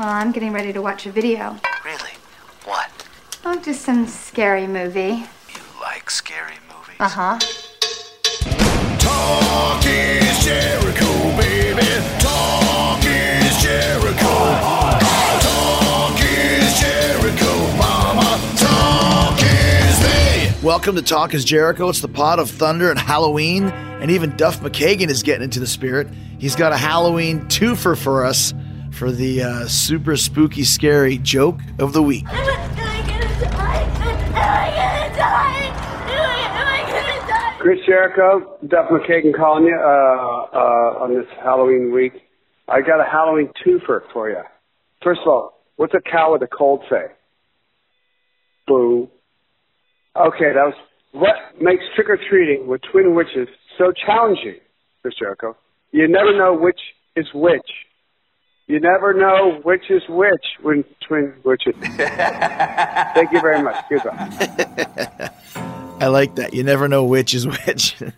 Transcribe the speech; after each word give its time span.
Well, 0.00 0.08
I'm 0.08 0.32
getting 0.32 0.54
ready 0.54 0.72
to 0.72 0.80
watch 0.80 1.04
a 1.04 1.12
video. 1.12 1.58
Really? 1.84 2.12
What? 2.64 3.06
Oh, 3.44 3.60
just 3.60 3.82
some 3.82 4.06
scary 4.06 4.66
movie. 4.66 5.26
You 5.52 5.60
like 5.78 6.08
scary 6.08 6.54
movies? 6.70 6.96
Uh 6.98 7.06
huh. 7.06 7.38
Talk 8.98 9.84
is 9.84 10.42
Jericho, 10.42 11.36
baby. 11.36 11.82
Talk 12.18 13.04
is 13.04 13.62
Jericho. 13.62 14.56
Talk 15.42 16.18
is 16.18 16.80
Jericho, 16.80 17.76
mama. 17.76 18.40
Talk 18.56 19.38
is 19.42 20.00
me. 20.02 20.66
Welcome 20.66 20.96
to 20.96 21.02
Talk 21.02 21.34
is 21.34 21.44
Jericho. 21.44 21.90
It's 21.90 22.00
the 22.00 22.08
pot 22.08 22.38
of 22.38 22.48
thunder 22.48 22.88
and 22.88 22.98
Halloween, 22.98 23.64
and 23.64 24.10
even 24.10 24.34
Duff 24.38 24.60
McKagan 24.60 25.10
is 25.10 25.22
getting 25.22 25.44
into 25.44 25.60
the 25.60 25.66
spirit. 25.66 26.08
He's 26.38 26.56
got 26.56 26.72
a 26.72 26.78
Halloween 26.78 27.40
twofer 27.48 27.94
for 27.94 28.24
us 28.24 28.54
for 29.00 29.10
the 29.10 29.42
uh, 29.42 29.66
super 29.66 30.14
spooky, 30.14 30.62
scary 30.62 31.16
joke 31.16 31.58
of 31.78 31.94
the 31.94 32.02
week. 32.02 32.26
Am 32.28 32.36
I 32.36 33.00
gonna 33.08 33.40
die? 33.40 33.80
Am 33.80 34.34
I 34.34 34.70
gonna 34.76 35.16
die? 35.16 35.56
Am 36.04 36.66
I, 36.66 36.84
gonna 36.84 37.26
die? 37.26 37.56
Chris 37.60 37.78
Jericho, 37.86 38.58
Duff 38.68 38.90
McKagan 38.90 39.34
calling 39.34 39.64
you 39.64 39.74
uh, 39.74 39.86
uh, 40.52 41.02
on 41.02 41.14
this 41.14 41.24
Halloween 41.42 41.94
week. 41.94 42.12
I 42.68 42.82
got 42.82 43.00
a 43.00 43.10
Halloween 43.10 43.48
twofer 43.64 44.02
for 44.12 44.28
you. 44.28 44.42
First 45.02 45.22
of 45.22 45.28
all, 45.28 45.62
what's 45.76 45.94
a 45.94 46.02
cow 46.02 46.32
with 46.32 46.42
a 46.42 46.46
cold 46.46 46.82
say? 46.90 47.06
Boo. 48.66 49.08
Okay, 50.14 50.52
that 50.52 50.66
was 50.66 50.74
what 51.12 51.36
makes 51.58 51.84
trick 51.96 52.10
or 52.10 52.18
treating 52.28 52.68
with 52.68 52.82
twin 52.92 53.14
witches 53.14 53.48
so 53.78 53.94
challenging, 54.04 54.60
Chris 55.00 55.14
Jericho. 55.18 55.56
You 55.90 56.06
never 56.06 56.36
know 56.36 56.54
which 56.54 56.80
is 57.16 57.24
which. 57.32 57.64
You 58.70 58.78
never 58.78 59.12
know 59.12 59.58
which 59.64 59.90
is 59.90 60.00
which 60.08 60.44
when 60.62 60.84
twin 61.00 61.34
witches. 61.42 61.74
Thank 61.80 63.32
you 63.32 63.40
very 63.40 63.60
much. 63.60 63.84
Goodbye. 63.90 65.30
I 66.00 66.06
like 66.06 66.36
that. 66.36 66.54
You 66.54 66.62
never 66.62 66.86
know 66.86 67.02
which 67.04 67.34
is 67.34 67.48
which. 67.48 68.00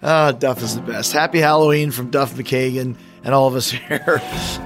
Ah, 0.00 0.30
Duff 0.30 0.62
is 0.62 0.76
the 0.76 0.82
best. 0.82 1.12
Happy 1.12 1.40
Halloween 1.40 1.90
from 1.90 2.10
Duff 2.10 2.34
McKagan 2.34 2.96
and 3.24 3.34
all 3.34 3.48
of 3.48 3.56
us 3.56 3.68
here 3.68 4.22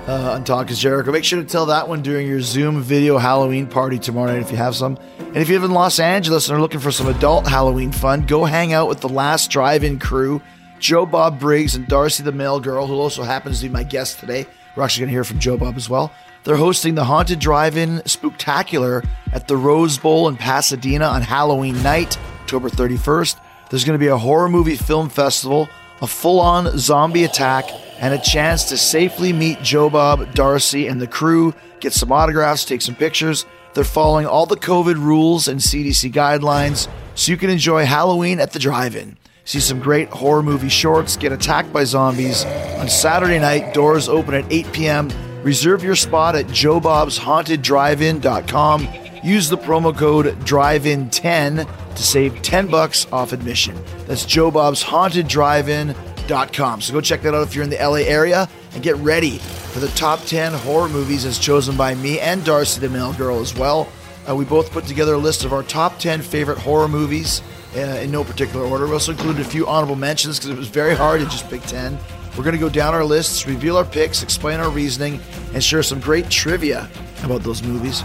uh, 0.07 0.33
on 0.33 0.45
Talk 0.45 0.71
is 0.71 0.79
Jericho. 0.79 1.11
Make 1.11 1.25
sure 1.25 1.43
to 1.43 1.49
tell 1.49 1.65
that 1.67 1.89
one 1.89 2.03
during 2.03 2.27
your 2.27 2.43
Zoom 2.43 2.83
video 2.83 3.17
Halloween 3.17 3.67
party 3.67 3.99
tomorrow 3.99 4.31
night 4.31 4.43
if 4.43 4.51
you 4.51 4.59
have 4.59 4.77
some. 4.77 4.99
And 5.19 5.39
if 5.39 5.49
you 5.49 5.55
live 5.55 5.65
in 5.65 5.71
Los 5.71 5.99
Angeles 6.01 6.51
and 6.51 6.59
are 6.59 6.61
looking 6.61 6.81
for 6.81 6.93
some 6.93 7.09
adult 7.09 7.47
Halloween 7.47 7.93
fun, 7.93 8.27
go 8.27 8.45
hang 8.45 8.75
out 8.75 8.91
with 8.91 9.01
the 9.01 9.09
last 9.09 9.51
drive 9.51 9.85
in 9.85 9.99
crew, 9.99 10.43
Joe 10.79 11.07
Bob 11.07 11.41
Briggs 11.41 11.77
and 11.77 11.89
Darcy 11.89 12.23
the 12.23 12.33
Mail 12.33 12.61
Girl, 12.61 12.87
who 12.87 13.01
also 13.01 13.23
happens 13.23 13.63
to 13.63 13.69
be 13.69 13.73
my 13.73 13.85
guest 13.85 14.21
today. 14.21 14.47
We're 14.75 14.83
actually 14.83 15.03
going 15.03 15.09
to 15.09 15.15
hear 15.15 15.25
from 15.25 15.39
Joe 15.39 15.57
Bob 15.57 15.77
as 15.77 15.89
well. 15.89 16.13
They're 16.45 16.57
hosting 16.57 16.95
the 16.95 17.05
Haunted 17.05 17.39
Drive 17.39 17.77
In 17.77 17.99
Spooktacular 18.01 19.07
at 19.33 19.47
the 19.47 19.57
Rose 19.57 19.99
Bowl 19.99 20.29
in 20.29 20.37
Pasadena 20.37 21.07
on 21.07 21.23
Halloween 21.23 21.81
night, 21.83 22.19
October 22.43 22.69
31st. 22.69 23.39
There's 23.71 23.85
going 23.85 23.99
to 23.99 24.03
be 24.03 24.09
a 24.09 24.17
horror 24.17 24.49
movie 24.49 24.77
film 24.77 25.09
festival, 25.09 25.69
a 26.01 26.07
full 26.07 26.41
on 26.41 26.77
zombie 26.79 27.25
attack, 27.25 27.67
and 28.01 28.13
a 28.13 28.19
chance 28.19 28.65
to 28.71 28.77
safely 28.77 29.33
meet 29.33 29.63
Joe 29.63 29.89
Bob, 29.89 30.35
Darcy, 30.35 30.89
and 30.89 31.01
the 31.01 31.07
crew, 31.07 31.55
get 31.81 31.93
some 31.93 32.11
autographs, 32.11 32.65
take 32.65 32.83
some 32.83 32.97
pictures. 32.97 33.47
They're 33.75 33.85
following 33.85 34.27
all 34.27 34.47
the 34.47 34.57
COVID 34.57 34.97
rules 34.97 35.49
and 35.49 35.61
CDC 35.61 36.13
guidelines 36.13 36.89
so 37.15 37.31
you 37.31 37.39
can 37.39 37.51
enjoy 37.51 37.85
Halloween 37.85 38.41
at 38.41 38.53
the 38.53 38.59
drive 38.59 38.97
in. 38.97 39.17
See 39.45 39.61
some 39.61 39.81
great 39.81 40.09
horror 40.09 40.43
movie 40.43 40.69
shorts, 40.69 41.17
get 41.17 41.33
attacked 41.33 41.73
by 41.73 41.83
zombies. 41.85 42.45
On 42.45 42.89
Saturday 42.89 43.41
night, 43.41 43.75
doors 43.75 44.09
open 44.09 44.35
at 44.35 44.45
8 44.51 44.73
p.m. 44.73 45.11
Reserve 45.43 45.83
your 45.83 45.97
spot 45.97 46.37
at 46.37 46.47
joebobshaunteddrivein.com. 46.47 48.89
Use 49.25 49.49
the 49.49 49.59
promo 49.59 49.97
code 49.97 50.27
DRIVEIN10 50.41 51.95
to 51.95 52.03
save 52.03 52.43
10 52.43 52.67
bucks 52.69 53.07
off 53.13 53.33
admission. 53.33 53.77
That's 54.07 54.25
joebobshaunteddrivein.com. 54.25 56.81
So 56.81 56.93
go 56.93 57.01
check 57.01 57.23
that 57.23 57.35
out 57.35 57.47
if 57.47 57.55
you're 57.55 57.65
in 57.65 57.71
the 57.71 57.77
LA 57.77 58.03
area 58.07 58.49
and 58.75 58.83
get 58.83 58.97
ready 58.97 59.39
for 59.39 59.79
the 59.81 59.89
top 59.89 60.21
10 60.21 60.53
horror 60.53 60.89
movies 60.89 61.25
as 61.25 61.39
chosen 61.39 61.77
by 61.77 61.95
me 61.97 62.21
and 62.21 62.45
Darcy 62.45 62.81
the 62.81 62.89
Mail 62.89 63.13
Girl 63.13 63.41
as 63.41 63.57
well. 63.57 63.89
Uh, 64.29 64.37
we 64.37 64.45
both 64.45 64.71
put 64.71 64.85
together 64.87 65.15
a 65.15 65.19
list 65.19 65.45
of 65.45 65.53
our 65.53 65.65
top 65.65 65.99
10 65.99 66.23
favorite 66.23 66.59
horror 66.59 66.87
movies 66.87 67.43
uh, 67.77 67.81
in 67.81 68.11
no 68.11 68.25
particular 68.25 68.65
order. 68.65 68.87
We 68.87 68.93
also 68.93 69.13
included 69.13 69.41
a 69.41 69.49
few 69.49 69.67
honorable 69.67 69.97
mentions 69.97 70.39
because 70.39 70.51
it 70.51 70.57
was 70.57 70.69
very 70.69 70.95
hard 70.95 71.21
to 71.21 71.27
just 71.27 71.49
pick 71.49 71.63
10. 71.63 71.99
We're 72.37 72.45
going 72.45 72.55
to 72.55 72.61
go 72.61 72.69
down 72.69 72.95
our 72.95 73.05
lists, 73.05 73.47
reveal 73.47 73.77
our 73.77 73.85
picks, 73.85 74.23
explain 74.23 74.59
our 74.61 74.71
reasoning, 74.71 75.21
and 75.53 75.63
share 75.63 75.83
some 75.83 76.01
great 76.01 76.31
trivia 76.31 76.89
about 77.25 77.43
those 77.43 77.63
movies. 77.63 78.03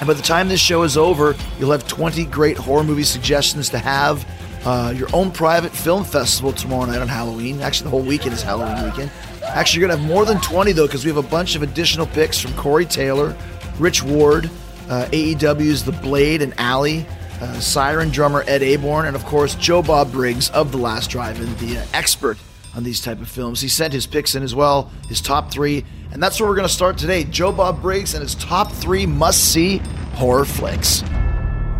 And 0.00 0.08
by 0.08 0.14
the 0.14 0.22
time 0.22 0.48
this 0.48 0.60
show 0.60 0.82
is 0.82 0.96
over, 0.96 1.36
you'll 1.58 1.70
have 1.70 1.86
20 1.86 2.24
great 2.26 2.56
horror 2.56 2.82
movie 2.82 3.04
suggestions 3.04 3.68
to 3.70 3.78
have. 3.78 4.26
Uh, 4.64 4.94
your 4.96 5.08
own 5.12 5.30
private 5.30 5.72
film 5.72 6.02
festival 6.02 6.50
tomorrow 6.50 6.86
night 6.86 7.00
on 7.00 7.06
Halloween. 7.06 7.60
Actually, 7.60 7.84
the 7.84 7.90
whole 7.90 8.02
weekend 8.02 8.32
is 8.32 8.42
Halloween 8.42 8.82
weekend. 8.82 9.10
Actually, 9.46 9.80
you're 9.80 9.88
going 9.88 9.98
to 9.98 10.02
have 10.02 10.10
more 10.10 10.24
than 10.24 10.40
20, 10.40 10.72
though, 10.72 10.86
because 10.86 11.04
we 11.04 11.10
have 11.10 11.22
a 11.22 11.28
bunch 11.28 11.54
of 11.54 11.62
additional 11.62 12.06
picks 12.06 12.40
from 12.40 12.52
Corey 12.54 12.86
Taylor, 12.86 13.36
Rich 13.78 14.02
Ward, 14.02 14.50
uh, 14.88 15.06
AEW's 15.12 15.84
The 15.84 15.92
Blade 15.92 16.40
and 16.40 16.58
Allie, 16.58 17.06
uh, 17.40 17.60
Siren 17.60 18.10
drummer 18.10 18.44
Ed 18.46 18.62
Aborn, 18.62 19.06
and 19.06 19.16
of 19.16 19.24
course, 19.24 19.54
Joe 19.54 19.82
Bob 19.82 20.12
Briggs 20.12 20.50
of 20.50 20.72
The 20.72 20.78
Last 20.78 21.10
Drive-In, 21.10 21.54
the 21.56 21.78
uh, 21.78 21.86
expert 21.92 22.38
on 22.74 22.84
these 22.84 23.00
type 23.00 23.20
of 23.20 23.28
films. 23.28 23.60
He 23.60 23.68
sent 23.68 23.92
his 23.92 24.06
picks 24.06 24.34
in 24.34 24.42
as 24.42 24.54
well, 24.54 24.90
his 25.08 25.20
top 25.20 25.50
three, 25.50 25.84
and 26.12 26.22
that's 26.22 26.40
where 26.40 26.48
we're 26.48 26.56
going 26.56 26.68
to 26.68 26.72
start 26.72 26.98
today. 26.98 27.24
Joe 27.24 27.52
Bob 27.52 27.80
Briggs 27.80 28.14
and 28.14 28.22
his 28.22 28.34
top 28.34 28.72
three 28.72 29.06
must-see 29.06 29.78
horror 30.14 30.44
flicks. 30.44 31.02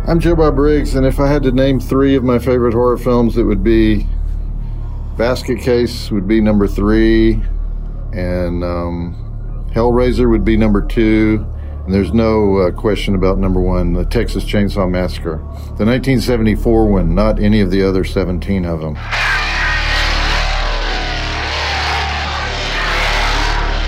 I'm 0.07 0.19
Joe 0.19 0.35
Bob 0.35 0.55
Briggs, 0.55 0.95
and 0.95 1.05
if 1.05 1.19
I 1.19 1.27
had 1.27 1.43
to 1.43 1.51
name 1.51 1.79
three 1.79 2.15
of 2.15 2.23
my 2.23 2.37
favorite 2.37 2.73
horror 2.73 2.97
films, 2.97 3.37
it 3.37 3.43
would 3.43 3.63
be 3.63 4.05
Basket 5.17 5.59
Case 5.59 6.11
would 6.11 6.27
be 6.27 6.41
number 6.41 6.67
three, 6.67 7.41
and 8.13 8.63
um, 8.63 9.69
Hellraiser 9.73 10.29
would 10.29 10.45
be 10.45 10.57
number 10.57 10.85
two, 10.85 11.45
and 11.85 11.93
there's 11.93 12.13
no 12.13 12.57
uh, 12.57 12.71
question 12.71 13.13
about 13.13 13.37
number 13.37 13.61
one, 13.61 13.93
the 13.93 14.05
Texas 14.05 14.43
Chainsaw 14.43 14.89
Massacre, 14.89 15.37
the 15.77 15.85
1974 15.85 16.87
one, 16.87 17.13
not 17.13 17.39
any 17.39 17.61
of 17.61 17.69
the 17.69 17.83
other 17.83 18.03
17 18.03 18.65
of 18.65 18.81
them. 18.81 18.95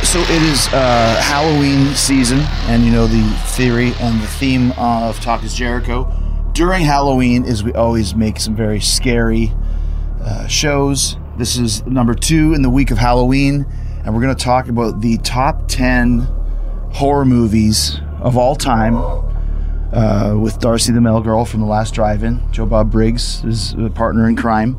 So 0.03 0.19
it 0.19 0.43
is 0.43 0.67
uh, 0.67 1.21
Halloween 1.23 1.93
season, 1.95 2.39
and 2.67 2.83
you 2.83 2.91
know 2.91 3.07
the 3.07 3.23
theory 3.47 3.93
and 3.99 4.21
the 4.21 4.27
theme 4.27 4.71
of 4.77 5.19
Talk 5.19 5.43
is 5.43 5.55
Jericho. 5.55 6.11
During 6.53 6.85
Halloween, 6.85 7.45
is 7.45 7.63
we 7.63 7.73
always 7.73 8.15
make 8.15 8.39
some 8.39 8.55
very 8.55 8.79
scary 8.79 9.51
uh, 10.21 10.47
shows. 10.47 11.17
This 11.37 11.57
is 11.57 11.85
number 11.85 12.13
two 12.13 12.53
in 12.53 12.61
the 12.61 12.69
week 12.69 12.91
of 12.91 12.99
Halloween, 12.99 13.65
and 14.05 14.13
we're 14.13 14.21
going 14.21 14.35
to 14.35 14.43
talk 14.43 14.69
about 14.69 15.01
the 15.01 15.17
top 15.17 15.67
ten 15.67 16.27
horror 16.97 17.25
movies 17.25 17.99
of 18.19 18.37
all 18.37 18.55
time. 18.55 18.95
Uh, 19.93 20.35
with 20.37 20.59
Darcy 20.59 20.91
the 20.91 20.99
Mail 20.99 21.21
Girl 21.21 21.45
from 21.45 21.61
the 21.61 21.65
last 21.65 21.93
drive-in, 21.93 22.41
Joe 22.51 22.65
Bob 22.65 22.91
Briggs 22.91 23.41
is 23.45 23.71
a 23.73 23.89
partner 23.89 24.27
in 24.27 24.35
crime, 24.35 24.77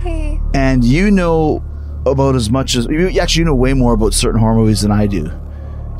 Hey. 0.00 0.40
and 0.54 0.82
you 0.82 1.10
know 1.10 1.62
about 2.06 2.34
as 2.34 2.48
much 2.48 2.74
as 2.74 2.86
you 2.86 3.08
actually 3.20 3.40
you 3.40 3.44
know 3.44 3.54
way 3.54 3.74
more 3.74 3.92
about 3.92 4.14
certain 4.14 4.40
horror 4.40 4.54
movies 4.54 4.80
than 4.80 4.90
I 4.90 5.06
do. 5.06 5.30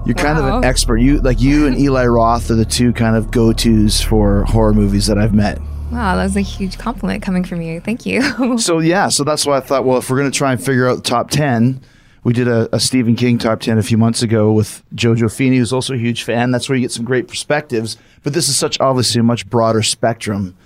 You're 0.07 0.15
kind 0.15 0.39
of 0.39 0.47
an 0.47 0.65
expert. 0.65 0.97
You 0.97 1.21
like 1.21 1.39
you 1.43 1.67
and 1.67 1.79
Eli 1.79 2.07
Roth 2.07 2.51
are 2.51 2.55
the 2.55 2.65
two 2.65 2.95
kind 2.95 3.15
of 3.15 3.31
go-tos 3.31 4.01
for 4.01 4.45
horror 4.45 4.73
movies 4.73 5.07
that 5.09 5.19
I've 5.19 5.35
met. 5.35 5.59
Wow, 5.93 6.17
that 6.17 6.23
was 6.25 6.37
a 6.37 6.41
huge 6.41 6.79
compliment 6.79 7.23
coming 7.23 7.45
from 7.45 7.61
you. 7.61 7.81
Thank 7.81 8.07
you. 8.07 8.23
So 8.59 8.79
yeah, 8.79 9.09
so 9.09 9.23
that's 9.23 9.45
why 9.45 9.59
I 9.59 9.61
thought, 9.61 9.85
well, 9.85 9.99
if 9.99 10.09
we're 10.09 10.17
going 10.19 10.31
to 10.33 10.37
try 10.37 10.53
and 10.53 10.65
figure 10.65 10.89
out 10.89 10.97
the 10.97 11.03
top 11.03 11.29
ten, 11.29 11.83
we 12.23 12.33
did 12.33 12.49
a, 12.49 12.75
a 12.75 12.81
Stephen 12.81 13.17
King 13.17 13.39
top 13.39 13.61
ten 13.61 13.79
a 13.79 13.83
few 13.83 13.97
months 13.97 14.23
ago 14.23 14.53
with 14.53 14.83
Jojo 14.95 15.35
Feeney, 15.35 15.59
who's 15.59 15.73
also 15.73 15.95
a 15.95 15.99
huge 15.99 16.23
fan. 16.23 16.51
That's 16.51 16.69
where 16.69 16.77
you 16.77 16.83
get 16.83 16.93
some 16.93 17.05
great 17.05 17.29
perspectives. 17.29 17.97
But 18.23 18.35
this 18.35 18.49
is 18.49 18.57
such 18.57 18.81
obviously 18.81 19.21
a 19.21 19.25
much 19.25 19.49
broader 19.49 19.83
spectrum 19.83 20.57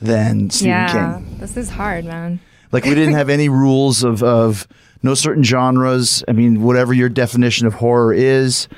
than 0.00 0.50
Stephen 0.50 0.70
yeah, 0.70 1.18
King. 1.18 1.38
this 1.38 1.56
is 1.56 1.70
hard, 1.70 2.04
man. 2.04 2.40
Like 2.72 2.84
we 2.84 2.94
didn't 2.94 3.14
have 3.20 3.28
any 3.28 3.48
rules 3.48 4.04
of 4.04 4.22
of 4.22 4.66
no 5.02 5.14
certain 5.14 5.42
genres. 5.42 6.22
I 6.28 6.32
mean, 6.32 6.62
whatever 6.62 6.92
your 6.92 7.08
definition 7.08 7.66
of 7.66 7.74
horror 7.74 8.12
is, 8.12 8.68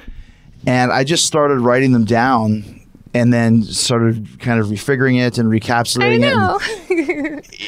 and 0.67 0.93
I 0.93 1.05
just 1.05 1.27
started 1.27 1.59
writing 1.59 1.93
them 1.93 2.05
down. 2.05 2.82
And 3.15 3.33
then 3.33 3.63
started 3.63 4.41
kind 4.41 4.59
of 4.59 4.69
refiguring 4.69 5.21
it 5.21 5.37
and 5.37 5.49
I 5.49 5.51
recapitulating 5.51 6.23
it. 6.23 6.33
and 6.33 6.37
know. 6.39 6.59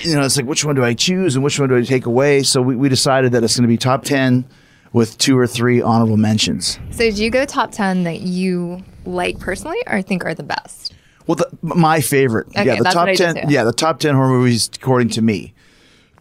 you 0.02 0.14
know, 0.14 0.24
it's 0.24 0.36
like 0.38 0.46
which 0.46 0.64
one 0.64 0.74
do 0.74 0.82
I 0.82 0.94
choose 0.94 1.34
and 1.34 1.44
which 1.44 1.60
one 1.60 1.68
do 1.68 1.76
I 1.76 1.82
take 1.82 2.06
away? 2.06 2.42
So 2.42 2.62
we, 2.62 2.76
we 2.76 2.88
decided 2.88 3.32
that 3.32 3.44
it's 3.44 3.54
going 3.56 3.62
to 3.64 3.68
be 3.68 3.76
top 3.76 4.04
ten 4.04 4.46
with 4.94 5.18
two 5.18 5.36
or 5.36 5.46
three 5.46 5.82
honorable 5.82 6.16
mentions. 6.16 6.78
so, 6.92 6.98
did 6.98 7.18
you 7.18 7.28
go 7.28 7.44
top 7.44 7.72
ten 7.72 8.04
that 8.04 8.20
you 8.20 8.82
like 9.04 9.38
personally, 9.38 9.76
or 9.86 10.00
think 10.00 10.24
are 10.24 10.34
the 10.34 10.44
best? 10.44 10.94
Well, 11.26 11.34
the, 11.36 11.48
my 11.62 12.00
favorite, 12.00 12.48
Okay, 12.48 12.64
yeah, 12.64 12.76
the 12.76 12.84
that's 12.84 12.94
top 12.94 13.02
what 13.06 13.08
I 13.10 13.14
did 13.14 13.34
ten, 13.34 13.50
yeah, 13.50 13.64
the 13.64 13.72
top 13.72 13.98
ten 13.98 14.14
horror 14.14 14.28
movies 14.28 14.70
according 14.74 15.08
to 15.10 15.22
me. 15.22 15.52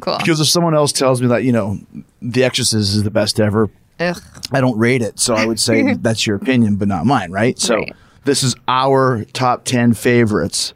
Cool. 0.01 0.17
Because 0.17 0.41
if 0.41 0.47
someone 0.47 0.75
else 0.75 0.91
tells 0.91 1.21
me 1.21 1.27
that 1.27 1.43
you 1.43 1.51
know, 1.51 1.77
The 2.21 2.43
Exorcist 2.43 2.93
is 2.93 3.03
the 3.03 3.11
best 3.11 3.39
ever, 3.39 3.69
Ugh. 3.99 4.21
I 4.51 4.59
don't 4.59 4.77
rate 4.77 5.01
it, 5.01 5.19
so 5.19 5.35
I 5.35 5.45
would 5.45 5.59
say 5.59 5.93
that's 6.01 6.25
your 6.27 6.35
opinion, 6.35 6.75
but 6.77 6.87
not 6.87 7.05
mine, 7.05 7.31
right? 7.31 7.57
So 7.59 7.75
Right. 7.75 7.93
This 8.25 8.43
is 8.43 8.55
our 8.67 9.25
top 9.33 9.65
ten 9.65 9.93
favorites. 9.93 10.73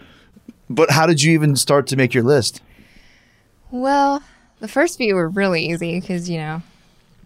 But 0.69 0.91
how 0.91 1.05
did 1.05 1.21
you 1.23 1.31
even 1.33 1.55
start 1.55 1.87
to 1.87 1.95
make 1.95 2.13
your 2.13 2.23
list? 2.23 2.61
Well, 3.71 4.21
the 4.59 4.67
first 4.67 4.97
few 4.97 5.15
were 5.15 5.29
really 5.29 5.65
easy 5.65 5.99
because 5.99 6.29
you 6.29 6.37
know. 6.37 6.61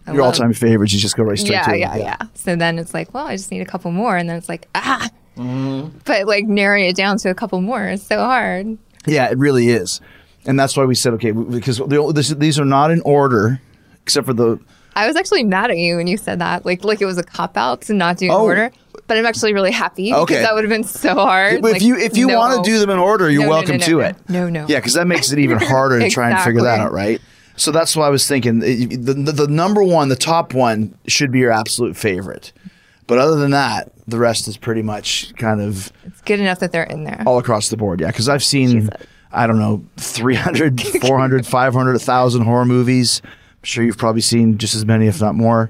I 0.07 0.13
Your 0.13 0.23
love- 0.23 0.33
all-time 0.33 0.53
favorites. 0.53 0.93
You 0.93 0.99
just 0.99 1.15
go 1.15 1.23
right 1.23 1.37
straight 1.37 1.51
Yeah, 1.53 1.63
to 1.65 1.75
it. 1.75 1.79
yeah, 1.79 1.95
yeah, 1.95 2.17
So 2.33 2.55
then 2.55 2.79
it's 2.79 2.91
like, 2.91 3.13
well, 3.13 3.27
I 3.27 3.35
just 3.35 3.51
need 3.51 3.61
a 3.61 3.65
couple 3.65 3.91
more, 3.91 4.17
and 4.17 4.27
then 4.27 4.35
it's 4.35 4.49
like, 4.49 4.67
ah. 4.73 5.07
Mm-hmm. 5.37 5.99
But 6.05 6.25
like 6.25 6.45
narrowing 6.45 6.85
it 6.85 6.95
down 6.95 7.17
to 7.19 7.29
a 7.29 7.35
couple 7.35 7.61
more 7.61 7.87
is 7.87 8.01
so 8.01 8.17
hard. 8.17 8.77
Yeah, 9.05 9.29
it 9.29 9.37
really 9.37 9.69
is, 9.69 10.01
and 10.45 10.59
that's 10.59 10.75
why 10.75 10.85
we 10.85 10.95
said 10.95 11.13
okay 11.13 11.31
because 11.31 11.77
the, 11.77 12.11
this, 12.13 12.29
these 12.29 12.59
are 12.59 12.65
not 12.65 12.89
in 12.91 13.01
order, 13.01 13.61
except 14.03 14.25
for 14.27 14.33
the 14.33 14.59
I 14.95 15.07
was 15.07 15.15
actually 15.15 15.43
mad 15.45 15.71
at 15.71 15.77
you 15.77 15.95
when 15.97 16.07
you 16.07 16.17
said 16.17 16.39
that, 16.39 16.65
like 16.65 16.83
like 16.83 16.99
it 17.01 17.05
was 17.05 17.17
a 17.17 17.23
cop 17.23 17.55
out 17.55 17.81
to 17.83 17.93
not 17.93 18.17
do 18.17 18.25
an 18.25 18.31
Oh. 18.31 18.43
order. 18.43 18.71
But 19.07 19.17
I'm 19.17 19.25
actually 19.25 19.53
really 19.53 19.71
happy 19.71 20.13
Okay. 20.13 20.21
because 20.35 20.43
that 20.45 20.53
would 20.53 20.63
have 20.63 20.69
been 20.69 20.83
so 20.85 21.15
hard. 21.15 21.55
if 21.55 21.61
Like, 21.61 21.81
you 21.81 21.97
if 21.97 22.15
you 22.15 22.27
no. 22.27 22.37
want 22.39 22.63
to 22.63 22.69
do 22.71 22.79
them 22.79 22.89
in 22.89 22.97
order, 22.99 23.29
you're 23.29 23.43
No, 23.43 23.49
welcome 23.49 23.77
no, 23.77 23.85
to 23.85 23.99
it. 24.01 24.15
No, 24.29 24.49
no. 24.49 24.65
Yeah, 24.69 24.77
because 24.77 24.93
that 24.93 25.07
makes 25.07 25.31
it 25.31 25.39
even 25.39 25.57
harder 25.61 25.99
to 25.99 26.09
try 26.09 26.29
and 26.29 26.39
figure 26.39 26.61
that 26.61 26.79
out, 26.79 26.91
right? 26.93 27.19
So 27.57 27.71
that's 27.71 27.95
why 27.95 28.07
I 28.07 28.09
was 28.09 28.27
thinking 28.27 28.59
the, 28.59 28.85
the 28.95 29.13
the 29.13 29.47
number 29.47 29.83
one, 29.83 30.07
the 30.09 30.15
top 30.15 30.53
one, 30.53 30.95
should 31.07 31.31
be 31.31 31.39
your 31.39 31.51
absolute 31.51 31.97
favorite. 31.97 32.53
But 33.07 33.17
other 33.17 33.35
than 33.35 33.51
that, 33.51 33.91
the 34.07 34.17
rest 34.17 34.47
is 34.47 34.55
pretty 34.55 34.81
much 34.81 35.33
kind 35.35 35.59
of 35.59 35.91
It's 36.05 36.21
good 36.21 36.39
enough 36.39 36.59
that 36.59 36.71
they're 36.71 36.83
in 36.83 37.03
there. 37.03 37.21
all 37.25 37.37
across 37.39 37.67
the 37.69 37.75
board. 37.77 37.99
Yeah, 37.99 38.07
because 38.07 38.29
I've 38.29 38.43
seen, 38.43 38.89
I 39.33 39.45
don't 39.47 39.59
know, 39.59 39.83
300, 39.97 40.79
400, 41.01 41.45
500, 41.45 41.91
1,000 41.91 42.41
horror 42.43 42.65
movies. 42.65 43.21
I'm 43.25 43.63
sure 43.63 43.83
you've 43.83 43.97
probably 43.97 44.21
seen 44.21 44.57
just 44.57 44.73
as 44.75 44.85
many, 44.85 45.07
if 45.07 45.19
not 45.19 45.35
more, 45.35 45.69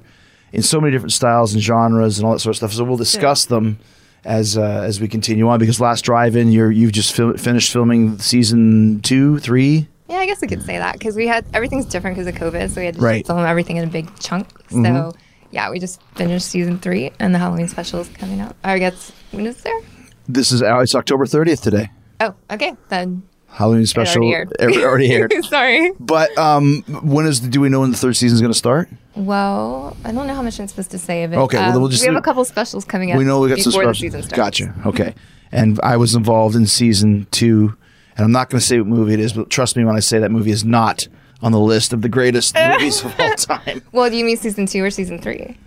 in 0.52 0.62
so 0.62 0.80
many 0.82 0.92
different 0.92 1.14
styles 1.14 1.54
and 1.54 1.62
genres 1.62 2.18
and 2.20 2.26
all 2.26 2.34
that 2.34 2.40
sort 2.40 2.52
of 2.54 2.58
stuff. 2.58 2.74
So 2.74 2.84
we'll 2.84 2.98
discuss 2.98 3.46
them 3.46 3.80
as 4.24 4.58
uh, 4.58 4.62
as 4.86 5.00
we 5.02 5.08
continue 5.08 5.48
on. 5.48 5.60
Because 5.60 5.80
last 5.80 6.02
drive-in, 6.04 6.52
you're 6.52 6.72
you've 6.72 6.92
just 6.92 7.14
fil- 7.16 7.38
finished 7.38 7.72
filming 7.72 8.20
season 8.20 9.00
two, 9.02 9.40
three. 9.40 9.88
Yeah, 10.10 10.18
I 10.18 10.26
guess 10.26 10.42
we 10.42 10.48
could 10.48 10.64
say 10.64 10.78
that 10.78 10.94
because 10.94 11.16
we 11.16 11.26
had 11.28 11.46
everything's 11.54 11.86
different 11.86 12.18
because 12.18 12.28
of 12.28 12.36
COVID, 12.40 12.70
so 12.70 12.82
we 12.82 12.86
had 12.86 12.96
to 12.96 13.02
Right. 13.02 13.26
film 13.26 13.40
everything 13.40 13.78
in 13.78 13.84
a 13.86 13.88
big 13.92 14.10
chunk. 14.20 14.48
So 14.70 14.76
Mhm. 14.78 15.16
yeah, 15.52 15.70
we 15.72 15.80
just 15.80 16.02
finished 16.16 16.48
season 16.48 16.80
three, 16.80 17.12
and 17.20 17.34
the 17.34 17.40
Halloween 17.40 17.68
special 17.70 18.02
is 18.02 18.10
coming 18.10 18.42
out. 18.42 18.56
I 18.64 18.78
guess 18.80 19.12
when 19.32 19.46
is 19.46 19.58
there? 19.64 19.80
This 20.28 20.52
is 20.52 20.62
out. 20.62 20.82
It's 20.84 20.94
October 20.96 21.26
30th 21.26 21.62
today. 21.62 21.90
Oh, 22.20 22.34
okay, 22.52 22.76
then 22.90 23.24
Halloween 23.52 23.84
it 23.84 23.88
special 23.88 24.24
already 24.24 24.34
aired. 24.36 24.54
already, 24.84 25.12
aired. 25.12 25.34
Sorry. 25.46 25.92
But 26.00 26.36
um, 26.38 26.82
when 27.04 27.26
is 27.26 27.40
do 27.40 27.60
we 27.62 27.70
know 27.70 27.82
when 27.82 27.92
the 27.92 27.98
third 27.98 28.16
season 28.16 28.36
is 28.36 28.42
going 28.42 28.52
to 28.54 28.58
start? 28.58 28.90
Well, 29.16 29.96
I 30.06 30.12
don't 30.12 30.26
know 30.28 30.34
how 30.34 30.42
much 30.42 30.60
I'm 30.60 30.68
supposed 30.68 30.92
to 30.92 30.98
say 30.98 31.24
of 31.24 31.34
it. 31.34 31.38
Okay, 31.38 31.58
well, 31.58 31.76
Um, 31.76 31.82
we'll 31.82 31.90
just 31.90 32.02
we 32.04 32.08
have 32.08 32.16
a 32.16 32.22
couple 32.22 32.44
specials 32.46 32.86
coming 32.86 33.12
up. 33.12 33.18
we 33.18 33.24
know 33.26 33.40
we 33.42 33.50
got 33.50 33.60
some 33.60 33.72
before 33.72 33.86
the 33.86 33.94
special- 33.94 34.02
season 34.10 34.24
starts. 34.24 34.60
Gotcha. 34.60 34.74
Okay. 34.86 35.14
And 35.52 35.80
I 35.84 35.98
was 35.98 36.16
involved 36.16 36.56
in 36.56 36.66
season 36.66 37.28
two, 37.32 37.76
and 38.16 38.24
I'm 38.26 38.32
not 38.32 38.50
going 38.50 38.62
to 38.62 38.66
say 38.66 38.78
what 38.80 38.88
movie 38.88 39.14
it 39.14 39.20
is, 39.20 39.34
but 39.34 39.50
trust 39.50 39.76
me 39.76 39.84
when 39.84 39.96
I 39.98 40.00
say 40.00 40.20
that 40.20 40.32
movie 40.32 40.52
is 40.52 40.64
not 40.64 41.08
on 41.42 41.52
the 41.52 41.60
list 41.60 41.92
of 41.92 42.02
the 42.02 42.10
greatest 42.10 42.56
movies 42.72 43.04
of 43.04 43.14
all 43.20 43.36
time. 43.36 43.82
Well, 43.92 44.10
do 44.10 44.16
you 44.16 44.24
mean 44.24 44.38
season 44.38 44.66
two 44.66 44.82
or 44.84 44.90
season 44.90 45.20
three? 45.22 45.58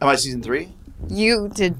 Am 0.00 0.08
I 0.08 0.14
season 0.14 0.42
three? 0.42 0.68
You 1.08 1.50
did 1.52 1.74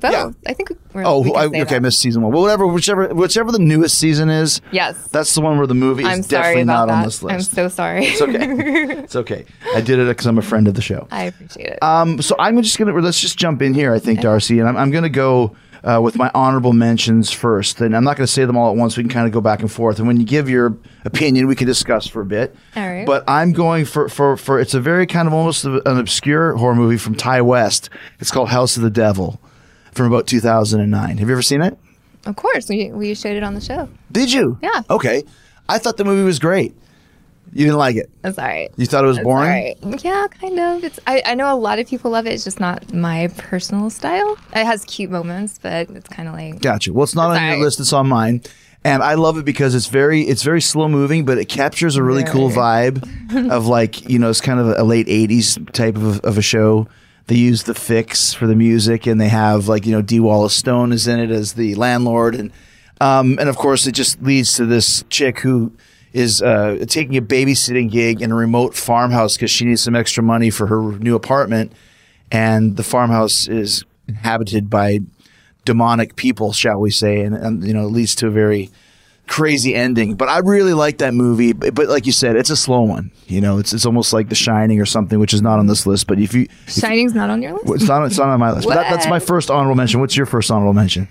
both. 0.00 0.12
Yeah. 0.12 0.30
I 0.46 0.52
think. 0.54 0.70
We're, 0.92 1.02
Oh, 1.04 1.20
we 1.22 1.34
I, 1.34 1.46
okay. 1.46 1.76
I 1.76 1.78
missed 1.80 1.98
season 2.00 2.22
one. 2.22 2.32
Well, 2.32 2.42
whatever, 2.42 2.66
whichever, 2.66 3.08
whichever 3.14 3.50
the 3.50 3.58
newest 3.58 3.98
season 3.98 4.30
is. 4.30 4.60
Yes. 4.70 5.08
That's 5.08 5.34
the 5.34 5.40
one 5.40 5.58
where 5.58 5.66
the 5.66 5.74
movie 5.74 6.02
is 6.04 6.08
I'm 6.08 6.20
definitely 6.20 6.52
sorry 6.54 6.64
not 6.64 6.86
that. 6.88 6.94
on 6.94 7.02
this 7.04 7.22
list. 7.22 7.34
I'm 7.34 7.42
so 7.42 7.68
sorry. 7.68 8.06
It's 8.06 8.22
okay. 8.22 8.38
it's 9.02 9.16
okay. 9.16 9.44
I 9.74 9.80
did 9.80 9.98
it 9.98 10.06
because 10.06 10.26
I'm 10.26 10.38
a 10.38 10.42
friend 10.42 10.68
of 10.68 10.74
the 10.74 10.82
show. 10.82 11.08
I 11.10 11.24
appreciate 11.24 11.66
it. 11.72 11.82
Um, 11.82 12.22
so 12.22 12.36
I'm 12.38 12.60
just 12.62 12.78
gonna 12.78 12.92
let's 12.92 13.20
just 13.20 13.36
jump 13.38 13.60
in 13.62 13.74
here. 13.74 13.92
I 13.92 13.98
think 13.98 14.20
Darcy, 14.20 14.60
and 14.60 14.68
I'm, 14.68 14.76
I'm 14.76 14.90
gonna 14.92 15.08
go 15.08 15.56
uh, 15.82 16.00
with 16.02 16.16
my 16.16 16.30
honorable 16.34 16.72
mentions 16.72 17.30
first. 17.32 17.80
And 17.80 17.96
I'm 17.96 18.04
not 18.04 18.16
gonna 18.16 18.26
say 18.26 18.44
them 18.44 18.56
all 18.56 18.70
at 18.70 18.76
once. 18.76 18.96
We 18.96 19.02
can 19.02 19.10
kind 19.10 19.26
of 19.26 19.32
go 19.32 19.40
back 19.40 19.60
and 19.60 19.70
forth. 19.70 19.98
And 19.98 20.06
when 20.06 20.18
you 20.18 20.24
give 20.24 20.48
your 20.48 20.76
opinion, 21.04 21.46
we 21.48 21.56
can 21.56 21.66
discuss 21.66 22.06
for 22.06 22.22
a 22.22 22.26
bit. 22.26 22.54
All 22.76 22.88
right. 22.88 23.04
But 23.06 23.24
I'm 23.28 23.52
going 23.52 23.84
for 23.84 24.08
for 24.08 24.36
for 24.36 24.60
it's 24.60 24.74
a 24.74 24.80
very 24.80 25.06
kind 25.06 25.26
of 25.26 25.34
almost 25.34 25.64
an 25.64 25.82
obscure 25.86 26.54
horror 26.56 26.74
movie 26.76 26.98
from 26.98 27.14
Ti 27.16 27.40
West. 27.40 27.90
It's 28.20 28.30
called 28.30 28.48
House 28.50 28.76
of 28.76 28.82
the 28.82 28.90
Devil, 28.90 29.40
from 29.94 30.06
about 30.06 30.26
2009. 30.26 31.18
Have 31.18 31.28
you 31.28 31.34
ever 31.34 31.42
seen 31.42 31.62
it? 31.62 31.78
of 32.26 32.36
course, 32.36 32.68
we 32.70 32.90
we 32.90 33.14
showed 33.14 33.36
it 33.36 33.42
on 33.42 33.54
the 33.54 33.60
show. 33.60 33.88
Did 34.10 34.32
you? 34.32 34.58
Yeah. 34.62 34.82
Okay. 34.88 35.24
I 35.68 35.78
thought 35.78 35.96
the 35.98 36.04
movie 36.04 36.24
was 36.24 36.38
great. 36.38 36.74
You 37.52 37.66
didn't 37.66 37.78
like 37.78 37.96
it. 37.96 38.10
That's 38.22 38.38
all 38.38 38.46
right. 38.46 38.70
You 38.76 38.86
thought 38.86 39.04
it 39.04 39.06
was 39.06 39.16
That's 39.18 39.24
boring. 39.24 39.48
right. 39.50 40.02
Yeah, 40.02 40.26
kind 40.40 40.58
of. 40.58 40.82
It's. 40.84 40.98
I, 41.06 41.22
I 41.24 41.34
know 41.34 41.52
a 41.54 41.56
lot 41.56 41.78
of 41.78 41.86
people 41.86 42.10
love 42.10 42.26
it. 42.26 42.32
It's 42.32 42.44
just 42.44 42.58
not 42.58 42.92
my 42.92 43.28
personal 43.36 43.90
style. 43.90 44.36
It 44.56 44.64
has 44.64 44.84
cute 44.86 45.10
moments, 45.10 45.58
but 45.62 45.88
it's 45.90 46.08
kind 46.08 46.28
of 46.28 46.34
like. 46.34 46.60
Gotcha. 46.60 46.92
Well, 46.92 47.04
it's 47.04 47.14
not 47.14 47.30
on 47.30 47.36
your 47.36 47.44
alright. 47.44 47.60
list. 47.60 47.78
It's 47.78 47.92
on 47.92 48.08
mine, 48.08 48.42
and 48.82 49.02
I 49.02 49.14
love 49.14 49.38
it 49.38 49.44
because 49.44 49.74
it's 49.74 49.86
very 49.86 50.22
it's 50.22 50.42
very 50.42 50.60
slow 50.62 50.88
moving, 50.88 51.24
but 51.26 51.38
it 51.38 51.44
captures 51.50 51.96
a 51.96 52.02
really 52.02 52.24
cool 52.24 52.50
vibe 52.50 53.50
of 53.50 53.66
like 53.66 54.08
you 54.08 54.18
know 54.18 54.30
it's 54.30 54.40
kind 54.40 54.58
of 54.58 54.68
a 54.68 54.82
late 54.82 55.06
'80s 55.06 55.70
type 55.72 55.96
of, 55.96 56.20
of 56.20 56.38
a 56.38 56.42
show. 56.42 56.88
They 57.26 57.36
use 57.36 57.62
The 57.62 57.72
Fixx 57.72 58.34
for 58.34 58.46
the 58.46 58.54
music, 58.54 59.06
and 59.06 59.20
they 59.20 59.28
have 59.28 59.66
like 59.68 59.86
you 59.86 59.92
know 59.92 60.02
Dee 60.02 60.20
Wallace 60.20 60.54
Stone 60.54 60.92
is 60.92 61.06
in 61.06 61.18
it 61.18 61.30
as 61.30 61.54
the 61.54 61.74
landlord, 61.74 62.34
and 62.34 62.52
um, 63.00 63.38
and 63.38 63.48
of 63.48 63.56
course 63.56 63.86
it 63.86 63.92
just 63.92 64.22
leads 64.22 64.54
to 64.54 64.66
this 64.66 65.04
chick 65.08 65.40
who 65.40 65.72
is 66.12 66.42
uh, 66.42 66.84
taking 66.88 67.16
a 67.16 67.22
babysitting 67.22 67.90
gig 67.90 68.22
in 68.22 68.30
a 68.30 68.34
remote 68.34 68.74
farmhouse 68.74 69.36
because 69.36 69.50
she 69.50 69.64
needs 69.64 69.82
some 69.82 69.96
extra 69.96 70.22
money 70.22 70.50
for 70.50 70.66
her 70.66 70.80
new 70.98 71.14
apartment, 71.14 71.72
and 72.30 72.76
the 72.76 72.84
farmhouse 72.84 73.48
is 73.48 73.84
inhabited 74.06 74.68
by 74.68 75.00
demonic 75.64 76.16
people, 76.16 76.52
shall 76.52 76.78
we 76.78 76.90
say, 76.90 77.20
and, 77.20 77.34
and 77.34 77.66
you 77.66 77.72
know, 77.72 77.86
it 77.86 77.90
leads 77.90 78.14
to 78.14 78.26
a 78.26 78.30
very 78.30 78.70
crazy 79.26 79.74
ending. 79.74 80.14
But 80.14 80.28
I 80.28 80.38
really 80.38 80.74
like 80.74 80.98
that 80.98 81.14
movie. 81.14 81.52
But, 81.52 81.74
but 81.74 81.88
like 81.88 82.06
you 82.06 82.12
said, 82.12 82.36
it's 82.36 82.50
a 82.50 82.56
slow 82.56 82.82
one. 82.82 83.10
You 83.26 83.40
know, 83.40 83.58
it's 83.58 83.72
it's 83.72 83.86
almost 83.86 84.12
like 84.12 84.28
The 84.28 84.34
Shining 84.34 84.80
or 84.80 84.86
something, 84.86 85.18
which 85.18 85.34
is 85.34 85.42
not 85.42 85.58
on 85.58 85.66
this 85.66 85.86
list. 85.86 86.06
But 86.06 86.18
if 86.18 86.34
you, 86.34 86.46
if- 86.66 86.74
Shining's 86.74 87.14
not 87.14 87.30
on 87.30 87.42
your 87.42 87.52
list. 87.54 87.68
it's 87.82 87.88
not 87.88 88.04
it's 88.06 88.18
not 88.18 88.28
on 88.28 88.40
my 88.40 88.52
list. 88.52 88.68
But 88.68 88.74
that, 88.74 88.90
that's 88.90 89.06
my 89.08 89.18
first 89.18 89.50
honorable 89.50 89.74
mention. 89.76 90.00
What's 90.00 90.16
your 90.16 90.26
first 90.26 90.50
honorable 90.50 90.74
mention? 90.74 91.08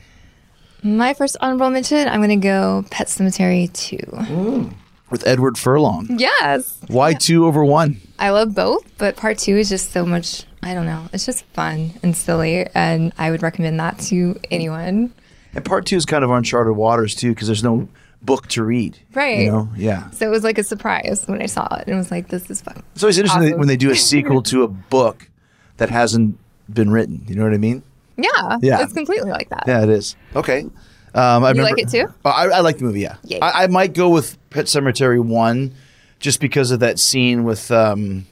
My 0.83 1.13
first 1.13 1.37
honorable 1.41 1.69
mention. 1.69 2.07
I'm 2.07 2.21
gonna 2.21 2.35
go 2.37 2.85
Pet 2.91 3.07
Sematary 3.07 3.71
two. 3.73 4.71
With 5.09 5.27
Edward 5.27 5.57
Furlong. 5.59 6.07
Yes, 6.17 6.79
Why 6.87 7.13
two 7.13 7.45
over 7.45 7.63
one? 7.63 8.01
I 8.17 8.31
love 8.31 8.55
both, 8.55 8.97
but 8.97 9.15
part 9.15 9.37
two 9.37 9.55
is 9.57 9.69
just 9.69 9.91
so 9.91 10.05
much. 10.05 10.43
I 10.63 10.73
don't 10.73 10.85
know. 10.85 11.07
It's 11.13 11.25
just 11.25 11.45
fun 11.53 11.93
and 12.01 12.15
silly, 12.15 12.65
and 12.73 13.13
I 13.17 13.29
would 13.31 13.43
recommend 13.43 13.79
that 13.79 13.99
to 14.09 14.39
anyone. 14.49 15.13
And 15.53 15.63
part 15.63 15.85
two 15.85 15.97
is 15.97 16.05
kind 16.05 16.23
of 16.23 16.31
uncharted 16.31 16.75
waters 16.75 17.13
too, 17.15 17.29
because 17.29 17.47
there's 17.47 17.63
no 17.63 17.87
book 18.23 18.47
to 18.49 18.63
read. 18.63 18.97
Right. 19.13 19.39
You 19.41 19.51
know, 19.51 19.69
yeah. 19.75 20.09
So 20.11 20.25
it 20.25 20.29
was 20.29 20.43
like 20.43 20.57
a 20.57 20.63
surprise 20.63 21.23
when 21.27 21.41
I 21.41 21.45
saw 21.45 21.65
it, 21.75 21.87
and 21.87 21.95
it 21.95 21.97
was 21.97 22.09
like, 22.11 22.29
"This 22.29 22.49
is 22.49 22.61
fun." 22.61 22.81
It's 22.95 23.03
always 23.03 23.17
interesting 23.17 23.43
Awesome. 23.49 23.59
when 23.59 23.67
they 23.67 23.77
do 23.77 23.91
a 23.91 23.95
sequel 23.95 24.41
to 24.43 24.63
a 24.63 24.67
book 24.89 25.29
that 25.77 25.89
hasn't 25.89 26.37
been 26.71 26.89
written. 26.91 27.23
You 27.27 27.35
know 27.35 27.43
what 27.43 27.53
I 27.53 27.57
mean? 27.57 27.83
Yeah, 28.17 28.57
Yeah. 28.61 28.81
it's 28.83 28.93
completely 28.93 29.31
like 29.31 29.49
that. 29.49 29.63
Yeah, 29.67 29.83
it 29.83 29.89
is. 29.89 30.15
Okay. 30.35 30.59
Um, 31.15 31.43
I 31.43 31.49
You 31.49 31.57
remember, 31.57 31.63
like 31.63 31.79
it 31.79 31.89
too? 31.89 32.07
Oh, 32.25 32.29
I, 32.29 32.45
I 32.47 32.59
like 32.61 32.77
the 32.77 32.85
movie. 32.85 33.01
Yeah, 33.01 33.17
I, 33.41 33.63
I 33.63 33.67
might 33.67 33.93
go 33.93 34.09
with 34.09 34.37
Pet 34.49 34.65
Sematary 34.65 35.23
one, 35.23 35.73
just 36.19 36.39
because 36.39 36.71
of 36.71 36.79
that 36.79 36.97
scene 36.99 37.43
with 37.43 37.69
um, 37.71 38.25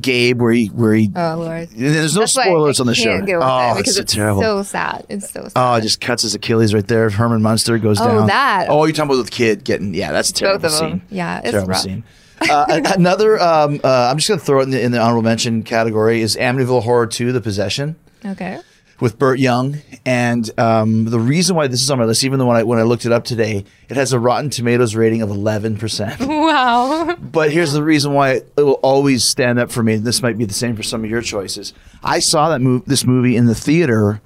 Gabe 0.00 0.40
where 0.40 0.52
he 0.52 0.66
where 0.66 0.94
he. 0.94 1.10
Oh 1.16 1.36
Lord. 1.38 1.68
There's 1.70 2.14
no 2.14 2.20
That's 2.20 2.32
spoilers 2.32 2.80
on 2.80 2.86
the 2.86 2.94
show. 2.94 3.16
can't 3.16 3.26
Go 3.26 3.38
with 3.38 3.42
oh, 3.48 3.76
it's, 3.78 3.88
it's 3.96 4.12
so 4.12 4.16
terrible. 4.18 4.42
so 4.42 4.62
sad. 4.62 5.06
It's 5.08 5.30
so 5.30 5.42
sad. 5.44 5.52
Oh, 5.56 5.74
it 5.74 5.80
just 5.82 6.00
cuts 6.00 6.22
his 6.22 6.34
Achilles 6.34 6.72
right 6.74 6.86
there. 6.86 7.08
Herman 7.10 7.42
Munster 7.42 7.78
goes 7.78 8.00
Oh, 8.00 8.06
down. 8.06 8.26
that. 8.28 8.66
Oh, 8.68 8.84
you're 8.84 8.92
talking 8.94 9.12
about 9.12 9.24
the 9.24 9.30
kid 9.30 9.64
getting. 9.64 9.94
Yeah, 9.94 10.12
that's 10.12 10.32
terrible 10.32 10.60
Both 10.60 10.72
of 10.74 10.78
them. 10.80 10.90
scene. 11.00 11.02
Yeah, 11.10 11.38
it's 11.40 11.50
terrible 11.50 11.68
rough. 11.70 11.80
scene. 11.80 12.04
Uh, 12.40 12.80
another. 12.96 13.40
Um, 13.40 13.80
uh, 13.82 14.08
I'm 14.10 14.16
just 14.18 14.28
going 14.28 14.40
to 14.40 14.46
throw 14.46 14.60
it 14.60 14.64
in 14.64 14.70
the, 14.70 14.80
in 14.82 14.92
the 14.92 15.00
honorable 15.00 15.22
mention 15.22 15.62
category 15.62 16.20
is 16.22 16.36
Amityville 16.36 16.82
Horror 16.82 17.06
2: 17.06 17.32
The 17.32 17.40
Possession. 17.40 17.96
Okay. 18.24 18.58
With 19.00 19.18
Burt 19.18 19.38
Young, 19.38 19.78
and 20.04 20.50
um, 20.58 21.06
the 21.06 21.18
reason 21.18 21.56
why 21.56 21.66
this 21.66 21.82
is 21.82 21.90
on 21.90 21.98
my 21.98 22.04
list, 22.04 22.22
even 22.24 22.38
though 22.38 22.46
when 22.46 22.56
I 22.56 22.62
when 22.62 22.78
I 22.78 22.82
looked 22.82 23.06
it 23.06 23.12
up 23.12 23.24
today, 23.24 23.64
it 23.88 23.96
has 23.96 24.12
a 24.12 24.18
Rotten 24.18 24.50
Tomatoes 24.50 24.94
rating 24.94 25.22
of 25.22 25.30
eleven 25.30 25.76
percent. 25.76 26.20
Wow. 26.50 27.16
But 27.16 27.52
here's 27.52 27.72
the 27.72 27.82
reason 27.82 28.12
why 28.12 28.32
it 28.32 28.46
will 28.56 28.80
always 28.82 29.22
stand 29.24 29.58
up 29.58 29.70
for 29.70 29.82
me. 29.82 29.94
and 29.94 30.04
This 30.04 30.20
might 30.22 30.36
be 30.36 30.44
the 30.44 30.54
same 30.54 30.74
for 30.76 30.82
some 30.82 31.04
of 31.04 31.10
your 31.10 31.22
choices. 31.22 31.72
I 32.02 32.18
saw 32.18 32.48
that 32.50 32.60
move, 32.60 32.84
this 32.86 33.04
movie 33.04 33.36
in 33.36 33.46
the 33.46 33.54
theater 33.54 34.20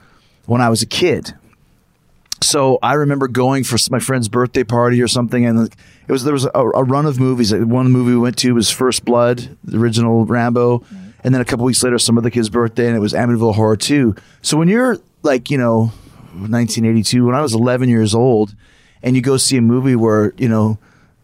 when 0.46 0.60
I 0.60 0.70
was 0.70 0.80
a 0.82 0.86
kid. 0.86 1.34
So 2.42 2.78
I 2.82 2.94
remember 2.94 3.26
going 3.28 3.64
for 3.64 3.76
my 3.90 3.98
friend's 3.98 4.28
birthday 4.28 4.64
party 4.64 5.00
or 5.02 5.08
something, 5.08 5.44
and 5.46 5.68
it 6.08 6.12
was 6.12 6.24
there 6.24 6.32
was 6.32 6.44
a, 6.46 6.50
a 6.54 6.84
run 6.84 7.06
of 7.06 7.18
movies. 7.18 7.54
One 7.54 7.90
movie 7.90 8.12
we 8.12 8.18
went 8.18 8.38
to 8.38 8.54
was 8.54 8.70
First 8.70 9.04
Blood, 9.04 9.56
the 9.64 9.78
original 9.78 10.24
Rambo, 10.24 10.82
and 11.24 11.34
then 11.34 11.40
a 11.40 11.44
couple 11.44 11.64
weeks 11.64 11.82
later, 11.82 11.98
some 11.98 12.18
other 12.18 12.30
kid's 12.30 12.50
birthday, 12.50 12.86
and 12.86 12.96
it 12.96 13.00
was 13.00 13.12
Amityville 13.14 13.54
Horror 13.54 13.76
Two. 13.76 14.14
So 14.42 14.56
when 14.56 14.68
you're 14.68 14.98
like, 15.22 15.50
you 15.50 15.58
know, 15.58 15.90
1982, 16.34 17.24
when 17.24 17.34
I 17.34 17.40
was 17.40 17.54
11 17.54 17.88
years 17.88 18.14
old, 18.14 18.54
and 19.02 19.16
you 19.16 19.22
go 19.22 19.36
see 19.36 19.56
a 19.56 19.62
movie 19.62 19.96
where 19.96 20.32
you 20.36 20.48
know 20.48 20.78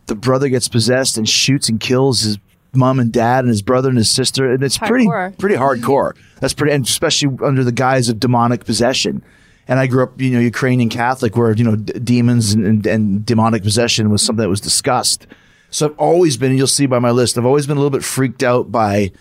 the 0.07 0.15
brother 0.15 0.49
gets 0.49 0.69
possessed 0.69 1.17
and 1.17 1.29
shoots 1.29 1.69
and 1.69 1.79
kills 1.81 2.23
his 2.23 2.39
mom 2.73 3.01
and 3.01 3.13
dad 3.13 3.41
and 3.41 3.49
his 3.49 3.63
brother 3.63 3.89
and 3.89 3.99
his 3.99 4.11
sister, 4.11 4.51
and 4.53 4.63
it's 4.63 4.79
Hardcore. 4.79 4.89
pretty 4.89 5.37
pretty 5.37 5.55
hardcore. 5.57 6.17
That's 6.41 6.55
pretty, 6.55 6.73
and 6.73 6.85
especially 6.87 7.37
under 7.45 7.65
the 7.65 7.73
guise 7.73 8.09
of 8.09 8.19
demonic 8.21 8.65
possession. 8.65 9.23
And 9.69 9.79
I 9.79 9.87
grew 9.87 10.03
up, 10.03 10.21
you 10.21 10.31
know, 10.31 10.41
Ukrainian 10.41 10.89
Catholic, 10.89 11.37
where 11.37 11.53
you 11.53 11.65
know 11.65 11.77
d- 11.77 11.99
demons 12.01 12.55
and, 12.55 12.67
and, 12.67 12.87
and 12.87 13.27
demonic 13.27 13.63
possession 13.63 14.11
was 14.11 14.23
something 14.23 14.43
that 14.43 14.49
was 14.49 14.61
discussed. 14.61 15.27
So 15.71 15.87
I've 15.87 15.99
always 15.99 16.37
been, 16.37 16.57
you'll 16.57 16.67
see 16.67 16.87
by 16.87 16.99
my 16.99 17.13
list, 17.13 17.39
I've 17.39 17.47
always 17.47 17.69
been 17.69 17.77
a 17.77 17.81
little 17.81 17.97
bit 17.97 18.03
freaked 18.03 18.43
out 18.43 18.73
by 18.73 19.13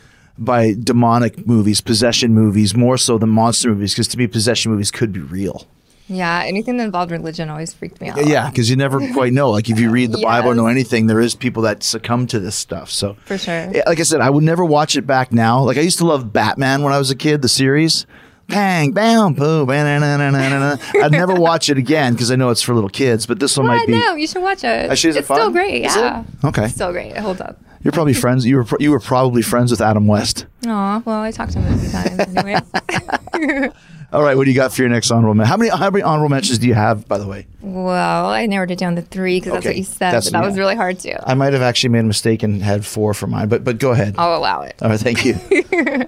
by 0.44 0.74
demonic 0.74 1.46
movies, 1.46 1.82
possession 1.82 2.34
movies, 2.34 2.76
more 2.76 2.98
so 2.98 3.18
than 3.18 3.30
monster 3.30 3.70
movies, 3.70 3.94
because 3.94 4.08
to 4.10 4.18
me, 4.18 4.28
possession 4.28 4.72
movies 4.72 4.92
could 4.92 5.12
be 5.12 5.20
real. 5.20 5.68
Yeah, 6.10 6.42
anything 6.44 6.78
that 6.78 6.86
involved 6.86 7.12
religion 7.12 7.50
always 7.50 7.72
freaked 7.72 8.02
me 8.02 8.10
out. 8.10 8.26
Yeah, 8.26 8.50
because 8.50 8.68
you 8.70 8.76
never 8.76 9.00
quite 9.14 9.32
know. 9.32 9.52
Like 9.52 9.70
if 9.70 9.80
you 9.80 9.92
read 9.92 10.12
the 10.12 10.22
Bible 10.22 10.50
or 10.50 10.56
know 10.56 10.66
anything, 10.66 11.06
there 11.06 11.20
is 11.20 11.36
people 11.36 11.62
that 11.64 11.84
succumb 11.84 12.26
to 12.28 12.40
this 12.40 12.56
stuff. 12.56 12.90
So 12.90 13.16
For 13.26 13.38
sure. 13.38 13.72
Like 13.86 14.00
I 14.00 14.04
said, 14.04 14.20
I 14.20 14.32
would 14.32 14.44
never 14.44 14.66
watch 14.66 14.96
it 14.96 15.06
back 15.06 15.32
now. 15.32 15.62
Like 15.62 15.78
I 15.78 15.82
used 15.82 16.00
to 16.00 16.06
love 16.06 16.34
Batman 16.34 16.82
when 16.82 16.94
I 16.94 16.98
was 16.98 17.12
a 17.12 17.16
kid, 17.16 17.44
the 17.44 17.48
series. 17.50 18.08
Bang, 18.50 18.92
bam, 18.92 19.34
boom, 19.34 19.66
ba-na-na-na-na-na. 19.68 20.78
I'd 21.04 21.12
never 21.12 21.36
watch 21.36 21.70
it 21.70 21.78
again 21.78 22.14
because 22.14 22.32
I 22.32 22.36
know 22.36 22.50
it's 22.50 22.62
for 22.62 22.74
little 22.74 22.90
kids. 22.90 23.26
But 23.26 23.40
this 23.40 23.56
one 23.58 23.68
might 23.68 23.86
be. 23.88 23.94
No, 23.94 24.16
you 24.16 24.28
should 24.28 24.42
watch 24.42 24.64
it. 24.64 24.90
Actually, 24.90 25.12
is 25.12 25.16
it 25.16 25.20
it's 25.20 25.28
still 25.28 25.52
great. 25.52 25.86
Is 25.86 25.96
it? 25.96 26.00
Yeah. 26.00 26.24
Okay. 26.44 26.66
It's 26.66 26.74
still 26.74 26.92
great. 26.92 27.12
It 27.12 27.18
holds 27.20 27.42
up. 27.42 27.60
You're 27.84 27.92
probably 27.94 28.14
friends. 28.14 28.46
You 28.46 28.58
were 28.58 28.66
you 28.80 28.92
were 28.92 29.00
probably 29.00 29.42
friends 29.42 29.72
with 29.72 29.80
Adam 29.82 30.06
West. 30.08 30.46
Aw, 30.68 31.02
well, 31.06 31.22
I 31.22 31.32
talked 31.32 31.54
to 31.54 31.60
him 31.62 31.74
a 31.74 31.78
few 31.78 31.90
times 31.90 32.36
anyway. 32.36 33.70
All 34.12 34.24
right, 34.24 34.36
what 34.36 34.46
do 34.46 34.50
you 34.52 34.56
got 34.56 34.74
for 34.74 34.82
your 34.82 34.90
next 34.90 35.12
honorable 35.12 35.36
mention? 35.36 35.50
How 35.52 35.56
many 35.58 35.70
how 35.70 35.90
many 35.92 36.02
honorable 36.04 36.30
mentions 36.30 36.58
do 36.58 36.68
you 36.68 36.74
have, 36.74 37.08
by 37.08 37.20
the 37.20 37.28
way? 37.28 37.46
well, 37.62 38.26
I 38.26 38.48
narrowed 38.48 38.72
it 38.72 38.80
down 38.80 38.96
to 38.96 39.02
three 39.04 39.40
because 39.40 39.54
that's 39.54 39.66
what 39.68 39.78
you 39.78 39.84
said, 39.84 40.00
that's- 40.00 40.32
but 40.32 40.40
that 40.40 40.46
was 40.48 40.58
really 40.58 40.76
hard 40.76 41.00
too. 41.00 41.16
I 41.24 41.36
might 41.36 41.54
have 41.54 41.62
actually 41.62 41.92
made 41.92 42.00
a 42.00 42.04
mistake 42.04 42.42
and 42.44 42.62
had 42.62 42.86
four 42.86 43.14
for 43.14 43.28
mine, 43.28 43.48
but 43.50 43.64
but 43.64 43.78
go 43.78 43.92
ahead. 43.92 44.16
I'll 44.18 44.36
allow 44.38 44.64
it. 44.64 44.76
All 44.82 44.90
right, 44.90 45.00
thank 45.00 45.24
you. 45.26 45.36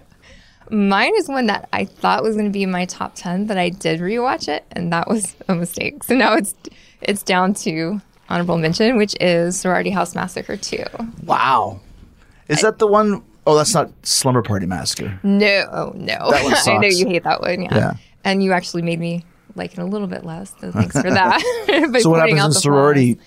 Mine 0.71 1.13
is 1.17 1.27
one 1.27 1.47
that 1.47 1.67
I 1.73 1.85
thought 1.85 2.23
was 2.23 2.35
going 2.35 2.47
to 2.47 2.51
be 2.51 2.63
in 2.63 2.71
my 2.71 2.85
top 2.85 3.13
10, 3.15 3.45
but 3.45 3.57
I 3.57 3.69
did 3.69 3.99
rewatch 3.99 4.47
it, 4.47 4.63
and 4.71 4.91
that 4.93 5.07
was 5.07 5.35
a 5.47 5.55
mistake. 5.55 6.03
So 6.03 6.15
now 6.15 6.33
it's 6.35 6.55
it's 7.01 7.23
down 7.23 7.53
to 7.55 8.01
honorable 8.29 8.57
mention, 8.57 8.97
which 8.97 9.15
is 9.19 9.59
Sorority 9.59 9.89
House 9.89 10.15
Massacre 10.15 10.55
2. 10.55 10.83
wow, 11.25 11.79
is 12.47 12.61
that 12.61 12.79
the 12.79 12.87
one 12.87 13.21
oh 13.45 13.55
that's 13.55 13.73
not 13.73 13.91
Slumber 14.03 14.41
Party 14.41 14.65
Massacre. 14.65 15.19
No, 15.23 15.67
oh, 15.71 15.91
no. 15.95 16.31
That 16.31 16.43
one 16.43 16.53
sucks. 16.55 16.67
I 16.67 16.77
know 16.77 16.87
you 16.87 17.07
hate 17.07 17.23
that 17.23 17.41
one. 17.41 17.63
Yeah. 17.63 17.75
Yeah. 17.75 17.93
And 18.23 18.43
you 18.43 18.53
actually 18.53 18.83
made 18.83 18.99
me 18.99 19.25
like 19.55 19.73
it 19.73 19.79
a 19.79 19.85
little 19.85 20.07
bit 20.07 20.23
less. 20.23 20.53
So 20.61 20.71
thanks 20.71 20.95
for 20.99 21.09
that. 21.09 21.41
So 22.01 22.09
what 22.09 22.21
happens 22.21 22.55
in 22.55 22.61
sorority 22.61 23.19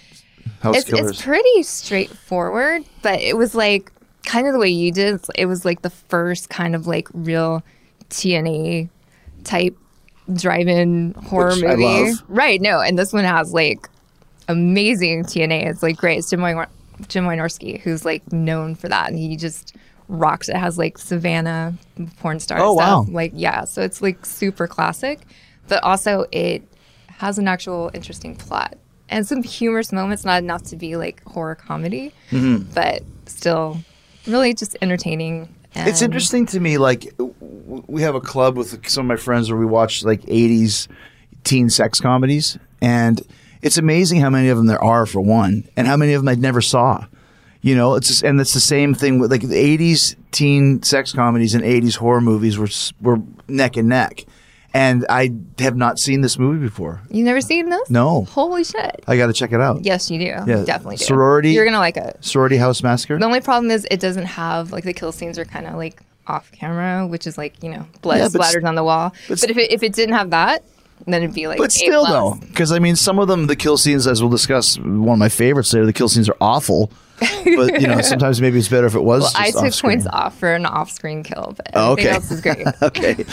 house 0.60 0.76
It's, 0.76 0.88
killers? 0.90 1.10
it's 1.10 1.22
pretty 1.22 1.62
straightforward, 1.62 2.84
but 3.02 3.20
it 3.20 3.36
was 3.36 3.54
like 3.54 3.90
kind 4.24 4.46
of 4.46 4.52
the 4.52 4.58
way 4.58 4.68
you 4.68 4.90
did. 4.92 5.20
It 5.34 5.46
was 5.46 5.64
like 5.64 5.82
the 5.82 5.90
first 5.90 6.48
kind 6.50 6.74
of 6.74 6.86
like 6.86 7.08
real 7.12 7.62
TNA 8.10 8.88
type 9.44 9.76
drive-in 10.32 11.14
horror 11.26 11.50
Which 11.54 11.62
movie. 11.62 12.12
Right. 12.28 12.60
No. 12.60 12.80
And 12.80 12.98
this 12.98 13.12
one 13.12 13.24
has 13.24 13.52
like 13.52 13.88
amazing 14.48 15.24
TNA. 15.24 15.66
It's 15.66 15.82
like 15.82 15.96
great. 15.96 16.18
It's 16.18 16.30
Jim, 16.30 16.40
Wyno- 16.40 16.68
Jim 17.08 17.24
Wynorski, 17.24 17.80
who's 17.80 18.04
like 18.04 18.32
known 18.32 18.74
for 18.74 18.88
that. 18.88 19.10
And 19.10 19.18
he 19.18 19.36
just 19.36 19.76
rocks. 20.08 20.48
It 20.48 20.56
has 20.56 20.78
like 20.78 20.98
Savannah 20.98 21.74
porn 22.18 22.40
star 22.40 22.58
Oh, 22.60 22.76
stuff. 22.76 23.06
wow. 23.06 23.12
Like, 23.12 23.32
yeah. 23.34 23.64
So 23.64 23.82
it's 23.82 24.00
like 24.02 24.24
super 24.24 24.66
classic, 24.66 25.20
but 25.68 25.82
also 25.82 26.26
it 26.32 26.62
has 27.08 27.38
an 27.38 27.48
actual 27.48 27.90
interesting 27.94 28.34
plot 28.36 28.76
and 29.08 29.26
some 29.26 29.42
humorous 29.42 29.92
moments, 29.92 30.24
not 30.24 30.42
enough 30.42 30.62
to 30.64 30.76
be 30.76 30.96
like 30.96 31.22
horror 31.24 31.54
comedy, 31.54 32.12
Mm-hmm. 32.30 32.70
but 32.74 33.02
still 33.26 33.78
really 34.26 34.54
just 34.54 34.76
entertaining. 34.82 35.54
It's 35.74 36.02
interesting 36.02 36.46
to 36.46 36.60
me. 36.60 36.78
Like 36.78 37.12
we 37.18 38.02
have 38.02 38.14
a 38.14 38.20
club 38.20 38.56
with 38.56 38.88
some 38.88 39.06
of 39.06 39.08
my 39.08 39.16
friends 39.16 39.50
where 39.50 39.58
we 39.58 39.66
watch 39.66 40.04
like 40.04 40.22
'80s 40.22 40.88
teen 41.42 41.68
sex 41.68 42.00
comedies, 42.00 42.58
and 42.80 43.20
it's 43.62 43.76
amazing 43.78 44.20
how 44.20 44.30
many 44.30 44.48
of 44.48 44.56
them 44.56 44.66
there 44.66 44.82
are 44.82 45.06
for 45.06 45.20
one, 45.20 45.68
and 45.76 45.86
how 45.86 45.96
many 45.96 46.12
of 46.12 46.22
them 46.22 46.28
I 46.28 46.34
never 46.34 46.60
saw. 46.60 47.06
You 47.60 47.74
know, 47.74 47.94
it's 47.94 48.08
just, 48.08 48.22
and 48.22 48.38
it's 48.40 48.52
the 48.52 48.60
same 48.60 48.94
thing 48.94 49.18
with 49.18 49.30
like 49.30 49.40
the 49.40 49.78
'80s 49.78 50.16
teen 50.30 50.82
sex 50.82 51.12
comedies 51.12 51.54
and 51.54 51.64
'80s 51.64 51.96
horror 51.96 52.20
movies 52.20 52.58
were 52.58 52.68
were 53.00 53.22
neck 53.48 53.76
and 53.76 53.88
neck, 53.88 54.24
and 54.74 55.06
I 55.08 55.32
have 55.60 55.76
not 55.76 55.98
seen 55.98 56.20
this 56.20 56.38
movie 56.38 56.58
before. 56.62 57.00
You've 57.08 57.24
never 57.24 57.40
seen 57.40 57.70
this? 57.70 57.88
No. 57.88 58.24
Holy 58.24 58.64
shit. 58.64 59.04
I 59.06 59.16
got 59.16 59.28
to 59.28 59.32
check 59.32 59.52
it 59.52 59.60
out. 59.60 59.84
Yes, 59.84 60.10
you 60.10 60.18
do. 60.18 60.24
Yeah. 60.24 60.42
You 60.58 60.64
definitely 60.66 60.96
do. 60.96 61.04
Sorority- 61.04 61.52
You're 61.52 61.64
gonna 61.64 61.78
like 61.78 61.96
it. 61.96 62.18
Sorority 62.20 62.56
House 62.58 62.82
Massacre. 62.82 63.18
The 63.18 63.24
only 63.24 63.40
problem 63.40 63.70
is 63.70 63.86
it 63.90 64.00
doesn't 64.00 64.26
have 64.26 64.72
like 64.72 64.84
the 64.84 64.92
kill 64.92 65.12
scenes 65.12 65.38
are 65.38 65.44
kind 65.46 65.66
of 65.66 65.74
like 65.76 66.02
off 66.26 66.50
camera, 66.52 67.06
which 67.06 67.26
is 67.26 67.38
like 67.38 67.62
you 67.62 67.70
know 67.70 67.86
blood 68.02 68.18
Yeah, 68.18 68.28
splattered 68.28 68.64
on 68.64 68.74
the 68.74 68.84
wall. 68.84 69.14
but 69.28 69.40
But, 69.40 69.50
if 69.50 69.56
it, 69.56 69.70
if 69.72 69.82
it 69.82 69.92
didn't 69.92 70.14
have 70.16 70.30
that, 70.30 70.64
then 71.06 71.22
it'd 71.22 71.34
be 71.34 71.46
like. 71.48 71.58
But 71.58 71.72
still, 71.72 72.04
plus. 72.06 72.12
though, 72.40 72.46
because 72.46 72.72
I 72.72 72.78
mean, 72.78 72.96
some 72.96 73.18
of 73.18 73.28
them, 73.28 73.46
the 73.46 73.56
kill 73.56 73.76
scenes, 73.76 74.06
as 74.06 74.22
we'll 74.22 74.30
discuss, 74.30 74.78
one 74.78 75.08
of 75.14 75.18
my 75.18 75.28
favorites 75.28 75.70
there, 75.70 75.84
the 75.86 75.92
kill 75.92 76.08
scenes 76.08 76.28
are 76.28 76.36
awful. 76.40 76.90
But 77.20 77.80
you 77.80 77.86
know, 77.86 78.00
sometimes 78.02 78.40
maybe 78.40 78.58
it's 78.58 78.68
better 78.68 78.86
if 78.86 78.94
it 78.94 79.00
was. 79.02 79.22
Well, 79.22 79.32
I 79.36 79.50
took 79.52 79.62
off-screen. 79.64 79.92
points 79.92 80.06
off 80.12 80.36
for 80.38 80.52
an 80.52 80.66
off-screen 80.66 81.22
kill, 81.22 81.54
but 81.56 81.70
Oh, 81.74 81.92
okay. 81.92 82.08
else 82.08 82.30
is 82.30 82.40
great. 82.40 82.66
okay. 82.82 83.24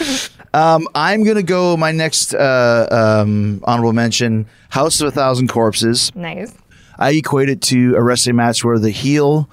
Um, 0.54 0.88
I'm 0.94 1.24
gonna 1.24 1.44
go. 1.44 1.75
My 1.78 1.92
next 1.92 2.34
uh, 2.34 2.88
um, 3.24 3.62
honorable 3.63 3.94
mention: 3.94 4.46
House 4.70 5.01
of 5.01 5.08
a 5.08 5.12
Thousand 5.12 5.48
Corpses. 5.48 6.13
nice. 6.16 6.54
I 7.00 7.12
equate 7.13 7.50
it 7.50 7.62
to 7.63 7.96
a 7.96 8.04
wrestling 8.04 8.36
match 8.36 8.63
where 8.63 8.78
the 8.78 8.92
heel 8.92 9.50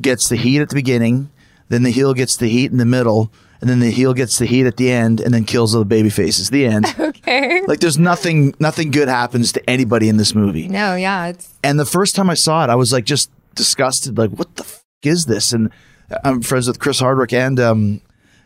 gets 0.00 0.28
the 0.28 0.36
heat 0.36 0.60
at 0.60 0.68
the 0.70 0.74
beginning, 0.74 1.30
then 1.68 1.84
the 1.84 1.90
heel 1.90 2.12
gets 2.12 2.36
the 2.36 2.48
heat 2.48 2.72
in 2.72 2.78
the 2.78 2.84
middle, 2.84 3.30
and 3.60 3.68
then 3.68 3.80
the 3.80 3.90
heel 3.90 4.14
gets 4.14 4.38
the 4.38 4.46
heat 4.46 4.66
at 4.66 4.76
the 4.76 4.90
end, 4.90 5.20
and 5.20 5.32
then 5.34 5.44
kills 5.44 5.74
all 5.74 5.80
the 5.80 5.84
baby 5.84 6.10
faces. 6.10 6.50
The 6.50 6.64
end. 6.66 6.86
Okay. 7.28 7.62
like 7.66 7.80
there's 7.80 7.98
nothing, 7.98 8.54
nothing 8.58 8.90
good 8.90 9.08
happens 9.08 9.52
to 9.52 9.70
anybody 9.70 10.08
in 10.08 10.16
this 10.16 10.34
movie. 10.34 10.66
No, 10.68 10.94
yeah, 10.94 11.26
it's 11.26 11.52
And 11.62 11.78
the 11.78 11.84
first 11.84 12.14
time 12.16 12.30
I 12.30 12.34
saw 12.34 12.64
it, 12.64 12.70
I 12.70 12.74
was 12.74 12.90
like 12.92 13.04
just 13.04 13.30
disgusted. 13.54 14.16
Like, 14.16 14.30
what 14.30 14.54
the 14.56 14.62
f- 14.64 14.84
is 15.02 15.26
this? 15.26 15.52
And 15.52 15.70
I'm 16.24 16.40
friends 16.42 16.68
with 16.68 16.78
Chris 16.78 17.00
Hardwick 17.00 17.32
and 17.34 17.60
um, 17.60 18.00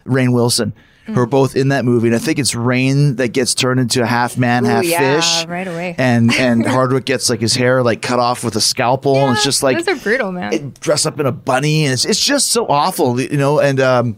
Rainn 0.05 0.33
Wilson, 0.33 0.73
who 1.07 1.19
are 1.21 1.27
both 1.27 1.55
in 1.55 1.69
that 1.69 1.85
movie. 1.85 2.09
And 2.09 2.17
I 2.17 2.19
think 2.19 2.39
it's 2.41 2.55
Rainn 2.55 3.17
that 3.19 3.29
gets 3.29 3.55
turned 3.55 3.79
into 3.79 4.03
a 4.03 4.07
half 4.07 4.37
man, 4.37 4.65
Ooh, 4.65 4.69
half 4.69 4.85
yeah, 4.85 5.21
fish. 5.21 5.47
right 5.47 5.69
away. 5.69 5.95
And 5.99 6.33
and 6.35 6.67
Hardwick 6.77 7.05
gets 7.05 7.31
like 7.31 7.41
his 7.41 7.55
hair 7.55 7.83
like 7.85 8.03
cut 8.03 8.19
off 8.19 8.43
with 8.43 8.57
a 8.57 8.61
scalpel, 8.61 9.17
and 9.17 9.37
it's 9.37 9.45
just 9.45 9.63
like 9.63 9.77
those 9.85 9.89
are 9.89 10.03
brutal, 10.03 10.33
man. 10.33 10.53
it, 10.53 10.81
dressed 10.81 11.07
up 11.07 11.21
in 11.21 11.27
a 11.27 11.33
bunny, 11.33 11.85
and 11.85 11.93
it's 11.93 12.05
it's 12.05 12.25
just 12.25 12.49
so 12.49 12.67
awful, 12.67 13.21
you 13.21 13.37
know. 13.37 13.61
And 13.61 13.79
um, 13.81 14.17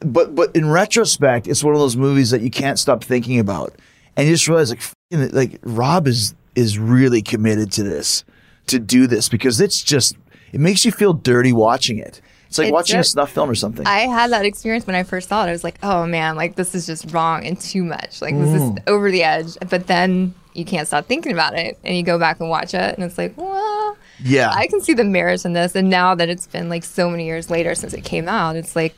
but 0.00 0.34
but 0.34 0.54
in 0.54 0.68
retrospect, 0.70 1.46
it's 1.48 1.62
one 1.64 1.74
of 1.74 1.80
those 1.80 1.96
movies 1.96 2.30
that 2.30 2.40
you 2.40 2.50
can't 2.50 2.78
stop 2.78 3.02
thinking 3.04 3.38
about, 3.38 3.74
and 4.16 4.26
you 4.28 4.34
just 4.34 4.48
realize 4.48 4.70
like 4.70 5.32
like 5.32 5.58
Rob 5.62 6.06
is 6.06 6.34
is 6.54 6.78
really 6.78 7.22
committed 7.22 7.70
to 7.72 7.82
this, 7.82 8.24
to 8.66 8.78
do 8.78 9.06
this 9.06 9.28
because 9.28 9.60
it's 9.60 9.82
just 9.82 10.16
it 10.52 10.60
makes 10.60 10.84
you 10.84 10.92
feel 10.92 11.12
dirty 11.12 11.52
watching 11.52 11.98
it. 11.98 12.20
It's 12.48 12.58
like 12.58 12.68
It 12.68 12.72
watching 12.72 13.00
a 13.00 13.04
snuff 13.04 13.32
film 13.32 13.50
or 13.50 13.54
something. 13.56 13.86
I 13.86 14.00
had 14.00 14.30
that 14.30 14.44
experience 14.46 14.86
when 14.86 14.94
I 14.96 15.02
first 15.02 15.28
saw 15.28 15.44
it. 15.44 15.48
I 15.48 15.52
was 15.52 15.64
like, 15.64 15.78
oh 15.82 16.06
man, 16.06 16.36
like 16.36 16.54
this 16.54 16.74
is 16.74 16.86
just 16.86 17.12
wrong 17.12 17.44
and 17.44 17.60
too 17.60 17.82
much. 17.84 18.22
Like 18.22 18.36
this 18.36 18.50
Mm. 18.50 18.76
is 18.78 18.82
over 18.86 19.10
the 19.10 19.24
edge. 19.24 19.56
But 19.68 19.88
then 19.88 20.32
you 20.54 20.64
can't 20.64 20.86
stop 20.86 21.06
thinking 21.06 21.32
about 21.32 21.54
it 21.54 21.76
and 21.84 21.96
you 21.96 22.02
go 22.04 22.18
back 22.18 22.38
and 22.40 22.48
watch 22.48 22.72
it 22.72 22.94
and 22.94 23.02
it's 23.04 23.18
like, 23.18 23.36
well, 23.36 23.96
yeah, 24.22 24.50
I 24.54 24.68
can 24.68 24.80
see 24.80 24.94
the 24.94 25.04
merits 25.04 25.44
in 25.44 25.54
this. 25.54 25.74
And 25.74 25.90
now 25.90 26.14
that 26.14 26.28
it's 26.28 26.46
been 26.46 26.68
like 26.68 26.84
so 26.84 27.10
many 27.10 27.26
years 27.26 27.50
later 27.50 27.74
since 27.74 27.92
it 27.92 28.04
came 28.04 28.28
out, 28.28 28.54
it's 28.56 28.76
like, 28.76 28.94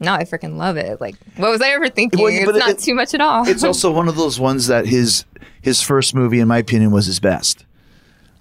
now 0.00 0.14
I 0.14 0.24
freaking 0.24 0.56
love 0.56 0.76
it. 0.76 1.00
Like, 1.00 1.16
what 1.36 1.50
was 1.50 1.60
I 1.60 1.70
ever 1.70 1.88
thinking? 1.88 2.20
Well, 2.20 2.32
it's 2.32 2.58
not 2.58 2.70
it- 2.70 2.78
too 2.78 2.94
much 2.94 3.14
at 3.14 3.20
all. 3.20 3.48
it's 3.48 3.64
also 3.64 3.90
one 4.00 4.08
of 4.08 4.16
those 4.16 4.38
ones 4.40 4.66
that 4.68 4.86
his 4.86 5.24
his 5.62 5.82
first 5.82 6.14
movie, 6.14 6.40
in 6.40 6.48
my 6.48 6.58
opinion, 6.58 6.90
was 6.90 7.06
his 7.06 7.20
best. 7.20 7.64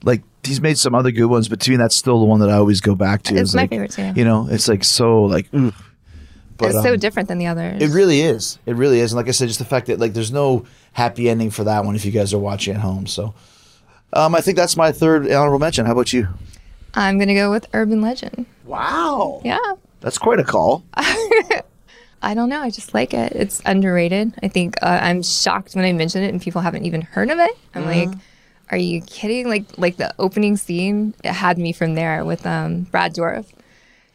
Like 0.03 0.21
he's 0.43 0.61
made 0.61 0.77
some 0.77 0.93
other 0.95 1.11
good 1.11 1.25
ones, 1.25 1.49
but 1.49 1.59
to 1.61 1.71
me, 1.71 1.77
that's 1.77 1.95
still 1.95 2.19
the 2.19 2.25
one 2.25 2.39
that 2.39 2.49
I 2.49 2.53
always 2.53 2.81
go 2.81 2.95
back 2.95 3.23
to. 3.23 3.35
It's 3.35 3.53
my 3.53 3.63
like, 3.63 3.69
favorite, 3.69 3.91
too. 3.91 4.13
You 4.15 4.25
know, 4.25 4.47
it's 4.49 4.67
like 4.67 4.83
so 4.83 5.23
like. 5.23 5.47
But, 5.51 6.71
it's 6.71 6.81
so 6.81 6.93
um, 6.93 6.99
different 6.99 7.29
than 7.29 7.37
the 7.37 7.45
others. 7.45 7.81
It 7.83 7.89
really 7.93 8.21
is. 8.21 8.57
It 8.65 8.75
really 8.75 8.99
is. 8.99 9.11
And 9.11 9.17
like 9.17 9.27
I 9.27 9.31
said, 9.31 9.47
just 9.47 9.59
the 9.59 9.65
fact 9.65 9.87
that 9.87 9.99
like 9.99 10.13
there's 10.13 10.31
no 10.31 10.65
happy 10.93 11.29
ending 11.29 11.51
for 11.51 11.63
that 11.65 11.85
one 11.85 11.95
if 11.95 12.03
you 12.03 12.11
guys 12.11 12.33
are 12.33 12.39
watching 12.39 12.73
at 12.73 12.81
home. 12.81 13.05
So, 13.05 13.35
um, 14.13 14.33
I 14.33 14.41
think 14.41 14.57
that's 14.57 14.75
my 14.75 14.91
third 14.91 15.31
honorable 15.31 15.59
mention. 15.59 15.85
How 15.85 15.91
about 15.91 16.13
you? 16.13 16.27
I'm 16.95 17.19
going 17.19 17.27
to 17.27 17.35
go 17.35 17.51
with 17.51 17.67
Urban 17.73 18.01
Legend. 18.01 18.47
Wow, 18.65 19.41
Yeah. 19.45 19.59
That's 20.01 20.17
quite 20.17 20.39
a 20.39 20.43
call. 20.43 20.83
I 22.21 22.33
don't 22.33 22.49
know. 22.49 22.61
I 22.61 22.69
just 22.71 22.93
like 22.93 23.13
it. 23.13 23.33
It's 23.33 23.61
underrated. 23.65 24.33
I 24.41 24.47
think 24.47 24.75
uh, 24.81 24.99
I'm 25.01 25.21
shocked 25.21 25.75
when 25.75 25.85
I 25.85 25.93
mention 25.93 26.23
it 26.23 26.29
and 26.29 26.41
people 26.41 26.61
haven't 26.61 26.85
even 26.85 27.01
heard 27.01 27.29
of 27.29 27.37
it. 27.39 27.51
I'm 27.75 27.83
Mm-hmm. 27.83 28.09
like, 28.11 28.19
are 28.71 28.77
you 28.77 29.01
kidding? 29.01 29.47
Like, 29.47 29.65
like 29.77 29.97
the 29.97 30.13
opening 30.19 30.57
scene, 30.57 31.13
it 31.23 31.31
had 31.31 31.57
me 31.57 31.71
from 31.73 31.93
there 31.95 32.25
with 32.25 32.45
um, 32.45 32.81
Brad 32.83 33.13
Dourif. 33.13 33.45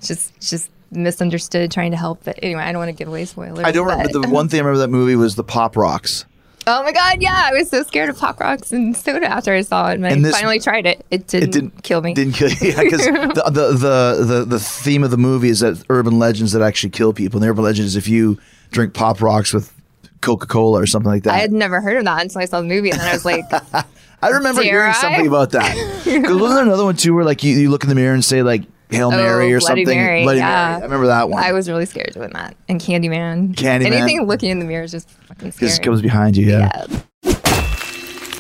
Just, 0.02 0.38
just 0.40 0.68
misunderstood, 0.90 1.70
trying 1.70 1.92
to 1.92 1.96
help. 1.96 2.24
But 2.24 2.38
anyway, 2.42 2.62
I 2.62 2.72
don't 2.72 2.80
want 2.80 2.88
to 2.88 2.92
give 2.92 3.08
away 3.08 3.24
spoilers. 3.24 3.60
I 3.64 3.70
don't 3.70 3.86
remember. 3.86 4.08
The 4.20 4.28
one 4.28 4.48
thing 4.48 4.58
I 4.60 4.64
remember 4.64 4.80
that 4.80 4.88
movie 4.88 5.16
was 5.16 5.36
the 5.36 5.44
Pop 5.44 5.76
Rocks. 5.76 6.24
Oh 6.66 6.82
my 6.84 6.92
god, 6.92 7.20
yeah! 7.20 7.48
I 7.50 7.52
was 7.52 7.68
so 7.70 7.82
scared 7.82 8.08
of 8.08 8.18
pop 8.18 8.38
rocks 8.38 8.70
and 8.72 8.96
soda 8.96 9.26
after 9.26 9.52
I 9.52 9.62
saw 9.62 9.90
it, 9.90 9.94
and, 9.94 10.06
And 10.06 10.26
I 10.26 10.30
finally 10.30 10.60
tried 10.60 10.86
it. 10.86 11.04
It 11.10 11.26
didn't, 11.26 11.48
it 11.48 11.52
didn't- 11.52 11.82
kill 11.82 12.00
me. 12.02 12.14
Didn't 12.14 12.34
kill 12.34 12.50
you 12.50 12.56
because 12.82 13.04
the, 13.04 13.42
the 13.52 13.72
the 13.72 14.24
the 14.24 14.44
the 14.44 14.58
theme 14.60 15.02
of 15.02 15.10
the 15.10 15.16
movie 15.16 15.48
is 15.48 15.60
that 15.60 15.82
urban 15.90 16.18
legends 16.18 16.52
that 16.52 16.62
actually 16.62 16.90
kill 16.90 17.12
people. 17.12 17.38
And 17.38 17.44
the 17.44 17.50
urban 17.50 17.64
legend 17.64 17.86
is 17.86 17.96
if 17.96 18.06
you 18.08 18.38
drink 18.70 18.94
pop 18.94 19.20
rocks 19.20 19.52
with 19.52 19.72
Coca 20.20 20.46
Cola 20.46 20.80
or 20.80 20.86
something 20.86 21.10
like 21.10 21.24
that. 21.24 21.34
I 21.34 21.38
had 21.38 21.52
never 21.52 21.80
heard 21.80 21.96
of 21.96 22.04
that 22.04 22.22
until 22.22 22.40
I 22.40 22.44
saw 22.44 22.60
the 22.60 22.68
movie, 22.68 22.90
and 22.90 23.00
then 23.00 23.08
I 23.08 23.12
was 23.12 23.24
like, 23.24 23.44
I 24.22 24.28
remember 24.28 24.62
Dare 24.62 24.72
hearing 24.72 24.90
I? 24.90 24.92
something 24.92 25.26
about 25.26 25.50
that. 25.50 25.74
Because 26.04 26.36
wasn't 26.40 26.54
there 26.58 26.64
another 26.64 26.84
one 26.84 26.96
too 26.96 27.12
where 27.12 27.24
like 27.24 27.42
you, 27.42 27.56
you 27.56 27.70
look 27.70 27.82
in 27.82 27.88
the 27.88 27.96
mirror 27.96 28.14
and 28.14 28.24
say 28.24 28.42
like 28.44 28.62
Hail 28.92 29.08
oh, 29.08 29.10
Mary 29.10 29.52
oh, 29.52 29.56
or 29.56 29.60
Bloody 29.60 29.84
something? 29.84 29.98
Mary. 29.98 30.22
Bloody 30.22 30.38
yeah. 30.38 30.70
Mary. 30.70 30.82
I 30.82 30.84
remember 30.84 31.06
that 31.06 31.28
one. 31.28 31.42
I 31.42 31.52
was 31.52 31.68
really 31.68 31.86
scared 31.86 32.12
doing 32.12 32.30
that. 32.30 32.56
And 32.68 32.80
Candyman. 32.80 33.54
Candyman. 33.54 33.92
Anything 33.92 34.26
looking 34.26 34.50
in 34.50 34.58
the 34.58 34.64
mirror 34.64 34.84
is 34.84 34.92
just 34.92 35.10
fucking 35.10 35.50
because 35.50 35.74
scary. 35.74 35.74
it 35.74 35.82
comes 35.82 36.02
behind 36.02 36.36
you. 36.36 36.46
Yeah. 36.46 36.70
yeah. 36.88 37.00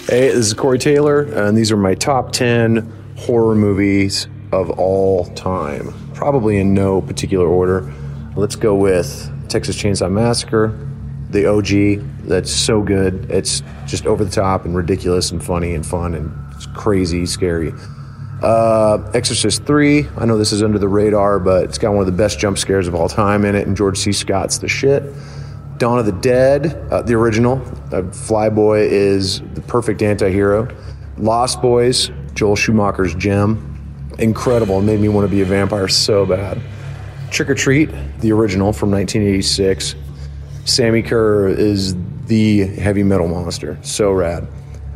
Hey, 0.08 0.28
this 0.28 0.46
is 0.46 0.54
Corey 0.54 0.78
Taylor, 0.78 1.22
and 1.22 1.56
these 1.56 1.72
are 1.72 1.76
my 1.76 1.94
top 1.94 2.32
10 2.32 3.14
horror 3.16 3.54
movies 3.54 4.26
of 4.52 4.70
all 4.78 5.24
time. 5.34 5.94
Probably 6.12 6.58
in 6.58 6.74
no 6.74 7.00
particular 7.00 7.46
order. 7.46 7.90
Let's 8.36 8.56
go 8.56 8.74
with 8.74 9.30
Texas 9.48 9.76
Chainsaw 9.76 10.10
Massacre, 10.10 10.78
the 11.30 11.46
OG. 11.46 12.26
That's 12.26 12.50
so 12.50 12.82
good. 12.82 13.30
It's 13.30 13.62
just 13.86 14.06
over 14.06 14.24
the 14.24 14.30
top 14.30 14.64
and 14.64 14.76
ridiculous 14.76 15.30
and 15.30 15.42
funny 15.42 15.74
and 15.74 15.84
fun 15.84 16.14
and 16.14 16.32
it's 16.54 16.66
crazy, 16.66 17.26
scary. 17.26 17.72
Uh, 18.42 19.10
Exorcist 19.14 19.64
3. 19.64 20.08
I 20.18 20.24
know 20.24 20.36
this 20.36 20.50
is 20.50 20.62
under 20.62 20.78
the 20.78 20.88
radar, 20.88 21.38
but 21.38 21.64
it's 21.64 21.78
got 21.78 21.92
one 21.92 22.00
of 22.00 22.06
the 22.06 22.12
best 22.12 22.40
jump 22.40 22.58
scares 22.58 22.88
of 22.88 22.94
all 22.94 23.08
time 23.08 23.44
in 23.44 23.54
it, 23.54 23.66
and 23.68 23.76
George 23.76 23.98
C. 23.98 24.12
Scott's 24.12 24.58
the 24.58 24.68
shit. 24.68 25.04
Dawn 25.78 25.98
of 25.98 26.06
the 26.06 26.12
Dead, 26.12 26.74
uh, 26.90 27.02
the 27.02 27.14
original. 27.14 27.58
Uh, 27.92 28.02
Flyboy 28.02 28.86
is 28.88 29.40
the 29.54 29.60
perfect 29.62 30.02
anti 30.02 30.30
hero. 30.30 30.68
Lost 31.18 31.62
Boys, 31.62 32.10
Joel 32.34 32.56
Schumacher's 32.56 33.14
gem. 33.14 33.68
Incredible. 34.18 34.80
It 34.80 34.82
made 34.82 35.00
me 35.00 35.08
want 35.08 35.24
to 35.24 35.30
be 35.30 35.42
a 35.42 35.44
vampire 35.44 35.88
so 35.88 36.26
bad. 36.26 36.60
Trick 37.30 37.48
or 37.48 37.54
Treat, 37.54 37.90
the 38.18 38.32
original 38.32 38.72
from 38.72 38.90
1986. 38.90 39.94
Sammi 40.64 41.02
Curr 41.04 41.48
is 41.48 41.96
the 42.26 42.66
heavy 42.66 43.02
metal 43.02 43.28
monster. 43.28 43.78
So 43.82 44.12
rad. 44.12 44.46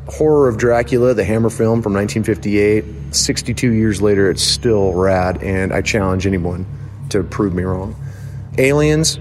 Horror 0.09 0.49
of 0.49 0.57
Dracula, 0.57 1.15
the 1.15 1.25
Hammer 1.25 1.51
film 1.51 1.83
from 1.83 1.93
1958. 1.95 3.15
62 3.15 3.73
years 3.73 4.01
later, 4.01 4.31
it's 4.31 4.43
still 4.43 4.93
rad, 4.93 5.43
and 5.43 5.73
I 5.73 5.83
challenge 5.83 6.27
anyone 6.27 6.67
to 7.11 7.23
prove 7.23 7.55
me 7.55 7.65
wrong. 7.65 7.97
Aliens, 8.59 9.19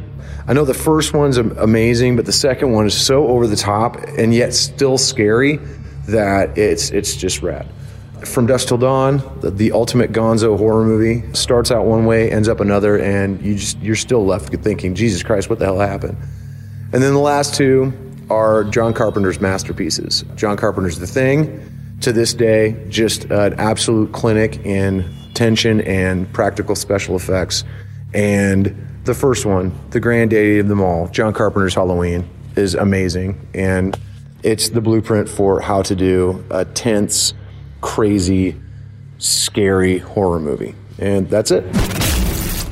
I 0.47 0.53
know 0.53 0.63
the 0.63 0.75
first 0.75 1.13
one's 1.13 1.37
amazing, 1.37 2.15
but 2.15 2.25
the 2.25 2.31
second 2.31 2.71
one 2.71 2.85
is 2.85 2.95
so 2.95 3.27
over 3.27 3.47
the 3.47 3.55
top 3.55 3.97
and 4.17 4.33
yet 4.33 4.53
still 4.53 4.97
scary 4.97 5.59
that 6.07 6.57
it's 6.57 6.91
it's 6.91 7.15
just 7.15 7.41
rad. 7.41 7.67
From 8.23 8.45
Dusk 8.45 8.67
Till 8.67 8.77
Dawn, 8.77 9.23
the, 9.41 9.51
the 9.51 9.71
ultimate 9.71 10.11
Gonzo 10.11 10.57
horror 10.57 10.85
movie, 10.85 11.33
starts 11.33 11.71
out 11.71 11.85
one 11.85 12.05
way, 12.05 12.31
ends 12.31 12.47
up 12.47 12.59
another, 12.59 12.99
and 12.99 13.41
you 13.41 13.55
just 13.55 13.79
you're 13.79 13.95
still 13.95 14.25
left 14.25 14.53
thinking, 14.55 14.93
Jesus 14.93 15.23
Christ, 15.23 15.49
what 15.49 15.57
the 15.57 15.65
hell 15.65 15.79
happened? 15.79 16.17
And 16.93 17.01
then 17.01 17.13
the 17.13 17.19
last 17.19 17.55
two 17.55 17.91
are 18.29 18.63
John 18.63 18.93
Carpenter's 18.93 19.39
masterpieces. 19.39 20.23
John 20.35 20.57
Carpenter's 20.57 20.99
The 20.99 21.07
Thing, 21.07 21.71
to 22.01 22.11
this 22.11 22.33
day, 22.33 22.75
just 22.89 23.25
an 23.25 23.53
absolute 23.53 24.11
clinic 24.11 24.63
in 24.65 25.05
tension 25.33 25.81
and 25.81 26.31
practical 26.33 26.75
special 26.75 27.15
effects. 27.15 27.63
And 28.13 28.75
the 29.05 29.13
first 29.13 29.45
one, 29.45 29.71
the 29.91 29.99
granddaddy 29.99 30.59
of 30.59 30.67
them 30.67 30.81
all, 30.81 31.07
John 31.09 31.33
Carpenter's 31.33 31.75
Halloween, 31.75 32.27
is 32.55 32.75
amazing. 32.75 33.47
And 33.53 33.97
it's 34.43 34.69
the 34.69 34.81
blueprint 34.81 35.29
for 35.29 35.61
how 35.61 35.81
to 35.83 35.95
do 35.95 36.43
a 36.49 36.65
tense, 36.65 37.33
crazy, 37.81 38.59
scary 39.17 39.99
horror 39.99 40.39
movie. 40.39 40.75
And 40.99 41.29
that's 41.29 41.51
it. 41.51 41.63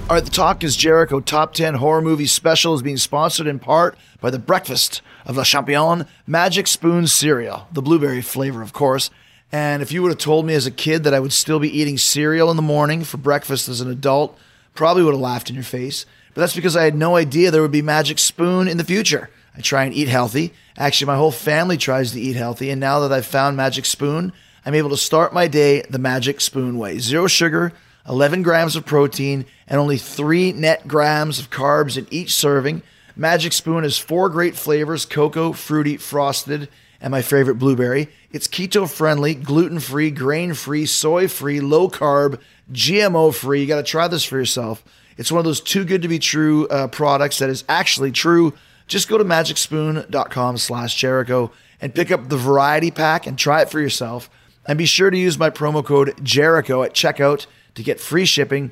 All 0.10 0.18
right, 0.18 0.24
the 0.24 0.32
Talk 0.32 0.64
is 0.64 0.76
Jericho 0.76 1.22
Top 1.22 1.54
10 1.54 1.76
Horror 1.76 2.02
Movie 2.02 2.28
Special 2.28 2.74
is 2.76 2.82
being 2.82 2.98
sponsored 2.98 3.48
in 3.48 3.58
part 3.58 3.98
by 4.22 4.30
the 4.30 4.38
Breakfast 4.38 5.02
of 5.26 5.38
La 5.38 5.44
Champion 5.44 6.06
Magic 6.28 6.68
Spoon 6.68 7.08
Cereal, 7.08 7.68
the 7.72 7.82
blueberry 7.82 8.22
flavor, 8.22 8.62
of 8.62 8.74
course. 8.74 9.10
And 9.52 9.82
if 9.82 9.92
you 9.92 10.02
would 10.02 10.10
have 10.10 10.18
told 10.18 10.46
me 10.46 10.56
as 10.56 10.66
a 10.66 10.72
kid 10.72 11.04
that 11.04 11.14
I 11.14 11.20
would 11.20 11.34
still 11.34 11.60
be 11.60 11.70
eating 11.70 11.98
cereal 11.98 12.50
in 12.50 12.56
the 12.56 12.64
morning 12.64 13.04
for 13.04 13.18
breakfast 13.18 13.70
as 13.70 13.82
an 13.82 13.90
adult, 13.90 14.38
probably 14.74 15.04
would 15.04 15.14
have 15.14 15.22
laughed 15.22 15.50
in 15.50 15.56
your 15.56 15.64
face. 15.64 16.06
But 16.34 16.42
that's 16.42 16.56
because 16.56 16.76
I 16.76 16.84
had 16.84 16.96
no 16.96 17.16
idea 17.16 17.52
there 17.52 17.62
would 17.62 17.72
be 17.72 17.84
Magic 17.84 18.18
Spoon 18.18 18.68
in 18.68 18.78
the 18.78 18.84
future. 18.84 19.30
I 19.56 19.62
try 19.62 19.84
and 19.84 19.94
eat 19.94 20.08
healthy. 20.08 20.54
Actually, 20.76 21.08
my 21.08 21.16
whole 21.16 21.32
family 21.32 21.78
tries 21.78 22.12
to 22.14 22.20
eat 22.20 22.36
healthy. 22.36 22.72
And 22.72 22.82
now 22.82 23.02
that 23.02 23.12
I've 23.12 23.28
found 23.28 23.56
Magic 23.56 23.86
Spoon, 23.86 24.34
I'm 24.66 24.74
able 24.74 24.90
to 24.90 24.98
start 24.98 25.34
my 25.34 25.48
day 25.48 25.84
the 25.84 26.00
Magic 26.00 26.42
Spoon 26.42 26.80
way. 26.80 26.98
Zero 26.98 27.28
sugar, 27.28 27.74
11 28.10 28.42
grams 28.42 28.76
of 28.76 28.86
protein, 28.86 29.46
and 29.68 29.80
only 29.80 29.98
3 29.98 30.54
net 30.54 30.88
grams 30.88 31.38
of 31.38 31.52
carbs 31.52 31.98
in 31.98 32.08
each 32.10 32.34
serving. 32.34 32.82
Magic 33.16 33.54
Spoon 33.54 33.84
has 33.84 33.98
four 33.98 34.30
great 34.30 34.56
flavors 34.56 35.06
cocoa, 35.06 35.54
fruity, 35.54 35.98
frosted, 35.98 36.70
and 37.00 37.12
my 37.12 37.22
favorite, 37.22 37.56
blueberry. 37.56 38.10
It's 38.32 38.48
keto 38.48 38.90
friendly, 38.90 39.36
gluten 39.36 39.80
free, 39.80 40.10
grain 40.10 40.54
free, 40.54 40.86
soy 40.86 41.28
free, 41.28 41.60
low 41.60 41.90
carb, 41.90 42.40
GMO 42.72 43.34
free. 43.34 43.62
You 43.62 43.68
got 43.68 43.78
to 43.78 43.84
try 43.84 44.08
this 44.08 44.24
for 44.24 44.38
yourself. 44.38 44.84
It's 45.18 45.32
one 45.32 45.40
of 45.40 45.46
those 45.46 45.62
too 45.62 45.86
good 45.86 46.02
to 46.02 46.08
be 46.08 46.18
true 46.18 46.68
uh, 46.70 46.88
products 46.88 47.40
that 47.40 47.50
is 47.50 47.64
actually 47.70 48.12
true. 48.12 48.54
Just 48.88 49.08
go 49.08 49.18
to 49.18 49.24
magicspoon.com 49.24 50.58
slash 50.58 50.96
Jericho 50.96 51.52
and 51.80 51.94
pick 51.94 52.10
up 52.10 52.30
the 52.30 52.38
variety 52.38 52.90
pack 52.90 53.28
and 53.28 53.38
try 53.38 53.62
it 53.62 53.70
for 53.70 53.80
yourself. 53.80 54.30
And 54.66 54.78
be 54.78 54.86
sure 54.86 55.10
to 55.10 55.18
use 55.18 55.38
my 55.38 55.50
promo 55.50 55.86
code 55.86 56.16
Jericho 56.24 56.84
at 56.84 56.94
checkout 56.94 57.46
to 57.76 57.84
get 57.84 58.00
free 58.00 58.26
shipping. 58.26 58.72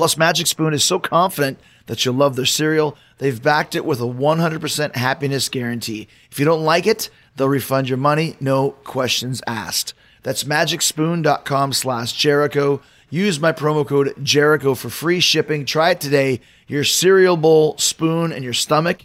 Plus, 0.00 0.16
Magic 0.16 0.46
Spoon 0.46 0.72
is 0.72 0.82
so 0.82 0.98
confident 0.98 1.58
that 1.84 2.02
you'll 2.06 2.14
love 2.14 2.34
their 2.34 2.46
cereal, 2.46 2.96
they've 3.18 3.42
backed 3.42 3.74
it 3.74 3.84
with 3.84 4.00
a 4.00 4.04
100% 4.04 4.96
happiness 4.96 5.50
guarantee. 5.50 6.08
If 6.30 6.38
you 6.38 6.46
don't 6.46 6.64
like 6.64 6.86
it, 6.86 7.10
they'll 7.36 7.50
refund 7.50 7.86
your 7.86 7.98
money, 7.98 8.34
no 8.40 8.70
questions 8.70 9.42
asked. 9.46 9.92
That's 10.22 10.44
magicspoon.com 10.44 11.74
slash 11.74 12.14
Jericho. 12.14 12.80
Use 13.10 13.40
my 13.40 13.52
promo 13.52 13.86
code 13.86 14.14
Jericho 14.22 14.74
for 14.74 14.88
free 14.88 15.20
shipping. 15.20 15.66
Try 15.66 15.90
it 15.90 16.00
today. 16.00 16.40
Your 16.66 16.84
cereal 16.84 17.36
bowl, 17.36 17.76
spoon, 17.76 18.32
and 18.32 18.42
your 18.42 18.54
stomach 18.54 19.04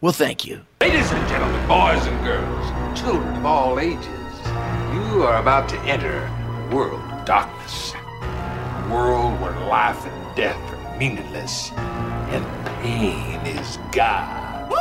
will 0.00 0.12
thank 0.12 0.46
you. 0.46 0.62
Ladies 0.80 1.12
and 1.12 1.28
gentlemen, 1.28 1.68
boys 1.68 2.06
and 2.06 2.24
girls, 2.24 2.98
children 2.98 3.36
of 3.36 3.44
all 3.44 3.78
ages, 3.78 4.06
you 4.06 5.22
are 5.22 5.36
about 5.36 5.68
to 5.68 5.78
enter 5.80 6.22
a 6.22 6.74
world 6.74 7.02
of 7.12 7.26
darkness. 7.26 7.92
A 7.92 8.88
world 8.90 9.38
where 9.42 9.52
life 9.68 10.06
and 10.06 10.19
death 10.34 10.56
are 10.72 10.96
meaningless 10.98 11.70
and 11.72 12.44
pain 12.82 13.40
is 13.46 13.78
God. 13.92 14.70
Woo! 14.70 14.76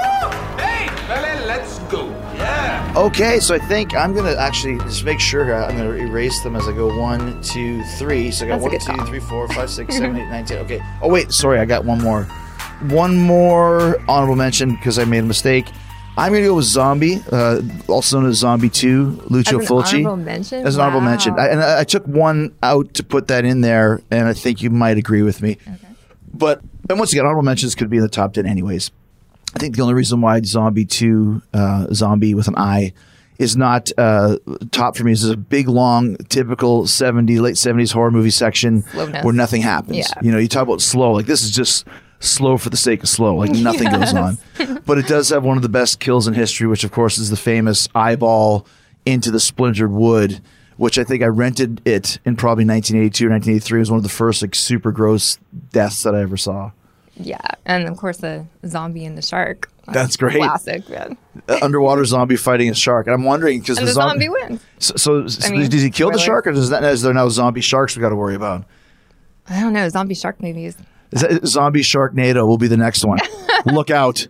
Hey, 0.62 0.88
fella, 1.08 1.46
let's 1.46 1.80
go. 1.92 2.08
Yeah. 2.36 2.94
Okay, 2.96 3.40
so 3.40 3.56
I 3.56 3.60
think 3.60 3.96
I'm 3.96 4.14
gonna 4.14 4.36
actually 4.36 4.78
just 4.80 5.04
make 5.04 5.20
sure. 5.20 5.54
I'm 5.54 5.76
gonna 5.78 5.92
erase 5.94 6.42
them 6.42 6.56
as 6.56 6.68
I 6.68 6.72
go 6.74 6.98
one, 7.00 7.42
two, 7.42 7.84
three. 7.98 8.32
So 8.32 8.46
I 8.46 8.50
got 8.50 8.62
That's 8.62 8.86
a 8.86 8.90
one, 8.92 8.98
two, 8.98 9.02
call. 9.04 9.08
three, 9.08 9.20
four, 9.20 9.48
five, 9.50 9.70
six, 9.70 9.96
seven, 9.98 10.16
eight, 10.18 10.30
nine, 10.30 10.46
ten. 10.46 10.60
Okay. 10.60 10.82
Oh 11.02 11.10
wait, 11.10 11.32
sorry, 11.32 11.60
I 11.60 11.66
got 11.66 11.86
one 11.86 12.02
more. 12.02 12.24
One 12.90 13.18
more 13.18 14.00
honorable 14.08 14.36
mention 14.38 14.76
because 14.76 15.00
I 15.00 15.06
made 15.06 15.20
a 15.20 15.24
mistake. 15.24 15.66
I'm 16.20 16.34
gonna 16.34 16.46
go 16.46 16.56
with 16.56 16.66
Zombie, 16.66 17.22
uh, 17.32 17.62
also 17.88 18.20
known 18.20 18.30
as 18.30 18.38
Zombie 18.38 18.70
Two, 18.70 19.22
Lucio 19.30 19.60
As 19.60 19.70
an 19.70 19.76
Fulci. 19.76 19.94
honorable 20.06 20.18
mention? 20.18 20.68
As 20.68 20.76
an 20.76 20.82
honorable 20.82 21.02
mention, 21.02 21.40
I, 21.40 21.48
and 21.48 21.62
I, 21.62 21.80
I 21.80 21.84
took 21.86 22.06
one 22.06 22.54
out 22.62 22.94
to 22.96 23.04
put 23.04 23.28
that 23.30 23.46
in 23.46 23.62
there, 23.62 24.02
and 24.12 24.28
I 24.28 24.34
think 24.34 24.62
you 24.62 24.70
might 24.70 24.98
agree 24.98 25.22
with 25.22 25.42
me. 25.42 25.58
But 26.34 26.62
and 26.90 27.00
once 27.00 27.12
again, 27.14 27.26
honorable 27.26 27.44
mentions 27.44 27.74
could 27.76 27.90
be 27.90 27.98
in 27.98 28.04
the 28.04 28.10
top 28.10 28.34
ten 28.34 28.46
anyways. 28.46 28.92
I 29.56 29.60
think 29.60 29.76
the 29.76 29.82
only 29.82 29.96
reason 29.96 30.22
why 30.22 30.40
Zombie 30.42 30.86
2, 30.86 31.42
uh, 31.56 31.88
Zombie 31.92 32.36
with 32.36 32.48
an 32.48 32.56
I, 32.56 32.94
is 33.40 33.58
not 33.58 33.92
uh, 33.98 34.38
top 34.70 34.96
for 34.96 35.04
me 35.04 35.14
is 35.14 35.24
there's 35.24 35.34
a 35.34 35.38
big, 35.38 35.68
long, 35.68 36.18
typical 36.28 36.84
70s, 36.84 37.40
late 37.42 37.56
70s 37.56 37.92
horror 37.92 38.12
movie 38.12 38.30
section 38.30 38.84
Slowness. 38.84 39.24
where 39.24 39.34
nothing 39.34 39.64
happens. 39.64 39.98
Yeah. 39.98 40.06
You 40.22 40.32
know, 40.32 40.38
you 40.38 40.48
talk 40.48 40.64
about 40.64 40.82
slow, 40.82 41.14
like 41.14 41.26
this 41.26 41.42
is 41.44 41.50
just 41.50 41.88
slow 42.20 42.58
for 42.58 42.70
the 42.70 42.78
sake 42.78 43.04
of 43.04 43.10
slow, 43.10 43.36
like 43.36 43.52
nothing 43.52 43.90
goes 43.92 44.14
on. 44.14 44.38
But 44.86 44.98
it 44.98 45.08
does 45.08 45.30
have 45.30 45.44
one 45.44 45.56
of 45.56 45.64
the 45.64 45.70
best 45.70 46.00
kills 46.00 46.28
in 46.28 46.34
history, 46.34 46.66
which 46.68 46.84
of 46.84 46.92
course 46.92 47.18
is 47.20 47.30
the 47.30 47.38
famous 47.38 47.88
eyeball 47.94 48.66
into 49.06 49.30
the 49.32 49.40
splintered 49.40 49.92
wood. 49.92 50.42
Which 50.78 50.98
I 50.98 51.04
think 51.04 51.22
I 51.24 51.26
rented 51.26 51.82
it 51.86 52.20
in 52.24 52.38
probably 52.38 52.64
1982 52.64 53.28
or 53.28 53.32
1983. 53.32 53.78
It 53.78 53.82
was 53.82 53.92
one 53.92 53.98
of 53.98 54.04
the 54.04 54.10
first 54.10 54.42
like 54.42 54.56
super 54.56 54.94
gross 54.94 55.38
deaths 55.74 56.04
that 56.04 56.16
I 56.16 56.22
ever 56.22 56.38
saw. 56.38 56.72
Yeah, 57.18 57.38
and 57.66 57.86
of 57.88 57.98
course 57.98 58.18
the 58.18 58.46
zombie 58.66 59.04
and 59.04 59.18
the 59.18 59.22
shark. 59.22 59.70
That's 59.92 60.16
great. 60.16 60.38
Classic, 60.38 60.88
man. 60.90 61.18
underwater 61.62 62.06
zombie 62.06 62.38
fighting 62.38 62.70
a 62.70 62.74
shark. 62.74 63.08
And 63.08 63.14
I'm 63.14 63.24
wondering 63.24 63.60
because 63.60 63.78
the, 63.78 63.86
the 63.86 63.92
zombie 63.92 64.30
wins. 64.30 64.62
So, 64.80 64.96
so, 64.96 65.28
so 65.28 65.52
mean, 65.52 65.70
does 65.70 65.82
he 65.82 65.90
kill 65.90 66.12
the 66.12 66.20
shark, 66.20 66.48
or 66.48 66.54
does 66.54 66.70
that 66.70 66.84
is 66.86 67.02
there 67.02 67.14
now 67.14 67.28
zombie 67.28 67.62
sharks 67.62 67.96
we 67.98 68.02
got 68.02 68.10
to 68.10 68.16
worry 68.16 68.36
about? 68.36 68.64
I 69.50 69.60
don't 69.60 69.74
know. 69.74 69.90
Zombie 69.90 70.16
shark 70.16 70.42
movies. 70.42 70.78
Is 71.12 71.22
that, 71.22 71.46
zombie 71.48 71.82
Sharknado 71.82 72.48
will 72.48 72.58
be 72.58 72.68
the 72.68 72.78
next 72.78 73.04
one. 73.06 73.20
Look 73.66 73.90
out! 73.90 74.28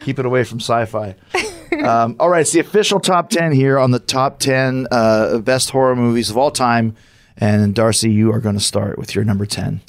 Keep 0.00 0.18
it 0.18 0.26
away 0.26 0.44
from 0.44 0.58
Syfy. 0.58 1.14
Um, 1.84 2.16
all 2.18 2.28
right, 2.28 2.40
it's 2.40 2.52
the 2.52 2.60
official 2.60 2.98
top 3.00 3.30
10 3.30 3.52
here 3.52 3.78
on 3.78 3.90
the 3.90 3.98
top 3.98 4.38
10 4.38 4.86
uh, 4.90 5.38
best 5.38 5.70
horror 5.70 5.94
movies 5.96 6.30
of 6.30 6.36
all 6.36 6.50
time. 6.50 6.96
And 7.36 7.74
Darcy, 7.74 8.10
you 8.10 8.32
are 8.32 8.40
going 8.40 8.54
to 8.56 8.60
start 8.60 8.98
with 8.98 9.14
your 9.14 9.24
number 9.24 9.46
10. 9.46 9.80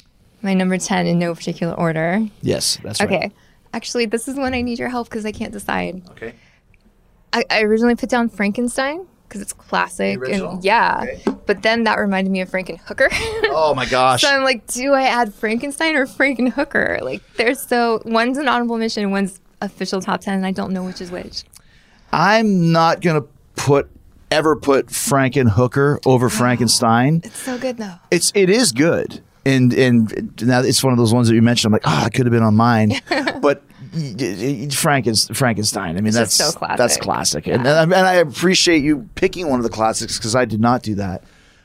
My 0.42 0.54
number 0.54 0.78
10 0.78 1.06
in 1.06 1.18
no 1.18 1.34
particular 1.34 1.74
order. 1.74 2.20
Yes, 2.42 2.78
that's 2.82 3.00
Okay. 3.00 3.14
right. 3.16 3.24
Okay. 3.26 3.34
Actually, 3.72 4.06
this 4.06 4.28
is 4.28 4.36
when 4.36 4.52
I 4.54 4.62
need 4.62 4.78
your 4.78 4.88
help 4.88 5.08
because 5.08 5.24
I 5.26 5.32
can't 5.32 5.52
decide. 5.52 6.02
Okay. 6.10 6.34
I, 7.32 7.44
I 7.50 7.62
originally 7.62 7.94
put 7.96 8.08
down 8.08 8.28
Frankenstein 8.28 9.06
because 9.30 9.40
it's 9.40 9.52
classic. 9.52 10.18
And 10.28 10.62
yeah. 10.62 11.06
But 11.46 11.62
then 11.62 11.84
that 11.84 11.98
reminded 11.98 12.30
me 12.30 12.40
of 12.40 12.50
Frankenhooker. 12.50 13.08
Oh 13.52 13.74
my 13.74 13.84
gosh. 13.86 14.22
so 14.22 14.28
I'm 14.28 14.42
like, 14.44 14.66
do 14.68 14.92
I 14.92 15.02
add 15.02 15.34
Frankenstein 15.34 15.96
or 15.96 16.06
Frankenhooker? 16.06 17.00
Like, 17.02 17.20
they're 17.36 17.54
so, 17.54 18.00
one's 18.04 18.38
an 18.38 18.48
honorable 18.48 18.78
mention, 18.78 19.10
one's 19.10 19.40
official 19.60 20.00
top 20.00 20.20
10, 20.20 20.34
and 20.34 20.46
I 20.46 20.52
don't 20.52 20.72
know 20.72 20.84
which 20.84 21.00
is 21.00 21.10
which. 21.10 21.42
I'm 22.12 22.72
not 22.72 23.00
going 23.00 23.20
to 23.20 23.28
put 23.56 23.90
ever 24.30 24.56
put 24.56 24.86
Frankenhooker 24.86 25.98
over 26.06 26.28
Frankenstein. 26.28 27.22
It's 27.24 27.38
so 27.38 27.58
good 27.58 27.76
though. 27.76 27.94
It's 28.10 28.32
it 28.34 28.48
is 28.48 28.72
good, 28.72 29.22
and 29.44 29.72
and 29.74 30.40
now 30.42 30.60
it's 30.60 30.82
one 30.82 30.92
of 30.92 30.98
those 30.98 31.12
ones 31.12 31.28
that 31.28 31.34
you 31.34 31.42
mentioned. 31.42 31.70
I'm 31.70 31.72
like, 31.72 31.82
oh, 31.84 32.06
it 32.06 32.14
could 32.14 32.26
have 32.26 32.32
been 32.32 32.42
on 32.42 32.56
mine, 32.56 33.00
but 33.40 33.62
y- 33.94 34.68
Frankenstein. 34.70 35.96
I 35.96 36.00
mean, 36.00 36.12
that's 36.12 36.34
so 36.34 36.50
classic. 36.52 36.76
that's 36.78 36.96
classic, 36.96 37.46
and, 37.46 37.66
and, 37.66 37.68
I, 37.68 37.82
and 37.82 37.94
I 37.94 38.14
appreciate 38.14 38.82
you 38.82 39.08
picking 39.14 39.48
one 39.48 39.58
of 39.60 39.64
the 39.64 39.70
classics 39.70 40.18
because 40.18 40.34
I 40.34 40.44
did 40.44 40.60
not 40.60 40.82
do 40.82 40.94
that. 40.96 41.24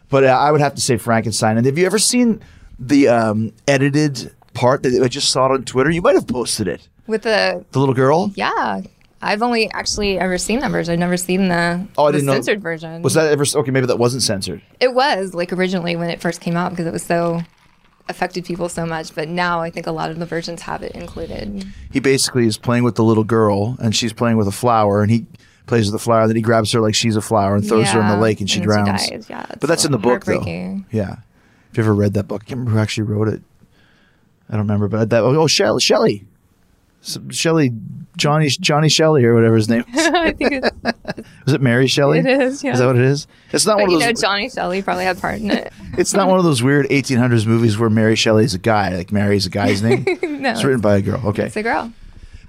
But 0.10 0.24
uh, 0.24 0.28
I 0.28 0.52
would 0.52 0.62
have 0.62 0.76
to 0.76 0.82
say 0.82 0.98
Frankenstein. 0.98 1.58
And 1.58 1.66
have 1.66 1.78
you 1.78 1.86
ever 1.86 1.98
seen 2.00 2.42
the 2.80 3.08
um, 3.08 3.54
edited 3.68 4.32
part 4.54 4.84
that 4.84 5.02
I 5.04 5.08
just 5.08 5.30
saw 5.30 5.48
it 5.48 5.52
on 5.54 5.64
Twitter? 5.64 5.90
You 5.90 6.02
might 6.02 6.16
have 6.16 6.28
posted 6.28 6.68
it. 6.68 6.88
With 7.08 7.24
the, 7.24 7.66
The 7.72 7.80
little 7.80 7.96
girl. 7.96 8.32
yeah. 8.36 8.82
I've 9.22 9.42
only 9.42 9.72
actually 9.72 10.20
ever 10.20 10.38
seen 10.38 10.60
that 10.60 10.70
version. 10.70 10.94
I've 10.94 11.00
never 11.00 11.18
seen 11.18 11.48
the, 11.48 11.88
Oh, 11.98 12.06
I 12.06 12.12
the 12.12 12.18
didn't 12.20 12.28
know. 12.28 12.34
censored 12.34 12.62
version. 12.62 13.02
Was 13.02 13.16
that 13.16 13.32
ever 13.32 13.44
okay? 13.56 13.72
Maybe 13.72 13.88
that 13.88 13.98
wasn't 13.98 14.22
censored. 14.22 14.62
It 14.80 14.94
was 14.94 15.34
like 15.34 15.52
originally 15.52 15.96
when 15.96 16.12
it 16.12 16.22
first 16.22 16.42
came 16.42 16.56
out 16.56 16.70
because 16.72 16.86
it 16.86 16.94
was 16.94 17.02
so 17.02 17.42
affected 18.08 18.46
people 18.46 18.70
so 18.70 18.86
much. 18.86 19.14
But 19.16 19.28
now 19.30 19.62
I 19.62 19.70
think 19.70 19.88
a 19.88 19.92
lot 19.92 20.10
of 20.12 20.20
the 20.20 20.26
versions 20.26 20.62
have 20.64 20.84
it 20.84 20.94
included. 20.94 21.66
he 21.92 22.00
basically 22.00 22.46
is 22.46 22.58
playing 22.58 22.84
with 22.84 22.96
the 22.96 23.04
little 23.04 23.24
girl 23.24 23.78
and 23.80 23.96
she's 23.96 24.14
playing 24.14 24.38
with 24.38 24.48
a 24.48 24.52
flower 24.52 25.02
and 25.02 25.12
he 25.12 25.26
plays 25.66 25.88
with 25.88 26.00
the 26.00 26.04
flower 26.04 26.28
then 26.28 26.36
he 26.36 26.42
grabs 26.44 26.72
her 26.72 26.80
like 26.80 26.94
she's 26.94 27.16
a 27.16 27.22
flower 27.22 27.56
and 27.56 27.68
throws 27.68 27.90
her 27.90 28.00
in 28.00 28.08
the 28.08 28.18
lake 28.18 28.40
and 28.40 28.48
she 28.50 28.60
and 28.60 28.66
drowns 28.68 29.04
she. 29.04 29.16
Yeah, 29.28 29.48
but 29.60 29.68
that's 29.68 29.84
in 29.84 29.92
the 29.92 29.98
book 29.98 30.24
though 30.26 30.44
yeah 30.92 31.16
if 31.72 31.78
you 31.78 31.82
ever 31.84 31.96
read 31.96 32.14
that 32.14 32.28
book 32.28 32.44
i 32.44 32.46
can't 32.46 32.60
remember 32.60 32.78
who 32.78 32.80
actually 32.80 33.06
wrote 33.06 33.28
it 33.28 33.42
i 34.48 34.52
don't 34.52 34.62
remember 34.62 34.88
but 34.88 35.10
that 35.10 35.24
oh 35.24 35.48
shelley 35.48 36.24
shelley 37.30 37.72
johnny 38.18 38.48
johnny 38.48 38.90
shelley 38.90 39.24
or 39.26 39.34
whatever 39.34 39.56
his 39.56 39.70
name 39.70 39.84
is. 39.94 40.08
I 40.08 40.32
think 40.32 40.52
it's, 40.54 40.72
was 41.46 41.54
it 41.54 41.62
mary 41.62 41.88
shelley 41.88 42.20
It 42.20 42.26
is, 42.28 42.64
yeah. 42.64 42.74
is 42.74 42.80
that 42.80 42.88
what 42.88 42.96
it 42.96 43.02
is 43.04 43.28
it's 43.52 43.66
not 43.66 43.78
but 43.78 43.84
one 43.84 43.92
you 43.92 43.98
of 43.98 44.02
know, 44.02 44.08
those 44.08 44.22
Johnny 44.22 44.50
Shelley 44.50 44.82
probably 44.82 45.04
had 45.06 45.20
part 45.20 45.40
in 45.40 45.52
it. 45.52 45.72
it's 45.98 46.14
not 46.14 46.28
one 46.28 46.40
of 46.40 46.46
those 46.46 46.64
weird 46.64 46.88
1800s 46.88 47.46
movies 47.46 47.78
where 47.78 47.90
mary 47.90 48.16
shelley's 48.16 48.54
a 48.54 48.60
guy 48.60 48.96
like 48.96 49.12
mary's 49.12 49.46
a 49.46 49.50
guy's 49.50 49.82
name 49.82 50.04
no, 50.24 50.52
it's 50.52 50.64
written 50.64 50.82
by 50.82 50.96
a 50.98 51.02
girl 51.02 51.22
okay 51.26 51.46
it's 51.46 51.56
a 51.58 51.64
girl. 51.64 51.92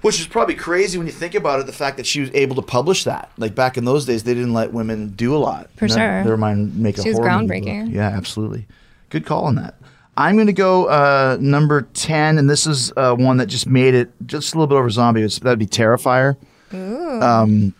Which 0.01 0.19
is 0.19 0.27
probably 0.27 0.53
crazy 0.53 0.99
when 0.99 1.07
you 1.07 1.11
think 1.13 1.33
about 1.33 1.59
it. 1.59 1.65
The 1.65 1.73
fact 1.73 1.97
that 1.97 2.05
she 2.05 2.21
was 2.21 2.29
able 2.35 2.55
to 2.57 2.61
publish 2.61 3.03
that, 3.05 3.31
like 3.39 3.55
back 3.55 3.77
in 3.77 3.83
those 3.85 4.05
days, 4.05 4.23
they 4.23 4.35
didn't 4.35 4.53
let 4.53 4.71
women 4.71 5.09
do 5.09 5.35
a 5.35 5.39
lot. 5.39 5.71
For 5.75 5.87
sure. 5.89 5.97
Never 5.97 6.37
mind 6.37 6.77
make 6.77 6.99
a 6.99 7.01
She 7.01 7.09
was 7.09 7.17
horror 7.17 7.31
movie 7.41 7.61
groundbreaking. 7.61 7.93
Yeah, 7.93 8.07
absolutely. 8.09 8.67
Good 9.09 9.25
call 9.25 9.45
on 9.45 9.55
that. 9.55 9.73
I'm 10.17 10.35
going 10.35 10.47
to 10.47 10.53
go 10.53 10.85
uh, 10.87 11.37
number 11.39 11.83
ten, 11.93 12.39
and 12.39 12.49
this 12.49 12.65
is 12.65 12.91
uh, 12.97 13.15
one 13.15 13.37
that 13.37 13.45
just 13.45 13.67
made 13.67 13.93
it 13.93 14.11
just 14.25 14.53
a 14.53 14.57
little 14.57 14.67
bit 14.67 14.75
over 14.75 14.89
zombie. 14.89 15.21
That'd 15.25 15.59
be 15.59 15.67
Terrifier. 15.67 16.35
Um, 16.73 17.73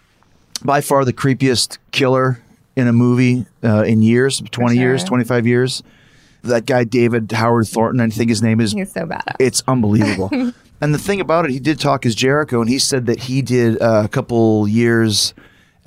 by 0.63 0.82
far 0.82 1.04
the 1.04 1.13
creepiest 1.13 1.80
killer 1.91 2.41
in 2.76 2.88
a 2.88 2.93
movie 2.93 3.47
uh, 3.63 3.84
in 3.84 4.04
years, 4.04 4.41
twenty 4.52 4.78
years, 4.78 5.04
twenty 5.04 5.23
five 5.23 5.47
years. 5.47 5.82
That 6.43 6.67
guy 6.67 6.84
David 6.84 7.32
Howard 7.32 7.67
Thornton, 7.67 8.00
I 8.00 8.10
think 8.10 8.30
his 8.30 8.43
name 8.43 8.62
is. 8.62 8.71
He's 8.71 8.93
so 8.93 9.06
badass. 9.06 9.36
It's 9.39 9.63
unbelievable. 9.67 10.30
and 10.82 10.93
the 10.93 11.00
thing 11.00 11.19
about 11.19 11.45
it, 11.45 11.52
he 11.52 11.60
did 11.60 11.80
talk 11.80 12.06
as 12.06 12.13
Jericho, 12.13 12.62
and 12.62 12.69
he 12.69 12.78
said 12.78 13.08
that 13.08 13.21
he 13.21 13.41
did 13.41 13.82
uh, 13.82 14.04
a 14.06 14.08
couple 14.08 14.67
years 14.67 15.34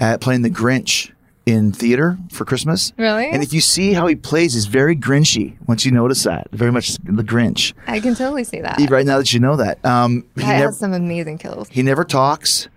at 0.01 0.21
playing 0.21 0.43
the 0.43 0.51
Grinch 0.51 1.13
in 1.47 1.73
theater 1.73 2.19
for 2.31 2.45
Christmas. 2.45 2.93
Really? 2.97 3.31
And 3.31 3.43
if 3.43 3.53
you 3.53 3.61
see 3.61 3.93
how 3.93 4.07
he 4.07 4.15
plays, 4.15 4.55
he's 4.55 4.67
very 4.67 4.95
Grinchy. 4.95 5.57
Once 5.67 5.85
you 5.85 5.93
notice 5.93 6.23
that, 6.25 6.49
very 6.53 6.71
much 6.71 6.95
the 6.99 7.25
Grinch. 7.25 7.73
I 7.87 8.01
can 8.01 8.15
totally 8.15 8.45
see 8.45 8.61
that. 8.61 8.79
Right 8.91 9.07
now 9.07 9.19
that 9.19 9.33
you 9.33 9.41
know 9.41 9.57
that, 9.57 9.85
um, 9.85 10.25
he, 10.37 10.43
never, 10.43 10.67
has 10.67 10.79
some 10.79 10.93
amazing 10.93 11.39
kills. 11.39 11.69
he 11.69 11.83
never 11.83 12.05
talks. 12.05 12.69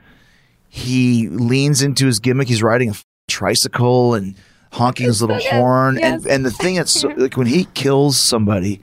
He 0.70 1.30
leans 1.30 1.82
into 1.82 2.06
his 2.06 2.20
gimmick. 2.20 2.48
He's 2.48 2.64
riding 2.64 2.90
a 2.90 2.94
f- 2.94 3.06
tricycle 3.28 4.16
and 4.16 4.36
honking 4.72 5.06
his 5.06 5.22
little 5.22 5.40
so 5.40 5.50
horn. 5.52 5.98
Yes. 5.98 6.24
And 6.24 6.32
and 6.32 6.46
the 6.46 6.52
thing 6.52 6.76
that's 6.78 6.92
so, 6.92 7.10
like 7.10 7.38
when 7.38 7.48
he 7.48 7.66
kills 7.76 8.20
somebody, 8.20 8.82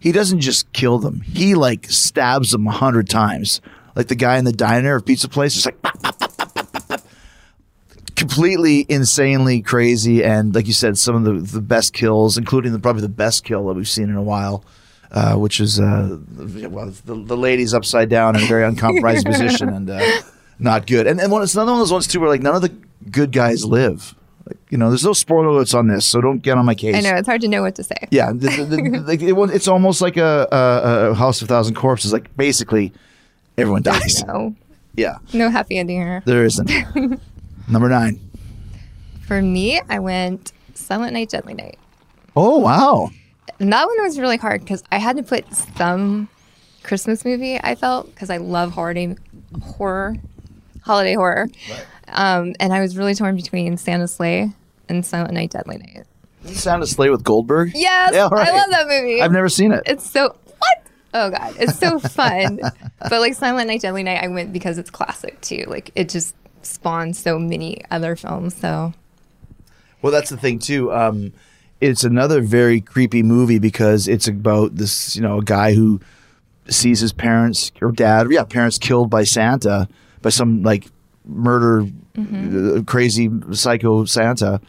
he 0.00 0.10
doesn't 0.10 0.40
just 0.40 0.72
kill 0.72 0.98
them. 0.98 1.20
He 1.20 1.54
like 1.54 1.86
stabs 1.86 2.50
them 2.50 2.66
a 2.66 2.72
hundred 2.72 3.08
times. 3.08 3.60
Like 3.94 4.08
the 4.08 4.14
guy 4.16 4.38
in 4.38 4.44
the 4.44 4.52
diner 4.52 4.96
or 4.96 5.00
pizza 5.00 5.28
place, 5.28 5.54
just 5.54 5.66
like 5.66 5.80
pop, 5.82 6.00
pop. 6.02 6.17
Completely 8.18 8.84
insanely 8.88 9.62
crazy. 9.62 10.22
And 10.24 10.54
like 10.54 10.66
you 10.66 10.72
said, 10.72 10.98
some 10.98 11.14
of 11.16 11.24
the, 11.24 11.32
the 11.54 11.60
best 11.62 11.92
kills, 11.94 12.36
including 12.36 12.72
the, 12.72 12.78
probably 12.78 13.02
the 13.02 13.08
best 13.08 13.44
kill 13.44 13.66
that 13.68 13.74
we've 13.74 13.88
seen 13.88 14.08
in 14.10 14.16
a 14.16 14.22
while. 14.22 14.64
Uh, 15.10 15.36
which 15.36 15.58
is 15.58 15.80
uh, 15.80 16.18
well, 16.68 16.92
the, 17.06 17.14
the 17.14 17.36
lady's 17.36 17.72
upside 17.72 18.10
down 18.10 18.36
in 18.36 18.42
a 18.42 18.46
very 18.46 18.62
uncompromised 18.62 19.24
position 19.32 19.70
and 19.70 19.88
uh, 19.88 20.02
not 20.58 20.86
good. 20.86 21.06
And 21.06 21.18
and 21.18 21.32
one, 21.32 21.42
it's 21.42 21.54
another 21.54 21.72
one 21.72 21.80
of 21.80 21.86
those 21.86 21.92
ones 21.94 22.06
too 22.06 22.20
where 22.20 22.28
like 22.28 22.42
none 22.42 22.54
of 22.54 22.60
the 22.60 22.68
good 23.10 23.32
guys 23.32 23.64
live. 23.64 24.14
Like, 24.46 24.58
you 24.68 24.76
know, 24.76 24.90
there's 24.90 25.04
no 25.06 25.14
spoiler 25.14 25.46
alerts 25.46 25.74
on 25.74 25.88
this, 25.88 26.04
so 26.04 26.20
don't 26.20 26.42
get 26.42 26.58
on 26.58 26.66
my 26.66 26.74
case. 26.74 26.94
I 26.94 27.00
know 27.00 27.16
it's 27.16 27.26
hard 27.26 27.40
to 27.40 27.48
know 27.48 27.62
what 27.62 27.74
to 27.76 27.84
say. 27.84 27.96
Yeah, 28.10 28.32
the, 28.34 28.48
the, 28.64 29.00
like 29.06 29.22
it, 29.22 29.34
it's 29.54 29.66
almost 29.66 30.02
like 30.02 30.18
a, 30.18 30.46
a, 30.52 31.10
a 31.12 31.14
House 31.14 31.40
of 31.40 31.48
a 31.48 31.54
Thousand 31.54 31.74
Corpses. 31.74 32.12
Like 32.12 32.34
basically, 32.36 32.92
everyone 33.56 33.80
dies. 33.82 34.22
No, 34.26 34.54
Yeah, 34.94 35.18
no 35.32 35.48
happy 35.48 35.78
ending 35.78 36.02
here. 36.02 36.22
there 36.26 36.44
isn't. 36.44 36.70
Number 37.68 37.88
nine. 37.88 38.20
For 39.26 39.42
me, 39.42 39.80
I 39.88 39.98
went 39.98 40.52
Silent 40.74 41.12
Night, 41.12 41.28
Deadly 41.28 41.54
Night. 41.54 41.78
Oh 42.34 42.58
wow. 42.58 43.10
And 43.60 43.72
that 43.72 43.86
one 43.86 44.02
was 44.02 44.18
really 44.18 44.36
hard 44.36 44.60
because 44.60 44.82
I 44.92 44.98
had 44.98 45.16
to 45.16 45.22
put 45.22 45.52
some 45.54 46.28
Christmas 46.82 47.24
movie. 47.24 47.58
I 47.60 47.74
felt 47.74 48.06
because 48.06 48.30
I 48.30 48.36
love 48.38 48.72
holiday 48.72 49.16
horror, 49.62 50.16
holiday 50.82 51.14
horror, 51.14 51.48
um, 52.08 52.54
and 52.60 52.72
I 52.72 52.80
was 52.80 52.96
really 52.96 53.14
torn 53.14 53.36
between 53.36 53.76
Santa's 53.76 54.14
Slay 54.14 54.50
and 54.88 55.04
Silent 55.04 55.34
Night, 55.34 55.50
Deadly 55.50 55.78
Night. 55.78 56.06
Santa's 56.44 56.92
Slay 56.92 57.10
with 57.10 57.24
Goldberg. 57.24 57.72
Yes, 57.74 58.12
Yeah, 58.14 58.28
right. 58.30 58.48
I 58.48 58.52
love 58.52 58.70
that 58.70 58.86
movie. 58.86 59.20
I've 59.20 59.32
never 59.32 59.48
seen 59.48 59.72
it. 59.72 59.82
It's 59.86 60.08
so 60.08 60.36
what? 60.58 60.86
Oh 61.12 61.30
god, 61.30 61.54
it's 61.58 61.78
so 61.78 61.98
fun. 61.98 62.60
but 63.00 63.20
like 63.20 63.34
Silent 63.34 63.66
Night, 63.68 63.80
Deadly 63.82 64.04
Night, 64.04 64.22
I 64.22 64.28
went 64.28 64.52
because 64.52 64.78
it's 64.78 64.90
classic 64.90 65.40
too. 65.40 65.64
Like 65.66 65.90
it 65.94 66.08
just 66.08 66.34
spawned 66.68 67.16
so 67.16 67.38
many 67.38 67.82
other 67.90 68.16
films. 68.16 68.54
So 68.56 68.92
Well, 70.02 70.12
that's 70.12 70.30
the 70.30 70.36
thing 70.36 70.58
too. 70.58 70.92
Um, 70.92 71.32
it's 71.80 72.04
another 72.04 72.40
very 72.40 72.80
creepy 72.80 73.22
movie 73.22 73.58
because 73.58 74.08
it's 74.08 74.26
about 74.26 74.76
this, 74.76 75.14
you 75.14 75.22
know, 75.22 75.38
a 75.38 75.44
guy 75.44 75.74
who 75.74 76.00
sees 76.68 77.00
his 77.00 77.12
parents 77.12 77.72
or 77.80 77.92
dad, 77.92 78.26
yeah, 78.30 78.44
parents 78.44 78.78
killed 78.78 79.10
by 79.10 79.24
Santa, 79.24 79.88
by 80.22 80.30
some 80.30 80.62
like 80.62 80.86
murder, 81.24 81.86
uh, 82.16 82.82
crazy 82.86 83.30
psycho 83.52 84.04
Santa, 84.04 84.60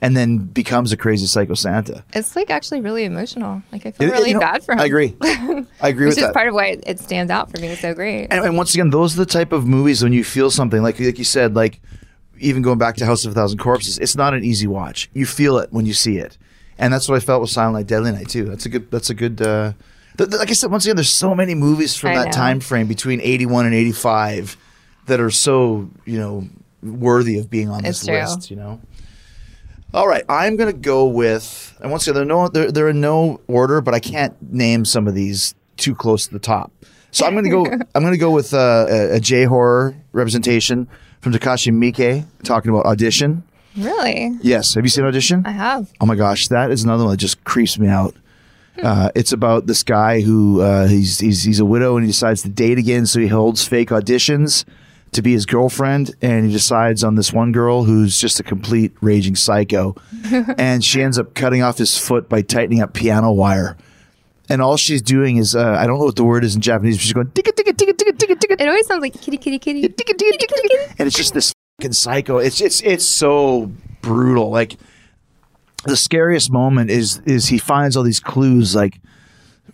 and 0.00 0.16
then 0.16 0.38
becomes 0.38 0.92
a 0.92 0.96
crazy 0.96 1.26
psycho 1.26 1.54
Santa. 1.54 2.04
it's 2.12 2.36
like 2.36 2.50
actually 2.50 2.80
really 2.80 3.04
emotional. 3.04 3.62
Like 3.72 3.86
I 3.86 3.90
feel 3.92 4.08
It- 4.08 4.12
really 4.12 4.28
you 4.30 4.34
know, 4.34 4.40
bad 4.40 4.62
for 4.64 4.72
him. 4.72 4.80
I 4.80 4.84
agree. 4.84 5.16
I 5.22 5.88
agree 5.88 6.06
Which 6.06 6.16
with 6.16 6.18
is 6.18 6.24
that. 6.24 6.34
part 6.34 6.48
of 6.48 6.54
why 6.54 6.66
it, 6.66 6.84
it 6.86 7.00
stands 7.00 7.30
out 7.30 7.50
for 7.50 7.60
me 7.60 7.74
so 7.76 7.94
great. 7.94 8.26
and, 8.30 8.44
and 8.44 8.56
once 8.56 8.74
again, 8.74 8.90
those 8.90 9.14
are 9.14 9.18
the 9.24 9.26
type 9.30 9.52
of 9.52 9.66
movies 9.66 10.02
when 10.02 10.12
you 10.12 10.22
feel 10.24 10.50
something 10.50 10.82
like 10.82 10.98
like 11.00 11.18
you 11.18 11.24
said, 11.24 11.54
like 11.54 11.80
even 12.38 12.60
going 12.62 12.78
back 12.78 12.96
to 12.96 13.06
House 13.06 13.24
of 13.24 13.32
a 13.32 13.34
Thousand 13.34 13.58
Corpses, 13.58 13.98
it's 13.98 14.14
not 14.16 14.34
an 14.34 14.44
easy 14.44 14.66
watch. 14.66 15.08
You 15.14 15.24
feel 15.24 15.56
it 15.58 15.72
when 15.72 15.86
you 15.86 15.94
see 15.94 16.18
it, 16.18 16.36
and 16.78 16.92
that's 16.92 17.08
what 17.08 17.16
I 17.16 17.20
felt 17.20 17.40
with 17.40 17.48
Silent 17.50 17.76
Night, 17.76 17.86
Deadly 17.86 18.12
Night 18.12 18.28
too. 18.28 18.44
That's 18.44 18.66
a 18.66 18.68
good. 18.68 18.90
That's 18.90 19.08
a 19.08 19.14
good. 19.14 19.40
Uh, 19.40 19.72
th- 20.18 20.28
th- 20.28 20.38
like 20.38 20.50
I 20.50 20.52
said, 20.52 20.70
once 20.70 20.84
again, 20.84 20.96
there's 20.96 21.10
so 21.12 21.34
many 21.34 21.54
movies 21.54 21.96
from 21.96 22.10
I 22.10 22.16
that 22.16 22.24
know. 22.26 22.32
time 22.32 22.60
frame 22.60 22.86
between 22.88 23.22
'81 23.22 23.64
and 23.64 23.74
'85 23.74 24.58
that 25.06 25.20
are 25.20 25.30
so 25.30 25.88
you 26.04 26.18
know 26.18 26.46
worthy 26.82 27.38
of 27.38 27.48
being 27.48 27.70
on 27.70 27.82
this 27.82 28.04
true. 28.04 28.14
list. 28.14 28.50
You 28.50 28.56
know. 28.56 28.80
All 29.94 30.06
right, 30.08 30.24
I'm 30.28 30.56
gonna 30.56 30.72
go 30.72 31.06
with. 31.06 31.74
And 31.80 31.90
once 31.90 32.06
again, 32.06 32.14
they're 32.16 32.24
no, 32.24 32.48
they're, 32.48 32.70
they're 32.72 32.88
in 32.88 33.00
no 33.00 33.40
order, 33.46 33.80
but 33.80 33.94
I 33.94 34.00
can't 34.00 34.34
name 34.52 34.84
some 34.84 35.06
of 35.08 35.14
these 35.14 35.54
too 35.76 35.94
close 35.94 36.26
to 36.26 36.32
the 36.32 36.38
top. 36.38 36.72
So 37.10 37.24
I'm 37.26 37.34
gonna 37.34 37.48
go. 37.48 37.64
I'm 37.94 38.02
gonna 38.02 38.16
go 38.18 38.30
with 38.30 38.52
uh, 38.52 38.86
a, 38.88 39.14
a 39.16 39.20
J 39.20 39.44
horror 39.44 39.96
representation 40.12 40.88
from 41.20 41.32
Takashi 41.32 41.72
Miike 41.72 42.24
talking 42.42 42.70
about 42.70 42.84
audition. 42.86 43.42
Really, 43.76 44.36
Yes, 44.40 44.74
have 44.74 44.84
you 44.84 44.88
seen 44.88 45.04
audition? 45.04 45.44
I 45.44 45.50
have. 45.50 45.92
Oh 46.00 46.06
my 46.06 46.14
gosh, 46.14 46.48
that 46.48 46.70
is 46.70 46.82
another 46.84 47.04
one 47.04 47.12
that 47.12 47.18
just 47.18 47.44
creeps 47.44 47.78
me 47.78 47.88
out. 47.88 48.14
Uh, 48.82 49.10
it's 49.14 49.32
about 49.32 49.66
this 49.66 49.82
guy 49.82 50.20
who 50.20 50.60
uh, 50.60 50.86
he's, 50.86 51.18
he's 51.18 51.42
he's 51.42 51.60
a 51.60 51.64
widow 51.64 51.96
and 51.96 52.04
he 52.04 52.10
decides 52.10 52.42
to 52.42 52.48
date 52.48 52.78
again, 52.78 53.06
so 53.06 53.20
he 53.20 53.28
holds 53.28 53.66
fake 53.66 53.88
auditions 53.90 54.64
to 55.16 55.22
be 55.22 55.32
his 55.32 55.44
girlfriend, 55.46 56.14
and 56.22 56.46
he 56.46 56.52
decides 56.52 57.02
on 57.02 57.16
this 57.16 57.32
one 57.32 57.50
girl 57.52 57.84
who's 57.84 58.18
just 58.20 58.38
a 58.40 58.42
complete 58.42 58.92
raging 59.00 59.34
psycho, 59.34 59.96
and 60.58 60.84
she 60.84 61.02
ends 61.02 61.18
up 61.18 61.34
cutting 61.34 61.62
off 61.62 61.78
his 61.78 61.98
foot 61.98 62.28
by 62.28 62.42
tightening 62.42 62.80
up 62.80 62.92
piano 62.94 63.32
wire. 63.32 63.76
And 64.48 64.62
all 64.62 64.76
she's 64.76 65.02
doing 65.02 65.38
is 65.38 65.56
uh, 65.56 65.76
I 65.78 65.86
don't 65.86 65.98
know 65.98 66.04
what 66.04 66.14
the 66.16 66.24
word 66.24 66.44
is 66.44 66.54
in 66.54 66.60
Japanese. 66.60 66.96
But 66.96 67.02
she's 67.02 67.12
going 67.12 67.30
ticka 67.32 67.50
ticka 67.52 67.72
ticka 67.72 67.92
ticka 67.94 68.12
ticka 68.12 68.36
ticka, 68.36 68.62
It 68.62 68.68
always 68.68 68.86
sounds 68.86 69.02
like 69.02 69.20
kitty, 69.20 69.38
kitty, 69.38 69.58
kitty. 69.58 69.82
ticka 69.88 70.14
ticka 70.14 70.38
ticka 70.38 70.54
ticka, 70.54 70.94
and 71.00 71.06
it's 71.08 71.16
just 71.16 71.34
this 71.34 71.52
fucking 71.80 71.92
psycho. 71.92 72.38
It's 72.38 72.60
it's 72.60 72.80
it's 72.82 73.04
so 73.04 73.72
brutal. 74.02 74.50
Like 74.50 74.76
the 75.84 75.96
scariest 75.96 76.52
moment 76.52 76.90
is 76.90 77.20
is 77.26 77.48
he 77.48 77.58
finds 77.58 77.96
all 77.96 78.04
these 78.04 78.20
clues 78.20 78.74
like 78.76 79.00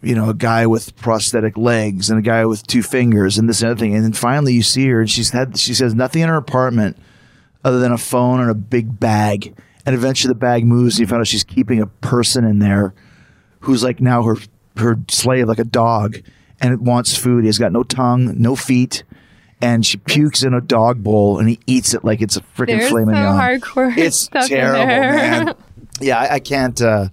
you 0.02 0.14
know 0.14 0.28
a 0.28 0.34
guy 0.34 0.66
with 0.66 0.94
prosthetic 0.96 1.56
legs 1.56 2.10
and 2.10 2.18
a 2.18 2.22
guy 2.22 2.44
with 2.44 2.66
two 2.66 2.82
fingers 2.82 3.38
and 3.38 3.48
this 3.48 3.62
and 3.62 3.70
other 3.70 3.78
thing 3.80 3.94
and 3.94 4.04
then 4.04 4.12
finally 4.12 4.52
you 4.52 4.62
see 4.62 4.86
her 4.88 5.00
and 5.00 5.10
she's 5.10 5.30
had 5.30 5.56
she 5.58 5.74
says 5.74 5.94
nothing 5.94 6.22
in 6.22 6.28
her 6.28 6.36
apartment 6.36 6.96
other 7.64 7.78
than 7.78 7.92
a 7.92 7.98
phone 7.98 8.40
and 8.40 8.50
a 8.50 8.54
big 8.54 8.98
bag 8.98 9.56
and 9.86 9.94
eventually 9.94 10.30
the 10.30 10.38
bag 10.38 10.64
moves 10.64 10.96
and 10.96 11.00
you 11.00 11.06
find 11.06 11.20
out 11.20 11.26
she's 11.26 11.44
keeping 11.44 11.80
a 11.80 11.86
person 11.86 12.44
in 12.44 12.58
there 12.58 12.92
who's 13.60 13.82
like 13.84 14.00
now 14.00 14.22
her 14.22 14.36
her 14.76 14.98
slave 15.08 15.46
like 15.46 15.60
a 15.60 15.64
dog 15.64 16.16
and 16.60 16.72
it 16.74 16.80
wants 16.80 17.16
food 17.16 17.44
he 17.44 17.48
has 17.48 17.58
got 17.58 17.72
no 17.72 17.82
tongue 17.82 18.34
no 18.40 18.56
feet 18.56 19.04
and 19.60 19.86
she 19.86 19.96
pukes 19.96 20.42
in 20.42 20.52
a 20.52 20.60
dog 20.60 21.02
bowl 21.02 21.38
and 21.38 21.48
he 21.48 21.60
eats 21.68 21.94
it 21.94 22.04
like 22.04 22.20
it's 22.20 22.36
a 22.36 22.40
freaking 22.40 22.80
some 22.88 23.06
mignon. 23.06 23.38
hardcore 23.38 23.96
It's 23.96 24.28
terrible, 24.28 24.84
man. 24.86 25.54
Yeah, 26.00 26.18
I, 26.18 26.34
I 26.34 26.38
can't. 26.40 26.80
Uh, 26.82 27.08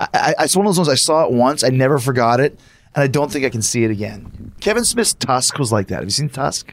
I, 0.00 0.34
I, 0.38 0.44
it's 0.44 0.56
one 0.56 0.66
of 0.66 0.70
those 0.70 0.78
ones 0.78 0.88
I 0.88 0.94
saw 0.94 1.24
it 1.24 1.32
once, 1.32 1.64
I 1.64 1.68
never 1.70 1.98
forgot 1.98 2.40
it, 2.40 2.58
and 2.94 3.02
I 3.02 3.06
don't 3.06 3.30
think 3.32 3.44
I 3.44 3.50
can 3.50 3.62
see 3.62 3.84
it 3.84 3.90
again. 3.90 4.52
Kevin 4.60 4.84
Smith's 4.84 5.14
Tusk 5.14 5.58
was 5.58 5.72
like 5.72 5.88
that. 5.88 5.96
Have 5.96 6.04
you 6.04 6.10
seen 6.10 6.28
Tusk? 6.28 6.72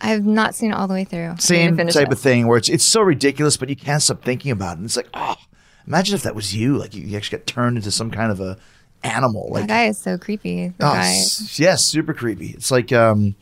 I've 0.00 0.26
not 0.26 0.54
seen 0.54 0.72
it 0.72 0.74
all 0.74 0.86
the 0.86 0.94
way 0.94 1.04
through. 1.04 1.24
I 1.24 1.28
need 1.30 1.36
to 1.38 1.42
Same 1.42 1.76
type 1.76 2.08
it. 2.08 2.12
of 2.12 2.18
thing 2.20 2.46
where 2.46 2.58
it's 2.58 2.68
it's 2.68 2.84
so 2.84 3.00
ridiculous, 3.00 3.56
but 3.56 3.70
you 3.70 3.76
can't 3.76 4.02
stop 4.02 4.22
thinking 4.22 4.50
about 4.50 4.72
it. 4.72 4.76
And 4.78 4.84
it's 4.84 4.96
like, 4.96 5.08
oh, 5.14 5.36
imagine 5.86 6.14
if 6.14 6.22
that 6.24 6.34
was 6.34 6.54
you. 6.54 6.76
Like 6.76 6.94
you, 6.94 7.16
actually 7.16 7.38
got 7.38 7.46
turned 7.46 7.78
into 7.78 7.90
some 7.90 8.10
kind 8.10 8.30
of 8.30 8.38
a 8.40 8.58
animal. 9.02 9.48
Like 9.50 9.62
that 9.62 9.68
guy 9.68 9.86
is 9.86 9.96
so 9.98 10.18
creepy. 10.18 10.74
Oh, 10.80 10.94
s- 10.96 11.58
yes, 11.58 11.82
super 11.84 12.12
creepy. 12.12 12.48
It's 12.50 12.70
like 12.70 12.92
um, 12.92 13.36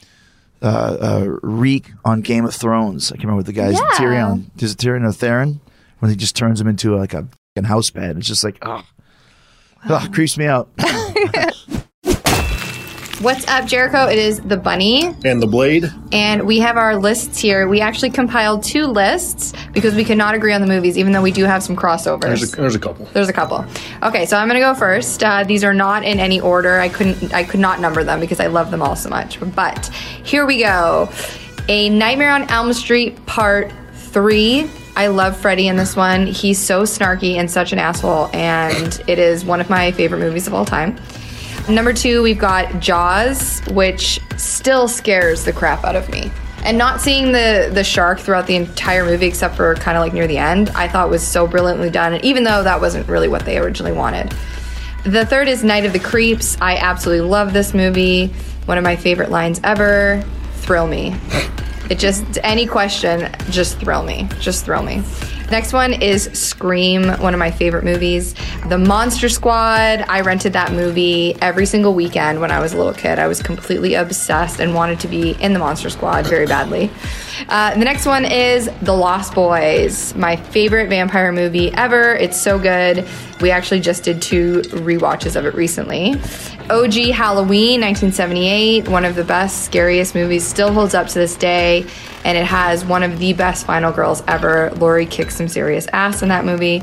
uh, 0.62 0.96
uh, 1.00 1.36
Reek 1.42 1.90
on 2.04 2.20
Game 2.20 2.44
of 2.44 2.54
Thrones. 2.54 3.10
I 3.10 3.16
can't 3.16 3.24
remember 3.24 3.38
what 3.40 3.46
the 3.46 3.52
guy's 3.52 3.74
Yeah. 3.74 3.88
Tyrion. 3.96 4.62
Is 4.62 4.72
it 4.72 4.78
Tyrion 4.78 5.04
or 5.04 5.12
Theron? 5.12 5.60
When 5.98 6.10
he 6.10 6.16
just 6.16 6.36
turns 6.36 6.60
him 6.60 6.68
into 6.68 6.94
like 6.96 7.14
a 7.14 7.26
house 7.64 7.90
pet. 7.90 8.16
It's 8.16 8.28
just 8.28 8.44
like, 8.44 8.58
oh, 8.62 8.82
oh 9.88 10.06
creeps 10.12 10.36
me 10.38 10.46
out. 10.46 10.68
What's 13.20 13.46
up, 13.48 13.64
Jericho? 13.66 14.06
It 14.06 14.18
is 14.18 14.40
the 14.40 14.56
bunny, 14.58 15.06
And 15.24 15.40
the 15.40 15.46
blade. 15.46 15.90
and 16.12 16.42
we 16.46 16.58
have 16.58 16.76
our 16.76 16.94
lists 16.96 17.38
here. 17.40 17.66
We 17.66 17.80
actually 17.80 18.10
compiled 18.10 18.62
two 18.62 18.84
lists 18.86 19.54
because 19.72 19.94
we 19.94 20.04
could 20.04 20.18
not 20.18 20.34
agree 20.34 20.52
on 20.52 20.60
the 20.60 20.66
movies, 20.66 20.98
even 20.98 21.12
though 21.12 21.22
we 21.22 21.30
do 21.32 21.44
have 21.44 21.62
some 21.62 21.74
crossovers. 21.74 22.20
There's 22.20 22.52
a, 22.52 22.56
there's 22.56 22.74
a 22.74 22.78
couple. 22.78 23.06
There's 23.14 23.30
a 23.30 23.32
couple. 23.32 23.64
Okay, 24.02 24.26
so 24.26 24.36
I'm 24.36 24.46
gonna 24.46 24.60
go 24.60 24.74
first. 24.74 25.24
Uh, 25.24 25.42
these 25.42 25.64
are 25.64 25.72
not 25.72 26.04
in 26.04 26.20
any 26.20 26.38
order. 26.38 26.78
I 26.78 26.90
couldn't. 26.90 27.32
I 27.32 27.44
could 27.44 27.60
not 27.60 27.80
number 27.80 28.04
them 28.04 28.20
because 28.20 28.40
I 28.40 28.48
love 28.48 28.70
them 28.70 28.82
all 28.82 28.94
so 28.96 29.08
much. 29.08 29.38
But 29.54 29.86
here 30.22 30.44
we 30.44 30.58
go. 30.62 31.08
A 31.68 31.88
Nightmare 31.88 32.30
on 32.32 32.42
Elm 32.50 32.74
Street 32.74 33.24
Part 33.24 33.72
Three. 33.94 34.68
I 34.96 35.08
love 35.08 35.36
Freddy 35.36 35.66
in 35.66 35.76
this 35.76 35.96
one. 35.96 36.26
He's 36.26 36.58
so 36.58 36.82
snarky 36.82 37.34
and 37.34 37.50
such 37.50 37.72
an 37.72 37.78
asshole, 37.78 38.30
and 38.32 39.02
it 39.08 39.18
is 39.18 39.44
one 39.44 39.60
of 39.60 39.68
my 39.68 39.90
favorite 39.92 40.20
movies 40.20 40.46
of 40.46 40.54
all 40.54 40.64
time. 40.64 40.96
Number 41.68 41.92
two, 41.92 42.22
we've 42.22 42.38
got 42.38 42.80
Jaws, 42.80 43.60
which 43.70 44.20
still 44.36 44.86
scares 44.86 45.44
the 45.44 45.52
crap 45.52 45.84
out 45.84 45.96
of 45.96 46.08
me. 46.10 46.30
And 46.64 46.78
not 46.78 47.00
seeing 47.00 47.32
the 47.32 47.70
the 47.72 47.84
shark 47.84 48.20
throughout 48.20 48.46
the 48.46 48.56
entire 48.56 49.04
movie, 49.04 49.26
except 49.26 49.56
for 49.56 49.74
kind 49.74 49.98
of 49.98 50.02
like 50.02 50.12
near 50.12 50.26
the 50.26 50.38
end, 50.38 50.70
I 50.70 50.88
thought 50.88 51.10
was 51.10 51.26
so 51.26 51.46
brilliantly 51.46 51.90
done. 51.90 52.14
And 52.14 52.24
even 52.24 52.44
though 52.44 52.62
that 52.62 52.80
wasn't 52.80 53.08
really 53.08 53.28
what 53.28 53.44
they 53.44 53.58
originally 53.58 53.92
wanted. 53.92 54.34
The 55.04 55.26
third 55.26 55.48
is 55.48 55.62
Night 55.62 55.84
of 55.84 55.92
the 55.92 55.98
Creeps. 55.98 56.56
I 56.62 56.76
absolutely 56.76 57.28
love 57.28 57.52
this 57.52 57.74
movie. 57.74 58.28
One 58.64 58.78
of 58.78 58.84
my 58.84 58.96
favorite 58.96 59.30
lines 59.30 59.60
ever. 59.62 60.24
Thrill 60.54 60.86
me. 60.86 61.14
It 61.90 61.98
just 61.98 62.24
any 62.42 62.66
question, 62.66 63.30
just 63.50 63.78
thrill 63.78 64.02
me. 64.02 64.28
Just 64.40 64.64
thrill 64.64 64.82
me. 64.82 65.02
Next 65.50 65.74
one 65.74 65.92
is 65.92 66.24
Scream, 66.32 67.06
one 67.20 67.34
of 67.34 67.38
my 67.38 67.50
favorite 67.50 67.84
movies. 67.84 68.34
The 68.68 68.78
Monster 68.78 69.28
Squad. 69.28 70.04
I 70.08 70.22
rented 70.22 70.54
that 70.54 70.72
movie 70.72 71.36
every 71.42 71.66
single 71.66 71.92
weekend 71.92 72.40
when 72.40 72.50
I 72.50 72.60
was 72.60 72.72
a 72.72 72.78
little 72.78 72.94
kid. 72.94 73.18
I 73.18 73.26
was 73.26 73.42
completely 73.42 73.94
obsessed 73.94 74.58
and 74.60 74.74
wanted 74.74 75.00
to 75.00 75.08
be 75.08 75.32
in 75.32 75.52
the 75.52 75.58
Monster 75.58 75.90
Squad 75.90 76.26
very 76.26 76.46
badly. 76.46 76.90
Uh, 77.48 77.76
the 77.76 77.84
next 77.84 78.06
one 78.06 78.24
is 78.24 78.70
The 78.82 78.92
Lost 78.92 79.34
Boys, 79.34 80.14
my 80.14 80.36
favorite 80.36 80.88
vampire 80.88 81.32
movie 81.32 81.72
ever. 81.72 82.14
It's 82.14 82.40
so 82.40 82.58
good. 82.58 83.06
We 83.40 83.50
actually 83.50 83.80
just 83.80 84.04
did 84.04 84.22
two 84.22 84.62
rewatches 84.62 85.36
of 85.36 85.44
it 85.46 85.54
recently. 85.54 86.14
OG 86.70 87.12
Halloween, 87.12 87.82
1978, 87.82 88.88
one 88.88 89.04
of 89.04 89.14
the 89.14 89.24
best, 89.24 89.64
scariest 89.64 90.14
movies, 90.14 90.46
still 90.46 90.72
holds 90.72 90.94
up 90.94 91.08
to 91.08 91.14
this 91.14 91.36
day, 91.36 91.84
and 92.24 92.38
it 92.38 92.46
has 92.46 92.84
one 92.86 93.02
of 93.02 93.18
the 93.18 93.34
best 93.34 93.66
final 93.66 93.92
girls 93.92 94.22
ever. 94.26 94.70
Laurie 94.76 95.04
kicks 95.04 95.36
some 95.36 95.48
serious 95.48 95.86
ass 95.92 96.22
in 96.22 96.30
that 96.30 96.46
movie. 96.46 96.82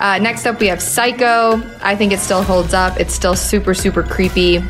Uh, 0.00 0.18
next 0.18 0.46
up, 0.46 0.58
we 0.58 0.66
have 0.66 0.82
Psycho. 0.82 1.62
I 1.80 1.94
think 1.94 2.12
it 2.12 2.18
still 2.18 2.42
holds 2.42 2.74
up. 2.74 2.98
It's 2.98 3.14
still 3.14 3.36
super, 3.36 3.72
super 3.72 4.02
creepy. 4.02 4.64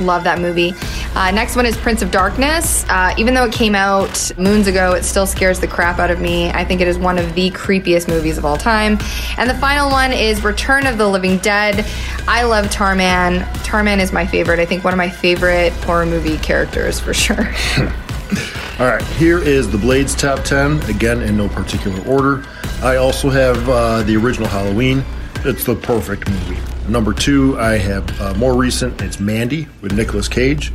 Love 0.00 0.24
that 0.24 0.38
movie. 0.38 0.72
Uh, 1.16 1.30
next 1.30 1.56
one 1.56 1.64
is 1.64 1.74
Prince 1.78 2.02
of 2.02 2.10
Darkness. 2.10 2.84
Uh, 2.90 3.14
even 3.16 3.32
though 3.32 3.44
it 3.44 3.52
came 3.52 3.74
out 3.74 4.30
moons 4.36 4.66
ago, 4.66 4.92
it 4.92 5.02
still 5.02 5.26
scares 5.26 5.58
the 5.58 5.66
crap 5.66 5.98
out 5.98 6.10
of 6.10 6.20
me. 6.20 6.50
I 6.50 6.62
think 6.62 6.82
it 6.82 6.88
is 6.88 6.98
one 6.98 7.16
of 7.16 7.34
the 7.34 7.50
creepiest 7.52 8.06
movies 8.06 8.36
of 8.36 8.44
all 8.44 8.58
time. 8.58 8.98
And 9.38 9.48
the 9.48 9.54
final 9.54 9.90
one 9.90 10.12
is 10.12 10.44
Return 10.44 10.86
of 10.86 10.98
the 10.98 11.08
Living 11.08 11.38
Dead. 11.38 11.86
I 12.28 12.42
love 12.42 12.66
Tarman. 12.66 13.44
Tarman 13.64 13.98
is 13.98 14.12
my 14.12 14.26
favorite. 14.26 14.60
I 14.60 14.66
think 14.66 14.84
one 14.84 14.92
of 14.92 14.98
my 14.98 15.08
favorite 15.08 15.72
horror 15.84 16.04
movie 16.04 16.36
characters 16.36 17.00
for 17.00 17.14
sure. 17.14 17.50
All 18.78 18.86
right, 18.86 19.02
here 19.02 19.38
is 19.38 19.70
the 19.70 19.78
Blades 19.78 20.14
top 20.14 20.44
10, 20.44 20.82
again 20.90 21.22
in 21.22 21.34
no 21.34 21.48
particular 21.48 21.98
order. 22.06 22.44
I 22.82 22.96
also 22.96 23.30
have 23.30 23.66
uh, 23.70 24.02
the 24.02 24.16
original 24.16 24.48
Halloween. 24.48 25.02
It's 25.46 25.64
the 25.64 25.76
perfect 25.76 26.28
movie. 26.28 26.75
Number 26.88 27.12
two, 27.12 27.58
I 27.58 27.78
have 27.78 28.20
uh, 28.20 28.34
more 28.34 28.54
recent. 28.54 29.02
It's 29.02 29.18
Mandy 29.18 29.66
with 29.82 29.92
Nicolas 29.92 30.28
Cage. 30.28 30.72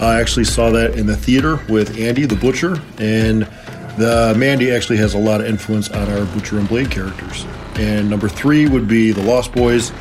I 0.00 0.20
actually 0.20 0.44
saw 0.44 0.70
that 0.70 0.98
in 0.98 1.06
the 1.06 1.16
theater 1.16 1.60
with 1.68 1.98
Andy 1.98 2.26
the 2.26 2.34
Butcher, 2.34 2.82
and 2.98 3.42
the 3.96 4.34
Mandy 4.36 4.72
actually 4.72 4.96
has 4.96 5.14
a 5.14 5.18
lot 5.18 5.40
of 5.40 5.46
influence 5.46 5.88
on 5.90 6.10
our 6.10 6.24
Butcher 6.26 6.58
and 6.58 6.68
Blade 6.68 6.90
characters. 6.90 7.46
And 7.76 8.10
number 8.10 8.28
three 8.28 8.68
would 8.68 8.88
be 8.88 9.12
The 9.12 9.22
Lost 9.22 9.52
Boys. 9.52 9.92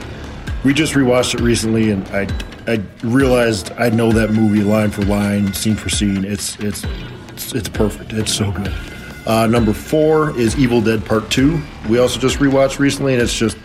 We 0.65 0.73
just 0.73 0.93
rewatched 0.93 1.35
it 1.35 1.41
recently, 1.41 1.91
and 1.91 2.07
I 2.09 2.27
I 2.67 2.81
realized 3.03 3.71
I 3.73 3.89
know 3.89 4.11
that 4.11 4.31
movie 4.31 4.63
line 4.63 4.89
for 4.89 5.03
line, 5.03 5.53
scene 5.53 5.75
for 5.75 5.89
scene. 5.89 6.25
It's 6.25 6.57
it's 6.59 6.85
it's, 7.29 7.53
it's 7.53 7.69
perfect. 7.69 8.13
It's 8.13 8.33
so 8.33 8.51
good. 8.51 8.73
Uh, 9.27 9.45
number 9.45 9.73
four 9.73 10.37
is 10.37 10.57
Evil 10.57 10.81
Dead 10.81 11.05
Part 11.05 11.29
Two. 11.29 11.61
We 11.87 11.99
also 11.99 12.19
just 12.19 12.39
rewatched 12.39 12.79
recently, 12.79 13.13
and 13.13 13.21
it's 13.21 13.37
just 13.37 13.57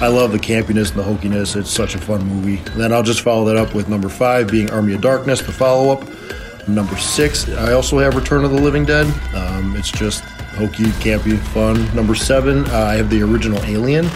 I 0.00 0.08
love 0.08 0.32
the 0.32 0.38
campiness 0.38 0.90
and 0.90 0.98
the 0.98 1.02
hokiness. 1.04 1.56
It's 1.56 1.70
such 1.70 1.94
a 1.94 1.98
fun 1.98 2.24
movie. 2.26 2.58
And 2.72 2.80
then 2.80 2.92
I'll 2.92 3.02
just 3.02 3.20
follow 3.22 3.44
that 3.46 3.56
up 3.56 3.74
with 3.74 3.88
number 3.88 4.08
five 4.08 4.48
being 4.48 4.70
Army 4.70 4.92
of 4.94 5.00
Darkness, 5.00 5.40
the 5.40 5.52
follow 5.52 5.92
up. 5.92 6.68
Number 6.68 6.96
six, 6.96 7.48
I 7.50 7.72
also 7.74 7.98
have 7.98 8.14
Return 8.16 8.44
of 8.44 8.50
the 8.50 8.60
Living 8.60 8.84
Dead. 8.84 9.06
Um, 9.34 9.76
it's 9.76 9.90
just 9.90 10.22
hokey, 10.56 10.84
campy, 11.00 11.38
fun. 11.38 11.94
Number 11.94 12.14
seven, 12.14 12.64
uh, 12.70 12.76
I 12.78 12.94
have 12.94 13.10
the 13.10 13.22
original 13.22 13.62
Alien. 13.64 14.06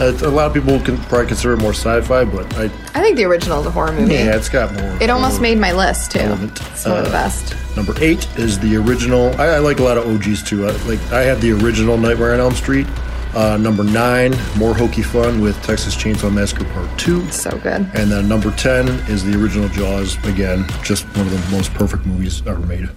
Uh, 0.00 0.12
a 0.22 0.28
lot 0.28 0.48
of 0.48 0.52
people 0.54 0.80
can 0.80 0.96
probably 1.04 1.28
consider 1.28 1.52
it 1.54 1.58
more 1.58 1.70
sci-fi, 1.72 2.24
but 2.24 2.52
I 2.56 2.64
I 2.64 3.00
think 3.00 3.16
the 3.16 3.24
original 3.26 3.60
is 3.60 3.66
a 3.66 3.70
horror 3.70 3.92
movie. 3.92 4.14
yeah, 4.14 4.34
it's 4.36 4.48
got 4.48 4.72
more. 4.74 4.98
It 5.00 5.08
almost 5.08 5.40
made 5.40 5.56
my 5.58 5.70
list 5.72 6.10
too. 6.10 6.18
relevant. 6.18 6.60
It's 6.72 6.84
one 6.84 6.98
of 6.98 7.04
the 7.04 7.10
Uh, 7.10 7.12
best. 7.12 7.54
Number 7.76 7.94
eight 8.00 8.26
is 8.36 8.58
the 8.58 8.74
original. 8.76 9.32
I, 9.40 9.46
I 9.50 9.58
like 9.60 9.78
a 9.78 9.84
lot 9.84 9.96
of 9.96 10.04
OGs 10.08 10.42
too. 10.42 10.66
I, 10.66 10.70
like 10.88 10.98
I 11.12 11.22
have 11.22 11.40
the 11.40 11.52
original 11.52 11.96
Nightmare 11.96 12.34
on 12.34 12.40
Elm 12.40 12.54
Street. 12.54 12.88
Uh, 13.34 13.56
number 13.56 13.82
nine, 13.82 14.32
more 14.56 14.74
hokey 14.74 15.02
fun 15.02 15.40
with 15.40 15.60
Texas 15.64 15.96
Chainsaw 15.96 16.32
Massacre 16.32 16.64
Part 16.66 16.96
Two. 16.96 17.28
So 17.32 17.50
good. 17.58 17.90
And 17.94 18.10
then 18.10 18.28
number 18.28 18.52
ten 18.52 18.86
is 19.08 19.24
the 19.24 19.36
original 19.36 19.68
Jaws. 19.70 20.16
Again, 20.24 20.64
just 20.84 21.04
one 21.16 21.26
of 21.26 21.32
the 21.32 21.56
most 21.56 21.74
perfect 21.74 22.06
movies 22.06 22.46
ever 22.46 22.60
made. 22.60 22.88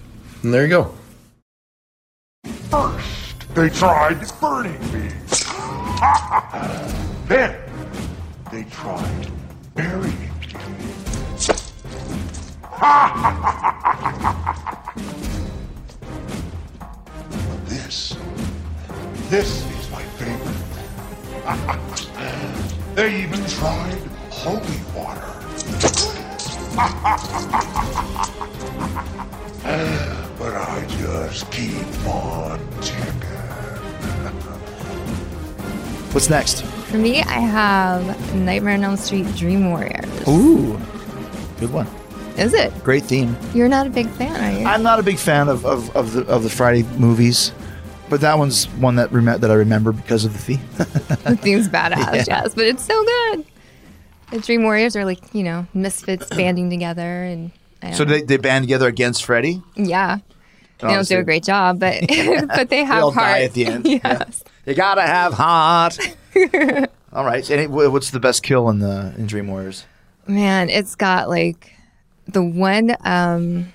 And 0.44 0.54
there 0.54 0.62
you 0.62 0.68
go. 0.68 0.94
First, 2.70 3.52
they 3.54 3.68
tried 3.68 4.20
burning 4.40 4.80
me. 4.92 5.08
then, 7.26 7.56
they 8.52 8.62
tried 8.70 9.30
burying 9.74 10.04
me. 10.04 10.12
this, 17.66 18.16
this 19.28 19.62
is 19.62 19.90
my 19.90 20.02
favorite. 20.02 20.56
they 22.94 23.22
even 23.22 23.44
tried 23.46 23.98
holy 24.30 24.80
water. 24.96 25.26
but 30.34 30.38
but 30.38 30.54
I 30.54 30.86
just 30.88 31.50
keep 31.52 32.06
on 32.06 32.58
ticking. 32.80 33.04
What's 36.12 36.30
next? 36.30 36.62
For 36.62 36.96
me, 36.96 37.20
I 37.20 37.40
have 37.40 38.34
Nightmare 38.34 38.74
on 38.74 38.84
Elm 38.84 38.96
Street 38.96 39.26
Dream 39.36 39.68
Warriors. 39.70 40.06
Ooh, 40.26 40.80
good 41.60 41.70
one. 41.70 41.86
Is 42.38 42.54
it? 42.54 42.72
Great 42.82 43.04
theme. 43.04 43.36
You're 43.52 43.68
not 43.68 43.86
a 43.86 43.90
big 43.90 44.08
fan, 44.10 44.40
are 44.40 44.58
you? 44.58 44.64
I'm 44.64 44.82
not 44.82 44.98
a 44.98 45.02
big 45.02 45.18
fan 45.18 45.48
of, 45.48 45.66
of, 45.66 45.94
of 45.94 46.12
the 46.12 46.24
of 46.28 46.44
the 46.44 46.48
Friday 46.48 46.84
movies, 46.96 47.52
but 48.10 48.20
that 48.22 48.38
one's 48.38 48.66
one 48.66 48.96
that 48.96 49.12
rem- 49.12 49.40
that 49.40 49.50
I 49.50 49.54
remember 49.54 49.92
because 49.92 50.24
of 50.24 50.32
the 50.32 50.38
theme. 50.38 50.60
the 50.76 51.38
theme's 51.40 51.68
badass, 51.70 52.14
Yeah. 52.26 52.42
yes, 52.42 52.54
but 52.54 52.64
it's 52.66 52.84
so 52.84 53.04
good. 53.04 53.44
The 54.30 54.38
Dream 54.40 54.62
Warriors 54.62 54.94
are 54.96 55.04
like, 55.04 55.20
you 55.34 55.42
know, 55.42 55.66
misfits 55.74 56.28
banding 56.36 56.70
together 56.70 57.24
and 57.24 57.50
so 57.94 58.04
they, 58.04 58.22
they 58.22 58.36
band 58.38 58.64
together 58.64 58.88
against 58.88 59.24
Freddy. 59.24 59.62
yeah. 59.76 60.18
They 60.80 60.88
don't 60.88 61.08
do 61.08 61.18
a 61.18 61.24
great 61.24 61.42
job, 61.44 61.80
but 61.80 62.04
but 62.48 62.68
they 62.70 62.84
have 62.84 63.02
all 63.04 63.10
heart. 63.10 63.26
die 63.26 63.42
at 63.42 63.52
the 63.52 63.66
end. 63.66 63.84
yes. 63.86 64.44
You 64.66 64.74
gotta 64.74 65.02
have 65.02 65.32
heart. 65.34 65.98
All 67.12 67.24
right. 67.24 67.68
What's 67.68 68.10
the 68.10 68.20
best 68.20 68.42
kill 68.42 68.68
in 68.68 68.78
the 68.80 69.12
in 69.16 69.26
Dream 69.26 69.48
Warriors? 69.48 69.86
Man, 70.26 70.68
it's 70.68 70.94
got 70.94 71.28
like 71.28 71.72
the 72.26 72.42
one 72.44 72.94
um 73.04 73.72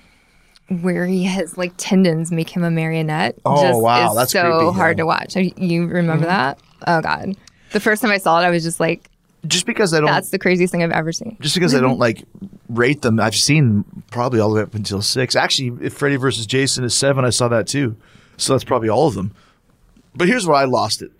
where 0.80 1.06
he 1.06 1.24
has 1.24 1.58
like 1.58 1.72
tendons 1.76 2.32
make 2.32 2.48
him 2.48 2.64
a 2.64 2.70
marionette. 2.70 3.36
Oh, 3.44 3.78
wow, 3.78 4.10
is 4.10 4.16
that's 4.16 4.32
so 4.32 4.58
creepy, 4.60 4.76
hard 4.76 4.96
to 4.98 5.06
watch. 5.06 5.36
You- 5.36 5.52
You 5.56 5.86
remember 5.86 6.24
Mhm. 6.24 6.28
that? 6.28 6.58
Oh 6.86 7.00
god. 7.00 7.36
The 7.72 7.80
first 7.80 8.00
time 8.02 8.10
I 8.10 8.18
saw 8.18 8.40
it, 8.40 8.44
I 8.44 8.50
was 8.50 8.62
just 8.62 8.80
like, 8.80 9.10
Just 9.46 9.66
because 9.66 9.92
I 9.92 9.98
don't 10.00 10.06
that's 10.06 10.30
the 10.30 10.38
craziest 10.38 10.70
thing 10.72 10.82
I've 10.82 10.90
ever 10.90 11.12
seen. 11.12 11.36
just 11.40 11.54
because 11.54 11.74
I 11.74 11.80
don't 11.80 11.98
like 12.06 12.24
rate 12.68 13.02
them, 13.02 13.20
I've 13.20 13.34
seen 13.34 13.84
probably 14.10 14.40
all 14.40 14.48
the 14.48 14.56
way 14.56 14.62
up 14.62 14.74
until 14.74 15.02
six. 15.02 15.36
Actually, 15.36 15.84
if 15.86 15.92
Freddy 15.94 16.16
versus 16.16 16.46
Jason 16.46 16.82
is 16.84 16.94
seven, 16.94 17.24
I 17.24 17.30
saw 17.30 17.48
that 17.48 17.66
too. 17.66 17.96
So 18.36 18.54
that's 18.54 18.64
probably 18.64 18.88
all 18.88 19.06
of 19.06 19.14
them. 19.14 19.32
But 20.16 20.28
here's 20.28 20.46
where 20.46 20.56
I 20.56 20.64
lost 20.64 21.02
it. 21.02 21.10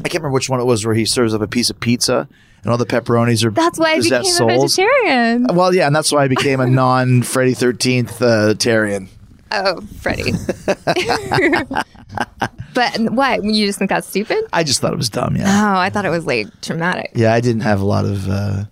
I 0.00 0.08
can't 0.08 0.14
remember 0.22 0.34
which 0.34 0.48
one 0.50 0.58
it 0.60 0.64
was 0.64 0.84
where 0.84 0.94
he 0.96 1.04
serves 1.04 1.32
up 1.32 1.40
a 1.42 1.46
piece 1.46 1.70
of 1.70 1.78
pizza 1.78 2.28
and 2.64 2.72
all 2.72 2.76
the 2.78 2.86
pepperonis 2.86 3.44
are 3.44 3.50
That's 3.50 3.78
why 3.78 3.92
I 3.92 3.96
became 4.00 4.20
possessed 4.22 4.30
a 4.30 4.34
souls. 4.34 4.76
vegetarian. 4.76 5.46
Well, 5.52 5.72
yeah, 5.74 5.86
and 5.86 5.94
that's 5.94 6.10
why 6.10 6.24
I 6.24 6.28
became 6.28 6.58
a 6.60 6.66
non 6.66 7.22
Freddy 7.32 7.54
Thirteenth 7.54 8.20
uh, 8.20 8.54
Tarian. 8.54 9.08
Oh, 9.52 9.80
Freddy. 10.00 10.32
but 12.74 12.98
what? 13.12 13.44
You 13.44 13.66
just 13.66 13.78
think 13.78 13.88
that's 13.90 14.08
stupid? 14.08 14.44
I 14.52 14.64
just 14.64 14.80
thought 14.80 14.92
it 14.92 14.96
was 14.96 15.10
dumb. 15.10 15.36
Yeah, 15.36 15.44
Oh, 15.46 15.78
I 15.78 15.90
thought 15.90 16.04
it 16.04 16.10
was 16.10 16.26
like 16.26 16.48
traumatic. 16.60 17.12
yeah, 17.14 17.32
I 17.32 17.40
didn't 17.40 17.62
have 17.62 17.80
a 17.80 17.84
lot 17.84 18.04
of 18.04 18.28
uh, 18.28 18.64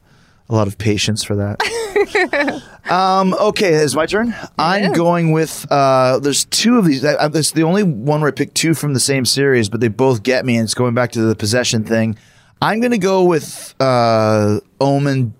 a 0.48 0.54
lot 0.54 0.66
of 0.66 0.78
patience 0.78 1.22
for 1.22 1.36
that. 1.36 2.62
um, 2.90 3.34
okay, 3.34 3.74
it's 3.74 3.94
my 3.94 4.06
turn. 4.06 4.34
I'm 4.58 4.92
going 4.92 5.32
with. 5.32 5.66
Uh, 5.70 6.18
there's 6.18 6.44
two 6.46 6.78
of 6.78 6.84
these. 6.84 7.04
I, 7.04 7.24
I, 7.24 7.28
this 7.28 7.52
the 7.52 7.62
only 7.62 7.82
one 7.82 8.20
where 8.20 8.28
I 8.28 8.32
picked 8.32 8.54
two 8.56 8.74
from 8.74 8.94
the 8.94 9.00
same 9.00 9.24
series, 9.24 9.68
but 9.68 9.80
they 9.80 9.88
both 9.88 10.22
get 10.22 10.44
me, 10.44 10.56
and 10.56 10.64
it's 10.64 10.74
going 10.74 10.94
back 10.94 11.12
to 11.12 11.20
the 11.22 11.36
possession 11.36 11.84
thing. 11.84 12.16
I'm 12.62 12.78
going 12.78 12.92
to 12.92 12.98
go 12.98 13.24
with 13.24 13.74
uh, 13.80 14.60
Omen, 14.80 15.34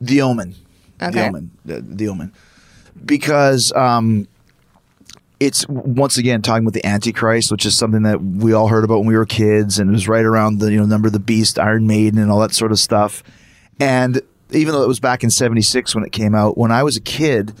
the 0.00 0.22
Omen, 0.22 0.54
the 0.96 1.26
Omen, 1.26 1.50
the, 1.64 1.80
the 1.80 2.06
Omen, 2.06 2.32
because 3.04 3.72
um, 3.72 4.28
it's 5.40 5.66
once 5.68 6.18
again 6.18 6.40
talking 6.40 6.62
about 6.62 6.74
the 6.74 6.86
Antichrist, 6.86 7.50
which 7.50 7.66
is 7.66 7.76
something 7.76 8.04
that 8.04 8.22
we 8.22 8.52
all 8.52 8.68
heard 8.68 8.84
about 8.84 8.98
when 8.98 9.08
we 9.08 9.16
were 9.16 9.26
kids, 9.26 9.80
and 9.80 9.90
it 9.90 9.92
was 9.92 10.06
right 10.06 10.24
around 10.24 10.60
the 10.60 10.70
you 10.70 10.78
know 10.78 10.86
number 10.86 11.08
of 11.08 11.12
the 11.12 11.18
beast, 11.18 11.58
Iron 11.58 11.88
Maiden, 11.88 12.20
and 12.20 12.30
all 12.30 12.38
that 12.38 12.54
sort 12.54 12.70
of 12.70 12.78
stuff. 12.78 13.24
And 13.80 14.22
even 14.52 14.72
though 14.72 14.84
it 14.84 14.88
was 14.88 15.00
back 15.00 15.24
in 15.24 15.30
'76 15.30 15.96
when 15.96 16.04
it 16.04 16.12
came 16.12 16.32
out, 16.32 16.56
when 16.56 16.70
I 16.70 16.84
was 16.84 16.96
a 16.96 17.00
kid, 17.00 17.54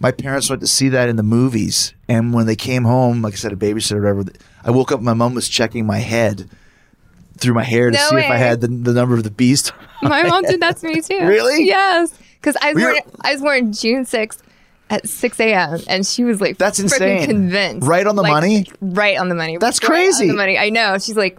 my 0.00 0.10
parents 0.10 0.50
went 0.50 0.60
to 0.62 0.66
see 0.66 0.88
that 0.88 1.08
in 1.08 1.14
the 1.14 1.22
movies, 1.22 1.94
and 2.08 2.34
when 2.34 2.46
they 2.46 2.56
came 2.56 2.82
home, 2.82 3.22
like 3.22 3.34
I 3.34 3.36
said, 3.36 3.52
a 3.52 3.56
babysitter 3.56 4.04
or 4.04 4.16
whatever, 4.16 4.38
I 4.64 4.72
woke 4.72 4.90
up, 4.90 5.00
my 5.00 5.14
mom 5.14 5.34
was 5.34 5.48
checking 5.48 5.86
my 5.86 5.98
head 5.98 6.50
through 7.40 7.54
my 7.54 7.64
hair 7.64 7.90
to 7.90 7.96
No 7.96 8.08
see 8.10 8.16
if 8.16 8.30
I 8.30 8.36
had 8.36 8.60
the, 8.60 8.68
the 8.68 8.92
number 8.92 9.14
of 9.16 9.24
the 9.24 9.30
beast. 9.30 9.72
My 10.02 10.22
mom 10.22 10.42
did 10.44 10.60
that 10.60 10.76
to 10.78 10.86
me 10.86 11.00
too. 11.00 11.18
Really? 11.26 11.64
Yes. 11.66 12.12
Because 12.40 12.56
I 12.62 12.72
was 12.72 12.76
We 12.76 12.82
born, 12.82 12.96
I 13.22 13.32
was 13.32 13.40
born 13.42 13.72
June 13.72 14.04
sixth 14.06 14.42
at 14.88 15.08
six 15.08 15.38
a.m. 15.40 15.80
and 15.88 16.06
she 16.06 16.24
was 16.24 16.40
like, 16.40 16.56
That's 16.58 16.78
freaking 16.80 16.84
insane. 16.84 17.26
Convinced, 17.26 17.86
Right 17.86 18.06
on 18.06 18.16
the 18.16 18.22
Like, 18.22 18.32
money? 18.32 18.66
Right 18.80 19.18
on 19.18 19.28
the 19.28 19.34
money. 19.34 19.56
That's 19.58 19.80
Right 19.82 19.88
on 19.88 19.94
crazy. 19.94 20.28
the 20.28 20.34
money. 20.34 20.56
I 20.58 20.70
know. 20.70 20.98
She's 20.98 21.16
like, 21.16 21.38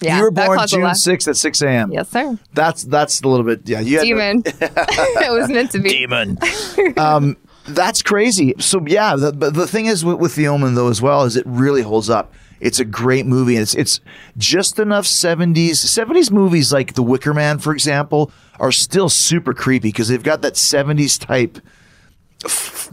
yeah. 0.00 0.16
you 0.18 0.22
were 0.24 0.30
that 0.30 0.46
born 0.46 0.58
caused 0.58 0.72
a 0.72 0.76
June 0.76 0.84
lot- 0.84 0.94
6th 0.96 1.28
at 1.28 1.36
6 1.36 1.62
a.m. 1.62 1.92
Yes, 1.92 2.08
sir. 2.08 2.38
That's 2.54 2.84
that's 2.84 3.20
a 3.20 3.28
little 3.28 3.44
bit 3.44 3.68
yeah. 3.68 3.80
You 3.80 3.96
had 3.98 4.02
to- 4.02 4.06
Demon. 4.06 4.42
it 4.46 5.32
was 5.32 5.50
meant 5.50 5.70
to 5.72 5.78
be. 5.80 5.90
Demon. 5.90 6.38
um, 6.96 7.36
that's 7.66 8.00
crazy. 8.02 8.54
So 8.58 8.82
yeah, 8.86 9.14
the, 9.16 9.32
but 9.32 9.52
the 9.54 9.66
thing 9.66 9.86
is 9.86 10.04
with, 10.04 10.18
with 10.18 10.34
the 10.36 10.48
Omen 10.48 10.74
though 10.74 10.88
as 10.88 11.02
well 11.02 11.24
is 11.24 11.36
it 11.36 11.44
really 11.46 11.82
holds 11.82 12.08
up. 12.08 12.32
It's 12.60 12.80
a 12.80 12.84
great 12.84 13.26
movie, 13.26 13.56
it's 13.56 13.74
it's 13.74 14.00
just 14.36 14.78
enough 14.78 15.06
seventies 15.06 15.80
seventies 15.80 16.30
movies 16.30 16.72
like 16.72 16.94
The 16.94 17.02
Wicker 17.02 17.34
Man, 17.34 17.58
for 17.58 17.72
example, 17.72 18.30
are 18.58 18.72
still 18.72 19.08
super 19.08 19.54
creepy 19.54 19.88
because 19.88 20.08
they've 20.08 20.22
got 20.22 20.42
that 20.42 20.56
seventies 20.56 21.18
type. 21.18 21.58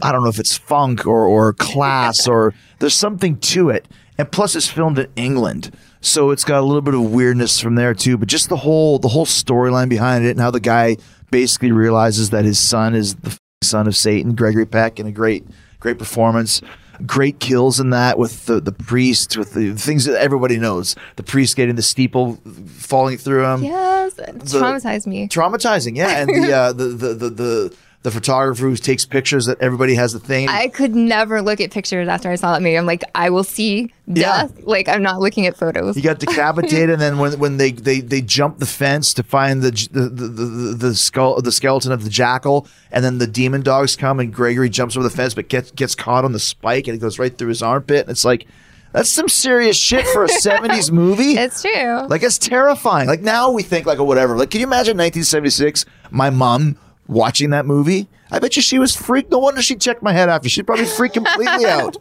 I 0.02 0.12
don't 0.12 0.22
know 0.22 0.28
if 0.28 0.38
it's 0.38 0.56
funk 0.56 1.06
or 1.06 1.26
or 1.26 1.52
class 1.52 2.28
or 2.28 2.54
there's 2.78 2.94
something 2.94 3.38
to 3.38 3.70
it, 3.70 3.88
and 4.18 4.30
plus 4.30 4.54
it's 4.54 4.68
filmed 4.68 4.98
in 4.98 5.08
England, 5.16 5.74
so 6.00 6.30
it's 6.30 6.44
got 6.44 6.60
a 6.60 6.66
little 6.66 6.82
bit 6.82 6.94
of 6.94 7.12
weirdness 7.12 7.60
from 7.60 7.74
there 7.74 7.94
too. 7.94 8.16
But 8.16 8.28
just 8.28 8.48
the 8.48 8.56
whole 8.56 8.98
the 8.98 9.08
whole 9.08 9.26
storyline 9.26 9.88
behind 9.88 10.24
it 10.24 10.30
and 10.30 10.40
how 10.40 10.50
the 10.50 10.60
guy 10.60 10.96
basically 11.30 11.72
realizes 11.72 12.30
that 12.30 12.44
his 12.44 12.58
son 12.58 12.94
is 12.94 13.16
the 13.16 13.36
son 13.62 13.86
of 13.86 13.96
Satan, 13.96 14.34
Gregory 14.34 14.66
Peck, 14.66 15.00
in 15.00 15.06
a 15.06 15.12
great 15.12 15.44
great 15.80 15.98
performance. 15.98 16.62
Great 17.04 17.40
kills 17.40 17.80
in 17.80 17.90
that 17.90 18.18
with 18.18 18.46
the, 18.46 18.60
the 18.60 18.72
priest, 18.72 19.36
with 19.36 19.52
the 19.54 19.72
things 19.74 20.04
that 20.06 20.20
everybody 20.20 20.58
knows. 20.58 20.94
The 21.16 21.22
priest 21.22 21.56
getting 21.56 21.74
the 21.76 21.82
steeple 21.82 22.36
falling 22.78 23.18
through 23.18 23.44
him 23.44 23.64
Yes. 23.64 24.18
It 24.18 24.38
the- 24.40 24.58
traumatized 24.60 25.06
me. 25.06 25.28
traumatizing 25.28 25.96
yeah 25.96 26.20
and 26.20 26.28
the 26.30 26.52
uh 26.56 26.72
the, 26.72 26.84
the 26.84 27.14
the 27.14 27.30
the 27.30 27.74
the 28.06 28.12
photographer 28.12 28.62
who 28.62 28.76
takes 28.76 29.04
pictures 29.04 29.46
that 29.46 29.60
everybody 29.60 29.96
has 29.96 30.12
the 30.12 30.20
thing 30.20 30.48
I 30.48 30.68
could 30.68 30.94
never 30.94 31.42
look 31.42 31.60
at 31.60 31.72
pictures 31.72 32.06
after 32.06 32.30
I 32.30 32.36
saw 32.36 32.52
that 32.52 32.62
movie. 32.62 32.78
I'm 32.78 32.86
like, 32.86 33.02
I 33.16 33.30
will 33.30 33.42
see 33.42 33.92
death. 34.12 34.62
Like, 34.62 34.88
I'm 34.88 35.02
not 35.02 35.18
looking 35.18 35.44
at 35.48 35.56
photos. 35.56 35.96
You 35.96 36.04
got 36.04 36.20
decapitated 36.20 36.90
and 36.90 37.02
then 37.02 37.18
when 37.18 37.36
when 37.40 37.56
they 37.56 37.72
they 37.72 37.98
they 37.98 38.20
jump 38.20 38.60
the 38.60 38.66
fence 38.66 39.12
to 39.14 39.24
find 39.24 39.60
the 39.60 39.72
the, 39.90 40.08
the, 40.08 40.28
the, 40.28 40.74
the 40.76 40.94
skull 40.94 41.42
the 41.42 41.50
skeleton 41.50 41.90
of 41.90 42.04
the 42.04 42.08
jackal 42.08 42.68
and 42.92 43.04
then 43.04 43.18
the 43.18 43.26
demon 43.26 43.62
dogs 43.62 43.96
come 43.96 44.20
and 44.20 44.32
gregory 44.32 44.68
jumps 44.70 44.96
over 44.96 45.02
the 45.02 45.10
fence 45.14 45.34
but 45.34 45.48
gets 45.48 45.72
gets 45.72 45.96
caught 45.96 46.24
on 46.24 46.30
the 46.30 46.38
spike 46.38 46.86
and 46.86 46.96
it 46.96 47.00
goes 47.00 47.18
right 47.18 47.36
through 47.36 47.48
his 47.48 47.60
armpit 47.60 48.02
and 48.02 48.10
it's 48.10 48.24
like 48.24 48.46
that's 48.92 49.10
some 49.10 49.28
serious 49.28 49.76
shit 49.76 50.06
for 50.06 50.22
a 50.24 50.28
70s 50.28 50.92
movie 51.02 51.32
It's 51.32 51.60
true. 51.60 52.06
Like 52.06 52.22
it's 52.22 52.38
terrifying. 52.38 53.08
Like 53.08 53.20
now 53.22 53.50
we 53.50 53.64
think 53.64 53.84
like 53.84 53.98
oh 53.98 54.04
whatever. 54.04 54.36
Like 54.36 54.50
can 54.50 54.60
you 54.60 54.66
imagine 54.68 54.96
1976? 54.96 55.84
My 56.12 56.30
mom 56.30 56.78
watching 57.08 57.50
that 57.50 57.66
movie. 57.66 58.08
I 58.30 58.38
bet 58.38 58.56
you 58.56 58.62
she 58.62 58.78
was 58.78 58.94
freaked. 58.96 59.30
No 59.30 59.38
wonder 59.38 59.62
she 59.62 59.76
checked 59.76 60.02
my 60.02 60.12
head 60.12 60.28
after. 60.28 60.48
She'd 60.48 60.66
probably 60.66 60.86
freak 60.86 61.12
completely 61.12 61.66
out. 61.66 61.96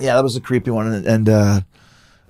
Yeah, 0.00 0.14
that 0.16 0.22
was 0.24 0.36
a 0.36 0.40
creepy 0.40 0.70
one, 0.70 0.92
and, 0.92 1.06
and 1.06 1.28
uh, 1.28 1.60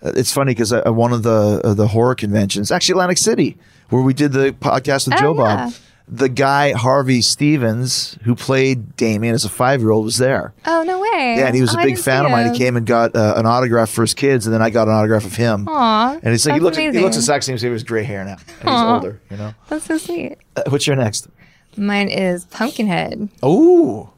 it's 0.03 0.33
funny 0.33 0.53
because 0.53 0.73
at 0.73 0.95
one 0.95 1.13
of 1.13 1.23
the 1.23 1.61
uh, 1.65 1.75
the 1.75 1.89
horror 1.89 2.15
conventions, 2.15 2.71
actually 2.71 2.93
Atlantic 2.93 3.19
City, 3.19 3.57
where 3.89 4.03
we 4.03 4.13
did 4.13 4.33
the 4.33 4.53
podcast 4.53 5.07
with 5.09 5.15
Oh, 5.17 5.21
Joe 5.21 5.35
yeah. 5.35 5.57
Bob, 5.67 5.75
the 6.07 6.29
guy 6.29 6.73
Harvey 6.73 7.23
Stevens 7.23 8.19
who 8.25 8.35
played 8.35 8.95
Damien 8.97 9.35
as 9.35 9.45
a 9.45 9.49
five 9.49 9.81
year 9.81 9.91
old 9.91 10.05
was 10.05 10.19
there. 10.19 10.53
Oh, 10.67 10.83
no 10.83 11.01
way. 11.01 11.37
Yeah, 11.39 11.47
and 11.47 11.55
he 11.55 11.61
was 11.63 11.75
Oh, 11.75 11.79
a 11.79 11.83
big 11.83 11.99
fan 11.99 12.25
of 12.27 12.31
mine. 12.31 12.53
He 12.53 12.59
came 12.59 12.77
and 12.77 12.87
got 12.87 13.17
uh, 13.17 13.35
an 13.37 13.47
autograph 13.47 13.89
for 13.91 14.03
his 14.03 14.13
kids, 14.15 14.47
and 14.47 14.53
then 14.55 14.61
I 14.61 14.69
got 14.71 14.87
an 14.89 14.95
autograph 14.95 15.25
of 15.25 15.35
him. 15.35 15.67
Aw, 15.69 16.19
And 16.23 16.35
it's 16.35 16.45
like 16.45 16.55
he 16.55 16.61
looks 16.61 16.77
he 16.77 16.87
looks 16.89 17.17
amazing. 17.17 17.37
the 17.37 17.43
same. 17.43 17.57
He 17.59 17.67
has 17.73 17.83
gray 17.85 18.03
hair 18.05 18.25
now. 18.25 18.37
And 18.61 18.69
he's 18.69 18.81
older. 18.81 19.21
You 19.31 19.37
know. 19.39 19.55
That's 19.69 19.87
so 19.87 19.97
sweet. 19.99 20.37
Uh, 20.57 20.63
what's 20.69 20.87
your 20.87 20.97
next? 20.97 21.29
Mine 21.77 22.09
is 22.09 22.45
Pumpkinhead. 22.47 23.29
Oh, 23.43 24.11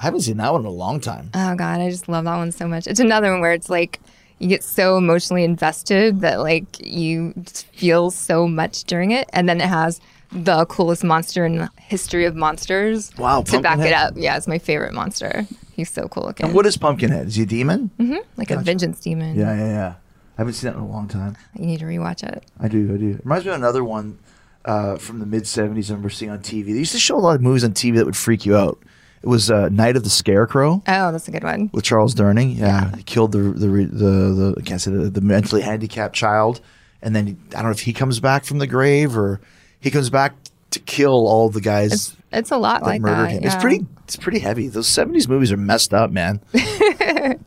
I 0.00 0.04
haven't 0.04 0.20
seen 0.22 0.38
that 0.38 0.50
one 0.52 0.62
in 0.62 0.66
a 0.66 0.70
long 0.70 1.00
time. 1.00 1.30
Oh 1.34 1.54
god, 1.54 1.80
I 1.80 1.90
just 1.90 2.08
love 2.08 2.24
that 2.24 2.36
one 2.36 2.50
so 2.52 2.66
much. 2.66 2.86
It's 2.86 3.00
another 3.00 3.30
one 3.30 3.40
where 3.42 3.52
it's 3.52 3.68
like 3.68 4.00
you 4.38 4.48
get 4.48 4.64
so 4.64 4.96
emotionally 4.96 5.44
invested 5.44 6.22
that 6.22 6.40
like 6.40 6.64
you 6.84 7.34
feel 7.72 8.10
so 8.10 8.48
much 8.48 8.84
during 8.84 9.10
it, 9.10 9.28
and 9.34 9.46
then 9.48 9.60
it 9.60 9.68
has 9.68 10.00
the 10.32 10.64
coolest 10.66 11.02
monster 11.04 11.44
in 11.44 11.56
the 11.58 11.70
history 11.76 12.24
of 12.24 12.34
monsters. 12.36 13.10
Wow, 13.18 13.42
to 13.42 13.60
back 13.60 13.78
it 13.80 13.92
up. 13.92 14.14
Yeah, 14.16 14.36
it's 14.36 14.46
my 14.48 14.58
favorite 14.58 14.92
monster. 14.94 15.46
He's 15.72 15.90
so 15.90 16.08
cool 16.08 16.24
looking. 16.24 16.46
And 16.46 16.54
what 16.54 16.66
is 16.66 16.76
Pumpkinhead? 16.76 17.28
Is 17.28 17.36
he 17.36 17.42
a 17.42 17.46
demon? 17.46 17.90
hmm 17.96 18.16
Like 18.36 18.50
a 18.50 18.58
vengeance 18.58 19.00
demon. 19.00 19.36
Yeah, 19.38 19.54
yeah, 19.56 19.66
yeah. 19.68 19.94
I 20.38 20.40
haven't 20.42 20.54
seen 20.54 20.70
that 20.70 20.76
in 20.76 20.82
a 20.82 20.88
long 20.88 21.08
time. 21.08 21.36
You 21.58 21.66
need 21.66 21.80
to 21.80 21.86
rewatch 21.86 22.22
it. 22.22 22.44
I 22.58 22.68
do, 22.68 22.94
I 22.94 22.96
do. 22.96 23.10
It 23.10 23.24
reminds 23.24 23.44
me 23.44 23.50
of 23.50 23.56
another 23.58 23.82
one 23.84 24.18
uh, 24.64 24.96
from 24.96 25.18
the 25.20 25.26
mid 25.26 25.44
'70s. 25.44 25.90
I 25.90 25.92
remember 25.94 26.10
seeing 26.10 26.30
on 26.30 26.38
TV. 26.40 26.66
They 26.66 26.72
used 26.78 26.92
to 26.92 26.98
show 26.98 27.16
a 27.16 27.18
lot 27.20 27.34
of 27.34 27.42
movies 27.42 27.64
on 27.64 27.72
TV 27.72 27.96
that 27.96 28.06
would 28.06 28.16
freak 28.16 28.46
you 28.46 28.56
out. 28.56 28.78
It 29.22 29.26
was 29.28 29.50
uh, 29.50 29.68
Night 29.68 29.96
of 29.96 30.04
the 30.04 30.08
Scarecrow 30.08 30.82
Oh, 30.88 31.12
that's 31.12 31.28
a 31.28 31.30
good 31.30 31.44
one. 31.44 31.68
with 31.74 31.84
Charles 31.84 32.14
Durning. 32.14 32.56
Yeah, 32.56 32.94
he 32.96 33.02
killed 33.02 33.32
the 33.32 33.38
the 33.38 33.66
the, 33.68 33.84
the 34.06 34.54
I 34.58 34.62
can't 34.62 34.80
say 34.80 34.90
the, 34.92 35.10
the 35.10 35.20
mentally 35.20 35.60
handicapped 35.60 36.14
child, 36.14 36.60
and 37.02 37.14
then 37.14 37.26
he, 37.26 37.36
I 37.50 37.56
don't 37.56 37.64
know 37.64 37.70
if 37.70 37.80
he 37.80 37.92
comes 37.92 38.18
back 38.20 38.44
from 38.44 38.58
the 38.58 38.66
grave 38.66 39.16
or 39.18 39.40
he 39.80 39.90
comes 39.90 40.10
back 40.10 40.34
to 40.70 40.78
kill 40.80 41.26
all 41.26 41.48
the 41.50 41.60
guys 41.60 41.92
It's 41.92 42.16
it's 42.32 42.50
a 42.52 42.56
lot 42.56 42.80
that 42.80 42.86
like 42.86 43.00
murdered 43.00 43.24
that. 43.24 43.30
him. 43.32 43.42
yeah. 43.42 43.52
It's 43.54 43.62
pretty. 43.62 43.86
It's 44.04 44.16
pretty 44.16 44.38
heavy. 44.40 44.68
Those 44.68 44.88
'70s 44.88 45.28
movies 45.28 45.50
are 45.52 45.56
messed 45.56 45.92
up, 45.94 46.10
man. 46.10 46.40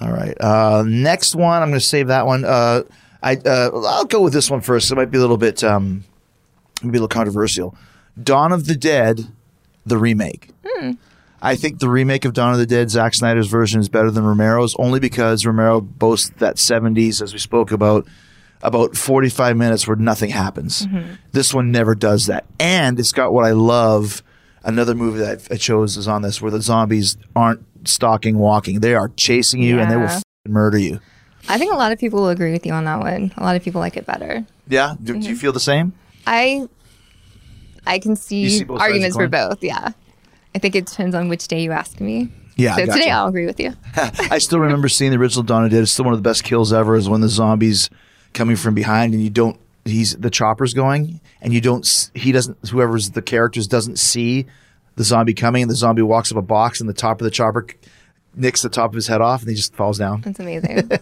All 0.00 0.10
right. 0.10 0.34
Uh, 0.40 0.82
next 0.86 1.34
one, 1.34 1.62
I'm 1.62 1.68
going 1.68 1.78
to 1.80 1.84
save 1.84 2.06
that 2.08 2.26
one. 2.26 2.44
Uh, 2.44 2.82
I 3.22 3.36
uh, 3.36 3.70
I'll 3.86 4.04
go 4.06 4.20
with 4.22 4.32
this 4.32 4.50
one 4.50 4.60
first. 4.60 4.90
It 4.90 4.94
might 4.96 5.10
be 5.10 5.18
a 5.18 5.20
little 5.20 5.36
bit 5.36 5.62
um, 5.62 6.04
maybe 6.82 6.90
a 6.98 7.00
little 7.02 7.08
controversial. 7.08 7.76
Dawn 8.20 8.52
of 8.52 8.66
the 8.66 8.74
Dead, 8.74 9.28
the 9.84 9.98
remake. 9.98 10.50
Hmm. 10.66 10.92
I 11.42 11.54
think 11.56 11.78
the 11.78 11.88
remake 11.88 12.24
of 12.24 12.32
Dawn 12.34 12.52
of 12.52 12.58
the 12.58 12.66
Dead, 12.66 12.90
Zack 12.90 13.14
Snyder's 13.14 13.46
version, 13.48 13.80
is 13.80 13.88
better 13.88 14.10
than 14.10 14.24
Romero's, 14.24 14.74
only 14.78 15.00
because 15.00 15.46
Romero 15.46 15.80
boasts 15.80 16.30
that 16.38 16.56
70s, 16.56 17.22
as 17.22 17.32
we 17.32 17.38
spoke 17.38 17.72
about, 17.72 18.06
about 18.62 18.96
45 18.96 19.56
minutes 19.56 19.86
where 19.86 19.96
nothing 19.96 20.30
happens. 20.30 20.86
Mm-hmm. 20.86 21.14
This 21.32 21.54
one 21.54 21.70
never 21.72 21.94
does 21.94 22.26
that. 22.26 22.44
And 22.58 22.98
it's 23.00 23.12
got 23.12 23.32
what 23.32 23.44
I 23.44 23.52
love. 23.52 24.22
Another 24.62 24.94
movie 24.94 25.20
that 25.20 25.48
I 25.50 25.56
chose 25.56 25.96
is 25.96 26.06
on 26.06 26.20
this, 26.22 26.42
where 26.42 26.50
the 26.50 26.60
zombies 26.60 27.16
aren't 27.34 27.64
stalking, 27.88 28.36
walking. 28.38 28.80
They 28.80 28.94
are 28.94 29.08
chasing 29.16 29.62
you 29.62 29.78
and 29.80 29.90
they 29.90 29.96
will 29.96 30.02
Yeah. 30.04 30.16
f***ing 30.16 30.52
murder 30.52 30.76
you. 30.76 31.00
I 31.48 31.56
think 31.56 31.72
a 31.72 31.76
lot 31.76 31.92
of 31.92 31.98
people 31.98 32.20
will 32.20 32.28
agree 32.28 32.52
with 32.52 32.66
you 32.66 32.72
on 32.72 32.84
that 32.84 33.00
one. 33.00 33.32
A 33.38 33.42
lot 33.42 33.56
of 33.56 33.62
people 33.62 33.80
like 33.80 33.96
it 33.96 34.04
better. 34.04 34.44
Yeah? 34.68 34.94
Do, 35.02 35.18
do 35.18 35.26
you 35.26 35.34
feel 35.36 35.52
the 35.52 35.60
same? 35.60 35.94
I 36.26 36.68
I 37.86 37.98
can 37.98 38.14
see, 38.16 38.50
see 38.50 38.64
both 38.64 38.78
sides 38.78 38.88
of 38.88 38.92
arguments 38.92 39.16
for 39.16 39.28
both. 39.28 39.62
Yeah, 39.64 39.92
I 40.54 40.58
think 40.58 40.74
it 40.76 40.84
depends 40.86 41.14
on 41.14 41.28
which 41.28 41.48
day 41.48 41.62
you 41.62 41.72
ask 41.72 41.98
me. 41.98 42.28
Yeah, 42.56 42.76
So 42.76 42.84
today 42.84 43.08
I'll 43.10 43.28
agree 43.28 43.46
with 43.46 43.58
you. 43.58 43.72
I 43.96 44.36
still 44.36 44.58
remember 44.58 44.88
seeing 44.90 45.10
the 45.12 45.16
original 45.16 45.42
Dawn 45.42 45.64
of 45.64 45.70
the 45.70 45.76
Dead. 45.76 45.82
It's 45.84 45.92
still 45.92 46.04
one 46.04 46.12
of 46.12 46.18
the 46.22 46.28
best 46.28 46.44
kills 46.44 46.74
ever. 46.74 46.94
Is 46.94 47.08
when 47.08 47.22
the 47.22 47.28
zombies 47.30 47.88
coming 48.32 48.56
from 48.56 48.74
behind 48.74 49.14
and 49.14 49.22
you 49.22 49.30
don't. 49.30 49.58
He's 49.84 50.14
the 50.16 50.30
chopper's 50.30 50.74
going 50.74 51.20
and 51.40 51.52
you 51.54 51.60
don't 51.60 52.10
he 52.14 52.32
doesn't. 52.32 52.56
Whoever's 52.68 53.10
the 53.10 53.22
characters 53.22 53.66
doesn't 53.66 53.98
see 53.98 54.46
the 54.96 55.04
zombie 55.04 55.32
coming, 55.34 55.62
and 55.62 55.70
the 55.70 55.74
zombie 55.76 56.02
walks 56.02 56.30
up 56.30 56.36
a 56.36 56.42
box, 56.42 56.80
and 56.80 56.88
the 56.88 56.92
top 56.94 57.20
of 57.20 57.24
the 57.24 57.30
chopper 57.30 57.66
nicks 58.34 58.60
the 58.60 58.68
top 58.68 58.90
of 58.90 58.94
his 58.94 59.06
head 59.06 59.20
off, 59.22 59.40
and 59.40 59.48
he 59.48 59.56
just 59.56 59.74
falls 59.74 59.98
down. 59.98 60.20
That's 60.20 60.38
amazing. 60.40 60.90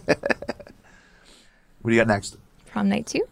What 1.81 1.91
do 1.91 1.95
you 1.95 2.01
got 2.01 2.07
next? 2.07 2.37
Prom 2.67 2.89
night 2.89 3.07
two. 3.07 3.23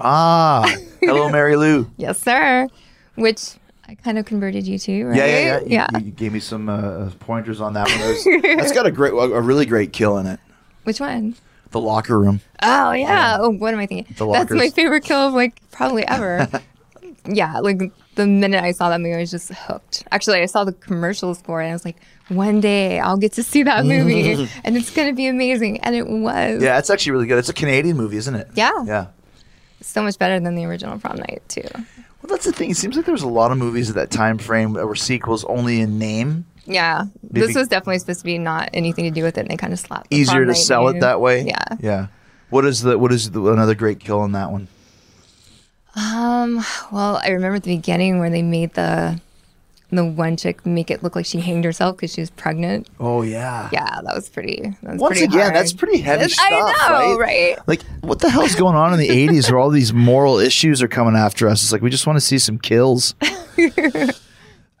Ah, 0.00 0.64
hello, 1.00 1.28
Mary 1.30 1.56
Lou. 1.56 1.88
Yes, 1.96 2.18
sir. 2.20 2.68
Which 3.14 3.52
I 3.88 3.94
kind 3.94 4.18
of 4.18 4.24
converted 4.26 4.66
you 4.66 4.78
to, 4.80 5.04
right? 5.06 5.16
Yeah, 5.16 5.26
yeah, 5.26 5.38
yeah. 5.38 5.58
You- 5.60 5.66
Yeah. 5.68 5.98
You, 5.98 6.10
gave 6.10 6.32
me 6.32 6.40
some 6.40 6.68
uh, 6.68 7.10
pointers 7.20 7.60
on 7.60 7.74
that 7.74 7.88
one. 7.88 7.98
That's- 7.98 8.24
that's 8.58 8.72
got 8.72 8.86
a 8.86 8.90
great, 8.90 9.12
a 9.12 9.40
really 9.40 9.66
great 9.66 9.92
kill 9.92 10.18
in 10.18 10.26
it. 10.26 10.40
Which 10.82 10.98
one? 11.00 11.36
The 11.74 11.80
locker 11.80 12.16
room. 12.20 12.40
Oh 12.62 12.92
yeah. 12.92 13.34
Um, 13.34 13.40
oh, 13.40 13.50
what 13.50 13.74
am 13.74 13.80
I 13.80 13.86
thinking? 13.86 14.14
The 14.16 14.30
That's 14.30 14.52
my 14.52 14.70
favorite 14.70 15.02
kill 15.02 15.18
of 15.18 15.34
like 15.34 15.60
probably 15.72 16.06
ever. 16.06 16.48
yeah, 17.26 17.58
like 17.58 17.90
the 18.14 18.28
minute 18.28 18.62
I 18.62 18.70
saw 18.70 18.90
that 18.90 19.00
movie, 19.00 19.16
I 19.16 19.18
was 19.18 19.32
just 19.32 19.52
hooked. 19.52 20.04
Actually, 20.12 20.40
I 20.40 20.46
saw 20.46 20.62
the 20.62 20.72
commercials 20.72 21.42
for 21.42 21.60
it, 21.60 21.64
and 21.64 21.72
I 21.72 21.74
was 21.74 21.84
like, 21.84 21.96
one 22.28 22.60
day 22.60 23.00
I'll 23.00 23.16
get 23.16 23.32
to 23.32 23.42
see 23.42 23.64
that 23.64 23.84
movie, 23.86 24.48
and 24.62 24.76
it's 24.76 24.94
gonna 24.94 25.14
be 25.14 25.26
amazing. 25.26 25.80
And 25.80 25.96
it 25.96 26.06
was. 26.06 26.62
Yeah, 26.62 26.78
it's 26.78 26.90
actually 26.90 27.10
really 27.10 27.26
good. 27.26 27.38
It's 27.38 27.48
a 27.48 27.52
Canadian 27.54 27.96
movie, 27.96 28.18
isn't 28.18 28.36
it? 28.36 28.46
Yeah. 28.54 28.70
Yeah. 28.84 29.06
So 29.80 30.00
much 30.00 30.16
better 30.16 30.38
than 30.38 30.54
the 30.54 30.66
original 30.66 30.96
Prom 31.00 31.16
Night 31.16 31.42
too. 31.48 31.66
Well, 31.74 32.28
that's 32.28 32.44
the 32.44 32.52
thing. 32.52 32.70
It 32.70 32.76
seems 32.76 32.94
like 32.94 33.04
there 33.04 33.12
was 33.12 33.24
a 33.24 33.28
lot 33.28 33.50
of 33.50 33.58
movies 33.58 33.90
at 33.90 33.96
that 33.96 34.12
time 34.12 34.38
frame 34.38 34.74
that 34.74 34.86
were 34.86 34.94
sequels 34.94 35.44
only 35.46 35.80
in 35.80 35.98
name. 35.98 36.46
Yeah, 36.66 37.04
Maybe- 37.30 37.46
this 37.46 37.56
was 37.56 37.68
definitely 37.68 37.98
supposed 37.98 38.20
to 38.20 38.24
be 38.24 38.38
not 38.38 38.70
anything 38.72 39.04
to 39.04 39.10
do 39.10 39.22
with 39.22 39.36
it, 39.36 39.42
and 39.42 39.50
they 39.50 39.56
kind 39.56 39.72
of 39.72 39.78
slapped. 39.78 40.10
the 40.10 40.16
Easier 40.16 40.44
to 40.46 40.54
sell 40.54 40.88
it 40.88 40.92
name. 40.94 41.00
that 41.00 41.20
way. 41.20 41.42
Yeah. 41.44 41.64
Yeah. 41.80 42.06
What 42.50 42.64
is 42.64 42.82
the 42.82 42.98
what 42.98 43.12
is 43.12 43.30
the, 43.32 43.44
another 43.52 43.74
great 43.74 44.00
kill 44.00 44.24
in 44.24 44.32
that 44.32 44.50
one? 44.50 44.68
Um. 45.96 46.64
Well, 46.90 47.20
I 47.22 47.28
remember 47.30 47.56
at 47.56 47.62
the 47.62 47.76
beginning 47.76 48.18
where 48.18 48.30
they 48.30 48.42
made 48.42 48.74
the 48.74 49.20
the 49.90 50.04
one 50.04 50.36
chick 50.36 50.66
make 50.66 50.90
it 50.90 51.04
look 51.04 51.14
like 51.14 51.24
she 51.24 51.38
hanged 51.40 51.64
herself 51.64 51.96
because 51.96 52.12
she 52.12 52.20
was 52.20 52.30
pregnant. 52.30 52.88
Oh 52.98 53.22
yeah. 53.22 53.68
Yeah, 53.72 54.00
that 54.02 54.14
was 54.14 54.28
pretty. 54.28 54.74
That 54.82 54.94
was 54.94 55.00
Once 55.00 55.18
pretty 55.18 55.24
again, 55.32 55.40
hard. 55.42 55.54
that's 55.54 55.72
pretty 55.72 55.98
heavy 56.00 56.28
stuff, 56.30 56.46
I 56.50 56.88
know, 56.88 57.16
right? 57.18 57.56
right? 57.56 57.68
Like, 57.68 57.82
what 58.00 58.18
the 58.18 58.28
hell's 58.28 58.56
going 58.56 58.74
on 58.74 58.92
in 58.92 58.98
the 58.98 59.08
'80s 59.08 59.50
where 59.50 59.60
all 59.60 59.70
these 59.70 59.92
moral 59.92 60.38
issues 60.38 60.82
are 60.82 60.88
coming 60.88 61.14
after 61.14 61.48
us? 61.48 61.62
It's 61.62 61.70
like 61.72 61.82
we 61.82 61.90
just 61.90 62.06
want 62.06 62.16
to 62.16 62.20
see 62.20 62.38
some 62.38 62.58
kills. 62.58 63.14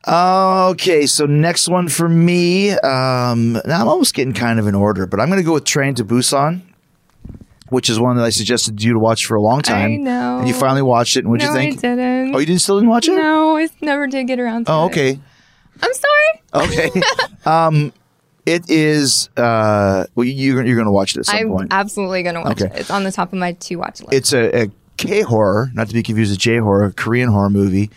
okay, 0.06 1.06
so 1.06 1.26
next 1.26 1.68
one 1.68 1.88
for 1.88 2.08
me. 2.08 2.70
Um, 2.72 3.54
now 3.64 3.80
I'm 3.82 3.88
almost 3.88 4.14
getting 4.14 4.34
kind 4.34 4.58
of 4.58 4.66
in 4.66 4.74
order, 4.74 5.06
but 5.06 5.20
I'm 5.20 5.28
going 5.28 5.40
to 5.40 5.44
go 5.46 5.54
with 5.54 5.64
Train 5.64 5.94
to 5.96 6.04
Busan, 6.04 6.62
which 7.70 7.88
is 7.90 7.98
one 7.98 8.16
that 8.16 8.24
I 8.24 8.30
suggested 8.30 8.82
you 8.82 8.92
to 8.92 8.98
watch 8.98 9.26
for 9.26 9.34
a 9.36 9.40
long 9.42 9.62
time. 9.62 9.92
I 9.92 9.96
know. 9.96 10.38
And 10.38 10.48
you 10.48 10.54
finally 10.54 10.82
watched 10.82 11.16
it. 11.16 11.20
And 11.20 11.30
what'd 11.30 11.46
no, 11.46 11.52
you 11.52 11.58
think? 11.58 11.78
I 11.78 11.80
didn't. 11.96 12.34
Oh, 12.34 12.38
you 12.38 12.46
didn't 12.46 12.60
still 12.60 12.76
didn't 12.78 12.90
watch 12.90 13.08
it? 13.08 13.12
No, 13.12 13.56
I 13.56 13.68
never 13.80 14.06
did 14.06 14.26
get 14.26 14.38
around 14.40 14.66
to 14.66 14.72
Oh, 14.72 14.74
it. 14.74 14.82
Oh, 14.82 14.86
okay. 14.86 15.20
I'm 15.82 15.92
sorry. 15.92 16.68
Okay. 16.68 17.02
um, 17.46 17.92
it 18.46 18.68
is. 18.70 19.28
Uh, 19.36 20.04
well, 20.14 20.24
you, 20.26 20.54
you're 20.62 20.74
going 20.76 20.84
to 20.86 20.92
watch 20.92 21.16
it 21.16 21.20
at 21.20 21.26
some 21.26 21.36
I'm 21.36 21.48
point. 21.48 21.68
absolutely 21.72 22.22
gonna 22.22 22.42
watch 22.42 22.60
Okay. 22.62 22.74
it. 22.74 22.80
It's 22.80 22.90
on 22.90 23.02
the 23.04 23.10
top 23.10 23.32
of 23.32 23.38
my 23.38 23.52
to 23.52 23.76
watch 23.76 24.00
list. 24.02 24.12
it's 24.12 24.32
a, 24.34 24.64
a 24.64 24.70
K 24.98 25.22
horror, 25.22 25.70
not 25.74 25.88
to 25.88 25.94
be 25.94 26.02
confused 26.02 26.30
with 26.30 26.38
J 26.38 26.58
horror, 26.58 26.84
a 26.84 26.92
Korean 26.92 27.30
horror 27.30 27.48
movie, 27.50 27.90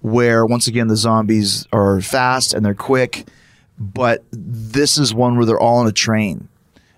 where 0.00 0.46
once 0.46 0.66
again 0.66 0.88
the 0.88 0.96
zombies 0.96 1.66
are 1.72 2.00
fast 2.00 2.54
and 2.54 2.64
they're 2.64 2.74
quick, 2.74 3.26
but 3.78 4.24
this 4.32 4.96
is 4.98 5.12
one 5.14 5.36
where 5.36 5.46
they're 5.46 5.58
all 5.60 5.78
on 5.78 5.86
a 5.86 5.92
train. 5.92 6.48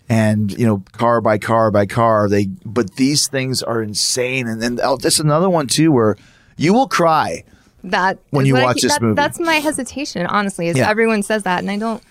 And 0.09 0.51
you 0.59 0.67
know, 0.67 0.83
car 0.93 1.21
by 1.21 1.39
car 1.39 1.71
by 1.71 1.87
car, 1.87 2.29
they. 2.29 2.47
But 2.65 2.97
these 2.97 3.29
things 3.29 3.63
are 3.63 3.81
insane, 3.81 4.49
and 4.49 4.61
then 4.61 4.81
oh, 4.83 4.97
this 4.97 5.15
is 5.15 5.21
another 5.21 5.49
one 5.49 5.69
too, 5.69 5.93
where 5.93 6.17
you 6.57 6.73
will 6.75 6.89
cry. 6.89 7.45
that 7.85 8.19
when 8.31 8.45
you 8.45 8.55
what 8.55 8.63
I 8.63 8.67
watch 8.67 8.83
this 8.83 8.93
that- 8.95 9.03
movie. 9.03 9.15
That's 9.15 9.39
my 9.39 9.55
hesitation, 9.57 10.27
honestly. 10.27 10.67
Is 10.67 10.77
Yeah. 10.77 10.91
everyone 10.91 11.23
says 11.23 11.45
that, 11.45 11.61
and 11.61 11.71
I 11.71 11.79
don't 11.79 12.03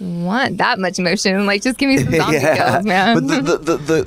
want 0.00 0.56
that 0.58 0.78
much 0.78 0.98
emotion. 0.98 1.44
Like, 1.44 1.60
just 1.62 1.76
give 1.76 1.90
me 1.90 1.98
some 1.98 2.14
zombie 2.14 2.38
kills, 2.56 2.86
man. 2.86 3.14
But 3.16 3.28
the 3.28 3.40
the 3.42 3.58
the, 3.58 3.76
the, 3.76 4.02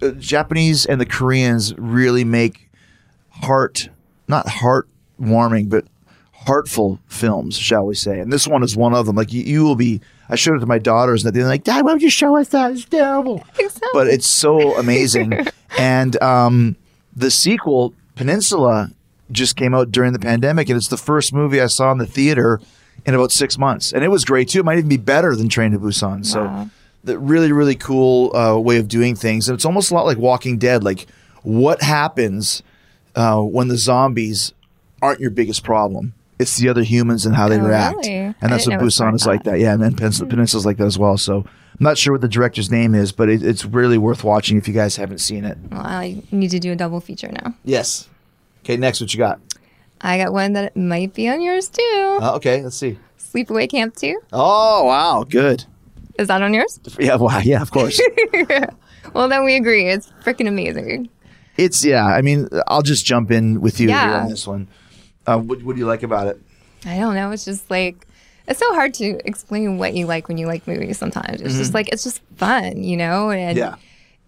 the 0.00 0.08
uh, 0.08 0.10
Japanese 0.20 0.84
and 0.84 1.00
the 1.00 1.06
Koreans 1.06 1.72
really 1.78 2.24
make 2.24 2.68
heart 3.30 3.88
not 4.28 4.46
heartwarming, 5.20 5.68
but 5.68 5.84
heartful 6.32 7.00
films, 7.08 7.56
shall 7.56 7.86
we 7.86 7.94
say? 7.94 8.20
And 8.20 8.32
this 8.32 8.46
one 8.46 8.62
is 8.62 8.76
one 8.76 8.94
of 8.94 9.06
them. 9.06 9.16
Like 9.16 9.32
you, 9.32 9.42
you 9.42 9.64
will 9.64 9.76
be. 9.76 10.00
I 10.28 10.36
showed 10.36 10.56
it 10.56 10.60
to 10.60 10.66
my 10.66 10.78
daughters, 10.78 11.24
and 11.24 11.34
they're 11.34 11.46
like, 11.46 11.64
"Dad, 11.64 11.84
why 11.84 11.92
would 11.92 12.02
you 12.02 12.10
show 12.10 12.36
us 12.36 12.48
that? 12.48 12.72
It's 12.72 12.84
terrible." 12.84 13.44
But 13.92 14.08
it's 14.08 14.26
so 14.26 14.76
amazing. 14.78 15.46
and 15.78 16.20
um, 16.22 16.76
the 17.14 17.30
sequel, 17.30 17.94
Peninsula, 18.14 18.90
just 19.30 19.56
came 19.56 19.74
out 19.74 19.90
during 19.90 20.12
the 20.12 20.18
pandemic, 20.18 20.68
and 20.68 20.76
it's 20.76 20.88
the 20.88 20.96
first 20.96 21.32
movie 21.32 21.60
I 21.60 21.66
saw 21.66 21.92
in 21.92 21.98
the 21.98 22.06
theater 22.06 22.60
in 23.06 23.14
about 23.14 23.32
six 23.32 23.58
months, 23.58 23.92
and 23.92 24.02
it 24.02 24.08
was 24.08 24.24
great 24.24 24.48
too. 24.48 24.60
It 24.60 24.64
might 24.64 24.78
even 24.78 24.88
be 24.88 24.96
better 24.96 25.34
than 25.36 25.48
Train 25.48 25.72
to 25.72 25.78
Busan. 25.78 26.24
So, 26.24 26.70
the 27.02 27.18
really 27.18 27.52
really 27.52 27.76
cool 27.76 28.34
uh, 28.34 28.58
way 28.58 28.78
of 28.78 28.88
doing 28.88 29.14
things, 29.14 29.48
and 29.48 29.54
it's 29.54 29.64
almost 29.64 29.90
a 29.90 29.94
lot 29.94 30.06
like 30.06 30.18
Walking 30.18 30.58
Dead. 30.58 30.82
Like, 30.82 31.06
what 31.42 31.82
happens 31.82 32.62
uh, 33.14 33.40
when 33.40 33.68
the 33.68 33.76
zombies 33.76 34.54
aren't 35.04 35.20
your 35.20 35.30
biggest 35.30 35.62
problem? 35.64 36.14
It's 36.38 36.56
the 36.56 36.68
other 36.68 36.82
humans 36.82 37.26
and 37.26 37.34
how 37.36 37.48
they 37.48 37.60
Oh, 37.60 37.64
react, 37.66 37.96
really? 38.06 38.10
and 38.18 38.34
that's 38.40 38.66
what 38.66 38.72
didn't 38.72 38.72
know 38.72 38.80
it 38.80 38.84
was 38.84 38.98
Busan 38.98 39.14
is 39.14 39.26
like 39.26 39.44
that. 39.44 39.60
Yeah, 39.60 39.72
and 39.74 39.82
then 39.82 39.94
Peninsula, 39.94 40.28
Peninsula's 40.28 40.66
like 40.66 40.78
that 40.78 40.86
as 40.86 40.98
well. 40.98 41.16
So. 41.18 41.44
I'm 41.76 41.82
not 41.82 41.98
sure 41.98 42.12
what 42.14 42.20
the 42.20 42.28
director's 42.28 42.70
name 42.70 42.94
is, 42.94 43.10
but 43.10 43.28
it, 43.28 43.42
it's 43.42 43.64
really 43.64 43.98
worth 43.98 44.22
watching 44.22 44.56
if 44.56 44.68
you 44.68 44.74
guys 44.74 44.94
haven't 44.94 45.18
seen 45.18 45.44
it. 45.44 45.58
well, 45.72 45.80
I 45.80 46.22
need 46.30 46.50
to 46.52 46.60
do 46.60 46.70
a 46.70 46.76
double 46.76 47.00
feature 47.00 47.26
now. 47.32 47.52
Yes. 47.64 48.08
Okay, 48.62 48.76
next, 48.76 49.00
what 49.00 49.12
you 49.12 49.18
got? 49.18 49.40
I 50.00 50.16
got 50.18 50.32
one 50.32 50.52
that 50.52 50.76
might 50.76 51.14
be 51.14 51.28
on 51.28 51.40
yours 51.42 51.66
too. 51.68 52.18
Uh, 52.22 52.34
okay, 52.36 52.62
let's 52.62 52.76
see. 52.76 52.96
Sleepaway 53.18 53.68
Camp 53.68 53.96
2. 53.96 54.20
Oh, 54.32 54.84
wow, 54.84 55.24
good. 55.28 55.64
Is 56.16 56.28
that 56.28 56.42
on 56.42 56.54
yours? 56.54 56.78
Yeah, 56.96 57.16
wow, 57.16 57.38
yeah, 57.44 57.60
of 57.60 57.72
course. 57.72 58.00
Well, 59.12 59.28
then 59.28 59.44
we 59.44 59.56
agree. 59.56 59.88
It's 59.88 60.12
freaking 60.24 60.46
amazing. 60.48 61.08
it's 61.56 61.84
yeah. 61.84 62.04
I 62.06 62.22
mean, 62.22 62.48
I'll 62.68 62.82
just 62.82 63.04
jump 63.04 63.30
in 63.30 63.60
with 63.60 63.80
you 63.80 63.88
here 63.88 63.96
Yeah. 63.96 64.20
on 64.22 64.28
this 64.30 64.46
one. 64.46 64.68
Uh, 65.26 65.38
what, 65.38 65.62
what 65.62 65.74
do 65.74 65.78
you 65.80 65.86
like 65.86 66.02
about 66.02 66.26
it? 66.28 66.40
I 66.86 66.98
don't 66.98 67.14
know. 67.14 67.30
It's 67.30 67.44
just 67.44 67.70
like 67.70 68.06
it's 68.46 68.58
so 68.58 68.74
hard 68.74 68.92
to 68.94 69.18
explain 69.26 69.78
what 69.78 69.94
you 69.94 70.06
like 70.06 70.28
when 70.28 70.36
you 70.36 70.46
like 70.46 70.66
movies. 70.68 70.98
Sometimes 70.98 71.40
it's 71.40 71.54
just 71.56 71.70
Mhm. 71.70 71.74
like 71.74 71.88
it's 71.88 72.04
just 72.04 72.20
fun, 72.36 72.82
you 72.82 72.96
know. 72.96 73.30
And 73.30 73.56
Yeah. 73.56 73.76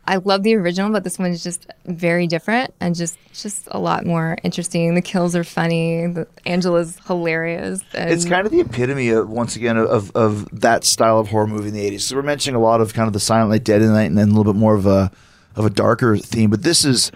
I 0.09 0.16
love 0.16 0.44
the 0.44 0.55
original, 0.55 0.90
but 0.92 1.03
this 1.03 1.18
one 1.18 1.32
is 1.32 1.42
just 1.42 1.66
very 1.84 2.28
different 2.28 2.72
and 2.80 2.94
just 2.94 3.18
just 3.34 3.66
a 3.72 3.78
lot 3.80 4.07
more 4.07 4.38
interesting. 4.44 4.94
The 4.94 5.03
kills 5.03 5.34
are 5.34 5.42
funny. 5.44 6.07
The, 6.07 6.28
Angela's 6.47 6.97
hilarious. 7.09 7.80
It's 7.92 8.24
kind 8.24 8.47
of 8.47 8.53
the 8.53 8.61
epitome, 8.61 9.09
of, 9.11 9.28
once 9.28 9.57
again, 9.57 9.76
of, 9.76 10.12
of 10.14 10.49
that 10.61 10.84
style 10.84 11.18
of 11.18 11.28
horror 11.28 11.49
movie 11.49 11.68
in 11.68 11.74
the 11.74 11.84
'80s. 11.90 12.03
So 12.03 12.14
we're 12.16 12.22
mentioning 12.22 12.55
a 12.55 12.62
lot 12.62 12.80
of 12.80 12.94
kind 12.94 13.09
of 13.09 13.14
the 13.14 13.20
Silent 13.20 13.51
Night, 13.51 13.64
Dead 13.64 13.82
in 13.82 13.88
the 13.88 13.94
Night, 13.94 14.05
and 14.05 14.16
then 14.16 14.28
a 14.30 14.34
little 14.34 14.51
bit 14.53 14.59
more 14.59 14.76
of 14.76 14.86
a 14.86 15.11
of 15.57 15.66
a 15.66 15.70
darker 15.70 16.16
theme. 16.16 16.51
But 16.51 16.62
this 16.62 16.84
is 16.84 17.11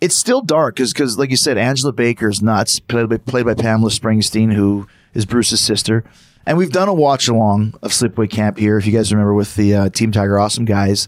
it's 0.00 0.16
still 0.16 0.40
dark 0.40 0.76
because 0.76 1.18
like 1.18 1.30
you 1.30 1.36
said, 1.36 1.58
Angela 1.58 1.92
Baker 1.92 2.28
is 2.28 2.42
nuts, 2.42 2.80
played 2.80 3.08
by, 3.08 3.18
played 3.18 3.46
by 3.46 3.54
Pamela 3.54 3.90
Springsteen, 3.90 4.52
who 4.52 4.86
is 5.14 5.26
Bruce's 5.26 5.60
sister. 5.60 6.04
And 6.46 6.56
we've 6.56 6.72
done 6.72 6.88
a 6.88 6.94
watch 6.94 7.28
along 7.28 7.74
of 7.82 7.92
Sleepaway 7.92 8.30
Camp 8.30 8.58
here, 8.58 8.78
if 8.78 8.86
you 8.86 8.92
guys 8.92 9.12
remember, 9.12 9.34
with 9.34 9.54
the 9.56 9.74
uh, 9.74 9.88
Team 9.90 10.10
Tiger 10.10 10.38
Awesome 10.38 10.64
guys. 10.64 11.06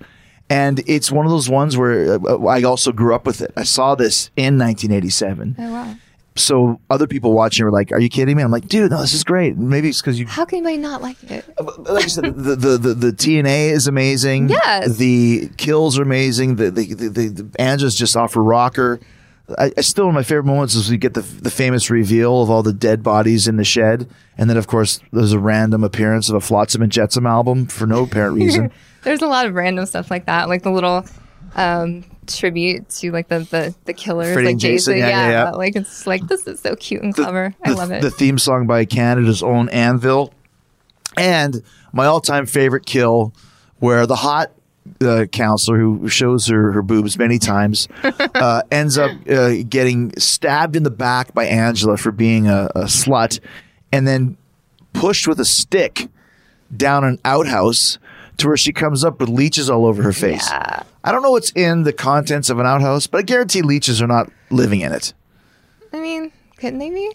And 0.51 0.83
it's 0.87 1.11
one 1.11 1.25
of 1.25 1.33
those 1.33 1.49
ones 1.49 1.77
where 1.79 2.15
uh, 2.15 2.45
I 2.45 2.63
also 2.63 2.93
grew 2.93 3.15
up 3.15 3.27
with 3.27 3.41
it. 3.41 3.53
I 3.57 3.63
saw 3.63 3.95
this 3.95 4.31
in 4.37 4.59
1987 4.59 5.57
oh 5.59 5.73
wow. 5.73 5.97
So 6.35 6.81
other 6.89 7.07
people 7.07 7.33
watching 7.33 7.65
were 7.65 7.71
like, 7.71 7.93
"Are 7.93 8.01
you 8.01 8.09
kidding 8.09 8.37
me?" 8.37 8.43
I'm 8.43 8.51
like, 8.51 8.69
"Dude, 8.69 8.91
no, 8.91 9.01
this 9.01 9.13
is 9.13 9.25
great." 9.25 9.57
Maybe 9.57 9.89
it's 9.89 10.01
because 10.01 10.19
you 10.19 10.27
How 10.27 10.45
can 10.45 10.59
anybody 10.59 10.79
not 10.79 11.03
like 11.03 11.23
it? 11.25 11.45
like 11.79 12.05
I 12.05 12.09
said, 12.09 12.25
the, 12.37 12.57
the, 12.57 12.79
the, 12.79 12.95
the 12.95 13.13
TNA 13.13 13.71
is 13.71 13.87
amazing. 13.87 14.49
Yes. 14.49 14.97
The 14.97 15.51
kills 15.57 15.99
are 15.99 16.03
amazing. 16.03 16.57
The 16.57 16.71
the, 16.71 16.95
the, 16.95 17.09
the, 17.09 17.29
the 17.29 17.61
Angela's 17.61 17.95
just 17.95 18.17
off 18.17 18.35
her 18.35 18.43
rocker. 18.43 19.01
I, 19.59 19.73
I 19.77 19.81
still 19.83 20.07
one 20.07 20.15
of 20.15 20.19
my 20.19 20.23
favorite 20.23 20.45
moments 20.45 20.75
is 20.75 20.91
we 20.91 20.97
get 20.97 21.15
the 21.15 21.21
the 21.21 21.51
famous 21.51 21.91
reveal 21.91 22.43
of 22.43 22.49
all 22.51 22.63
the 22.63 22.73
dead 22.73 23.03
bodies 23.03 23.49
in 23.49 23.57
the 23.57 23.65
shed, 23.65 24.09
and 24.39 24.49
then 24.49 24.57
of 24.57 24.67
course 24.67 25.01
there's 25.13 25.33
a 25.33 25.39
random 25.39 25.85
appearance 25.85 26.29
of 26.29 26.37
a 26.37 26.41
Flotsam 26.41 26.83
and 26.83 26.93
Jetsam 26.93 27.27
album 27.27 27.67
for 27.67 27.87
no 27.87 28.05
apparent 28.05 28.37
reason. 28.37 28.71
There's 29.03 29.21
a 29.21 29.27
lot 29.27 29.47
of 29.47 29.55
random 29.55 29.85
stuff 29.87 30.13
like 30.13 30.27
that, 30.27 30.49
like 30.49 30.63
the 30.63 30.71
little 30.71 31.05
um, 31.57 32.05
tribute 32.27 32.89
to 32.89 33.11
like 33.11 33.29
the 33.29 33.41
the, 33.41 33.75
the 33.85 33.93
killers, 33.93 34.33
Freddy 34.33 34.47
like 34.47 34.53
and 34.53 34.61
Jason, 34.61 34.99
yeah, 34.99 35.09
yeah, 35.09 35.31
yeah. 35.31 35.51
Like 35.51 35.77
it's 35.77 36.07
like 36.07 36.27
this 36.29 36.47
is 36.47 36.61
so 36.61 36.77
cute 36.77 37.03
and 37.03 37.15
clever. 37.15 37.55
I 37.65 37.71
the, 37.71 37.77
love 37.77 37.91
it. 37.91 38.03
The 38.03 38.11
theme 38.11 38.39
song 38.39 38.67
by 38.67 38.85
Canada's 38.85 39.43
own 39.43 39.69
Anvil, 39.71 40.33
and 41.17 41.63
my 41.93 42.07
all-time 42.07 42.47
favorite 42.47 42.87
kill, 42.87 43.35
where 43.79 44.07
the 44.07 44.17
hot 44.17 44.53
uh, 45.01 45.27
counselor 45.27 45.79
who 45.79 46.09
shows 46.09 46.47
her 46.49 46.73
her 46.73 46.83
boobs 46.83 47.19
many 47.19 47.39
times 47.39 47.89
uh, 48.03 48.63
ends 48.71 48.99
up 48.99 49.11
uh, 49.29 49.55
getting 49.69 50.13
stabbed 50.19 50.77
in 50.77 50.83
the 50.83 50.91
back 50.91 51.35
by 51.35 51.45
Angela 51.45 51.97
for 51.97 52.13
being 52.13 52.49
a, 52.49 52.71
a 52.75 52.85
slut, 52.85 53.41
and 53.93 54.07
then 54.07 54.37
pushed 54.93 55.27
with 55.27 55.41
a 55.41 55.45
stick 55.45 56.09
down 56.75 57.05
an 57.05 57.19
outhouse 57.25 57.99
to 58.43 58.49
where 58.49 58.57
she 58.57 58.73
comes 58.73 59.05
up 59.05 59.19
with 59.21 59.29
leeches 59.29 59.69
all 59.71 59.87
over 59.87 60.03
her 60.03 60.13
face. 60.13 60.49
Yeah. 60.51 60.83
I 61.03 61.11
don't 61.13 61.23
know 61.23 61.31
what's 61.33 61.51
in 61.53 61.83
the 61.85 61.93
contents 61.93 62.51
of 62.51 62.59
an 62.59 62.67
outhouse, 62.67 63.07
but 63.07 63.19
I 63.19 63.23
guarantee 63.23 63.63
leeches 63.63 64.01
are 64.03 64.07
not 64.07 64.31
living 64.51 64.81
in 64.81 64.93
it. 64.93 65.15
I 65.93 66.01
mean, 66.01 66.31
couldn't 66.59 66.79
they 66.79 66.91
be? 66.91 67.13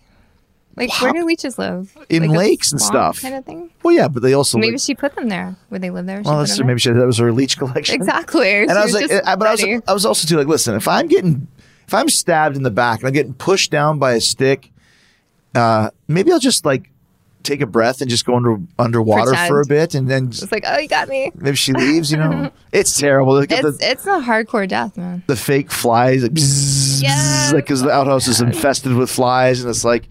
Like, 0.76 1.02
where 1.02 1.12
do 1.12 1.26
leeches 1.26 1.58
live? 1.58 1.98
In 2.10 2.28
Like 2.28 2.38
lakes 2.38 2.72
and 2.72 2.80
stuff. 2.80 3.22
kind 3.22 3.34
of 3.34 3.44
thing. 3.46 3.72
Well, 3.82 3.96
yeah, 3.96 4.08
but 4.08 4.22
they 4.22 4.34
also 4.34 4.60
Maybe 4.60 4.74
like- 4.74 4.82
she 4.82 4.94
put 4.94 5.16
them 5.16 5.28
there. 5.30 5.56
Would 5.72 5.82
they 5.82 5.90
live 5.90 6.06
there? 6.06 6.22
Well, 6.24 6.38
that's 6.40 6.56
true. 6.56 6.66
Maybe 6.66 6.80
she, 6.80 6.92
that 6.92 7.06
was 7.06 7.18
her 7.18 7.32
leech 7.32 7.58
collection. 7.58 7.96
Exactly. 7.96 8.52
And 8.62 8.70
She 8.70 8.76
I 8.78 8.84
was 8.84 8.94
like, 8.94 9.08
just 9.10 9.28
I, 9.28 9.36
but 9.36 9.48
I 9.48 9.52
was. 9.52 9.82
I 9.88 9.94
was 9.94 10.06
also 10.06 10.28
too 10.28 10.38
like, 10.38 10.46
listen, 10.48 10.76
if 10.76 10.88
I'm 10.88 11.08
getting, 11.08 11.48
if 11.88 11.94
I'm 11.96 12.10
stabbed 12.10 12.56
in 12.58 12.62
the 12.64 12.70
back 12.70 13.00
and 13.00 13.08
I'm 13.08 13.14
getting 13.14 13.34
pushed 13.34 13.72
down 13.72 13.98
by 13.98 14.14
a 14.14 14.22
stick, 14.22 14.72
uh, 15.56 15.90
maybe 16.08 16.32
I'll 16.32 16.40
just 16.40 16.64
like 16.64 16.92
take 17.48 17.62
a 17.62 17.66
breath 17.66 18.02
and 18.02 18.10
just 18.10 18.26
go 18.26 18.36
under 18.36 18.58
underwater 18.78 19.32
Pretend. 19.32 19.48
for 19.50 19.62
a 19.62 19.66
bit, 19.66 19.96
and 19.96 20.10
then 20.10 20.28
It's 20.28 20.52
like, 20.52 20.66
oh, 20.68 20.78
you 20.78 20.88
got 20.88 21.08
me. 21.08 21.32
maybe 21.36 21.56
she 21.56 21.74
leaves. 21.74 22.12
You 22.12 22.18
know, 22.18 22.52
it's 22.72 23.00
terrible. 23.00 23.38
It's 23.38 23.52
the 23.52 23.78
it's 23.82 24.06
a 24.06 24.20
hardcore 24.20 24.68
death, 24.68 24.98
man. 24.98 25.24
the 25.28 25.36
fake 25.36 25.72
flies, 25.72 26.24
like, 26.24 26.34
bzzz, 26.34 27.02
bzzz, 27.04 27.54
like 27.54 27.66
because 27.66 27.82
the 27.82 27.92
outhouse 27.92 28.28
is 28.28 28.42
infested 28.42 28.94
with 28.94 29.10
flies, 29.10 29.62
and 29.62 29.70
it's 29.70 29.84
like, 29.86 30.08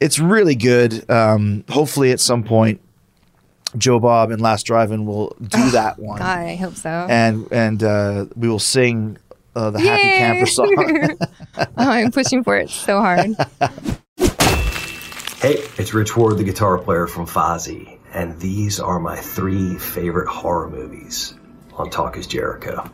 it's 0.00 0.18
really 0.18 0.54
good. 0.54 1.08
Um, 1.10 1.64
hopefully, 1.68 2.12
at 2.12 2.20
some 2.20 2.42
point, 2.42 2.80
Joe 3.76 4.00
Bob 4.00 4.30
and 4.30 4.40
Last 4.40 4.64
Drive-In 4.64 5.06
will 5.06 5.36
do 5.40 5.70
that 5.70 5.98
one 5.98 6.18
God, 6.18 6.38
I 6.38 6.56
hope 6.56 6.74
so. 6.74 6.88
and 6.88 7.46
and 7.52 7.82
uh, 7.82 8.26
we 8.36 8.48
will 8.48 8.58
sing 8.58 9.18
uh, 9.54 9.70
the 9.70 9.80
Happy 9.80 10.02
Camper 10.18 10.46
song. 10.46 11.16
oh, 11.58 11.66
I'm 11.76 12.10
pushing 12.12 12.42
for 12.44 12.56
it 12.56 12.70
so 12.70 13.00
hard. 13.00 13.34
Hey, 15.40 15.66
it's 15.78 15.94
Rich 15.94 16.14
Ward, 16.18 16.36
the 16.36 16.44
guitar 16.44 16.76
player 16.76 17.06
from 17.06 17.24
Fozzy, 17.24 17.98
and 18.12 18.38
these 18.38 18.78
are 18.78 19.00
my 19.00 19.16
three 19.16 19.78
favorite 19.78 20.28
horror 20.28 20.68
movies 20.68 21.32
on 21.72 21.88
Talk 21.88 22.18
is 22.18 22.26
Jericho. 22.26 22.90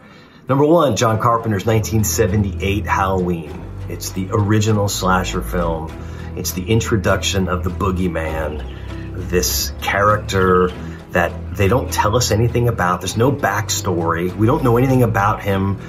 Number 0.48 0.64
one, 0.64 0.94
John 0.94 1.18
Carpenter's 1.18 1.66
1978 1.66 2.86
Halloween. 2.86 3.64
It's 3.88 4.10
the 4.10 4.28
original 4.30 4.88
slasher 4.88 5.42
film. 5.42 5.90
It's 6.36 6.52
the 6.52 6.62
introduction 6.70 7.48
of 7.48 7.64
the 7.64 7.70
boogeyman, 7.70 9.28
this 9.28 9.72
character 9.82 10.68
that 11.10 11.56
they 11.56 11.66
don't 11.66 11.92
tell 11.92 12.14
us 12.14 12.30
anything 12.30 12.68
about. 12.68 13.00
There's 13.00 13.16
no 13.16 13.32
backstory. 13.32 14.32
We 14.32 14.46
don't 14.46 14.62
know 14.62 14.76
anything 14.76 15.02
about 15.02 15.42
him. 15.42 15.80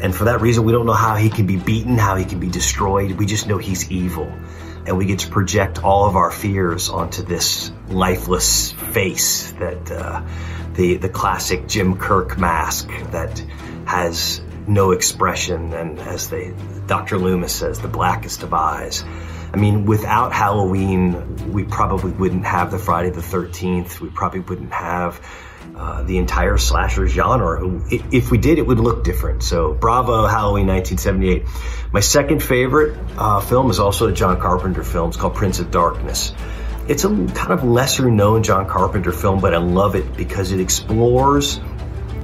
And 0.00 0.14
for 0.14 0.24
that 0.24 0.40
reason, 0.40 0.64
we 0.64 0.72
don't 0.72 0.86
know 0.86 0.94
how 0.94 1.16
he 1.16 1.28
can 1.28 1.46
be 1.46 1.56
beaten, 1.56 1.98
how 1.98 2.16
he 2.16 2.24
can 2.24 2.40
be 2.40 2.48
destroyed. 2.48 3.12
We 3.12 3.26
just 3.26 3.46
know 3.46 3.58
he's 3.58 3.90
evil. 3.90 4.32
And 4.86 4.96
we 4.96 5.06
get 5.06 5.20
to 5.20 5.28
project 5.28 5.82
all 5.82 6.06
of 6.06 6.16
our 6.16 6.30
fears 6.30 6.88
onto 6.88 7.22
this 7.22 7.72
lifeless 7.88 8.72
face 8.72 9.52
that 9.52 9.90
uh, 9.90 10.22
the, 10.74 10.96
the 10.96 11.08
classic 11.08 11.66
Jim 11.66 11.98
Kirk 11.98 12.38
mask 12.38 12.88
that 13.10 13.38
has 13.86 14.40
no 14.66 14.92
expression. 14.92 15.72
And 15.72 15.98
as 15.98 16.30
they, 16.30 16.54
Dr. 16.86 17.18
Loomis 17.18 17.54
says, 17.54 17.80
the 17.80 17.88
blackest 17.88 18.42
of 18.42 18.54
eyes. 18.54 19.04
I 19.52 19.56
mean, 19.56 19.86
without 19.86 20.32
Halloween, 20.32 21.52
we 21.52 21.64
probably 21.64 22.12
wouldn't 22.12 22.44
have 22.46 22.70
the 22.70 22.78
Friday 22.78 23.10
the 23.10 23.20
13th. 23.20 24.00
We 24.00 24.10
probably 24.10 24.40
wouldn't 24.40 24.72
have 24.72 25.20
uh, 25.76 26.02
the 26.04 26.16
entire 26.16 26.56
slasher 26.56 27.06
genre. 27.06 27.82
If 27.90 28.30
we 28.30 28.38
did, 28.38 28.58
it 28.58 28.66
would 28.66 28.80
look 28.80 29.04
different. 29.04 29.42
So, 29.42 29.74
bravo, 29.74 30.26
Halloween 30.26 30.68
1978. 30.68 31.44
My 31.92 32.00
second 32.00 32.42
favorite 32.42 32.98
uh, 33.18 33.40
film 33.40 33.70
is 33.70 33.78
also 33.78 34.08
a 34.08 34.12
John 34.12 34.40
Carpenter 34.40 34.82
film. 34.82 35.08
It's 35.08 35.18
called 35.18 35.34
Prince 35.34 35.58
of 35.58 35.70
Darkness. 35.70 36.32
It's 36.88 37.04
a 37.04 37.08
kind 37.08 37.52
of 37.52 37.62
lesser 37.62 38.10
known 38.10 38.42
John 38.42 38.66
Carpenter 38.66 39.12
film, 39.12 39.40
but 39.40 39.52
I 39.52 39.58
love 39.58 39.96
it 39.96 40.16
because 40.16 40.52
it 40.52 40.60
explores 40.60 41.60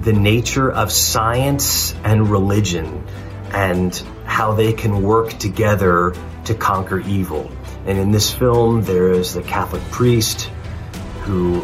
the 0.01 0.15
nature 0.15 0.71
of 0.73 0.91
science 0.91 1.95
and 2.05 2.31
religion 2.31 3.05
and 3.53 3.95
how 4.25 4.55
they 4.55 4.73
can 4.73 5.03
work 5.03 5.31
together 5.35 6.15
to 6.47 6.55
conquer 6.55 7.01
evil. 7.01 7.51
And 7.85 7.99
in 7.99 8.13
this 8.13 8.33
film, 8.33 8.83
there 8.83 9.11
is 9.11 9.35
the 9.35 9.43
Catholic 9.43 9.83
priest 9.91 10.51
who 11.23 11.61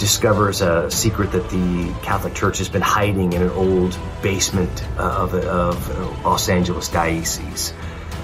discovers 0.00 0.62
a 0.62 0.90
secret 0.90 1.30
that 1.32 1.48
the 1.50 1.94
Catholic 2.02 2.34
Church 2.34 2.58
has 2.58 2.70
been 2.70 2.82
hiding 2.82 3.34
in 3.34 3.42
an 3.42 3.50
old 3.50 3.96
basement 4.22 4.82
uh, 4.98 5.02
of, 5.02 5.34
of 5.34 6.24
Los 6.24 6.48
Angeles 6.48 6.88
diocese. 6.88 7.74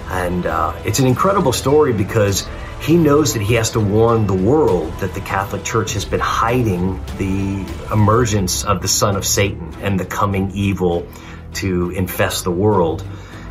And 0.09 0.47
uh, 0.47 0.75
it's 0.85 1.01
an 1.01 1.07
incredible 1.07 1.53
story 1.53 1.93
because 1.93 2.49
he 2.81 2.97
knows 2.97 3.35
that 3.35 3.43
he 3.43 3.55
has 3.55 3.71
to 3.73 3.81
warn 3.81 4.27
the 4.27 4.35
world 4.35 4.93
that 5.01 5.13
the 5.13 5.21
Catholic 5.21 5.65
Church 5.65 5.93
has 5.93 6.05
been 6.05 6.21
hiding 6.21 7.01
the 7.19 7.67
emergence 7.93 8.65
of 8.65 8.81
the 8.81 8.89
son 8.89 9.15
of 9.15 9.27
Satan 9.27 9.75
and 9.83 10.01
the 10.01 10.07
coming 10.07 10.53
evil 10.53 11.07
to 11.55 11.91
infest 11.91 12.45
the 12.45 12.51
world. 12.51 13.07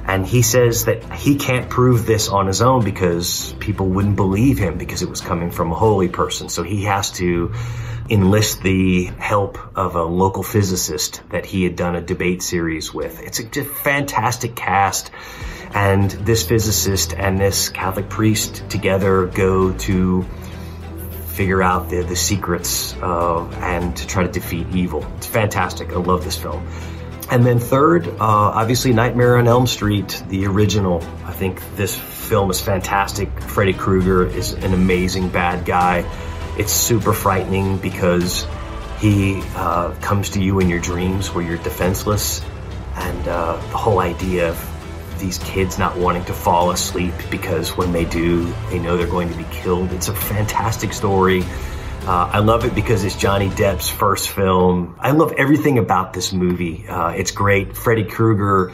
And 0.08 0.26
he 0.26 0.42
says 0.42 0.86
that 0.86 1.04
he 1.14 1.36
can't 1.36 1.70
prove 1.70 2.06
this 2.06 2.30
on 2.30 2.48
his 2.48 2.62
own 2.62 2.84
because 2.84 3.54
people 3.60 3.88
wouldn't 3.88 4.16
believe 4.16 4.58
him 4.58 4.78
because 4.78 5.02
it 5.02 5.10
was 5.10 5.22
coming 5.22 5.52
from 5.52 5.72
a 5.72 5.76
holy 5.76 6.08
person. 6.10 6.50
So 6.50 6.64
he 6.64 6.84
has 6.84 7.12
to 7.14 7.54
enlist 8.10 8.62
the 8.62 9.06
help 9.06 9.58
of 9.76 9.96
a 9.96 10.04
local 10.04 10.44
physicist 10.44 11.22
that 11.30 11.46
he 11.46 11.64
had 11.64 11.76
done 11.76 11.96
a 11.96 12.02
debate 12.02 12.42
series 12.42 12.94
with. 12.94 13.22
It's 13.22 13.40
a 13.40 13.64
fantastic 13.64 14.56
cast. 14.56 15.12
And 15.74 16.10
this 16.10 16.48
physicist 16.48 17.14
and 17.14 17.40
this 17.40 17.70
Catholic 17.70 18.10
priest 18.10 18.70
together 18.70 19.26
go 19.26 19.74
to 19.74 20.24
figure 21.28 21.62
out 21.62 21.90
the, 21.90 22.04
the 22.04 22.16
secrets 22.16 22.94
and 22.96 23.96
to 23.98 24.08
try 24.08 24.24
to 24.24 24.32
defeat 24.32 24.68
evil. 24.74 25.06
It's 25.18 25.28
fantastic. 25.28 25.92
I 25.92 25.96
love 25.96 26.24
this 26.24 26.38
film. 26.38 26.66
And 27.30 27.44
then 27.44 27.60
third, 27.60 28.08
uh, 28.08 28.14
obviously 28.20 28.94
Nightmare 28.94 29.38
on 29.38 29.48
Elm 29.48 29.68
Street, 29.68 30.24
the 30.30 30.46
original. 30.46 31.04
I 31.26 31.34
think 31.34 31.62
this 31.76 31.96
film 31.96 32.52
is 32.52 32.62
fantastic. 32.62 33.30
Freddy 33.42 33.74
Krueger 33.74 34.26
is 34.26 34.54
an 34.54 34.74
amazing 34.74 35.30
bad 35.30 35.66
guy. 35.66 36.04
It's 36.58 36.72
super 36.72 37.14
frightening 37.14 37.78
because 37.78 38.48
he 39.00 39.42
uh, 39.56 39.94
comes 40.02 40.32
to 40.32 40.42
you 40.42 40.60
in 40.60 40.70
your 40.70 40.80
dreams 40.80 41.34
where 41.34 41.46
you're 41.46 41.58
defenseless. 41.58 42.42
And 42.96 43.28
uh, 43.28 43.58
the 43.58 43.78
whole 43.78 44.00
idea 44.00 44.50
of 44.50 45.20
these 45.20 45.38
kids 45.40 45.78
not 45.78 45.98
wanting 45.98 46.26
to 46.26 46.34
fall 46.34 46.72
asleep 46.72 47.14
because 47.30 47.76
when 47.76 47.92
they 47.92 48.06
do, 48.06 48.46
they 48.70 48.80
know 48.80 48.98
they're 48.98 49.08
going 49.08 49.30
to 49.30 49.38
be 49.38 49.46
killed. 49.52 49.92
It's 49.92 50.08
a 50.08 50.16
fantastic 50.16 50.94
story. 50.94 51.44
Uh, 51.44 52.30
I 52.34 52.40
love 52.40 52.66
it 52.66 52.76
because 52.76 53.04
it's 53.04 53.16
Johnny 53.16 53.50
Depp's 53.50 53.90
first 53.90 54.30
film. 54.30 54.96
I 55.00 55.12
love 55.12 55.34
everything 55.38 55.80
about 55.80 56.14
this 56.14 56.32
movie. 56.32 56.88
Uh, 56.88 57.10
it's 57.10 57.32
great. 57.32 57.76
Freddy 57.76 58.04
Krueger, 58.04 58.72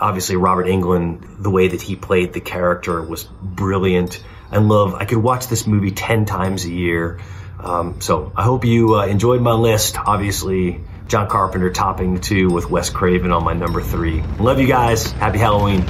obviously 0.00 0.36
Robert 0.36 0.66
Englund, 0.66 1.42
the 1.42 1.50
way 1.50 1.68
that 1.68 1.80
he 1.80 1.94
played 1.94 2.32
the 2.32 2.40
character 2.40 3.00
was 3.00 3.24
brilliant. 3.24 4.22
I 4.54 4.58
love. 4.58 4.94
I 4.94 5.04
could 5.04 5.18
watch 5.18 5.48
this 5.48 5.66
movie 5.66 5.90
ten 5.90 6.24
times 6.24 6.64
a 6.64 6.70
year. 6.70 7.20
Um, 7.58 8.00
so 8.00 8.32
I 8.36 8.44
hope 8.44 8.64
you 8.64 8.96
uh, 8.96 9.06
enjoyed 9.06 9.40
my 9.40 9.52
list. 9.52 9.98
Obviously, 9.98 10.80
John 11.08 11.28
Carpenter 11.28 11.70
topping 11.70 12.14
the 12.14 12.20
two 12.20 12.48
with 12.50 12.70
Wes 12.70 12.90
Craven 12.90 13.32
on 13.32 13.44
my 13.44 13.52
number 13.52 13.80
three. 13.80 14.22
Love 14.38 14.60
you 14.60 14.66
guys. 14.66 15.10
Happy 15.12 15.38
Halloween. 15.38 15.80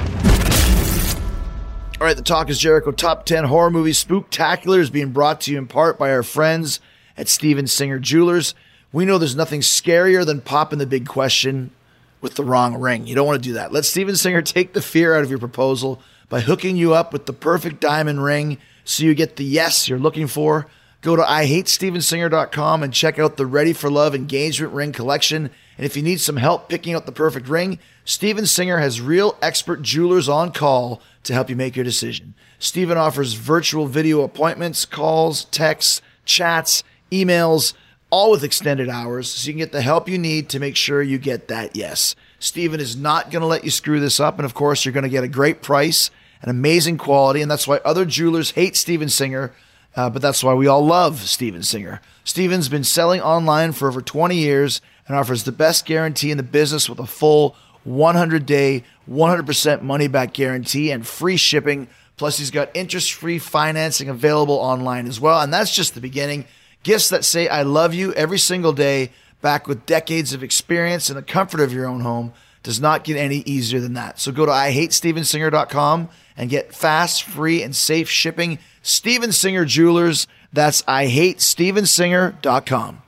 All 1.99 2.07
right, 2.07 2.17
the 2.17 2.23
Talk 2.23 2.49
is 2.49 2.59
Jericho 2.59 2.91
Top 2.91 3.25
10 3.25 3.45
Horror 3.45 3.71
Movie 3.71 3.91
Spooktacular 3.91 4.79
is 4.79 4.89
being 4.89 5.11
brought 5.11 5.41
to 5.41 5.51
you 5.51 5.57
in 5.57 5.65
part 5.65 5.97
by 5.97 6.11
our 6.11 6.23
friends 6.23 6.81
at 7.17 7.29
Steven 7.29 7.67
Singer 7.67 7.99
Jewelers. 7.99 8.53
We 8.91 9.05
know 9.05 9.17
there's 9.17 9.35
nothing 9.35 9.61
scarier 9.61 10.25
than 10.25 10.41
popping 10.41 10.79
the 10.79 10.85
big 10.85 11.07
question 11.07 11.71
with 12.19 12.35
the 12.35 12.43
wrong 12.43 12.75
ring. 12.75 13.07
You 13.07 13.15
don't 13.15 13.25
want 13.25 13.41
to 13.41 13.49
do 13.49 13.53
that. 13.53 13.71
Let 13.71 13.85
Steven 13.85 14.15
Singer 14.15 14.41
take 14.41 14.73
the 14.73 14.81
fear 14.81 15.15
out 15.15 15.23
of 15.23 15.29
your 15.29 15.39
proposal 15.39 16.01
by 16.29 16.41
hooking 16.41 16.75
you 16.75 16.93
up 16.93 17.13
with 17.13 17.25
the 17.25 17.33
perfect 17.33 17.79
diamond 17.79 18.23
ring 18.23 18.57
so 18.83 19.03
you 19.03 19.13
get 19.15 19.35
the 19.35 19.43
yes 19.43 19.87
you're 19.87 19.99
looking 19.99 20.27
for. 20.27 20.67
Go 21.01 21.15
to 21.15 21.21
IHateStevenSinger.com 21.21 22.81
and 22.81 22.93
check 22.93 23.19
out 23.19 23.37
the 23.37 23.45
Ready 23.45 23.73
for 23.73 23.91
Love 23.91 24.15
engagement 24.15 24.73
ring 24.73 24.91
collection. 24.91 25.51
And 25.77 25.85
if 25.85 25.95
you 25.95 26.01
need 26.01 26.19
some 26.19 26.37
help 26.37 26.67
picking 26.67 26.95
out 26.95 27.05
the 27.05 27.11
perfect 27.11 27.47
ring, 27.47 27.77
Steven 28.05 28.45
Singer 28.45 28.79
has 28.79 29.01
real 29.01 29.37
expert 29.41 29.81
jewelers 29.81 30.27
on 30.27 30.51
call 30.51 31.01
to 31.23 31.33
help 31.33 31.49
you 31.49 31.55
make 31.55 31.75
your 31.75 31.85
decision. 31.85 32.33
Steven 32.57 32.97
offers 32.97 33.33
virtual 33.33 33.85
video 33.85 34.21
appointments, 34.21 34.85
calls, 34.85 35.45
texts, 35.45 36.01
chats, 36.25 36.83
emails, 37.11 37.73
all 38.09 38.31
with 38.31 38.43
extended 38.43 38.89
hours 38.89 39.29
so 39.29 39.47
you 39.47 39.53
can 39.53 39.59
get 39.59 39.71
the 39.71 39.81
help 39.81 40.07
you 40.07 40.17
need 40.17 40.49
to 40.49 40.59
make 40.59 40.75
sure 40.75 41.01
you 41.01 41.17
get 41.17 41.47
that 41.49 41.75
yes. 41.75 42.15
Steven 42.45 42.79
is 42.79 42.95
not 42.95 43.31
going 43.31 43.41
to 43.41 43.47
let 43.47 43.63
you 43.63 43.71
screw 43.71 43.99
this 43.99 44.19
up. 44.19 44.37
And 44.37 44.45
of 44.45 44.53
course, 44.53 44.85
you're 44.85 44.93
going 44.93 45.03
to 45.03 45.09
get 45.09 45.23
a 45.23 45.27
great 45.27 45.63
price 45.63 46.11
and 46.41 46.51
amazing 46.51 46.97
quality. 46.97 47.41
And 47.41 47.49
that's 47.49 47.67
why 47.67 47.79
other 47.83 48.05
jewelers 48.05 48.51
hate 48.51 48.75
Steven 48.75 49.09
Singer. 49.09 49.51
Uh, 49.95 50.11
but 50.11 50.21
that's 50.21 50.43
why 50.43 50.53
we 50.53 50.67
all 50.67 50.85
love 50.85 51.21
Steven 51.21 51.63
Singer. 51.63 52.01
Steven's 52.23 52.69
been 52.69 52.83
selling 52.83 53.19
online 53.19 53.71
for 53.71 53.87
over 53.87 53.99
20 53.99 54.35
years 54.35 54.79
and 55.07 55.17
offers 55.17 55.43
the 55.43 55.51
best 55.51 55.85
guarantee 55.87 56.29
in 56.29 56.37
the 56.37 56.43
business 56.43 56.87
with 56.87 56.99
a 56.99 57.07
full 57.07 57.55
100 57.83 58.45
day, 58.45 58.83
100% 59.09 59.81
money 59.81 60.07
back 60.07 60.33
guarantee 60.33 60.91
and 60.91 61.07
free 61.07 61.37
shipping. 61.37 61.87
Plus, 62.15 62.37
he's 62.37 62.51
got 62.51 62.69
interest 62.75 63.13
free 63.13 63.39
financing 63.39 64.07
available 64.07 64.55
online 64.55 65.07
as 65.07 65.19
well. 65.19 65.41
And 65.41 65.51
that's 65.51 65.73
just 65.73 65.95
the 65.95 66.01
beginning. 66.01 66.45
Gifts 66.83 67.09
that 67.09 67.25
say, 67.25 67.47
I 67.47 67.63
love 67.63 67.95
you 67.95 68.13
every 68.13 68.37
single 68.37 68.71
day, 68.71 69.09
back 69.45 69.67
with 69.67 69.85
decades 69.85 70.33
of 70.33 70.41
experience 70.41 71.11
in 71.11 71.15
the 71.15 71.21
comfort 71.21 71.59
of 71.59 71.71
your 71.71 71.85
own 71.85 71.99
home, 71.99 72.33
does 72.63 72.81
not 72.81 73.03
get 73.03 73.15
any 73.15 73.43
easier 73.45 73.79
than 73.79 73.93
that. 73.93 74.19
So 74.19 74.31
go 74.31 74.47
to 74.47 74.51
IHateStevenSinger.com 74.51 76.09
and 76.35 76.49
get 76.49 76.73
fast, 76.73 77.21
free, 77.21 77.61
and 77.61 77.75
safe 77.75 78.09
shipping. 78.09 78.57
Steven 78.81 79.31
Singer 79.31 79.63
Jewelers. 79.63 80.25
That's 80.51 80.81
IHateStevenSinger.com. 80.81 83.03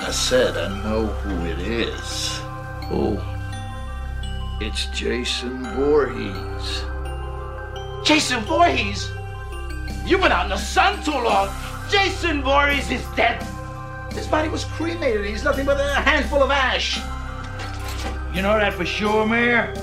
I 0.00 0.10
said 0.10 0.56
I 0.56 0.82
know 0.82 1.06
who 1.06 1.46
it 1.46 1.60
is. 1.60 2.40
Oh, 2.90 3.22
it's 4.60 4.86
Jason 4.86 5.62
Voorhees. 5.76 6.82
Jason 8.04 8.40
Voorhees? 8.40 9.08
You've 10.04 10.20
been 10.20 10.32
out 10.32 10.46
in 10.46 10.50
the 10.50 10.56
sun 10.56 11.00
too 11.04 11.12
long. 11.12 11.48
Jason 11.88 12.42
Voorhees 12.42 12.90
is 12.90 13.06
dead. 13.14 13.46
His 14.14 14.26
body 14.26 14.48
was 14.48 14.64
cremated. 14.64 15.24
He's 15.24 15.44
nothing 15.44 15.66
but 15.66 15.78
a 15.80 15.94
handful 16.00 16.42
of 16.42 16.50
ash. 16.50 16.98
You 18.34 18.42
know 18.42 18.58
that 18.58 18.72
for 18.74 18.84
sure, 18.84 19.26
Mayor? 19.26 19.74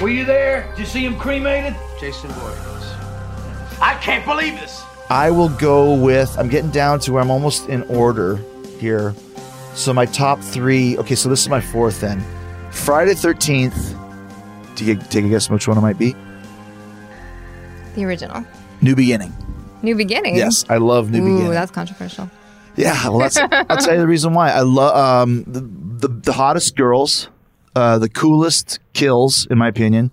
Were 0.00 0.08
you 0.10 0.24
there? 0.24 0.68
Did 0.70 0.80
you 0.80 0.86
see 0.86 1.04
him 1.04 1.16
cremated? 1.18 1.74
Jason 2.00 2.30
Voorhees. 2.30 3.80
I 3.80 3.94
can't 4.00 4.24
believe 4.26 4.54
this. 4.60 4.82
I 5.10 5.30
will 5.30 5.48
go 5.50 5.94
with. 5.94 6.36
I'm 6.38 6.48
getting 6.48 6.70
down 6.70 6.98
to 7.00 7.12
where 7.12 7.22
I'm 7.22 7.30
almost 7.30 7.68
in 7.68 7.82
order 7.84 8.36
here. 8.78 9.14
So 9.74 9.92
my 9.92 10.06
top 10.06 10.40
three. 10.40 10.96
Okay, 10.98 11.14
so 11.14 11.28
this 11.28 11.40
is 11.42 11.48
my 11.48 11.60
fourth 11.60 12.00
then. 12.00 12.22
Friday 12.70 13.14
Thirteenth. 13.14 13.94
Do 14.76 14.84
you 14.84 14.96
take 14.96 15.24
a 15.24 15.28
guess 15.28 15.48
which 15.48 15.68
one 15.68 15.78
it 15.78 15.82
might 15.82 15.98
be? 15.98 16.14
The 17.94 18.04
original. 18.04 18.44
New 18.82 18.96
Beginning. 18.96 19.32
New 19.82 19.94
Beginning. 19.94 20.36
Yes, 20.36 20.64
I 20.68 20.78
love 20.78 21.10
New 21.10 21.22
Ooh, 21.22 21.34
Beginning. 21.36 21.50
that's 21.52 21.70
controversial. 21.70 22.28
Yeah, 22.76 23.08
well, 23.08 23.18
that's. 23.20 23.36
I'll 23.38 23.76
tell 23.78 23.94
you 23.94 24.00
the 24.00 24.06
reason 24.06 24.34
why. 24.34 24.50
I 24.50 24.60
love 24.60 24.96
um, 24.96 25.44
the, 25.46 25.60
the 25.60 26.08
the 26.08 26.32
hottest 26.32 26.76
girls, 26.76 27.28
uh, 27.76 27.98
the 27.98 28.08
coolest 28.08 28.80
kills, 28.92 29.46
in 29.50 29.58
my 29.58 29.68
opinion. 29.68 30.10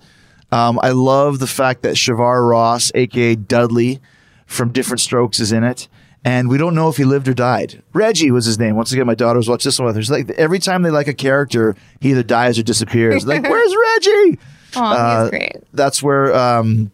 Um, 0.52 0.80
I 0.84 0.90
love 0.92 1.40
the 1.40 1.48
fact 1.48 1.82
that 1.84 1.96
Shavar 1.96 2.48
Ross, 2.50 2.92
aka 2.94 3.36
Dudley, 3.36 4.00
from 4.46 4.72
Diff'rent 4.72 5.00
Strokes, 5.00 5.40
is 5.40 5.52
in 5.52 5.64
it, 5.64 5.88
and 6.26 6.50
we 6.50 6.58
don't 6.58 6.76
know 6.76 6.90
if 6.90 6.98
he 6.98 7.04
lived 7.06 7.28
or 7.28 7.34
died. 7.34 7.82
Reggie 7.94 8.32
was 8.32 8.46
his 8.46 8.60
name. 8.60 8.76
Once 8.76 8.92
again, 8.92 9.06
my 9.08 9.16
daughters 9.16 9.48
watch 9.50 9.64
this 9.64 9.80
one 9.80 9.86
with 9.88 9.96
her. 9.96 10.02
It's 10.02 10.10
like 10.10 10.30
every 10.32 10.60
time 10.60 10.82
they 10.84 10.90
like 10.92 11.08
a 11.08 11.14
character, 11.14 11.76
he 12.00 12.12
either 12.12 12.24
dies 12.24 12.60
or 12.60 12.64
disappears. 12.64 13.26
like, 13.26 13.44
where's 13.50 13.74
Reggie? 13.98 14.40
Oh, 14.76 14.84
Uh, 14.84 15.22
he's 15.24 15.30
great. 15.32 15.56
That's 15.74 16.04
where 16.04 16.36
um, 16.36 16.92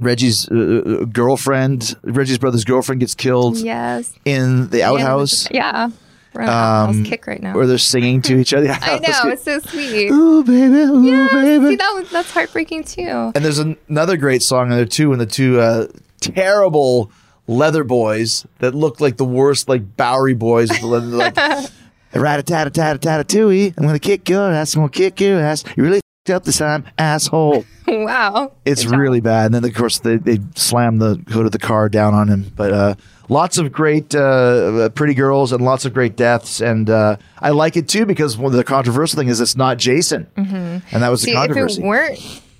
Reggie's 0.00 0.48
uh, 0.48 1.04
girlfriend, 1.12 1.96
Reggie's 2.02 2.38
brother's 2.38 2.64
girlfriend, 2.64 3.00
gets 3.00 3.14
killed 3.14 3.58
Yes. 3.58 4.12
in 4.24 4.68
the 4.70 4.82
outhouse. 4.82 5.48
Yeah. 5.50 5.90
We're 6.32 6.42
on 6.42 6.90
Um, 6.90 7.04
kick 7.04 7.26
right 7.26 7.42
now. 7.42 7.54
Where 7.54 7.66
they're 7.66 7.76
singing 7.78 8.22
to 8.22 8.38
each 8.38 8.54
other. 8.54 8.66
Yeah, 8.66 8.78
I 8.82 8.98
know. 9.00 9.30
It's 9.30 9.42
so 9.42 9.58
sweet. 9.58 10.10
Ooh, 10.10 10.44
baby, 10.44 10.74
ooh, 10.78 11.02
Yes, 11.02 11.32
baby. 11.32 11.66
See, 11.70 11.76
that 11.76 11.90
was, 11.98 12.10
that's 12.10 12.30
heartbreaking 12.30 12.84
too. 12.84 13.32
And 13.34 13.44
there's 13.44 13.58
an- 13.58 13.76
another 13.88 14.16
great 14.16 14.42
song 14.42 14.70
in 14.70 14.76
there 14.76 14.84
too, 14.86 15.10
when 15.10 15.18
the 15.18 15.26
two 15.26 15.60
uh, 15.60 15.88
terrible 16.20 17.10
leather 17.46 17.82
boys 17.84 18.46
that 18.58 18.74
look 18.74 19.00
like 19.00 19.16
the 19.16 19.24
worst, 19.24 19.68
like 19.68 19.96
Bowery 19.96 20.34
boys 20.34 20.70
with 20.70 20.80
the 20.80 20.86
leather, 20.86 21.06
like 21.16 21.36
rat 22.14 22.38
a 22.38 22.42
tat 22.44 22.66
a 22.66 22.70
tat 22.70 22.96
a 22.96 22.98
tat 22.98 23.20
a 23.20 23.24
tooey. 23.24 23.74
I'm 23.76 23.84
gonna 23.84 23.98
kick 23.98 24.28
your 24.28 24.52
ass. 24.52 24.74
I'm 24.74 24.82
gonna 24.82 24.90
kick 24.92 25.20
your 25.20 25.40
ass. 25.40 25.64
You 25.76 25.82
really 25.82 26.00
up 26.28 26.44
this 26.44 26.58
time, 26.58 26.84
asshole. 26.98 27.64
wow. 27.88 28.52
It's 28.66 28.84
really 28.84 29.20
bad. 29.20 29.46
And 29.46 29.54
then 29.54 29.64
of 29.64 29.74
course 29.74 29.98
they, 30.00 30.16
they 30.18 30.38
slam 30.54 30.98
the 30.98 31.22
hood 31.30 31.46
of 31.46 31.52
the 31.52 31.58
car 31.58 31.88
down 31.88 32.12
on 32.12 32.28
him. 32.28 32.52
But 32.54 32.72
uh, 32.72 32.94
lots 33.30 33.56
of 33.56 33.72
great 33.72 34.14
uh, 34.14 34.90
pretty 34.90 35.14
girls 35.14 35.50
and 35.52 35.64
lots 35.64 35.86
of 35.86 35.94
great 35.94 36.16
deaths. 36.16 36.60
And 36.60 36.90
uh, 36.90 37.16
I 37.38 37.50
like 37.50 37.76
it 37.76 37.88
too 37.88 38.04
because 38.04 38.36
one 38.36 38.52
of 38.52 38.56
the 38.58 38.64
controversial 38.64 39.18
thing 39.18 39.28
is 39.28 39.40
it's 39.40 39.56
not 39.56 39.78
Jason, 39.78 40.26
Mhm. 40.36 40.82
and 40.92 41.02
that 41.02 41.08
was 41.08 41.22
See, 41.22 41.32
the 41.32 41.38
if 41.40 41.46
controversy. 41.46 41.82
it 41.82 41.86
weren't 41.86 42.18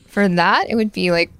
for 0.08 0.26
that, 0.26 0.70
it 0.70 0.74
would 0.76 0.92
be 0.92 1.10
like 1.10 1.30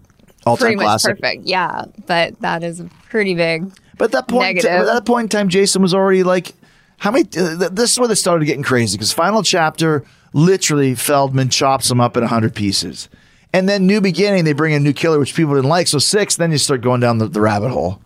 All-time 0.46 0.60
pretty 0.66 0.76
much 0.76 0.84
classic. 0.84 1.20
perfect. 1.20 1.44
Yeah, 1.46 1.84
but 2.06 2.38
that 2.40 2.62
is 2.62 2.80
a 2.80 2.84
pretty 3.08 3.34
big. 3.34 3.72
But 3.96 4.06
at 4.06 4.12
that 4.12 4.28
point, 4.28 4.56
negative. 4.56 4.70
at 4.70 4.84
that 4.86 5.04
point 5.06 5.24
in 5.24 5.28
time, 5.38 5.48
Jason 5.48 5.80
was 5.82 5.92
already 5.94 6.22
like, 6.22 6.52
how 7.00 7.10
many? 7.10 7.24
Uh, 7.36 7.68
this 7.70 7.92
is 7.92 7.98
where 7.98 8.06
they 8.08 8.14
started 8.14 8.44
getting 8.44 8.62
crazy 8.62 8.96
because 8.96 9.12
final 9.12 9.42
chapter, 9.42 10.04
literally, 10.32 10.94
Feldman 10.94 11.48
chops 11.48 11.88
them 11.88 12.00
up 12.00 12.16
in 12.16 12.22
hundred 12.24 12.54
pieces, 12.54 13.08
and 13.52 13.68
then 13.68 13.86
new 13.86 14.00
beginning, 14.00 14.44
they 14.44 14.52
bring 14.52 14.72
in 14.74 14.82
a 14.82 14.84
new 14.84 14.92
killer, 14.92 15.18
which 15.18 15.34
people 15.34 15.54
didn't 15.54 15.68
like. 15.70 15.88
So 15.88 15.98
six, 15.98 16.36
then 16.36 16.52
you 16.52 16.58
start 16.58 16.80
going 16.82 17.00
down 17.00 17.18
the, 17.18 17.26
the 17.26 17.40
rabbit 17.40 17.70
hole. 17.70 18.00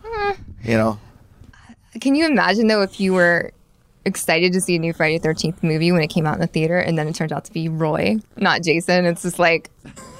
You 0.63 0.77
know, 0.77 0.99
Can 2.01 2.15
you 2.15 2.25
imagine 2.25 2.67
though 2.67 2.81
if 2.81 2.99
you 2.99 3.13
were 3.13 3.51
excited 4.05 4.53
to 4.53 4.61
see 4.61 4.75
a 4.77 4.79
new 4.79 4.93
Friday 4.93 5.19
Thirteenth 5.19 5.61
movie 5.61 5.91
when 5.91 6.01
it 6.01 6.07
came 6.07 6.25
out 6.25 6.35
in 6.35 6.41
the 6.41 6.47
theater, 6.47 6.79
and 6.79 6.97
then 6.97 7.07
it 7.07 7.15
turned 7.15 7.31
out 7.33 7.45
to 7.45 7.53
be 7.53 7.69
Roy, 7.69 8.17
not 8.37 8.63
Jason? 8.63 9.05
It's 9.05 9.21
just 9.23 9.39
like 9.39 9.69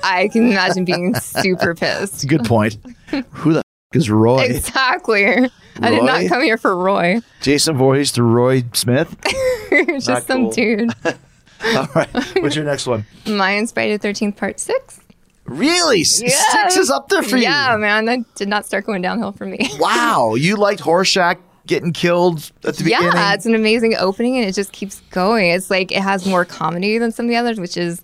I 0.04 0.28
can 0.28 0.52
imagine 0.52 0.86
being 0.86 1.16
super 1.22 1.74
pissed. 1.76 2.28
good 2.28 2.44
point. 2.46 2.78
Who 3.32 3.54
the 3.54 3.60
f- 3.60 3.64
is 3.94 4.10
Roy? 4.10 4.44
Exactly. 4.44 5.50
I 5.82 5.90
did 5.90 6.04
not 6.04 6.28
come 6.28 6.42
here 6.42 6.58
for 6.58 6.76
Roy. 6.76 7.22
Jason 7.42 7.78
Voorhees 7.78 8.12
to 8.14 8.24
Roy 8.24 8.64
Smith. 8.74 9.16
Just 9.70 10.08
Not 10.08 10.24
some 10.24 10.44
cool. 10.46 10.52
dude. 10.52 10.90
All 11.06 11.88
right, 11.96 12.10
what's 12.42 12.56
your 12.56 12.66
next 12.66 12.86
one? 12.88 13.06
Mine's 13.28 13.72
Friday 13.72 13.94
the 13.94 14.00
Thirteenth 14.00 14.38
Part 14.38 14.60
Six. 14.60 15.00
Really, 15.46 16.04
six 16.04 16.76
is 16.76 16.90
up 16.90 17.10
there 17.10 17.22
for 17.22 17.38
you. 17.38 17.44
Yeah, 17.44 17.78
man, 17.78 18.06
that 18.06 18.20
did 18.36 18.48
not 18.48 18.66
start 18.66 18.86
going 18.86 19.02
downhill 19.02 19.32
for 19.32 19.46
me. 19.46 19.70
Wow, 19.80 20.34
you 20.36 20.56
liked 20.56 20.82
Horshack 20.82 21.38
getting 21.68 21.94
killed 21.94 22.52
at 22.64 22.78
the 22.78 22.84
beginning. 22.84 23.12
Yeah, 23.14 23.34
it's 23.34 23.46
an 23.46 23.54
amazing 23.54 23.96
opening 23.96 24.38
and 24.38 24.46
it 24.48 24.54
just 24.54 24.72
keeps 24.72 25.02
going. 25.12 25.52
It's 25.52 25.70
like 25.70 25.92
it 25.92 26.02
has 26.02 26.26
more 26.26 26.46
comedy 26.46 26.98
than 26.98 27.12
some 27.12 27.26
of 27.26 27.30
the 27.30 27.36
others, 27.36 27.60
which 27.60 27.78
is 27.78 28.02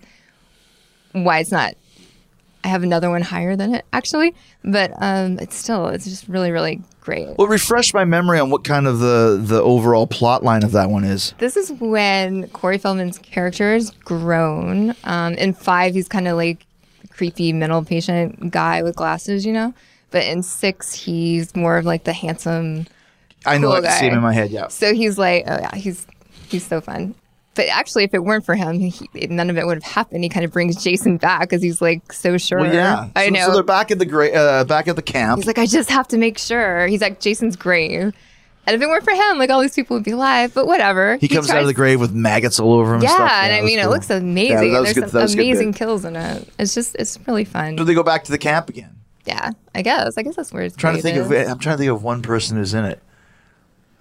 why 1.12 1.38
it's 1.40 1.50
not. 1.50 1.74
I 2.64 2.68
have 2.68 2.82
another 2.82 3.10
one 3.10 3.22
higher 3.22 3.56
than 3.56 3.74
it 3.74 3.84
actually, 3.92 4.34
but 4.62 4.92
um, 5.00 5.38
it's 5.40 5.56
still 5.56 5.88
it's 5.88 6.04
just 6.04 6.28
really 6.28 6.50
really 6.52 6.80
great. 7.00 7.36
Well, 7.36 7.48
refresh 7.48 7.92
my 7.92 8.04
memory 8.04 8.38
on 8.38 8.50
what 8.50 8.64
kind 8.64 8.86
of 8.86 9.00
the 9.00 9.40
the 9.42 9.60
overall 9.60 10.06
plot 10.06 10.42
line 10.42 10.62
of 10.62 10.72
that 10.72 10.88
one 10.90 11.04
is. 11.04 11.34
This 11.38 11.56
is 11.56 11.72
when 11.72 12.48
Corey 12.48 12.78
Feldman's 12.78 13.18
character 13.18 13.74
is 13.74 13.90
grown. 13.90 14.94
Um, 15.04 15.34
in 15.34 15.54
five, 15.54 15.94
he's 15.94 16.08
kind 16.08 16.28
of 16.28 16.36
like 16.36 16.64
creepy 17.10 17.52
mental 17.52 17.84
patient 17.84 18.50
guy 18.50 18.82
with 18.82 18.96
glasses, 18.96 19.44
you 19.44 19.52
know. 19.52 19.74
But 20.10 20.24
in 20.24 20.42
six, 20.42 20.94
he's 20.94 21.56
more 21.56 21.78
of 21.78 21.84
like 21.84 22.04
the 22.04 22.12
handsome. 22.12 22.86
I 23.44 23.58
know 23.58 23.68
cool 23.68 23.76
I 23.78 23.80
can 23.80 23.98
see 23.98 24.06
him 24.06 24.14
in 24.14 24.22
my 24.22 24.32
head. 24.32 24.50
Yeah. 24.50 24.68
So 24.68 24.94
he's 24.94 25.18
like, 25.18 25.44
oh 25.46 25.58
yeah, 25.58 25.74
he's 25.74 26.06
he's 26.48 26.66
so 26.66 26.80
fun. 26.80 27.14
But 27.54 27.66
actually, 27.68 28.04
if 28.04 28.14
it 28.14 28.24
weren't 28.24 28.46
for 28.46 28.54
him, 28.54 28.80
he, 28.80 29.08
none 29.28 29.50
of 29.50 29.58
it 29.58 29.66
would 29.66 29.76
have 29.76 29.82
happened. 29.92 30.24
He 30.24 30.30
kind 30.30 30.44
of 30.44 30.52
brings 30.52 30.82
Jason 30.82 31.18
back 31.18 31.40
because 31.42 31.60
he's 31.60 31.82
like 31.82 32.10
so 32.12 32.38
sure. 32.38 32.60
Well, 32.60 32.72
yeah. 32.74 33.08
I 33.14 33.26
So- 33.26 33.30
know. 33.34 33.46
So 33.48 33.52
they're 33.54 33.62
back 33.62 33.90
at 33.90 33.98
the 33.98 34.06
gra- 34.06 34.30
uh, 34.32 34.64
back 34.64 34.88
at 34.88 34.96
the 34.96 35.02
camp. 35.02 35.38
He's 35.40 35.46
like, 35.46 35.58
I 35.58 35.66
just 35.66 35.90
have 35.90 36.08
to 36.08 36.16
make 36.18 36.38
sure. 36.38 36.86
He's 36.86 37.02
like, 37.02 37.20
Jason's 37.20 37.56
grave. 37.56 38.14
And 38.64 38.76
if 38.76 38.80
it 38.80 38.86
weren't 38.88 39.04
for 39.04 39.12
him, 39.12 39.38
like 39.38 39.50
all 39.50 39.60
these 39.60 39.74
people 39.74 39.96
would 39.96 40.04
be 40.04 40.12
alive. 40.12 40.54
But 40.54 40.66
whatever. 40.66 41.16
he 41.16 41.28
comes 41.28 41.50
out 41.50 41.60
of 41.60 41.66
the 41.66 41.74
grave 41.74 42.00
with 42.00 42.12
maggots 42.14 42.58
all 42.60 42.72
over 42.74 42.94
him. 42.94 43.02
Yeah, 43.02 43.08
and, 43.10 43.16
stuff. 43.16 43.30
and 43.32 43.52
I 43.54 43.60
mean, 43.60 43.78
it 43.80 43.88
looks 43.88 44.08
amazing. 44.08 44.72
Yeah, 44.72 44.80
There's 44.82 44.94
good- 44.94 45.10
some 45.10 45.18
that 45.18 45.22
was 45.22 45.34
a 45.34 45.36
good 45.36 45.42
amazing 45.42 45.72
kills 45.74 46.04
in 46.06 46.16
it. 46.16 46.48
It's 46.58 46.72
just, 46.74 46.94
it's 46.98 47.18
really 47.26 47.44
fun. 47.44 47.76
So 47.76 47.84
they 47.84 47.92
go 47.94 48.02
back 48.04 48.24
to 48.24 48.30
the 48.30 48.38
camp 48.38 48.68
again. 48.70 48.96
yeah, 49.26 49.50
I 49.74 49.82
guess. 49.82 50.16
I 50.16 50.22
guess 50.22 50.36
that's 50.36 50.52
where 50.52 50.62
it's 50.62 50.76
I'm 50.76 50.78
trying 50.78 50.96
to 50.96 51.02
think 51.02 51.18
of. 51.18 51.30
I'm 51.32 51.58
trying 51.58 51.74
to 51.74 51.78
think 51.78 51.90
of 51.90 52.02
one 52.02 52.22
person 52.22 52.56
who's 52.56 52.72
in 52.72 52.84
it. 52.86 53.02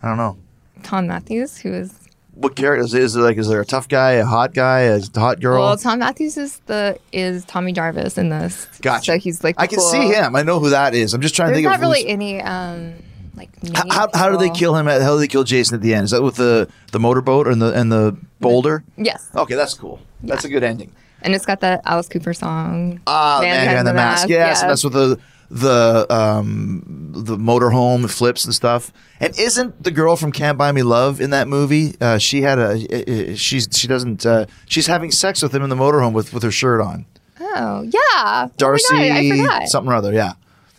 I 0.02 0.08
don't 0.08 0.18
know. 0.18 0.38
Thom 0.84 1.08
Mathews, 1.08 1.58
who 1.58 1.74
is 1.74 2.01
what 2.34 2.56
character 2.56 2.84
is, 2.84 2.94
is 2.94 3.16
it 3.16 3.20
like? 3.20 3.38
Is 3.38 3.48
there 3.48 3.62
a 3.62 3.66
tough 3.66 3.88
guy, 3.88 4.12
a 4.14 4.26
hot 4.26 4.54
guy, 4.54 4.82
a 4.82 5.02
hot 5.16 5.40
girl? 5.42 5.62
Well, 5.62 5.78
Thom 5.78 6.00
Mathews 6.00 6.38
is 6.38 6.60
the 6.66 6.98
is 7.12 7.44
Tommy 7.46 7.72
Jarvis 7.74 8.18
in 8.18 8.30
this. 8.30 8.68
Gotcha. 8.82 9.14
So 9.14 9.18
he's 9.20 9.44
like 9.44 9.56
I 9.58 9.68
can 9.68 9.80
cool- 9.80 9.88
see 9.90 10.08
him. 10.08 10.36
I 10.36 10.44
know 10.44 10.60
who 10.60 10.70
that 10.70 10.94
is. 10.94 11.14
I'm 11.14 11.22
just 11.22 11.36
trying 11.36 11.48
There's 11.50 11.64
to 11.64 11.70
think 11.70 11.70
not 11.70 11.76
of 11.76 11.82
really 11.82 12.08
any 12.08 12.42
um 12.42 12.94
like 13.36 13.50
How, 13.76 13.84
how, 13.90 14.10
how 14.14 14.30
do 14.30 14.38
they 14.38 14.50
kill 14.50 14.76
him? 14.76 14.88
At, 14.88 15.02
how 15.02 15.14
do 15.14 15.20
they 15.20 15.28
kill 15.28 15.44
Jason 15.44 15.76
at 15.76 15.82
the 15.82 15.94
end? 15.94 16.06
Is 16.06 16.12
that 16.12 16.22
with 16.22 16.36
the 16.36 16.70
the 16.92 17.00
motorboat 17.00 17.48
and 17.48 17.62
the 17.62 17.74
and 17.74 17.92
the 17.92 18.16
boulder? 18.40 18.84
Yes. 18.98 19.30
Okay, 19.36 19.56
that's 19.56 19.74
cool. 19.74 20.00
That's 20.24 20.46
a 20.46 20.50
good 20.50 20.64
ending. 20.64 20.92
And 21.24 21.36
it's 21.36 21.46
got 21.46 21.60
the 21.60 21.80
Alice 21.86 22.08
Cooper 22.08 22.34
song. 22.34 23.00
Ah, 23.06 23.40
Man 23.42 23.50
man, 23.52 23.64
Behind 23.66 23.80
and 23.80 23.88
the 23.88 23.94
mask. 23.94 24.28
Yes, 24.30 24.60
Yeah. 24.62 24.68
that's 24.70 24.84
with 24.84 24.94
the 24.94 25.20
the 25.52 26.06
um 26.10 27.12
the 27.14 27.36
motorhome 27.38 28.10
flips 28.10 28.45
and 28.45 28.54
stuff. 28.54 28.91
And 29.20 29.38
isn't 29.38 29.84
the 29.84 29.91
girl 29.91 30.16
from 30.16 30.32
Can't 30.32 30.58
Buy 30.58 30.72
Me 30.72 30.82
Love 30.82 31.20
in 31.20 31.32
that 31.32 31.47
movie? 31.49 31.95
Uh, 31.99 32.18
she 32.18 32.41
had 32.41 32.58
a 32.58 33.36
she's 33.36 33.68
she 33.72 33.88
doesn't 33.88 34.26
uh, 34.26 34.45
she's 34.66 34.88
having 34.88 35.12
sex 35.12 35.41
with 35.41 35.54
him 35.54 35.62
in 35.62 35.70
the 35.70 35.76
motorhome 35.76 36.14
with 36.14 36.34
with 36.34 36.43
her 36.43 36.52
shirt 36.52 36.80
on. 36.80 37.06
Oh 37.39 37.82
yeah. 37.84 38.47
Darcy, 38.58 38.86
Oh 38.93 39.45
God, 39.45 39.62
I 39.64 39.66
something 39.66 39.91
or 39.91 39.95
other. 39.95 40.14
Yeah. 40.14 40.34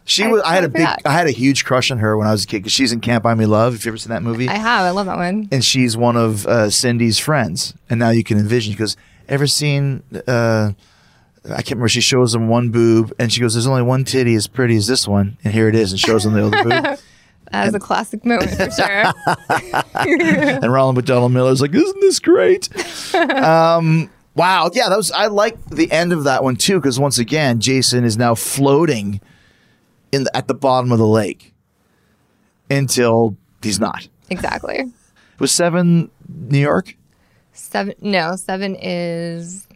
She 0.05 0.25
I 0.25 0.29
was. 0.29 0.43
I 0.43 0.55
had 0.55 0.65
a 0.65 0.69
big. 0.69 0.89
I 1.05 1.13
had 1.13 1.27
a 1.29 1.31
huge 1.33 1.65
crush 1.65 1.91
on 1.91 1.99
her 1.99 2.17
when 2.17 2.27
I 2.27 2.33
was 2.33 2.45
a 2.45 2.47
kid 2.47 2.59
because 2.61 2.73
she's 2.73 2.93
in 2.93 3.01
Can't 3.01 3.23
Buy 3.23 3.35
Me 3.35 3.47
Love. 3.47 3.75
If 3.75 3.85
you 3.85 3.91
ever 3.91 3.99
seen 3.99 4.11
that 4.11 4.23
movie? 4.23 4.49
I 4.49 4.55
have. 4.55 4.85
I 4.85 4.91
love 4.91 5.07
that 5.07 5.17
one. 5.17 5.49
and 5.53 5.65
she's 5.65 5.97
one 5.97 6.17
of 6.17 6.45
uh, 6.47 6.71
Cindy's 6.71 7.19
friends. 7.19 7.75
And 7.89 8.01
now 8.01 8.11
you 8.11 8.25
can 8.25 8.37
envision 8.39 8.73
because 8.73 8.97
ever 9.29 9.47
seen? 9.47 10.03
Uh, 10.27 10.73
I 11.45 11.57
can't 11.57 11.71
remember. 11.71 11.89
She 11.89 12.01
shows 12.01 12.33
them 12.33 12.49
one 12.49 12.71
boob, 12.71 13.13
and 13.19 13.33
she 13.33 13.41
goes, 13.41 13.55
"There's 13.55 13.67
only 13.67 13.83
one 13.83 14.05
titty 14.05 14.35
as 14.35 14.47
pretty 14.47 14.77
as 14.77 14.87
this 14.87 15.09
one," 15.09 15.39
and 15.43 15.53
here 15.53 15.69
it 15.69 15.75
is, 15.75 15.91
and 15.91 16.01
shows 16.01 16.25
them 16.25 16.35
the 16.35 16.47
other 16.47 16.63
boob. 16.65 16.99
That 17.51 17.67
was 17.67 17.75
a 17.75 17.81
classic 17.81 18.25
moment 18.25 18.51
for 18.53 18.71
sure. 18.71 19.13
and 20.63 20.73
Ronald 20.73 20.97
McDonald 20.97 21.33
Miller's 21.33 21.61
like, 21.61 21.75
"Isn't 21.75 22.01
this 22.01 22.19
great?" 22.19 22.71
um, 23.15 24.09
wow, 24.35 24.71
yeah, 24.73 24.89
that 24.89 24.97
was. 24.97 25.13
I 25.13 25.27
like 25.27 25.63
the 25.67 25.93
end 25.93 26.15
of 26.15 26.25
that 26.25 26.43
one 26.43 26.57
too 26.57 26.77
because 26.81 26.99
once 26.99 27.19
again, 27.19 27.61
Jason 27.61 28.05
is 28.05 28.17
now 28.17 28.35
floating 28.35 29.21
in 30.13 30.25
the, 30.25 30.35
at 30.35 30.49
the 30.49 30.55
bottom 30.55 30.93
of 30.93 30.99
the 30.99 31.07
lake 31.07 31.53
until 32.71 33.37
he's 33.63 33.79
not. 33.79 34.09
exactly. 34.31 34.91
Was 35.39 35.53
seven 35.53 36.11
New 36.29 36.59
York. 36.61 36.97
Seven. 37.53 37.95
No, 38.01 38.37
seven 38.37 38.77
is. 38.81 39.67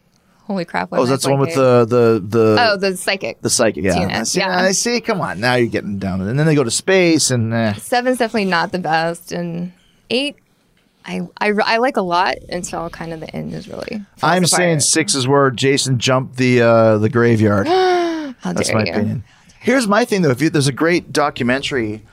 Holy 0.47 0.63
crap! 0.65 0.91
what 0.91 1.01
Oh, 1.01 1.05
that's 1.05 1.23
the 1.25 1.29
one 1.29 1.39
with 1.39 1.53
the 1.55 1.85
the 1.85 2.23
the 2.25 2.57
Oh, 2.59 2.77
the 2.77 2.95
psychic. 2.97 3.41
the 3.41 3.49
psychic. 3.49 3.83
Yeah, 3.83 4.07
I 4.19 4.23
see. 4.23 4.39
yeah. 4.39 4.59
I 4.61 4.71
see. 4.71 5.01
Come 5.01 5.19
on, 5.21 5.39
now 5.41 5.55
you're 5.55 5.67
getting 5.69 5.99
down. 5.99 6.21
And 6.21 6.39
then 6.39 6.45
they 6.47 6.55
go 6.55 6.63
to 6.63 6.71
space, 6.71 7.29
and 7.31 7.53
eh. 7.53 7.73
Seven's 7.73 8.17
definitely 8.17 8.45
not 8.49 8.71
the 8.71 8.79
best, 8.79 9.33
and 9.33 9.73
eight, 10.09 10.37
I, 11.05 11.21
I 11.37 11.49
I 11.51 11.77
like 11.77 11.97
a 11.97 12.01
lot 12.01 12.35
until 12.49 12.89
kind 12.89 13.11
of 13.11 13.19
the 13.19 13.29
end 13.35 13.53
is 13.53 13.67
really. 13.67 14.01
I'm 14.23 14.45
saying 14.45 14.79
six 14.79 15.15
is 15.15 15.27
where 15.27 15.51
Jason 15.51 15.99
jumped 15.99 16.37
the 16.37 16.61
uh, 16.61 16.97
the 16.97 17.09
graveyard. 17.09 17.67
How 18.39 18.53
That's 18.53 18.67
dare 18.69 18.77
my 18.77 18.83
you. 18.85 18.91
opinion. 18.91 19.23
Here's 19.59 19.87
my 19.87 20.05
thing 20.05 20.21
though. 20.21 20.31
If 20.31 20.41
you, 20.41 20.49
there's 20.49 20.67
a 20.67 20.71
great 20.73 21.11
documentary 21.11 22.03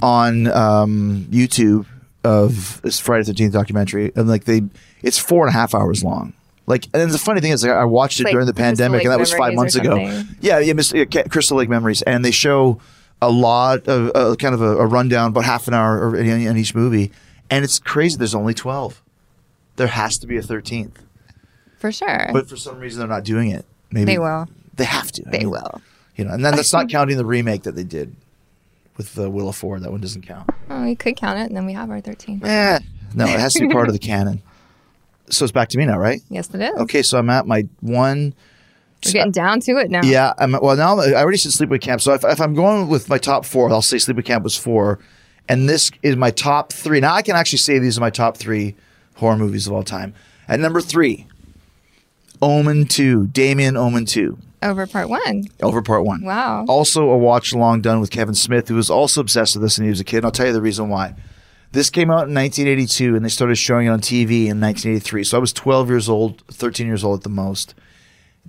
on 0.00 0.46
um, 0.46 1.26
YouTube 1.30 1.84
of 2.24 2.80
this 2.80 2.98
Friday 3.00 3.24
Thirteenth 3.24 3.52
documentary, 3.52 4.12
and 4.16 4.28
like 4.28 4.44
they, 4.44 4.62
it's 5.02 5.18
four 5.18 5.44
and 5.46 5.50
a 5.54 5.58
half 5.58 5.74
hours 5.74 6.02
long. 6.02 6.32
Like, 6.66 6.88
and 6.94 7.10
the 7.10 7.18
funny 7.18 7.40
thing 7.40 7.52
is, 7.52 7.64
like, 7.64 7.72
I 7.72 7.84
watched 7.84 8.20
it 8.20 8.24
like 8.24 8.32
during 8.32 8.46
the 8.46 8.54
pandemic, 8.54 8.98
Lake 8.98 9.04
and 9.06 9.12
that 9.12 9.18
was 9.18 9.32
five 9.32 9.54
months 9.54 9.74
ago. 9.74 9.96
Yeah, 10.40 10.58
yeah, 10.60 10.72
Miss, 10.74 10.92
yeah, 10.92 11.04
Crystal 11.04 11.56
Lake 11.56 11.68
Memories, 11.68 12.02
and 12.02 12.24
they 12.24 12.30
show 12.30 12.80
a 13.20 13.30
lot 13.30 13.88
of 13.88 14.10
uh, 14.14 14.36
kind 14.36 14.54
of 14.54 14.62
a, 14.62 14.76
a 14.78 14.86
rundown, 14.86 15.30
about 15.30 15.44
half 15.44 15.66
an 15.68 15.74
hour 15.74 16.10
or- 16.10 16.16
in, 16.16 16.26
in 16.46 16.56
each 16.56 16.74
movie, 16.74 17.10
and 17.50 17.64
it's 17.64 17.78
crazy. 17.78 18.16
There's 18.16 18.34
only 18.34 18.54
twelve. 18.54 19.02
There 19.76 19.88
has 19.88 20.18
to 20.18 20.26
be 20.26 20.36
a 20.36 20.42
thirteenth, 20.42 21.02
for 21.78 21.90
sure. 21.90 22.28
but 22.32 22.48
for 22.48 22.56
some 22.56 22.78
reason 22.78 23.00
they're 23.00 23.08
not 23.08 23.24
doing 23.24 23.50
it. 23.50 23.64
Maybe 23.90 24.04
they 24.12 24.18
will. 24.18 24.48
They 24.74 24.84
have 24.84 25.10
to. 25.12 25.22
I 25.26 25.30
They 25.30 25.38
mean, 25.40 25.50
will. 25.50 25.80
You 26.16 26.24
know, 26.26 26.32
and 26.32 26.44
then 26.44 26.54
that's 26.54 26.72
not 26.72 26.88
counting 26.88 27.16
the 27.16 27.24
remake 27.24 27.62
that 27.64 27.74
they 27.74 27.84
did 27.84 28.14
with 28.96 29.14
the 29.14 29.26
uh, 29.26 29.30
Willa 29.30 29.52
Ford. 29.52 29.82
That 29.82 29.90
one 29.90 30.00
doesn't 30.00 30.22
count. 30.22 30.48
Oh, 30.70 30.84
we 30.84 30.94
could 30.94 31.16
count 31.16 31.38
it, 31.40 31.44
and 31.48 31.56
then 31.56 31.66
we 31.66 31.72
have 31.72 31.90
our 31.90 32.00
thirteen. 32.00 32.40
Eh, 32.44 32.78
no, 33.14 33.24
it 33.24 33.40
has 33.40 33.54
to 33.54 33.66
be 33.66 33.68
part 33.72 33.88
of 33.88 33.94
the 33.94 33.98
canon. 33.98 34.42
So 35.30 35.44
it's 35.44 35.52
back 35.52 35.68
to 35.70 35.78
me 35.78 35.86
now, 35.86 35.98
right? 35.98 36.20
Yes, 36.28 36.52
it 36.54 36.60
is. 36.60 36.74
Okay, 36.80 37.02
so 37.02 37.18
I'm 37.18 37.30
at 37.30 37.46
my 37.46 37.64
one. 37.80 38.34
We're 39.04 39.12
getting 39.12 39.32
down 39.32 39.60
to 39.60 39.78
it 39.78 39.90
now. 39.90 40.02
Yeah, 40.04 40.32
I'm, 40.38 40.52
well 40.52 40.76
now 40.76 40.98
I 40.98 41.14
already 41.14 41.38
said 41.38 41.52
Sleepaway 41.52 41.80
Camp. 41.80 42.00
So 42.00 42.12
if, 42.14 42.24
if 42.24 42.40
I'm 42.40 42.54
going 42.54 42.88
with 42.88 43.08
my 43.08 43.18
top 43.18 43.44
four, 43.44 43.70
I'll 43.70 43.82
say 43.82 43.96
Sleepaway 43.96 44.24
Camp 44.24 44.44
was 44.44 44.56
four, 44.56 45.00
and 45.48 45.68
this 45.68 45.90
is 46.02 46.16
my 46.16 46.30
top 46.30 46.72
three. 46.72 47.00
Now 47.00 47.14
I 47.14 47.22
can 47.22 47.34
actually 47.34 47.58
say 47.58 47.78
these 47.78 47.98
are 47.98 48.00
my 48.00 48.10
top 48.10 48.36
three 48.36 48.76
horror 49.16 49.36
movies 49.36 49.66
of 49.66 49.72
all 49.72 49.82
time. 49.82 50.14
At 50.48 50.60
number 50.60 50.80
three, 50.80 51.26
Omen 52.40 52.86
Two, 52.86 53.26
Damien 53.28 53.76
Omen 53.76 54.06
Two. 54.06 54.38
Over 54.62 54.86
part 54.86 55.08
one. 55.08 55.44
over 55.60 55.82
part 55.82 56.04
one. 56.04 56.22
Wow. 56.22 56.64
Also, 56.68 57.10
a 57.10 57.18
watch 57.18 57.52
along 57.52 57.80
done 57.80 57.98
with 58.00 58.12
Kevin 58.12 58.34
Smith, 58.34 58.68
who 58.68 58.76
was 58.76 58.90
also 58.90 59.20
obsessed 59.20 59.56
with 59.56 59.62
this 59.62 59.78
when 59.78 59.86
he 59.86 59.90
was 59.90 59.98
a 59.98 60.04
kid. 60.04 60.18
And 60.18 60.26
I'll 60.26 60.30
tell 60.32 60.46
you 60.46 60.52
the 60.52 60.62
reason 60.62 60.88
why. 60.88 61.16
This 61.72 61.88
came 61.90 62.10
out 62.10 62.28
in 62.28 62.34
1982, 62.34 63.16
and 63.16 63.24
they 63.24 63.28
started 63.30 63.56
showing 63.56 63.86
it 63.86 63.90
on 63.90 64.00
TV 64.00 64.46
in 64.46 64.60
1983. 64.60 65.24
So 65.24 65.38
I 65.38 65.40
was 65.40 65.52
12 65.52 65.88
years 65.88 66.08
old, 66.08 66.42
13 66.48 66.86
years 66.86 67.02
old 67.02 67.20
at 67.20 67.24
the 67.24 67.30
most. 67.30 67.74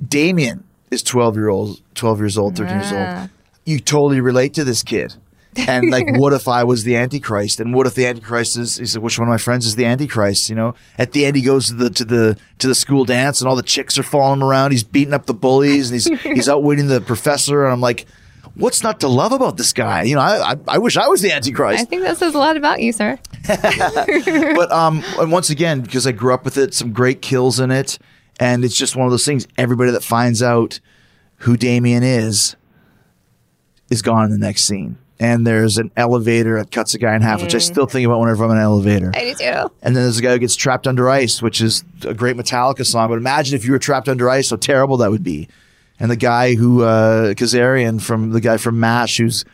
Damien 0.08 0.64
is 0.92 1.04
12 1.04 1.36
year 1.36 1.50
old, 1.50 1.82
12 1.96 2.20
years 2.20 2.38
old, 2.38 2.58
13 2.58 2.76
years 2.76 2.92
Ah. 2.94 3.22
old. 3.22 3.30
You 3.66 3.80
totally 3.80 4.20
relate 4.22 4.54
to 4.56 4.64
this 4.64 4.84
kid. 4.84 5.14
And 5.56 5.90
like, 5.92 6.06
what 6.18 6.34
if 6.34 6.48
I 6.48 6.64
was 6.64 6.84
the 6.84 6.96
Antichrist? 6.96 7.60
And 7.60 7.74
what 7.74 7.86
if 7.88 7.94
the 7.96 8.06
Antichrist 8.08 8.58
is? 8.58 8.78
He 8.78 8.86
said, 8.86 9.02
which 9.02 9.18
one 9.20 9.28
of 9.28 9.32
my 9.32 9.38
friends 9.38 9.66
is 9.66 9.76
the 9.76 9.86
Antichrist? 9.86 10.50
You 10.50 10.56
know, 10.56 10.76
at 10.98 11.12
the 11.14 11.26
end, 11.26 11.36
he 11.36 11.44
goes 11.44 11.68
to 11.68 11.76
the 11.76 11.90
to 11.92 12.04
the 12.04 12.38
to 12.60 12.68
the 12.68 12.76
school 12.76 13.06
dance, 13.06 13.40
and 13.40 13.48
all 13.48 13.56
the 13.56 13.64
chicks 13.64 13.98
are 13.98 14.04
following 14.04 14.40
him 14.42 14.48
around. 14.48 14.72
He's 14.72 14.84
beating 14.84 15.14
up 15.14 15.28
the 15.28 15.34
bullies, 15.34 15.92
and 15.92 16.02
he's 16.02 16.22
he's 16.24 16.50
outwitting 16.50 16.88
the 16.88 17.00
professor. 17.02 17.64
And 17.64 17.72
I'm 17.72 17.82
like, 17.82 18.06
what's 18.56 18.84
not 18.84 18.99
to 19.01 19.08
love 19.08 19.32
about 19.32 19.58
this 19.58 19.74
guy? 19.74 20.04
You 20.04 20.16
know, 20.16 20.22
I 20.22 20.51
I, 20.51 20.56
I 20.68 20.78
wish 20.78 20.97
I 20.97 21.08
was 21.08 21.22
the 21.22 21.32
Antichrist 21.32 21.82
I 21.82 21.86
think 21.86 22.04
that 22.04 22.18
says 22.18 22.36
a 22.36 22.38
lot 22.38 22.58
about 22.58 22.82
you, 22.82 22.91
sir. 22.91 23.18
but 23.47 24.72
um, 24.72 25.04
and 25.20 25.32
once 25.32 25.49
again, 25.49 25.82
because 25.82 26.08
I 26.08 26.12
grew 26.12 26.34
up 26.34 26.45
with 26.45 26.58
it, 26.58 26.74
some 26.74 26.93
great 26.93 27.22
kills 27.22 27.60
in 27.60 27.72
it, 27.72 27.99
and 28.39 28.64
it's 28.64 28.78
just 28.78 28.95
one 28.95 29.06
of 29.06 29.12
those 29.12 29.26
things. 29.26 29.47
Everybody 29.58 29.91
that 29.91 30.04
finds 30.04 30.41
out 30.41 30.80
who 31.38 31.58
Damien 31.58 32.04
is 32.04 32.56
is 33.89 34.01
gone 34.01 34.26
in 34.26 34.32
the 34.32 34.38
next 34.38 34.66
scene. 34.66 34.97
And 35.20 35.47
there's 35.47 35.78
an 35.78 35.91
elevator 35.95 36.58
that 36.58 36.72
cuts 36.72 36.95
a 36.95 36.97
guy 36.97 37.16
in 37.16 37.22
half, 37.22 37.41
which 37.41 37.56
I 37.56 37.60
still 37.60 37.86
think 37.86 38.06
about 38.06 38.20
whenever 38.20 38.43
I'm 38.43 38.51
in 38.51 38.58
an 38.58 38.64
elevator. 38.64 39.12
I 39.16 39.20
do 39.26 39.36
too. 39.36 39.72
And 39.82 39.95
then 39.95 40.04
there's 40.04 40.18
a 40.18 40.22
guy 40.22 40.34
who 40.34 40.39
gets 40.39 40.56
trapped 40.56 40.86
under 40.88 41.10
ice, 41.10 41.41
which 41.41 41.62
is 41.62 41.86
a 42.06 42.14
great 42.14 42.36
Metallica 42.36 42.86
song. 42.86 43.08
But 43.10 43.20
imagine 43.20 43.56
if 43.56 43.64
you 43.64 43.72
were 43.72 43.80
trapped 43.80 44.10
under 44.10 44.30
ice, 44.30 44.49
how 44.49 44.58
terrible 44.58 44.97
that 44.97 45.12
would 45.12 45.24
be. 45.24 45.47
And 46.04 46.12
the 46.12 46.18
guy 46.18 46.56
who 46.56 46.84
uh, 46.84 47.34
Kazarian 47.34 48.01
from 48.01 48.32
the 48.32 48.41
guy 48.41 48.58
from 48.58 48.78
Mash, 48.78 49.16
who's 49.16 49.45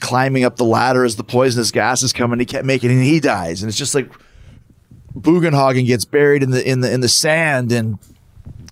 climbing 0.00 0.44
up 0.44 0.56
the 0.56 0.64
ladder 0.64 1.02
as 1.02 1.16
the 1.16 1.24
poisonous 1.24 1.70
gas 1.70 2.02
is 2.02 2.12
coming, 2.12 2.38
he 2.38 2.44
can't 2.44 2.66
make 2.66 2.84
it, 2.84 2.90
and 2.90 3.02
he 3.02 3.20
dies. 3.20 3.62
And 3.62 3.70
it's 3.70 3.78
just 3.78 3.94
like 3.94 4.12
Bugenhagen 5.18 5.86
gets 5.86 6.04
buried 6.04 6.42
in 6.42 6.50
the 6.50 6.62
in 6.62 6.82
the 6.82 6.92
in 6.92 7.00
the 7.00 7.08
sand, 7.08 7.72
and 7.72 7.98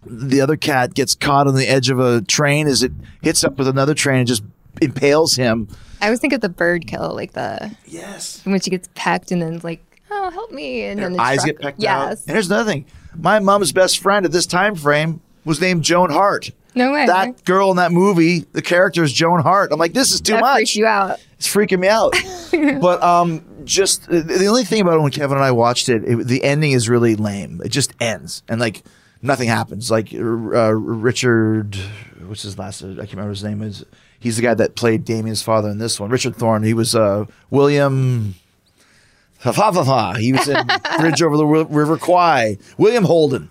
the 0.05 0.43
other 0.43 0.59
cat 0.59 0.93
gets 0.93 1.15
caught 1.15 1.47
on 1.47 1.55
the 1.55 1.67
edge 1.67 1.89
of 1.89 1.99
a 1.99 2.21
train 2.21 2.67
as 2.67 2.83
it 2.83 2.93
hits 3.23 3.45
up 3.45 3.57
with 3.57 3.67
another 3.67 3.95
train 3.95 4.19
and 4.19 4.29
just 4.29 4.43
impales 4.83 5.35
him. 5.35 5.69
I 6.03 6.09
always 6.09 6.21
think 6.21 6.35
of 6.35 6.43
the 6.43 6.51
bird 6.51 6.87
kill, 6.87 7.15
like 7.15 7.33
the 7.33 7.75
yes, 7.87 8.43
when 8.45 8.61
she 8.61 8.69
gets 8.69 8.91
pecked 8.95 9.33
and 9.33 9.41
then 9.41 9.59
like, 9.63 9.83
oh, 10.11 10.29
help 10.29 10.51
me, 10.51 10.83
and 10.83 11.01
then 11.01 11.15
the 11.15 11.19
eyes 11.23 11.37
truck- 11.37 11.47
get 11.47 11.61
pecked 11.61 11.85
out. 11.85 12.11
Yes. 12.11 12.27
And 12.27 12.35
here's 12.35 12.51
another 12.51 12.71
thing: 12.71 12.85
my 13.17 13.39
mom's 13.39 13.73
best 13.73 14.01
friend 14.01 14.27
at 14.27 14.33
this 14.33 14.45
time 14.45 14.75
frame 14.75 15.23
was 15.47 15.63
named 15.63 15.83
Joan 15.83 16.11
Hart. 16.11 16.51
No 16.75 16.93
way. 16.93 17.07
That 17.07 17.45
girl 17.45 17.71
in 17.71 17.77
that 17.77 17.93
movie, 17.93 18.41
the 18.53 18.63
character 18.63 19.03
is 19.05 19.13
Joan 19.13 19.41
Hart. 19.41 19.73
I'm 19.73 19.79
like, 19.79 19.93
this 19.93 20.13
is 20.13 20.21
too 20.21 20.33
That 20.35 20.41
much. 20.41 20.55
freaks 20.57 20.77
you 20.77 20.87
out. 20.87 21.21
It's 21.39 21.53
freaking 21.53 21.81
me 21.81 21.89
out. 21.89 22.15
but 22.81 23.03
um, 23.03 23.45
just 23.65 24.07
the- 24.09 24.47
only 24.47 24.65
thing 24.65 24.81
about 24.81 24.95
it 24.97 25.01
when 25.01 25.11
Kevin 25.13 25.37
and 25.37 25.45
I 25.45 25.51
watched 25.53 25.89
it, 25.89 26.03
it, 26.05 26.27
the 26.27 26.43
ending 26.45 26.73
is 26.73 26.89
really 26.89 27.15
lame. 27.17 27.61
It 27.65 27.69
just 27.71 27.93
ends 28.01 28.43
and 28.49 28.61
like 28.61 28.83
nothing 29.21 29.49
happens. 29.49 29.91
Like 29.91 30.15
uh, 30.15 30.19
Richard, 30.73 31.77
what's 32.27 32.43
his 32.43 32.59
last? 32.59 32.83
I 32.83 32.87
can't 32.95 33.11
remember 33.13 33.31
his 33.31 33.45
name. 33.45 33.63
Is 33.63 33.85
he's 34.19 34.37
the 34.37 34.43
guy 34.43 34.55
that 34.55 34.75
played 34.75 35.05
Damien's 35.05 35.43
father 35.43 35.69
in 35.69 35.79
this 35.79 36.01
one? 36.01 36.11
Richard 36.11 36.37
Thorne. 36.37 36.63
He 36.63 36.75
was 36.75 36.95
uh, 36.95 37.27
William. 37.51 38.35
Ha, 39.41 39.53
ha, 39.53 39.73
ha, 39.73 39.83
ha. 39.85 40.15
He 40.15 40.33
was 40.33 40.47
in 40.49 40.57
Bridge 41.01 41.21
over 41.23 41.37
the 41.37 41.45
River 41.47 41.97
Kwai. 41.99 42.57
William 42.79 43.05
Holden. 43.05 43.49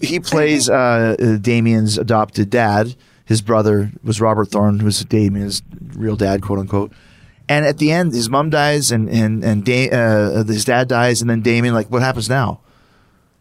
He 0.00 0.20
plays 0.20 0.68
uh, 0.70 1.16
Damien's 1.40 1.98
adopted 1.98 2.50
dad. 2.50 2.94
His 3.24 3.42
brother 3.42 3.90
was 4.02 4.20
Robert 4.20 4.48
Thorne, 4.48 4.78
who 4.78 4.86
was 4.86 5.04
Damien's 5.04 5.62
real 5.94 6.16
dad, 6.16 6.40
quote 6.42 6.58
unquote. 6.60 6.92
And 7.48 7.64
at 7.66 7.78
the 7.78 7.90
end, 7.92 8.12
his 8.12 8.28
mom 8.30 8.50
dies, 8.50 8.90
and 8.92 9.08
and 9.08 9.42
and 9.44 9.64
da- 9.64 9.90
uh, 9.90 10.44
his 10.44 10.64
dad 10.64 10.86
dies, 10.88 11.20
and 11.20 11.28
then 11.30 11.40
Damien, 11.40 11.74
like, 11.74 11.90
what 11.90 12.02
happens 12.02 12.28
now? 12.28 12.60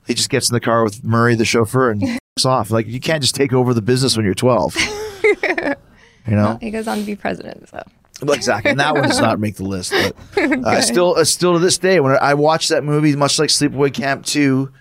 He 0.08 0.14
just 0.14 0.30
gets 0.30 0.50
in 0.50 0.54
the 0.54 0.62
car 0.62 0.84
with 0.84 1.04
Murray, 1.04 1.36
the 1.36 1.44
chauffeur, 1.46 1.92
and 1.92 2.02
f***s 2.04 2.46
off. 2.46 2.72
Like, 2.72 2.88
you 2.88 3.00
can't 3.02 3.22
just 3.22 3.36
take 3.36 3.52
over 3.54 3.74
the 3.74 3.82
business 3.82 4.16
when 4.16 4.26
you're 4.26 4.34
12. 4.34 4.76
you 5.24 6.36
know? 6.36 6.44
Well, 6.44 6.58
he 6.62 6.72
goes 6.72 6.88
on 6.88 7.00
to 7.00 7.04
be 7.04 7.16
president, 7.16 7.68
so 7.70 7.84
Well, 8.22 8.34
exactly, 8.36 8.72
and 8.72 8.80
that 8.80 8.96
one 8.96 9.04
does 9.08 9.20
not 9.20 9.40
make 9.40 9.56
the 9.56 9.64
list. 9.66 9.92
But 9.92 10.16
uh, 10.38 10.68
I 10.68 10.76
Okay. 10.78 10.82
still, 10.82 11.16
uh, 11.18 11.24
still 11.26 11.54
to 11.54 11.60
this 11.60 11.78
day, 11.78 12.00
when 12.00 12.18
I 12.22 12.34
watch 12.36 12.70
that 12.70 12.84
movie, 12.86 13.16
much 13.16 13.38
like 13.40 13.50
Sleepaway 13.50 13.94
Camp 13.94 14.26
two, 14.26 14.72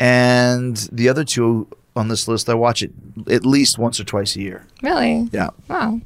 and 0.00 0.76
the 0.92 1.08
other 1.08 1.24
two 1.24 1.68
on 1.94 2.08
this 2.08 2.26
list, 2.28 2.48
I 2.48 2.54
watch 2.54 2.82
it 2.82 2.92
at 3.30 3.44
least 3.44 3.78
once 3.78 4.00
or 4.00 4.04
twice 4.04 4.36
a 4.36 4.40
year. 4.40 4.66
Really? 4.82 5.28
Yeah. 5.32 5.50
Wow. 5.68 6.00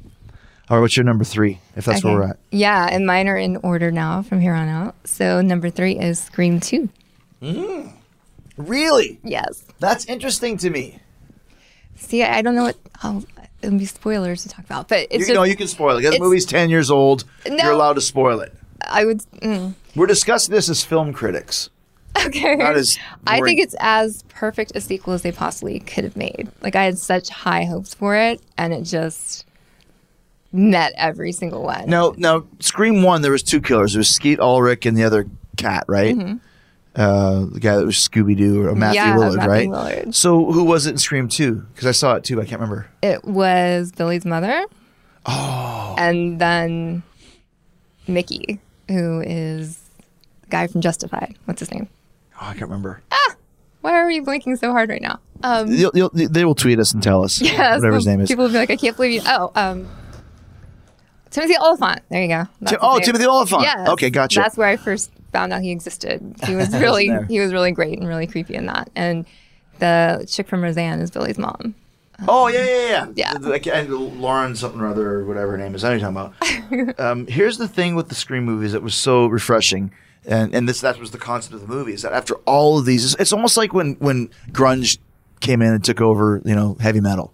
All 0.69 0.77
right, 0.77 0.81
what's 0.81 0.97
your 0.97 1.05
number 1.05 1.23
three? 1.23 1.59
If 1.77 1.85
that's 1.85 2.03
where 2.03 2.13
we're 2.13 2.23
at. 2.23 2.39
Yeah, 2.51 2.87
and 2.91 3.05
mine 3.05 3.29
are 3.29 3.37
in 3.37 3.55
order 3.57 3.89
now 3.89 4.21
from 4.21 4.41
here 4.41 4.53
on 4.53 4.67
out. 4.67 4.95
So 5.05 5.41
number 5.41 5.69
three 5.69 5.97
is 5.97 6.19
Scream 6.19 6.59
2. 6.59 6.89
Really? 8.57 9.19
Yes. 9.23 9.63
That's 9.79 10.05
interesting 10.05 10.57
to 10.57 10.69
me. 10.69 10.99
See, 11.95 12.23
I 12.23 12.41
don't 12.41 12.55
know 12.55 12.63
what. 12.63 12.77
Oh, 13.03 13.23
it'll 13.61 13.77
be 13.77 13.85
spoilers 13.85 14.43
to 14.43 14.49
talk 14.49 14.65
about, 14.65 14.87
but 14.87 15.07
it's 15.09 15.13
you 15.13 15.19
just. 15.19 15.33
know, 15.33 15.43
you 15.43 15.55
can 15.55 15.67
spoil 15.67 15.97
it. 15.97 16.01
The 16.01 16.19
movie's 16.19 16.45
ten 16.45 16.69
years 16.69 16.91
old. 16.91 17.23
No. 17.47 17.55
You're 17.55 17.71
allowed 17.71 17.93
to 17.93 18.01
spoil 18.01 18.39
it. 18.41 18.53
I 18.81 19.05
would. 19.05 19.19
Mm. 19.41 19.73
We're 19.95 20.07
discussing 20.07 20.53
this 20.53 20.69
as 20.69 20.83
film 20.83 21.13
critics. 21.13 21.69
Okay. 22.25 22.57
I 23.27 23.41
think 23.41 23.59
it's 23.59 23.75
as 23.79 24.23
perfect 24.29 24.71
a 24.75 24.81
sequel 24.81 25.13
as 25.13 25.21
they 25.21 25.31
possibly 25.31 25.79
could 25.79 26.03
have 26.03 26.15
made. 26.17 26.49
Like 26.61 26.75
I 26.75 26.83
had 26.83 26.97
such 26.97 27.29
high 27.29 27.63
hopes 27.65 27.93
for 27.93 28.15
it, 28.15 28.41
and 28.57 28.73
it 28.73 28.83
just 28.83 29.45
met 30.51 30.93
every 30.97 31.31
single 31.31 31.63
one. 31.63 31.89
No, 31.89 32.15
no. 32.17 32.47
Scream 32.59 33.03
one, 33.03 33.21
there 33.21 33.31
was 33.31 33.43
two 33.43 33.61
killers. 33.61 33.93
There 33.93 33.99
was 33.99 34.09
Skeet 34.09 34.39
Ulrich 34.39 34.85
and 34.85 34.97
the 34.97 35.03
other 35.03 35.27
cat, 35.57 35.83
right? 35.87 36.15
Mhm. 36.15 36.39
Uh, 36.95 37.45
the 37.51 37.59
guy 37.59 37.75
that 37.75 37.85
was 37.85 37.95
Scooby 37.95 38.35
Doo 38.35 38.65
or 38.65 38.73
Matthew 38.73 39.01
Yeah, 39.01 39.15
Lillard, 39.15 39.35
Matthew 39.35 39.51
right? 39.51 39.69
Lillard. 39.69 40.15
So 40.15 40.51
who 40.51 40.63
was 40.63 40.87
it 40.87 40.91
in 40.91 40.97
Scream 40.97 41.27
two? 41.27 41.65
Because 41.73 41.85
I 41.87 41.91
saw 41.91 42.15
it 42.15 42.23
too. 42.23 42.41
I 42.41 42.45
can't 42.45 42.59
remember. 42.59 42.87
It 43.03 43.23
was 43.23 43.91
Billy's 43.91 44.25
mother. 44.25 44.65
Oh. 45.27 45.93
And 45.99 46.39
then 46.41 47.03
Mickey, 48.07 48.59
who 48.87 49.21
is 49.21 49.77
the 50.41 50.47
guy 50.47 50.65
from 50.67 50.81
Justified. 50.81 51.35
What's 51.45 51.59
his 51.59 51.71
name? 51.71 51.87
Oh, 52.39 52.45
I 52.45 52.51
can't 52.51 52.61
remember. 52.63 53.01
Ah, 53.11 53.35
Why 53.81 53.93
are 53.93 54.09
you 54.11 54.23
blinking 54.23 54.55
so 54.57 54.71
hard 54.71 54.89
right 54.89 55.01
now? 55.01 55.19
Um, 55.43 55.71
You'll, 55.71 55.91
you'll, 55.93 56.09
they 56.13 56.45
will 56.45 56.55
tweet 56.55 56.79
us 56.79 56.93
and 56.93 57.01
tell 57.03 57.23
us 57.23 57.39
yeah, 57.41 57.75
whatever 57.75 57.95
his 57.95 58.07
name 58.07 58.21
is. 58.21 58.27
People 58.29 58.45
will 58.45 58.51
be 58.51 58.57
like, 58.57 58.71
I 58.71 58.75
can't 58.75 58.95
believe 58.95 59.11
you. 59.13 59.21
Oh, 59.27 59.51
um, 59.55 59.87
Timothy 61.29 61.55
Olyphant. 61.59 62.01
There 62.09 62.21
you 62.21 62.27
go. 62.27 62.45
Tim- 62.65 62.79
oh, 62.81 62.93
name. 62.95 63.01
Timothy 63.03 63.25
Olyphant. 63.25 63.61
Yes. 63.63 63.89
Okay, 63.89 64.09
gotcha. 64.09 64.39
That's 64.39 64.57
where 64.57 64.67
I 64.67 64.77
first 64.77 65.11
found 65.31 65.53
out 65.53 65.61
he 65.61 65.71
existed. 65.71 66.35
He 66.47 66.55
was 66.55 66.71
really 66.73 67.11
he 67.27 67.39
was 67.39 67.51
really 67.53 67.71
great 67.71 67.99
and 67.99 68.07
really 68.07 68.27
creepy 68.27 68.55
in 68.55 68.65
that. 68.67 68.89
And 68.95 69.25
the 69.79 70.25
chick 70.29 70.47
from 70.47 70.63
Roseanne 70.63 70.99
is 71.01 71.11
Billy's 71.11 71.37
mom. 71.37 71.75
Oh 72.27 72.47
yeah, 72.47 72.65
yeah, 72.65 72.87
yeah. 72.89 73.07
Yeah. 73.15 73.33
The- 73.33 73.59
the- 73.59 73.75
and 73.75 73.89
Lauren 74.19 74.55
something 74.55 74.81
or 74.81 74.87
other, 74.87 75.19
or 75.19 75.25
whatever 75.25 75.51
her 75.51 75.57
name 75.57 75.75
is. 75.75 75.83
I 75.83 75.95
know 75.97 76.09
what 76.09 76.33
you're 76.39 76.53
talking 76.53 76.89
about. 76.89 76.99
um, 77.11 77.27
here's 77.27 77.57
the 77.59 77.67
thing 77.67 77.93
with 77.93 78.09
the 78.09 78.15
Scream 78.15 78.43
movies 78.45 78.71
that 78.71 78.81
was 78.81 78.95
so 78.95 79.27
refreshing, 79.27 79.91
and 80.27 80.53
and 80.53 80.67
this 80.69 80.81
that 80.81 80.99
was 80.99 81.11
the 81.11 81.17
concept 81.17 81.55
of 81.55 81.61
the 81.61 81.67
movie 81.67 81.93
is 81.93 82.01
that 82.03 82.13
after 82.13 82.35
all 82.45 82.77
of 82.77 82.85
these, 82.85 83.05
it's, 83.05 83.15
it's 83.19 83.33
almost 83.33 83.57
like 83.57 83.73
when 83.73 83.95
when 83.95 84.29
grunge 84.51 84.97
came 85.39 85.61
in 85.61 85.73
and 85.73 85.83
took 85.83 86.01
over, 86.01 86.41
you 86.45 86.55
know, 86.55 86.75
heavy 86.79 86.99
metal. 86.99 87.33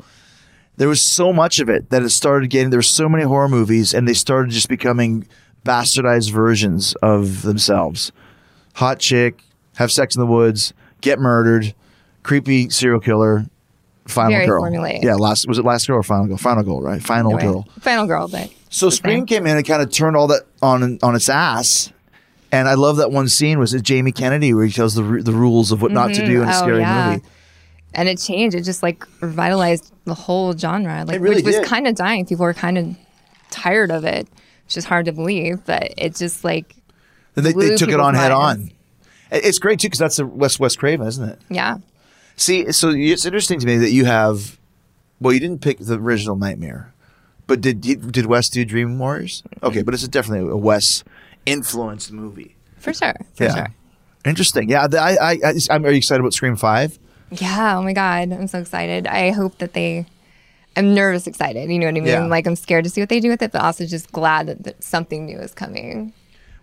There 0.77 0.87
was 0.87 1.01
so 1.01 1.31
much 1.33 1.59
of 1.59 1.69
it 1.69 1.89
that 1.91 2.01
it 2.01 2.09
started 2.09 2.49
getting. 2.49 2.69
There 2.69 2.79
were 2.79 2.83
so 2.83 3.07
many 3.09 3.23
horror 3.23 3.49
movies, 3.49 3.93
and 3.93 4.07
they 4.07 4.13
started 4.13 4.51
just 4.51 4.69
becoming 4.69 5.27
bastardized 5.65 6.31
versions 6.31 6.93
of 6.95 7.43
themselves. 7.43 8.11
Hot 8.75 8.99
chick, 8.99 9.41
have 9.75 9.91
sex 9.91 10.15
in 10.15 10.19
the 10.19 10.25
woods, 10.25 10.73
get 11.01 11.19
murdered, 11.19 11.75
creepy 12.23 12.69
serial 12.69 12.99
killer, 12.99 13.45
final 14.07 14.31
Very 14.31 14.47
girl. 14.47 14.63
formulaic. 14.63 15.03
Yeah, 15.03 15.15
last 15.15 15.47
was 15.47 15.57
it 15.59 15.65
last 15.65 15.87
girl 15.87 15.97
or 15.97 16.03
final 16.03 16.25
girl? 16.27 16.37
Final 16.37 16.63
girl, 16.63 16.81
right? 16.81 17.01
Final 17.01 17.37
Anyway, 17.37 17.53
girl. 17.53 17.67
Final 17.79 18.07
girl, 18.07 18.27
but 18.27 18.51
So 18.69 18.89
Scream 18.89 19.25
came 19.25 19.45
in 19.45 19.57
and 19.57 19.65
kind 19.65 19.81
of 19.81 19.91
turned 19.91 20.15
all 20.15 20.27
that 20.27 20.43
on 20.61 20.99
on 21.03 21.15
its 21.15 21.29
ass. 21.29 21.91
And 22.53 22.69
I 22.69 22.75
love 22.75 22.97
that 22.97 23.11
one 23.11 23.29
scene 23.29 23.57
was 23.57 23.73
it 23.73 23.81
Jamie 23.81 24.11
Kennedy 24.11 24.53
where 24.53 24.63
he 24.63 24.71
tells 24.71 24.93
the 24.93 25.01
the 25.01 25.31
rules 25.31 25.71
of 25.71 25.81
what 25.81 25.91
not 25.91 26.13
to 26.13 26.23
do 26.23 26.43
in 26.43 26.47
a 26.47 26.51
mm-hmm. 26.51 26.51
Oh, 26.51 26.59
scary 26.59 26.81
yeah. 26.81 27.13
movie. 27.13 27.25
and 27.95 28.07
it 28.07 28.19
changed. 28.19 28.55
It 28.55 28.61
just 28.61 28.83
like 28.83 29.07
revitalized 29.21 29.91
the 30.05 30.13
whole 30.13 30.55
genre. 30.55 31.03
Like 31.03 31.15
It 31.15 31.21
really 31.21 31.41
which 31.41 31.57
was 31.57 31.67
kind 31.67 31.87
of 31.87 31.95
dying. 31.95 32.27
People 32.27 32.45
were 32.45 32.53
kind 32.53 32.77
of 32.77 32.95
tired 33.49 33.89
of 33.89 34.05
it. 34.05 34.27
It's 34.65 34.75
just 34.75 34.85
hard 34.85 35.05
to 35.07 35.11
believe, 35.11 35.65
but 35.65 35.95
it 35.97 36.15
just 36.15 36.43
like 36.43 36.75
And 37.35 37.43
they, 37.43 37.53
they 37.53 37.75
took 37.75 37.89
it 37.89 37.99
on 37.99 38.13
head 38.13 38.31
on. 38.31 38.69
It's 39.31 39.57
great 39.57 39.79
too 39.79 39.87
because 39.87 39.97
that's 39.97 40.19
a 40.19 40.25
West 40.27 40.59
Wes 40.59 40.75
Craven, 40.75 41.07
isn't 41.07 41.27
it? 41.27 41.39
Yeah. 41.49 41.77
See, 42.35 42.71
so 42.71 42.91
it's 42.91 43.25
interesting 43.25 43.59
to 43.61 43.65
me 43.65 43.77
that 43.77 43.91
you 43.91 44.05
have. 44.05 44.59
Well, 45.19 45.33
you 45.33 45.39
didn't 45.39 45.61
pick 45.61 45.79
the 45.79 45.95
original 45.95 46.35
Nightmare, 46.35 46.93
but 47.47 47.61
did 47.61 47.81
did 47.81 48.27
Wes 48.27 48.47
do 48.49 48.63
Dream 48.63 48.99
Warriors? 48.99 49.41
Mm-hmm. 49.41 49.65
Okay, 49.65 49.81
but 49.81 49.95
it's 49.95 50.07
definitely 50.07 50.51
a 50.51 50.55
Wes 50.55 51.03
influenced 51.45 52.11
movie. 52.11 52.55
For 52.77 52.93
sure. 52.93 53.15
For 53.35 53.45
yeah, 53.45 53.55
sure. 53.55 53.67
interesting. 54.25 54.69
Yeah, 54.69 54.87
the- 54.87 54.99
I, 54.99 55.11
I, 55.13 55.31
I, 55.43 55.53
I'm. 55.71 55.85
Are 55.85 55.91
you 55.91 55.97
excited 55.97 56.19
about 56.19 56.33
Scream 56.33 56.55
Five? 56.55 56.99
Yeah. 57.31 57.77
Oh 57.77 57.81
my 57.81 57.93
God. 57.93 58.31
I'm 58.31 58.47
so 58.47 58.59
excited. 58.59 59.07
I 59.07 59.31
hope 59.31 59.57
that 59.59 59.73
they. 59.73 60.05
I'm 60.75 60.93
nervous, 60.93 61.27
excited. 61.27 61.69
You 61.69 61.77
know 61.79 61.85
what 61.85 61.91
I 61.97 61.99
mean? 61.99 62.05
Yeah. 62.07 62.25
Like 62.25 62.47
I'm 62.47 62.55
scared 62.55 62.83
to 62.85 62.89
see 62.89 63.01
what 63.01 63.09
they 63.09 63.19
do 63.19 63.29
with 63.29 63.41
it, 63.41 63.51
but 63.51 63.61
also 63.61 63.85
just 63.85 64.11
glad 64.11 64.47
that, 64.47 64.63
that 64.63 64.83
something 64.83 65.25
new 65.25 65.37
is 65.37 65.53
coming. 65.53 66.13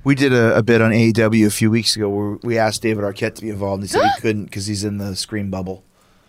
We 0.02 0.14
did 0.14 0.32
a, 0.32 0.56
a 0.56 0.62
bit 0.62 0.80
on 0.80 0.90
AEW 0.92 1.46
a 1.46 1.50
few 1.50 1.70
weeks 1.70 1.94
ago 1.94 2.08
where 2.08 2.38
we 2.42 2.58
asked 2.58 2.82
David 2.82 3.04
Arquette 3.04 3.34
to 3.36 3.42
be 3.42 3.50
involved, 3.50 3.82
and 3.82 3.90
he 3.90 3.92
said 3.92 4.02
he 4.02 4.20
couldn't 4.20 4.44
because 4.46 4.66
he's 4.66 4.82
in 4.84 4.98
the 4.98 5.14
Scream 5.14 5.50
bubble. 5.50 5.84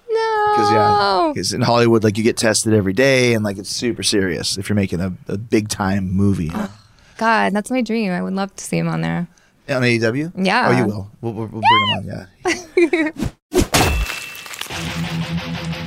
No. 0.09 0.53
Because 0.55 0.71
yeah, 0.71 1.31
because 1.33 1.53
in 1.53 1.61
Hollywood, 1.61 2.03
like 2.03 2.17
you 2.17 2.23
get 2.23 2.37
tested 2.37 2.73
every 2.73 2.93
day, 2.93 3.33
and 3.33 3.43
like 3.43 3.57
it's 3.57 3.69
super 3.69 4.03
serious 4.03 4.57
if 4.57 4.69
you're 4.69 4.75
making 4.75 4.99
a, 4.99 5.13
a 5.27 5.37
big 5.37 5.69
time 5.69 6.11
movie 6.11 6.45
you 6.45 6.51
know? 6.51 6.69
God, 7.17 7.53
that's 7.53 7.69
my 7.71 7.81
dream. 7.81 8.11
I 8.11 8.21
would 8.21 8.33
love 8.33 8.55
to 8.55 8.63
see 8.63 8.77
him 8.77 8.87
on 8.87 9.01
there. 9.01 9.27
on 9.69 9.81
AEW. 9.81 10.31
Yeah. 10.45 10.67
Oh, 10.69 10.77
you 10.77 10.85
will. 10.85 11.11
We'll, 11.21 11.33
we'll, 11.33 11.47
we'll 11.47 11.61
bring 11.61 12.03
him 12.03 12.19
on. 12.19 12.27
Yeah. 12.75 13.11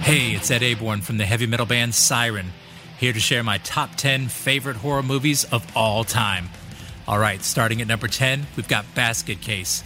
Hey, 0.04 0.32
it's 0.32 0.50
Ed 0.50 0.62
Aborn 0.62 1.00
from 1.00 1.16
the 1.16 1.24
heavy 1.24 1.46
metal 1.46 1.64
band 1.64 1.94
Siren, 1.94 2.52
here 2.98 3.14
to 3.14 3.18
share 3.18 3.42
my 3.42 3.56
top 3.58 3.94
10 3.96 4.28
favorite 4.28 4.76
horror 4.76 5.02
movies 5.02 5.44
of 5.44 5.66
all 5.74 6.04
time. 6.04 6.50
All 7.08 7.18
right, 7.18 7.42
starting 7.42 7.80
at 7.80 7.86
number 7.88 8.06
10, 8.06 8.46
we've 8.54 8.68
got 8.68 8.84
Basket 8.94 9.40
Case. 9.40 9.82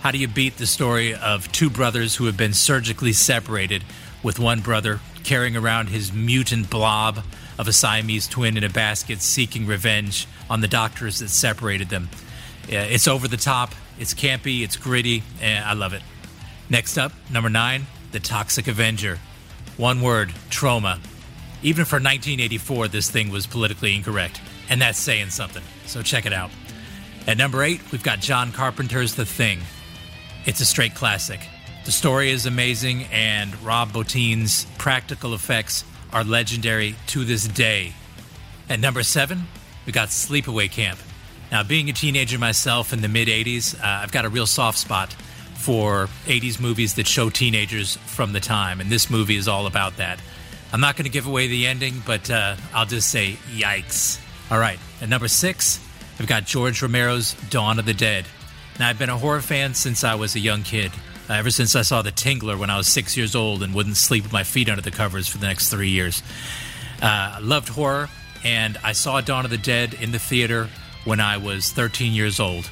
How 0.00 0.10
do 0.10 0.16
you 0.16 0.26
beat 0.26 0.56
the 0.56 0.66
story 0.66 1.14
of 1.14 1.52
two 1.52 1.68
brothers 1.68 2.16
who 2.16 2.24
have 2.24 2.36
been 2.36 2.54
surgically 2.54 3.12
separated, 3.12 3.84
with 4.22 4.38
one 4.38 4.60
brother 4.60 5.00
carrying 5.22 5.54
around 5.54 5.88
his 5.90 6.14
mutant 6.14 6.70
blob 6.70 7.22
of 7.58 7.68
a 7.68 7.72
Siamese 7.72 8.26
twin 8.26 8.56
in 8.56 8.64
a 8.64 8.70
basket 8.70 9.20
seeking 9.20 9.66
revenge 9.66 10.26
on 10.50 10.60
the 10.60 10.68
doctors 10.68 11.18
that 11.20 11.28
separated 11.28 11.88
them? 11.88 12.08
Uh, 12.64 12.76
it's 12.76 13.08
over 13.08 13.28
the 13.28 13.36
top, 13.36 13.74
it's 13.98 14.14
campy, 14.14 14.62
it's 14.62 14.76
gritty, 14.76 15.22
and 15.40 15.64
I 15.64 15.72
love 15.72 15.92
it. 15.92 16.02
Next 16.70 16.98
up, 16.98 17.12
number 17.30 17.48
nine, 17.48 17.86
The 18.12 18.20
Toxic 18.20 18.68
Avenger. 18.68 19.18
One 19.76 20.02
word, 20.02 20.32
trauma. 20.50 21.00
Even 21.62 21.84
for 21.84 21.96
1984, 21.96 22.88
this 22.88 23.10
thing 23.10 23.30
was 23.30 23.46
politically 23.46 23.96
incorrect, 23.96 24.40
and 24.68 24.80
that's 24.80 24.98
saying 24.98 25.30
something, 25.30 25.62
so 25.86 26.02
check 26.02 26.26
it 26.26 26.32
out. 26.32 26.50
At 27.26 27.36
number 27.36 27.62
eight, 27.62 27.80
we've 27.90 28.02
got 28.02 28.20
John 28.20 28.52
Carpenter's 28.52 29.14
The 29.14 29.26
Thing. 29.26 29.60
It's 30.46 30.60
a 30.60 30.64
straight 30.64 30.94
classic. 30.94 31.40
The 31.84 31.92
story 31.92 32.30
is 32.30 32.46
amazing, 32.46 33.04
and 33.12 33.60
Rob 33.62 33.92
Bottin's 33.92 34.66
practical 34.78 35.34
effects 35.34 35.84
are 36.12 36.22
legendary 36.22 36.94
to 37.08 37.24
this 37.24 37.48
day. 37.48 37.94
At 38.68 38.80
number 38.80 39.02
seven, 39.02 39.46
we 39.88 39.92
got 39.92 40.08
Sleepaway 40.08 40.70
Camp. 40.70 40.98
Now, 41.50 41.62
being 41.62 41.88
a 41.88 41.94
teenager 41.94 42.38
myself 42.38 42.92
in 42.92 43.00
the 43.00 43.08
mid 43.08 43.26
80s, 43.26 43.74
uh, 43.74 43.80
I've 43.82 44.12
got 44.12 44.26
a 44.26 44.28
real 44.28 44.44
soft 44.44 44.76
spot 44.76 45.14
for 45.54 46.08
80s 46.26 46.60
movies 46.60 46.96
that 46.96 47.06
show 47.06 47.30
teenagers 47.30 47.96
from 47.96 48.34
the 48.34 48.38
time, 48.38 48.82
and 48.82 48.90
this 48.90 49.08
movie 49.08 49.36
is 49.36 49.48
all 49.48 49.66
about 49.66 49.96
that. 49.96 50.20
I'm 50.74 50.82
not 50.82 50.96
going 50.96 51.06
to 51.06 51.10
give 51.10 51.26
away 51.26 51.46
the 51.46 51.66
ending, 51.66 52.02
but 52.04 52.30
uh, 52.30 52.56
I'll 52.74 52.84
just 52.84 53.08
say 53.08 53.38
yikes. 53.50 54.20
All 54.50 54.58
right, 54.58 54.78
at 55.00 55.08
number 55.08 55.26
six, 55.26 55.82
we've 56.18 56.28
got 56.28 56.44
George 56.44 56.82
Romero's 56.82 57.32
Dawn 57.48 57.78
of 57.78 57.86
the 57.86 57.94
Dead. 57.94 58.26
Now, 58.78 58.90
I've 58.90 58.98
been 58.98 59.08
a 59.08 59.16
horror 59.16 59.40
fan 59.40 59.72
since 59.72 60.04
I 60.04 60.16
was 60.16 60.36
a 60.36 60.40
young 60.40 60.64
kid. 60.64 60.92
Uh, 61.30 61.32
ever 61.32 61.50
since 61.50 61.74
I 61.74 61.80
saw 61.80 62.02
The 62.02 62.12
Tingler 62.12 62.58
when 62.58 62.68
I 62.68 62.76
was 62.76 62.88
six 62.88 63.16
years 63.16 63.34
old 63.34 63.62
and 63.62 63.74
wouldn't 63.74 63.96
sleep 63.96 64.24
with 64.24 64.34
my 64.34 64.44
feet 64.44 64.68
under 64.68 64.82
the 64.82 64.90
covers 64.90 65.28
for 65.28 65.38
the 65.38 65.46
next 65.46 65.70
three 65.70 65.88
years. 65.88 66.22
Uh, 67.00 67.38
loved 67.40 67.70
horror, 67.70 68.10
and 68.44 68.78
I 68.82 68.92
saw 68.92 69.20
Dawn 69.20 69.44
of 69.44 69.50
the 69.50 69.58
Dead 69.58 69.94
in 69.94 70.12
the 70.12 70.18
theater 70.18 70.68
when 71.04 71.20
I 71.20 71.36
was 71.36 71.70
13 71.72 72.12
years 72.12 72.38
old, 72.38 72.70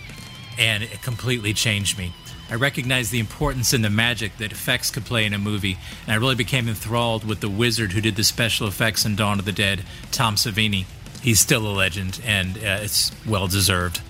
and 0.58 0.82
it 0.82 1.02
completely 1.02 1.52
changed 1.52 1.98
me. 1.98 2.12
I 2.48 2.54
recognized 2.54 3.10
the 3.10 3.18
importance 3.18 3.72
and 3.72 3.84
the 3.84 3.90
magic 3.90 4.36
that 4.38 4.52
effects 4.52 4.90
could 4.90 5.04
play 5.04 5.24
in 5.24 5.34
a 5.34 5.38
movie, 5.38 5.78
and 6.04 6.12
I 6.12 6.16
really 6.16 6.36
became 6.36 6.68
enthralled 6.68 7.24
with 7.24 7.40
the 7.40 7.48
wizard 7.48 7.92
who 7.92 8.00
did 8.00 8.14
the 8.14 8.22
special 8.22 8.68
effects 8.68 9.04
in 9.04 9.16
Dawn 9.16 9.38
of 9.38 9.44
the 9.44 9.52
Dead, 9.52 9.82
Tom 10.12 10.36
Savini. 10.36 10.84
He's 11.22 11.40
still 11.40 11.66
a 11.66 11.72
legend, 11.72 12.20
and 12.24 12.56
uh, 12.56 12.78
it's 12.82 13.10
well 13.26 13.48
deserved. 13.48 14.00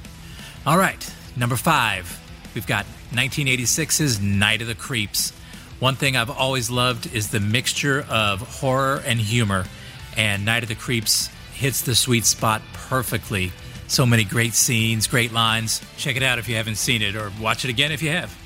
All 0.67 0.77
right, 0.77 1.11
number 1.35 1.57
five, 1.57 2.21
we've 2.55 2.67
got 2.67 2.85
1986's 3.13 4.21
Night 4.21 4.61
of 4.61 4.69
the 4.69 4.75
Creeps. 4.75 5.31
One 5.79 5.95
thing 5.95 6.17
I've 6.17 6.31
always 6.31 6.71
loved 6.71 7.15
is 7.15 7.31
the 7.31 7.41
mixture 7.41 8.05
of 8.09 8.41
horror 8.61 9.03
and 9.07 9.19
humor, 9.19 9.65
and 10.15 10.45
Night 10.45 10.63
of 10.63 10.69
the 10.69 10.75
Creeps 10.75 11.31
hits 11.57 11.83
the 11.83 11.95
sweet 11.95 12.25
spot 12.25 12.63
perfectly. 12.73 13.51
So 13.89 14.05
many 14.05 14.25
great 14.25 14.55
scenes, 14.55 15.07
great 15.07 15.33
lines. 15.33 15.81
Check 15.97 16.17
it 16.17 16.23
out 16.23 16.39
if 16.39 16.49
you 16.49 16.57
haven't 16.57 16.77
seen 16.77 17.03
it, 17.03 17.17
or 17.17 17.33
watch 17.41 17.65
it 17.65 17.71
again 17.71 17.93
if 17.93 18.03
you 18.03 18.11
have. 18.11 18.37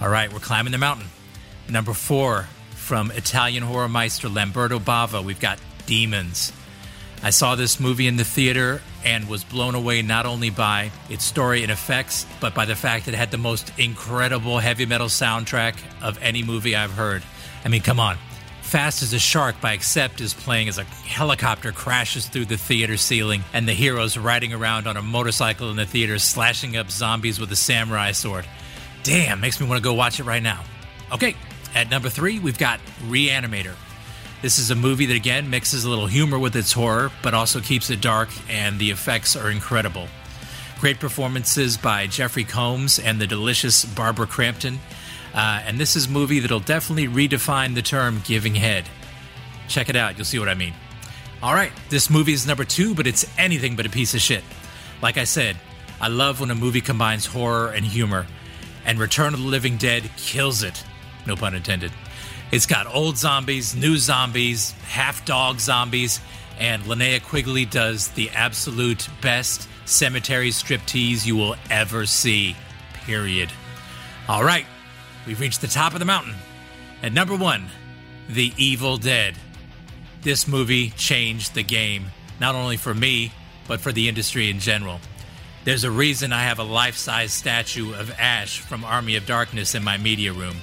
All 0.00 0.08
right, 0.08 0.32
we're 0.32 0.38
climbing 0.38 0.72
the 0.72 0.78
mountain. 0.78 1.06
Number 1.68 1.92
four, 1.92 2.46
from 2.74 3.10
Italian 3.10 3.62
horror 3.62 3.88
meister 3.88 4.28
Lamberto 4.28 4.78
Bava, 4.78 5.24
we've 5.24 5.40
got 5.40 5.58
Demons. 5.86 6.52
I 7.22 7.30
saw 7.30 7.54
this 7.54 7.78
movie 7.78 8.06
in 8.06 8.16
the 8.16 8.24
theater 8.24 8.82
and 9.04 9.28
was 9.28 9.44
blown 9.44 9.74
away 9.74 10.02
not 10.02 10.26
only 10.26 10.50
by 10.50 10.90
its 11.08 11.24
story 11.24 11.62
and 11.62 11.70
effects, 11.70 12.26
but 12.40 12.54
by 12.54 12.64
the 12.64 12.74
fact 12.74 13.06
that 13.06 13.14
it 13.14 13.16
had 13.16 13.30
the 13.30 13.38
most 13.38 13.72
incredible 13.78 14.58
heavy 14.58 14.86
metal 14.86 15.06
soundtrack 15.06 15.76
of 16.00 16.18
any 16.20 16.42
movie 16.42 16.74
I've 16.74 16.92
heard. 16.92 17.22
I 17.64 17.68
mean, 17.68 17.82
come 17.82 18.00
on. 18.00 18.18
Fast 18.72 19.02
as 19.02 19.12
a 19.12 19.18
Shark 19.18 19.60
by 19.60 19.74
Accept 19.74 20.22
is 20.22 20.32
playing 20.32 20.66
as 20.66 20.78
a 20.78 20.84
helicopter 20.84 21.72
crashes 21.72 22.26
through 22.26 22.46
the 22.46 22.56
theater 22.56 22.96
ceiling, 22.96 23.44
and 23.52 23.68
the 23.68 23.74
heroes 23.74 24.16
riding 24.16 24.54
around 24.54 24.86
on 24.86 24.96
a 24.96 25.02
motorcycle 25.02 25.68
in 25.68 25.76
the 25.76 25.84
theater, 25.84 26.18
slashing 26.18 26.78
up 26.78 26.90
zombies 26.90 27.38
with 27.38 27.52
a 27.52 27.54
samurai 27.54 28.12
sword. 28.12 28.46
Damn, 29.02 29.42
makes 29.42 29.60
me 29.60 29.66
want 29.66 29.76
to 29.76 29.84
go 29.84 29.92
watch 29.92 30.20
it 30.20 30.24
right 30.24 30.42
now. 30.42 30.64
Okay, 31.12 31.36
at 31.74 31.90
number 31.90 32.08
three, 32.08 32.38
we've 32.38 32.56
got 32.56 32.80
Reanimator. 33.08 33.74
This 34.40 34.58
is 34.58 34.70
a 34.70 34.74
movie 34.74 35.04
that 35.04 35.16
again 35.16 35.50
mixes 35.50 35.84
a 35.84 35.90
little 35.90 36.06
humor 36.06 36.38
with 36.38 36.56
its 36.56 36.72
horror, 36.72 37.12
but 37.22 37.34
also 37.34 37.60
keeps 37.60 37.90
it 37.90 38.00
dark, 38.00 38.30
and 38.48 38.78
the 38.78 38.90
effects 38.90 39.36
are 39.36 39.50
incredible. 39.50 40.08
Great 40.80 40.98
performances 40.98 41.76
by 41.76 42.06
Jeffrey 42.06 42.44
Combs 42.44 42.98
and 42.98 43.20
the 43.20 43.26
delicious 43.26 43.84
Barbara 43.84 44.26
Crampton. 44.26 44.78
Uh, 45.34 45.62
and 45.66 45.78
this 45.78 45.96
is 45.96 46.06
a 46.06 46.10
movie 46.10 46.40
that'll 46.40 46.60
definitely 46.60 47.08
redefine 47.08 47.74
the 47.74 47.82
term 47.82 48.22
giving 48.24 48.54
head. 48.54 48.84
Check 49.68 49.88
it 49.88 49.96
out, 49.96 50.16
you'll 50.16 50.24
see 50.24 50.38
what 50.38 50.48
I 50.48 50.54
mean. 50.54 50.74
All 51.42 51.54
right, 51.54 51.72
this 51.88 52.10
movie 52.10 52.32
is 52.32 52.46
number 52.46 52.64
two, 52.64 52.94
but 52.94 53.06
it's 53.06 53.26
anything 53.38 53.74
but 53.74 53.86
a 53.86 53.90
piece 53.90 54.14
of 54.14 54.20
shit. 54.20 54.44
Like 55.00 55.16
I 55.16 55.24
said, 55.24 55.56
I 56.00 56.08
love 56.08 56.40
when 56.40 56.50
a 56.50 56.54
movie 56.54 56.80
combines 56.80 57.26
horror 57.26 57.70
and 57.70 57.84
humor, 57.84 58.26
and 58.84 58.98
Return 58.98 59.34
of 59.34 59.40
the 59.40 59.46
Living 59.46 59.76
Dead 59.76 60.10
kills 60.16 60.62
it. 60.62 60.84
No 61.26 61.34
pun 61.34 61.54
intended. 61.54 61.92
It's 62.52 62.66
got 62.66 62.86
old 62.86 63.16
zombies, 63.16 63.74
new 63.74 63.96
zombies, 63.96 64.72
half 64.86 65.24
dog 65.24 65.58
zombies, 65.58 66.20
and 66.58 66.82
Linnea 66.82 67.22
Quigley 67.22 67.64
does 67.64 68.08
the 68.08 68.30
absolute 68.30 69.08
best 69.20 69.68
cemetery 69.84 70.50
striptease 70.50 71.24
you 71.24 71.34
will 71.34 71.56
ever 71.70 72.04
see. 72.04 72.54
Period. 73.04 73.50
All 74.28 74.44
right, 74.44 74.66
we've 75.26 75.40
reached 75.40 75.60
the 75.60 75.66
top 75.66 75.92
of 75.92 75.98
the 75.98 76.04
mountain. 76.04 76.34
At 77.02 77.12
number 77.12 77.36
one, 77.36 77.66
The 78.28 78.52
Evil 78.56 78.96
Dead. 78.96 79.34
This 80.22 80.46
movie 80.46 80.90
changed 80.90 81.54
the 81.54 81.62
game, 81.62 82.06
not 82.38 82.54
only 82.54 82.76
for 82.76 82.94
me, 82.94 83.32
but 83.66 83.80
for 83.80 83.92
the 83.92 84.08
industry 84.08 84.50
in 84.50 84.60
general. 84.60 85.00
There's 85.64 85.84
a 85.84 85.90
reason 85.90 86.32
I 86.32 86.42
have 86.42 86.58
a 86.58 86.64
life 86.64 86.96
size 86.96 87.32
statue 87.32 87.94
of 87.94 88.10
Ash 88.18 88.58
from 88.58 88.84
Army 88.84 89.16
of 89.16 89.26
Darkness 89.26 89.74
in 89.74 89.84
my 89.84 89.96
media 89.96 90.32
room. 90.32 90.56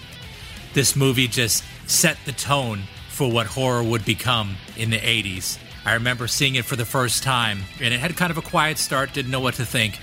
This 0.73 0.95
movie 0.95 1.27
just 1.27 1.63
set 1.87 2.17
the 2.25 2.31
tone 2.31 2.83
for 3.09 3.31
what 3.31 3.47
horror 3.47 3.83
would 3.83 4.05
become 4.05 4.55
in 4.77 4.89
the 4.89 4.97
80s. 4.97 5.57
I 5.85 5.93
remember 5.93 6.27
seeing 6.27 6.55
it 6.55 6.65
for 6.65 6.75
the 6.75 6.85
first 6.85 7.23
time, 7.23 7.59
and 7.81 7.93
it 7.93 7.99
had 7.99 8.15
kind 8.15 8.31
of 8.31 8.37
a 8.37 8.41
quiet 8.41 8.77
start, 8.77 9.13
didn't 9.13 9.31
know 9.31 9.39
what 9.39 9.55
to 9.55 9.65
think. 9.65 9.97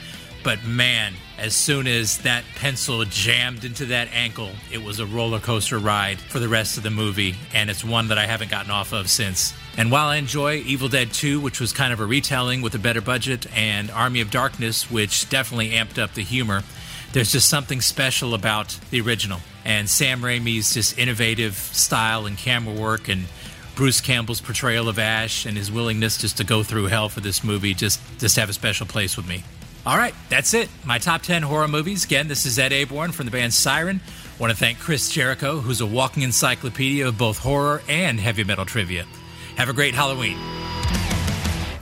But 0.47 0.65
man, 0.65 1.15
as 1.39 1.57
soon 1.57 1.89
as 1.89 2.19
that 2.19 2.45
pencil 2.55 3.05
jammed 3.05 3.65
into 3.65 3.87
that 3.87 4.07
ankle, 4.13 4.51
it 4.73 4.81
was 4.81 5.01
a 5.01 5.05
roller 5.05 5.41
coaster 5.41 5.77
ride 5.77 6.21
for 6.21 6.39
the 6.39 6.49
rest 6.49 6.77
of 6.77 6.85
the 6.85 6.91
movie, 6.91 7.35
and 7.53 7.69
it's 7.69 7.83
one 7.83 8.07
that 8.09 8.17
I 8.17 8.27
haven't 8.27 8.53
gotten 8.53 8.71
off 8.71 8.93
of 8.93 9.11
since. 9.11 9.53
And 9.77 9.91
while 9.91 10.07
I 10.07 10.19
enjoy 10.19 10.59
Evil 10.59 10.89
Dead 10.89 11.13
2, 11.13 11.41
which 11.41 11.59
was 11.59 11.73
kind 11.73 11.93
of 11.93 11.99
a 11.99 12.07
retelling 12.07 12.63
with 12.63 12.77
a 12.77 12.79
better 12.79 13.01
budget, 13.01 13.49
and 13.59 13.91
Army 13.91 14.21
of 14.21 14.31
Darkness, 14.31 14.89
which 14.89 15.29
definitely 15.29 15.71
amped 15.71 16.01
up 16.01 16.15
the 16.15 16.23
humor, 16.23 16.63
there's 17.13 17.33
just 17.33 17.49
something 17.49 17.81
special 17.81 18.33
about 18.33 18.79
the 18.93 19.01
original. 19.01 19.41
And 19.65 19.91
Sam 19.91 20.21
Raimi's 20.21 20.75
just 20.75 20.97
innovative 20.97 21.57
style 21.57 22.25
and 22.25 22.39
camera 22.39 22.73
work, 22.73 23.09
and 23.09 23.25
Bruce 23.75 24.01
Campbell's 24.01 24.41
portrayal 24.41 24.89
of 24.89 25.01
Ash 25.01 25.45
and 25.45 25.57
his 25.57 25.73
willingness 25.73 26.19
just 26.19 26.37
to 26.37 26.45
go 26.45 26.63
through 26.63 26.87
hell 26.87 27.09
for 27.09 27.19
this 27.19 27.43
movie 27.43 27.75
just 27.75 28.01
just 28.19 28.37
have 28.37 28.49
a 28.49 28.53
special 28.53 28.87
place 28.87 29.17
with 29.17 29.27
me. 29.27 29.43
All 29.87 29.97
right, 29.97 30.17
that's 30.29 30.53
it. 30.53 30.69
My 30.85 30.99
top 30.99 31.23
10 31.23 31.45
horror 31.45 31.69
movies. 31.69 32.05
Again, 32.05 32.27
this 32.27 32.45
is 32.45 32.59
Ed 32.59 32.73
Aborn 32.73 33.13
from 33.13 33.27
the 33.27 33.31
band 33.31 33.55
Siren. 33.55 34.01
Want 34.37 34.51
to 34.51 34.59
thank 34.59 34.81
Chris 34.81 35.09
Jericho, 35.09 35.61
who's 35.61 35.81
a 35.81 35.87
walking 35.87 36.25
encyclopedia 36.25 37.07
of 37.07 37.17
both 37.17 37.39
horror 37.39 37.83
and 37.89 38.19
heavy 38.19 38.43
metal 38.43 38.65
trivia. 38.65 39.07
Have 39.55 39.69
a 39.69 39.73
great 39.73 39.95
Halloween. 39.95 40.37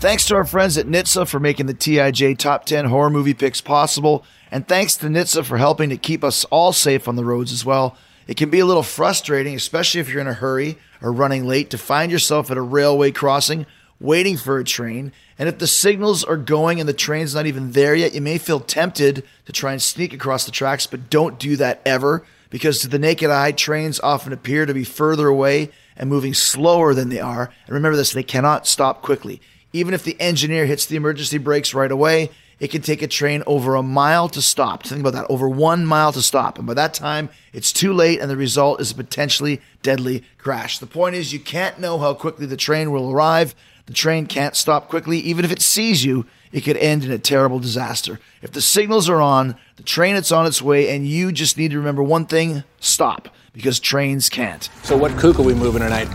Thanks 0.00 0.26
to 0.26 0.34
our 0.34 0.44
friends 0.44 0.76
at 0.76 0.84
NHTSA 0.84 1.26
for 1.26 1.40
making 1.40 1.64
the 1.64 1.72
TIJ 1.72 2.36
Top 2.36 2.66
10 2.66 2.84
horror 2.84 3.09
movie 3.09 3.32
picks 3.32 3.62
possible. 3.62 4.22
And 4.50 4.68
thanks 4.68 4.98
to 4.98 5.07
NHTSA 5.07 5.46
for 5.46 5.57
helping 5.57 5.88
to 5.88 5.96
keep 5.96 6.22
us 6.22 6.44
all 6.50 6.74
safe 6.74 7.09
on 7.09 7.16
the 7.16 7.24
roads 7.24 7.52
as 7.52 7.64
well. 7.64 7.96
It 8.26 8.36
can 8.36 8.50
be 8.50 8.61
a 8.61 8.66
little 8.66 8.82
frustrating, 8.82 9.55
especially 9.55 10.02
if 10.02 10.11
you're 10.11 10.20
in 10.20 10.26
a 10.26 10.34
hurry 10.34 10.76
or 11.00 11.11
running 11.11 11.46
late, 11.46 11.70
to 11.70 11.78
find 11.78 12.12
yourself 12.12 12.50
at 12.50 12.59
a 12.59 12.62
railway 12.62 13.12
crossing 13.12 13.64
waiting 14.05 14.36
for 14.36 14.59
a 14.59 14.64
train. 14.64 15.12
And 15.38 15.48
if 15.48 15.59
the 15.59 15.66
signals 15.66 16.22
are 16.22 16.36
going 16.36 16.78
and 16.78 16.88
the 16.88 16.92
train's 16.92 17.34
not 17.34 17.46
even 17.46 17.72
there 17.72 17.94
yet, 17.94 18.14
you 18.14 18.20
may 18.20 18.38
feel 18.38 18.61
tempted 18.61 19.24
to 19.46 19.52
try 19.52 19.72
and 19.72 19.82
sneak 19.82 20.12
across 20.12 20.44
the 20.44 20.52
tracks, 20.52 20.86
but 20.86 21.11
don't 21.11 21.38
do 21.38 21.57
that 21.57 21.80
ever 21.84 22.24
because 22.50 22.78
to 22.80 22.88
the 22.88 22.98
naked 23.00 23.30
eye, 23.30 23.50
trains 23.50 23.98
often 24.00 24.32
appear 24.32 24.64
to 24.64 24.72
be 24.72 24.84
further 24.84 25.26
away 25.26 25.70
and 25.96 26.09
moving 26.09 26.34
slower 26.34 26.94
than 26.94 27.09
they 27.09 27.18
are. 27.18 27.50
And 27.66 27.74
remember 27.74 27.96
this, 27.96 28.12
they 28.12 28.22
cannot 28.22 28.66
stop 28.66 29.02
quickly. 29.02 29.40
Even 29.72 29.92
if 29.92 30.05
the 30.05 30.16
engineer 30.20 30.66
hits 30.66 30.86
the 30.86 30.94
emergency 30.94 31.38
brakes 31.38 31.74
right 31.74 31.90
away, 31.90 32.30
it 32.61 32.70
can 32.70 32.82
take 32.82 33.02
a 33.02 33.09
train 33.09 33.42
over 33.46 33.74
a 33.74 33.82
mile 33.82 34.28
to 34.28 34.40
stop. 34.40 34.84
Think 34.84 35.00
about 35.00 35.14
that, 35.14 35.26
over 35.28 35.48
one 35.48 35.84
mile 35.84 36.12
to 36.12 36.22
stop. 36.22 36.59
And 36.59 36.66
by 36.66 36.74
that 36.74 36.94
time, 36.94 37.28
it's 37.52 37.72
too 37.72 37.92
late, 37.92 38.20
and 38.20 38.30
the 38.30 38.36
result 38.36 38.80
is 38.80 38.92
a 38.92 38.94
potentially 38.94 39.61
deadly 39.82 40.22
crash. 40.38 40.78
The 40.78 40.86
point 40.86 41.16
is, 41.16 41.32
you 41.32 41.40
can't 41.40 41.80
know 41.80 41.98
how 41.98 42.14
quickly 42.14 42.46
the 42.46 42.57
train 42.57 42.92
will 42.92 43.11
arrive. 43.11 43.55
The 43.87 43.93
train 43.93 44.26
can't 44.26 44.57
stop 44.57 44.89
quickly. 44.89 45.18
Even 45.18 45.45
if 45.45 45.53
it 45.53 45.61
sees 45.61 46.05
you, 46.05 46.26
it 46.53 46.62
could 46.62 46.76
end 46.76 47.05
in 47.05 47.11
a 47.11 47.18
terrible 47.18 47.59
disaster. 47.59 48.18
If 48.41 48.53
the 48.53 48.62
signals 48.62 49.09
are 49.09 49.20
on, 49.20 49.57
the 49.76 49.82
train 49.82 50.16
is 50.16 50.32
on 50.32 50.47
its 50.47 50.62
way, 50.62 50.95
and 50.95 51.07
you 51.07 51.32
just 51.32 51.59
need 51.59 51.72
to 51.72 51.78
remember 51.78 52.03
one 52.03 52.26
thing 52.26 52.64
stop, 52.80 53.28
because 53.53 53.80
trains 53.80 54.28
can't. 54.28 54.68
So, 54.85 54.97
what 54.97 55.12
kook 55.18 55.39
are 55.39 55.43
we 55.43 55.53
moving 55.55 55.82
tonight? 55.82 56.09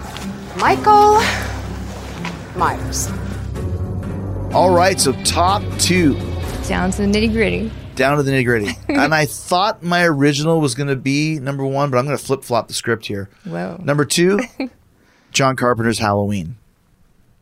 Michael 0.57 1.21
Myers. 2.57 3.09
All 4.53 4.73
right, 4.73 4.99
so 4.99 5.11
top 5.23 5.61
two. 5.77 6.15
Down 6.67 6.89
to 6.91 7.01
the 7.03 7.07
nitty 7.07 7.31
gritty. 7.31 7.71
Down 7.95 8.17
to 8.17 8.23
the 8.23 8.31
nitty 8.31 8.45
gritty. 8.45 8.71
and 8.87 9.13
I 9.13 9.25
thought 9.25 9.83
my 9.83 10.05
original 10.05 10.59
was 10.59 10.73
going 10.73 10.87
to 10.89 10.95
be 10.95 11.39
number 11.39 11.65
one, 11.65 11.91
but 11.91 11.97
I'm 11.97 12.05
going 12.05 12.17
to 12.17 12.23
flip 12.23 12.43
flop 12.43 12.67
the 12.67 12.73
script 12.73 13.05
here. 13.05 13.29
Whoa. 13.43 13.79
Number 13.83 14.05
two, 14.05 14.39
John 15.31 15.55
Carpenter's 15.55 15.99
Halloween. 15.99 16.55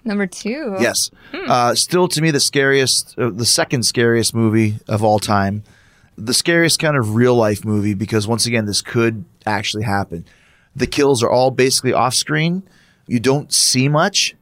Number 0.07 0.25
two. 0.25 0.75
Yes. 0.79 1.11
Hmm. 1.33 1.51
Uh, 1.51 1.75
still, 1.75 2.07
to 2.07 2.21
me, 2.21 2.31
the 2.31 2.39
scariest, 2.39 3.13
uh, 3.19 3.29
the 3.29 3.45
second 3.45 3.83
scariest 3.83 4.33
movie 4.33 4.79
of 4.87 5.03
all 5.03 5.19
time. 5.19 5.63
The 6.17 6.33
scariest 6.33 6.79
kind 6.79 6.97
of 6.97 7.13
real 7.15 7.35
life 7.35 7.63
movie 7.63 7.93
because, 7.93 8.27
once 8.27 8.45
again, 8.47 8.65
this 8.65 8.81
could 8.81 9.25
actually 9.45 9.83
happen. 9.83 10.25
The 10.75 10.87
kills 10.87 11.21
are 11.21 11.29
all 11.29 11.51
basically 11.51 11.93
off 11.93 12.13
screen. 12.15 12.63
You 13.05 13.19
don't 13.19 13.53
see 13.53 13.87
much. 13.87 14.35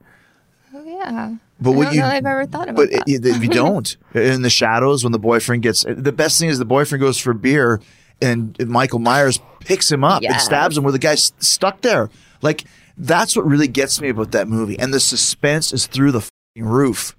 Oh 0.74 0.84
yeah. 0.86 1.36
But 1.60 1.72
what 1.72 1.94
you, 1.94 2.00
know 2.02 2.08
I've 2.08 2.26
ever 2.26 2.46
thought 2.46 2.68
about 2.70 2.76
but 2.76 2.92
that. 2.92 3.04
it- 3.08 3.26
if 3.26 3.42
you 3.44 3.50
don't, 3.64 3.96
in 4.14 4.42
the 4.42 4.50
shadows, 4.50 5.04
when 5.04 5.12
the 5.14 5.20
boyfriend 5.20 5.64
gets 5.64 5.84
the 5.88 6.12
best 6.12 6.40
thing 6.40 6.50
is 6.50 6.60
the 6.60 6.66
boyfriend 6.66 7.02
goes 7.02 7.18
for 7.18 7.34
beer, 7.34 7.82
and 8.22 8.56
Michael 8.68 9.00
Myers 9.00 9.40
picks 9.62 9.92
him 9.92 10.04
up 10.04 10.22
and 10.24 10.40
stabs 10.42 10.78
him 10.78 10.84
where 10.84 10.94
the 10.94 11.00
guy's 11.00 11.34
stuck 11.40 11.82
there. 11.82 12.10
Like 12.42 12.66
that's 12.98 13.36
what 13.36 13.46
really 13.46 13.68
gets 13.68 14.00
me 14.02 14.10
about 14.10 14.32
that 14.32 14.48
movie, 14.48 14.78
and 14.80 14.94
the 14.94 15.00
suspense 15.00 15.74
is 15.74 15.88
through 15.88 16.12
the 16.12 16.22
fing 16.22 16.66
roof. 16.66 17.16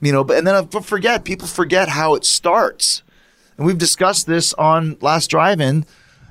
You 0.00 0.12
know, 0.12 0.22
but 0.24 0.38
and 0.38 0.46
then 0.46 0.54
uh, 0.54 0.64
I 0.74 0.80
forget 0.80 1.24
people 1.24 1.46
forget 1.46 1.88
how 1.88 2.14
it 2.14 2.24
starts, 2.24 3.02
and 3.56 3.66
we've 3.66 3.78
discussed 3.78 4.26
this 4.26 4.54
on 4.54 4.96
Last 5.00 5.28
Drive-In. 5.28 5.84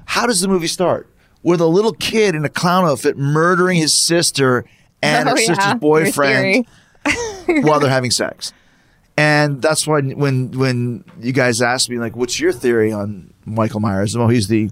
How 0.06 0.26
does 0.26 0.40
the 0.42 0.48
movie 0.48 0.68
start? 0.68 1.10
With 1.44 1.62
a 1.62 1.68
little 1.68 1.94
kid 1.94 2.34
in 2.34 2.46
a 2.46 2.50
clown 2.50 2.86
outfit 2.86 3.18
murdering 3.18 3.78
his 3.78 3.94
sister 3.94 4.66
and 5.02 5.28
Oh, 5.28 5.32
her 5.32 5.40
yeah, 5.40 5.48
sister's 5.48 5.74
boyfriend 5.76 6.66
while 7.64 7.80
they're 7.80 7.90
having 7.90 8.12
sex. 8.12 8.54
And 9.18 9.62
that's 9.62 9.86
why 9.88 10.02
when 10.02 10.52
when 10.52 11.04
you 11.20 11.34
guys 11.34 11.62
asked 11.62 11.90
me 11.90 11.98
like, 11.98 12.16
"What's 12.16 12.40
your 12.40 12.54
theory 12.54 12.92
on 12.92 13.34
Michael 13.46 13.80
Myers?" 13.80 14.16
Well, 14.18 14.28
he's 14.28 14.48
the 14.48 14.70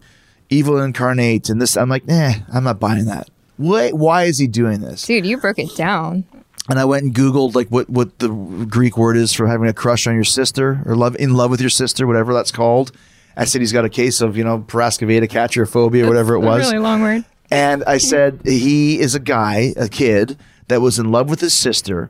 evil 0.50 0.80
incarnate, 0.80 1.50
and 1.50 1.62
this. 1.62 1.76
I'm 1.76 1.90
like, 1.90 2.08
nah, 2.08 2.32
I'm 2.54 2.64
not 2.64 2.80
buying 2.80 3.06
that. 3.06 3.30
Why? 3.58 3.90
Why 3.92 4.24
is 4.24 4.38
he 4.40 4.48
doing 4.48 4.82
this? 4.82 5.06
Dude, 5.06 5.26
you 5.26 5.38
broke 5.38 5.60
it 5.60 5.76
down. 5.76 6.26
And 6.68 6.80
I 6.80 6.86
went 6.86 7.04
and 7.04 7.14
Googled 7.14 7.54
like 7.56 7.68
what 7.70 7.90
what 7.90 8.18
the 8.20 8.30
Greek 8.30 8.98
word 8.98 9.18
is 9.18 9.34
for 9.34 9.48
having 9.48 9.68
a 9.68 9.74
crush 9.74 10.08
on 10.08 10.16
your 10.16 10.24
sister 10.24 10.82
or 10.86 10.96
love 10.96 11.16
in 11.18 11.36
love 11.36 11.52
with 11.52 11.62
your 11.62 11.70
sister, 11.70 12.08
whatever 12.08 12.34
that's 12.34 12.52
called. 12.52 12.92
I 13.38 13.46
said 13.46 13.62
he's 13.62 13.72
got 13.74 13.86
a 13.86 13.90
case 13.90 14.20
of 14.22 14.36
you 14.36 14.44
know 14.44 14.60
parascovata 14.60 15.28
catrophobia, 15.30 16.06
or 16.06 16.08
whatever 16.08 16.36
it 16.36 16.40
A 16.44 16.46
was. 16.46 16.66
really 16.66 16.80
long 16.80 17.02
word. 17.02 17.24
And 17.52 17.84
I 17.84 18.00
said 18.00 18.42
he 18.44 19.00
is 19.00 19.14
a 19.14 19.20
guy, 19.20 19.74
a 19.78 19.88
kid 19.88 20.38
that 20.68 20.82
was 20.82 20.98
in 20.98 21.12
love 21.12 21.30
with 21.30 21.42
his 21.42 21.54
sister, 21.54 22.10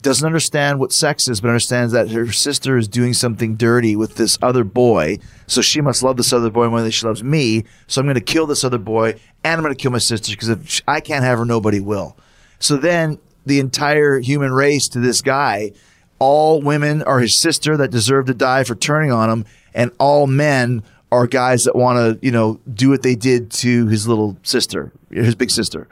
doesn't 0.00 0.26
understand 0.26 0.78
what 0.78 0.92
sex 0.92 1.28
is, 1.28 1.40
but 1.40 1.48
understands 1.48 1.92
that 1.92 2.10
her 2.10 2.30
sister 2.32 2.76
is 2.76 2.88
doing 2.88 3.12
something 3.12 3.56
dirty 3.56 3.96
with 3.96 4.16
this 4.16 4.38
other 4.42 4.64
boy. 4.64 5.18
So 5.46 5.62
she 5.62 5.80
must 5.80 6.02
love 6.02 6.16
this 6.16 6.32
other 6.32 6.50
boy 6.50 6.68
more 6.68 6.82
than 6.82 6.90
she 6.90 7.06
loves 7.06 7.22
me. 7.22 7.64
So 7.86 8.00
I'm 8.00 8.06
going 8.06 8.14
to 8.14 8.20
kill 8.20 8.46
this 8.46 8.64
other 8.64 8.78
boy 8.78 9.18
and 9.44 9.58
I'm 9.58 9.62
going 9.62 9.74
to 9.74 9.80
kill 9.80 9.92
my 9.92 9.98
sister 9.98 10.32
because 10.32 10.48
if 10.48 10.82
I 10.88 11.00
can't 11.00 11.24
have 11.24 11.38
her, 11.38 11.44
nobody 11.44 11.80
will. 11.80 12.16
So 12.58 12.76
then 12.76 13.18
the 13.46 13.60
entire 13.60 14.18
human 14.18 14.52
race 14.52 14.88
to 14.88 15.00
this 15.00 15.22
guy, 15.22 15.72
all 16.18 16.60
women 16.60 17.02
are 17.02 17.20
his 17.20 17.36
sister 17.36 17.76
that 17.76 17.90
deserve 17.90 18.26
to 18.26 18.34
die 18.34 18.64
for 18.64 18.74
turning 18.74 19.12
on 19.12 19.30
him, 19.30 19.44
and 19.74 19.92
all 19.98 20.26
men 20.26 20.82
are 21.12 21.26
guys 21.26 21.64
that 21.64 21.76
want 21.76 21.96
to, 22.20 22.26
you 22.26 22.32
know, 22.32 22.58
do 22.72 22.88
what 22.90 23.02
they 23.02 23.14
did 23.14 23.50
to 23.50 23.86
his 23.86 24.08
little 24.08 24.36
sister, 24.42 24.92
his 25.10 25.34
big 25.34 25.50
sister. 25.50 25.86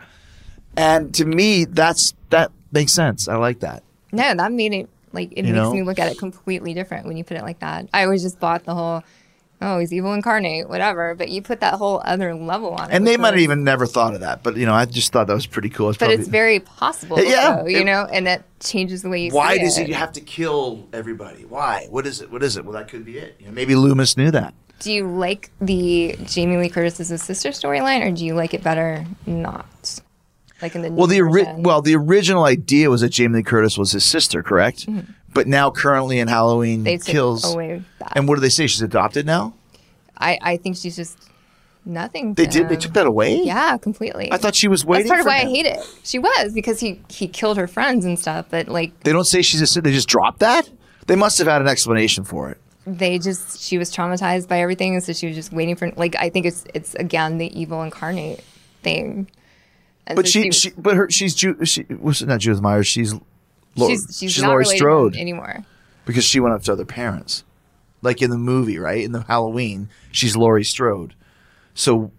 And 0.77 1.15
to 1.15 1.25
me, 1.25 1.65
that's 1.67 2.15
that 2.31 2.51
makes 2.73 2.93
sense. 2.93 3.29
I 3.29 3.37
like 3.37 3.61
that. 3.61 3.84
No, 4.15 4.35
that 4.35 4.53
made 4.53 4.73
it 4.73 4.89
like 5.13 5.33
it 5.33 5.39
You 5.45 5.53
makes 5.53 5.55
know? 5.55 5.73
me 5.73 5.83
look 5.83 5.99
at 5.99 6.11
it 6.11 6.19
completely 6.19 6.75
different 6.75 7.07
when 7.07 7.17
you 7.17 7.25
put 7.25 7.37
it 7.37 7.43
like 7.43 7.59
that. 7.61 7.89
I 7.95 8.05
always 8.05 8.23
just 8.23 8.41
bought 8.41 8.65
the 8.65 8.75
whole, 8.75 9.03
oh, 9.63 9.79
he's 9.79 9.93
evil 9.93 10.13
incarnate, 10.13 10.69
whatever. 10.69 11.15
But 11.15 11.29
you 11.29 11.41
put 11.43 11.61
that 11.61 11.75
whole 11.75 12.03
other 12.05 12.35
level 12.35 12.71
on 12.75 12.91
it. 12.91 12.95
And 12.95 13.07
they 13.07 13.17
might 13.17 13.35
have 13.35 13.41
even 13.41 13.63
never 13.65 13.87
thought 13.87 14.15
of 14.15 14.21
that, 14.21 14.43
but 14.43 14.57
you 14.57 14.67
know, 14.67 14.75
I 14.75 14.85
just 14.87 15.13
thought 15.13 15.27
that 15.29 15.35
was 15.35 15.47
pretty 15.47 15.69
cool. 15.69 15.91
It's 15.91 15.99
But 15.99 16.07
probably, 16.07 16.21
it's 16.21 16.29
very 16.29 16.61
possible. 16.61 17.23
Yeah, 17.23 17.63
though, 17.63 17.67
you 17.69 17.85
know, 17.85 18.07
and 18.13 18.27
that 18.27 18.43
changes 18.61 19.03
the 19.03 19.09
way 19.09 19.25
you. 19.25 19.31
why 19.33 19.55
see 19.57 19.61
does 19.63 19.79
it. 19.79 19.87
he 19.87 19.93
have 19.93 20.13
to 20.13 20.21
kill 20.21 20.87
everybody? 20.93 21.45
Why? 21.45 21.87
What 21.91 22.07
is 22.07 22.21
it? 22.21 22.31
What 22.33 22.43
is 22.43 22.57
it? 22.57 22.65
Well, 22.65 22.75
that 22.75 22.89
could 22.89 23.05
be 23.05 23.19
it. 23.19 23.37
You 23.39 23.47
know, 23.47 23.53
maybe 23.53 23.75
Loomis 23.77 24.17
knew 24.17 24.31
that. 24.33 24.55
Do 24.81 24.93
you 24.93 25.07
like 25.07 25.51
the 25.61 26.17
Jamie 26.25 26.57
Lee 26.57 26.69
Curtis's 26.69 27.23
sister 27.23 27.51
storyline, 27.51 28.05
or 28.05 28.11
do 28.11 28.25
you 28.27 28.35
like 28.35 28.53
it 28.53 28.63
better 28.63 29.05
not? 29.25 30.01
Like 30.65 30.75
in 30.75 30.81
the 30.83 30.91
Well, 30.91 31.07
the 31.07 31.21
ori- 31.21 31.47
well, 31.59 31.83
the 31.83 31.95
original 31.95 32.45
idea 32.45 32.89
was 32.89 33.03
that 33.03 33.11
Jamie 33.11 33.37
Lee 33.37 33.43
Curtis 33.43 33.77
was 33.77 33.93
his 33.93 34.03
sister, 34.05 34.43
correct? 34.43 34.87
Mhm. 34.87 35.05
But 35.35 35.47
now, 35.47 35.71
currently 35.71 36.19
in 36.19 36.27
Halloween 36.29 36.85
They 36.85 36.97
Kills, 36.97 37.45
away 37.53 37.83
that. 37.99 38.13
and 38.17 38.27
what 38.27 38.37
do 38.37 38.41
they 38.41 38.49
say? 38.49 38.67
She's 38.67 38.81
adopted 38.81 39.27
now. 39.27 39.53
I 40.17 40.39
I 40.41 40.57
think 40.57 40.77
she's 40.77 40.97
just 40.97 41.19
nothing. 41.85 42.33
They 42.35 42.47
did. 42.47 42.69
They 42.71 42.77
took 42.77 42.95
that 42.95 43.07
away. 43.07 43.43
Yeah, 43.43 43.77
completely. 43.77 44.33
I 44.33 44.39
thought 44.39 44.55
she 44.55 44.69
was 44.69 44.85
waiting. 44.87 45.07
That's 45.09 45.11
part 45.11 45.21
of 45.21 45.27
why 45.27 45.41
him. 45.41 45.49
I 45.49 45.51
hate 45.51 45.67
it. 45.67 45.81
She 46.03 46.19
was 46.19 46.53
because 46.55 46.81
he 46.81 47.01
he 47.09 47.29
killed 47.29 47.57
her 47.59 47.67
friends 47.67 48.05
and 48.07 48.19
stuff, 48.19 48.47
but 48.51 48.69
like 48.69 48.99
They 49.05 49.13
don't 49.13 49.27
say 49.27 49.43
she's 49.43 49.77
a. 49.77 49.81
They 49.83 49.93
just 49.93 50.09
dropped 50.09 50.39
that. 50.41 50.71
They 51.07 51.17
must 51.17 51.37
have 51.39 51.47
had 51.47 51.61
an 51.61 51.69
explanation 51.69 52.25
for 52.25 52.49
it. 52.51 52.59
they 52.87 53.19
just 53.19 53.61
she 53.61 53.77
was 53.77 53.91
traumatized 53.95 54.49
by 54.49 54.61
everything, 54.61 54.95
and 54.95 55.05
so 55.05 55.13
she 55.13 55.27
was 55.27 55.37
just 55.37 55.53
waiting 55.53 55.77
for 55.77 55.91
like 55.97 56.17
I 56.19 56.31
think 56.31 56.47
it's 56.47 56.65
it's 56.75 56.95
again 56.95 57.37
the 57.39 57.51
evil 57.61 57.83
incarnate 57.83 58.43
thing. 58.83 59.27
But 60.07 60.27
so 60.27 60.43
she, 60.43 60.51
she, 60.53 60.71
but 60.77 60.97
her, 60.97 61.11
she's 61.11 61.35
Ju- 61.35 61.65
she 61.65 61.85
was 61.99 62.23
not 62.23 62.41
Judith 62.41 62.61
Myers. 62.61 62.87
She's, 62.87 63.15
Lo- 63.77 63.89
she's 63.89 64.19
she's, 64.19 64.43
not 64.43 64.49
Laurie 64.51 64.67
Strode 64.67 65.17
anymore. 65.17 65.65
because 66.05 66.25
she 66.25 66.41
went 66.41 66.55
up 66.55 66.63
to 66.65 66.73
other 66.73 66.85
parents, 66.85 67.43
like 68.03 68.21
in 68.21 68.31
the 68.31 68.37
movie, 68.39 68.79
right? 68.79 69.03
In 69.03 69.13
the 69.13 69.23
Halloween, 69.23 69.89
she's 70.13 70.37
Laurie 70.37 70.65
Strode. 70.65 71.15
So, 71.75 72.13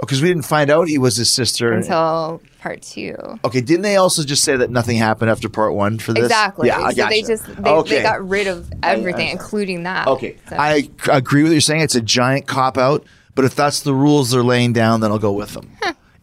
because 0.00 0.20
we 0.20 0.28
didn't 0.28 0.44
find 0.44 0.70
out 0.70 0.88
he 0.88 0.98
was 0.98 1.16
his 1.16 1.30
sister 1.30 1.72
Until 1.72 2.42
part 2.60 2.82
two. 2.82 3.14
Okay, 3.44 3.60
didn't 3.60 3.82
they 3.82 3.96
also 3.96 4.24
just 4.24 4.42
say 4.42 4.56
that 4.56 4.70
nothing 4.70 4.96
happened 4.96 5.30
after 5.30 5.48
part 5.48 5.72
one 5.72 6.00
for 6.00 6.12
this? 6.12 6.24
Exactly. 6.24 6.66
Yeah, 6.66 6.80
I 6.80 6.90
so 6.90 6.96
gotcha. 6.96 7.10
they 7.10 7.22
just 7.22 7.46
they, 7.62 7.70
okay. 7.70 7.96
they 7.96 8.02
got 8.02 8.28
rid 8.28 8.48
of 8.48 8.70
everything, 8.82 9.28
including 9.28 9.84
that. 9.84 10.08
okay, 10.08 10.36
So- 10.50 10.56
I 10.56 10.88
agree 11.10 11.44
with 11.44 11.52
what 11.52 11.54
you're 11.54 11.60
saying. 11.60 11.82
It's 11.82 11.94
a 11.94 12.02
giant 12.02 12.46
cop 12.48 12.76
out, 12.76 13.06
but 13.36 13.44
if 13.44 13.54
that's 13.54 13.80
the 13.82 13.94
rules 13.94 14.32
they're 14.32 14.42
laying 14.42 14.72
down, 14.72 15.00
then 15.00 15.12
I'll 15.12 15.18
go 15.20 15.32
with 15.32 15.54
them. 15.54 15.70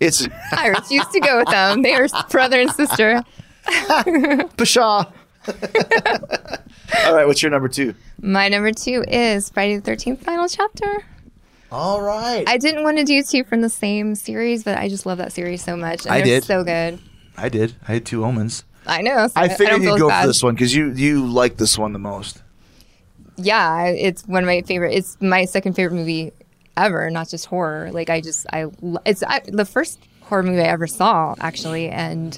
It's 0.01 0.27
I 0.51 0.67
refuse 0.67 1.07
to 1.07 1.19
go 1.19 1.37
with 1.37 1.49
them. 1.49 1.83
They 1.83 1.93
are 1.93 2.07
brother 2.29 2.59
and 2.59 2.71
sister. 2.71 3.21
Pshaw. 4.57 5.05
All 7.05 7.15
right, 7.15 7.25
what's 7.25 7.41
your 7.41 7.51
number 7.51 7.67
two? 7.67 7.93
My 8.19 8.49
number 8.49 8.71
two 8.71 9.05
is 9.07 9.49
Friday 9.49 9.75
the 9.75 9.81
Thirteenth 9.81 10.23
final 10.23 10.49
chapter. 10.49 11.05
All 11.71 12.01
right. 12.01 12.43
I 12.47 12.57
didn't 12.57 12.83
want 12.83 12.97
to 12.97 13.03
do 13.03 13.23
two 13.23 13.43
from 13.43 13.61
the 13.61 13.69
same 13.69 14.15
series, 14.15 14.63
but 14.63 14.77
I 14.77 14.89
just 14.89 15.05
love 15.05 15.19
that 15.19 15.31
series 15.31 15.63
so 15.63 15.77
much. 15.77 16.05
And 16.05 16.13
I 16.13 16.21
did. 16.21 16.43
so 16.43 16.63
good. 16.63 16.99
I 17.37 17.47
did. 17.47 17.75
I 17.87 17.93
had 17.93 18.05
two 18.05 18.25
omens. 18.25 18.65
I 18.87 19.03
know. 19.03 19.27
so 19.27 19.33
I 19.35 19.47
figured 19.49 19.81
feel 19.81 19.91
you'd 19.91 19.99
go 19.99 20.09
bad. 20.09 20.21
for 20.21 20.27
this 20.27 20.41
one 20.41 20.55
because 20.55 20.75
you 20.75 20.91
you 20.93 21.27
like 21.27 21.57
this 21.57 21.77
one 21.77 21.93
the 21.93 21.99
most. 21.99 22.41
Yeah, 23.37 23.85
it's 23.85 24.23
one 24.27 24.43
of 24.43 24.47
my 24.47 24.63
favorite. 24.63 24.93
It's 24.95 25.15
my 25.21 25.45
second 25.45 25.73
favorite 25.73 25.95
movie 25.95 26.33
ever, 26.81 27.09
not 27.09 27.29
just 27.29 27.45
horror. 27.45 27.91
Like 27.91 28.09
I 28.09 28.21
just 28.21 28.45
I 28.51 28.65
it's 29.05 29.23
I, 29.23 29.41
the 29.45 29.65
first 29.65 29.99
horror 30.21 30.43
movie 30.43 30.61
I 30.61 30.67
ever 30.67 30.87
saw 30.87 31.35
actually, 31.39 31.89
and 31.89 32.37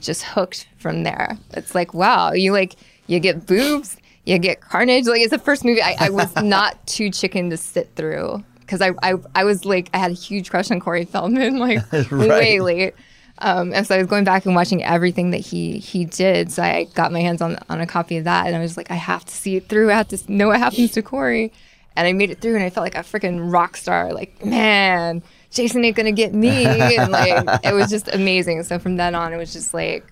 just 0.00 0.22
hooked 0.22 0.68
from 0.78 1.02
there. 1.02 1.38
It's 1.52 1.74
like 1.74 1.94
wow, 1.94 2.32
you 2.32 2.52
like 2.52 2.76
you 3.06 3.20
get 3.20 3.46
boobs, 3.46 3.96
you 4.24 4.38
get 4.38 4.60
carnage. 4.60 5.06
Like 5.06 5.20
it's 5.20 5.30
the 5.30 5.38
first 5.38 5.64
movie 5.64 5.82
I, 5.82 5.96
I 5.98 6.10
was 6.10 6.34
not 6.42 6.86
too 6.86 7.10
chicken 7.10 7.50
to 7.50 7.56
sit 7.56 7.90
through 7.96 8.44
because 8.60 8.80
I, 8.80 8.90
I 9.02 9.14
I 9.34 9.44
was 9.44 9.64
like 9.64 9.90
I 9.94 9.98
had 9.98 10.10
a 10.10 10.14
huge 10.14 10.50
crush 10.50 10.70
on 10.70 10.80
Corey 10.80 11.04
Feldman 11.04 11.58
like 11.58 11.80
way 12.10 12.60
late. 12.60 12.94
Um, 13.40 13.72
and 13.72 13.86
so 13.86 13.94
I 13.94 13.98
was 13.98 14.08
going 14.08 14.24
back 14.24 14.46
and 14.46 14.54
watching 14.56 14.82
everything 14.82 15.30
that 15.30 15.38
he 15.38 15.78
he 15.78 16.04
did. 16.04 16.50
So 16.52 16.62
I 16.62 16.84
got 16.94 17.12
my 17.12 17.20
hands 17.20 17.40
on 17.40 17.58
on 17.68 17.80
a 17.80 17.86
copy 17.86 18.16
of 18.16 18.24
that, 18.24 18.46
and 18.46 18.56
I 18.56 18.58
was 18.58 18.76
like, 18.76 18.90
I 18.90 18.96
have 18.96 19.24
to 19.24 19.34
see 19.34 19.56
it 19.56 19.68
through. 19.68 19.90
I 19.90 19.94
have 19.94 20.08
to 20.08 20.32
know 20.32 20.48
what 20.48 20.58
happens 20.58 20.92
to 20.92 21.02
Corey. 21.02 21.52
And 21.98 22.06
I 22.06 22.12
made 22.12 22.30
it 22.30 22.40
through, 22.40 22.54
and 22.54 22.62
I 22.64 22.70
felt 22.70 22.84
like 22.84 22.94
a 22.94 23.00
freaking 23.00 23.52
rock 23.52 23.76
star. 23.76 24.12
Like, 24.12 24.44
man, 24.44 25.20
Jason 25.50 25.84
ain't 25.84 25.96
gonna 25.96 26.12
get 26.12 26.32
me. 26.32 26.64
And 26.64 27.10
like, 27.10 27.44
it 27.64 27.74
was 27.74 27.90
just 27.90 28.08
amazing. 28.14 28.62
So 28.62 28.78
from 28.78 28.96
then 28.96 29.14
on, 29.16 29.32
it 29.32 29.36
was 29.36 29.52
just 29.52 29.74
like, 29.74 30.06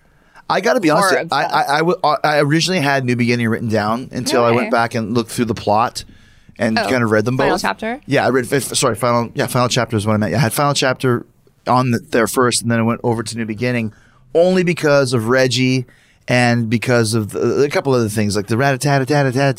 I 0.51 0.61
got 0.61 0.74
to 0.74 0.80
be 0.80 0.91
honest. 0.91 1.32
I, 1.32 1.43
I, 1.45 1.74
I, 1.74 1.78
w- 1.78 1.99
I 2.03 2.39
originally 2.41 2.80
had 2.80 3.05
New 3.05 3.16
Beginning 3.16 3.49
written 3.49 3.68
down 3.68 4.09
until 4.12 4.45
I 4.45 4.51
went 4.51 4.70
back 4.70 4.95
and 4.95 5.14
looked 5.14 5.30
through 5.30 5.45
the 5.47 5.55
plot 5.55 6.05
and 6.59 6.78
Oh, 6.78 6.89
kind 6.89 7.03
of 7.05 7.11
read 7.11 7.24
them 7.24 7.37
both. 7.37 7.45
final 7.47 7.59
chapter? 7.59 8.01
Yeah, 8.07 8.24
I 8.26 8.30
read. 8.30 8.47
Sorry, 8.47 8.95
final. 8.97 9.30
Yeah, 9.34 9.47
final 9.47 9.68
chapter 9.68 9.97
is 9.97 10.07
what 10.07 10.14
I 10.14 10.16
meant. 10.18 10.32
Yeah, 10.32 10.39
I 10.39 10.43
had 10.43 10.53
final 10.53 10.74
chapter 10.74 11.24
on 11.68 11.91
the, 11.93 11.99
there 11.99 12.26
first, 12.26 12.62
and 12.62 12.70
then 12.70 12.78
I 12.80 12.82
went 12.82 13.01
over 13.05 13.22
to 13.22 13.37
New 13.37 13.45
Beginning 13.47 13.93
only 14.34 14.62
because 14.64 15.12
of 15.12 15.28
Reggie 15.28 15.87
and 16.28 16.68
because 16.70 17.14
of 17.14 17.30
the, 17.30 17.62
a 17.62 17.68
couple 17.68 17.93
other 17.93 18.09
things 18.09 18.34
like 18.37 18.47
the 18.49 18.57
rat 18.57 18.80
tat 18.80 19.07
tat 19.07 19.32
tat 19.34 19.57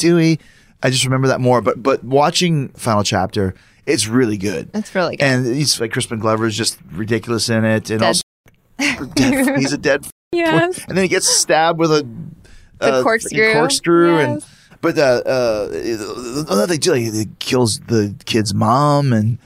I 0.83 0.89
just 0.89 1.03
remember 1.05 1.27
that 1.29 1.41
more. 1.41 1.61
But 1.61 1.81
but 1.81 2.03
watching 2.03 2.69
final 2.69 3.03
chapter, 3.03 3.53
it's 3.85 4.07
really 4.07 4.37
good. 4.37 4.69
It's 4.73 4.93
really 4.93 5.15
good. 5.17 5.23
And 5.25 5.45
he's 5.45 5.79
like 5.81 5.91
Crispin 5.91 6.19
Glover 6.19 6.45
is 6.45 6.55
just 6.55 6.77
ridiculous 6.91 7.49
in 7.49 7.65
it, 7.65 7.89
and 7.89 7.99
Dead. 7.99 8.03
also 8.03 8.23
dead, 9.15 9.57
he's 9.57 9.73
a 9.73 9.77
dead. 9.77 10.05
Yes. 10.33 10.83
And 10.89 10.97
then 10.97 11.03
he 11.05 11.07
gets 11.07 11.25
stabbed 11.25 11.79
with 11.79 11.89
a 11.89 12.05
The 12.79 12.93
uh, 12.95 13.01
corkscrew. 13.01 13.53
corkscrew, 13.53 14.17
and 14.17 14.45
but 14.81 14.97
uh, 14.97 15.21
uh, 15.25 15.69
another 15.71 16.67
thing 16.67 16.79
too, 16.81 16.91
like, 16.91 17.01
it 17.03 17.39
kills 17.39 17.79
the 17.87 18.13
kid's 18.25 18.53
mom, 18.53 19.13
and 19.13 19.37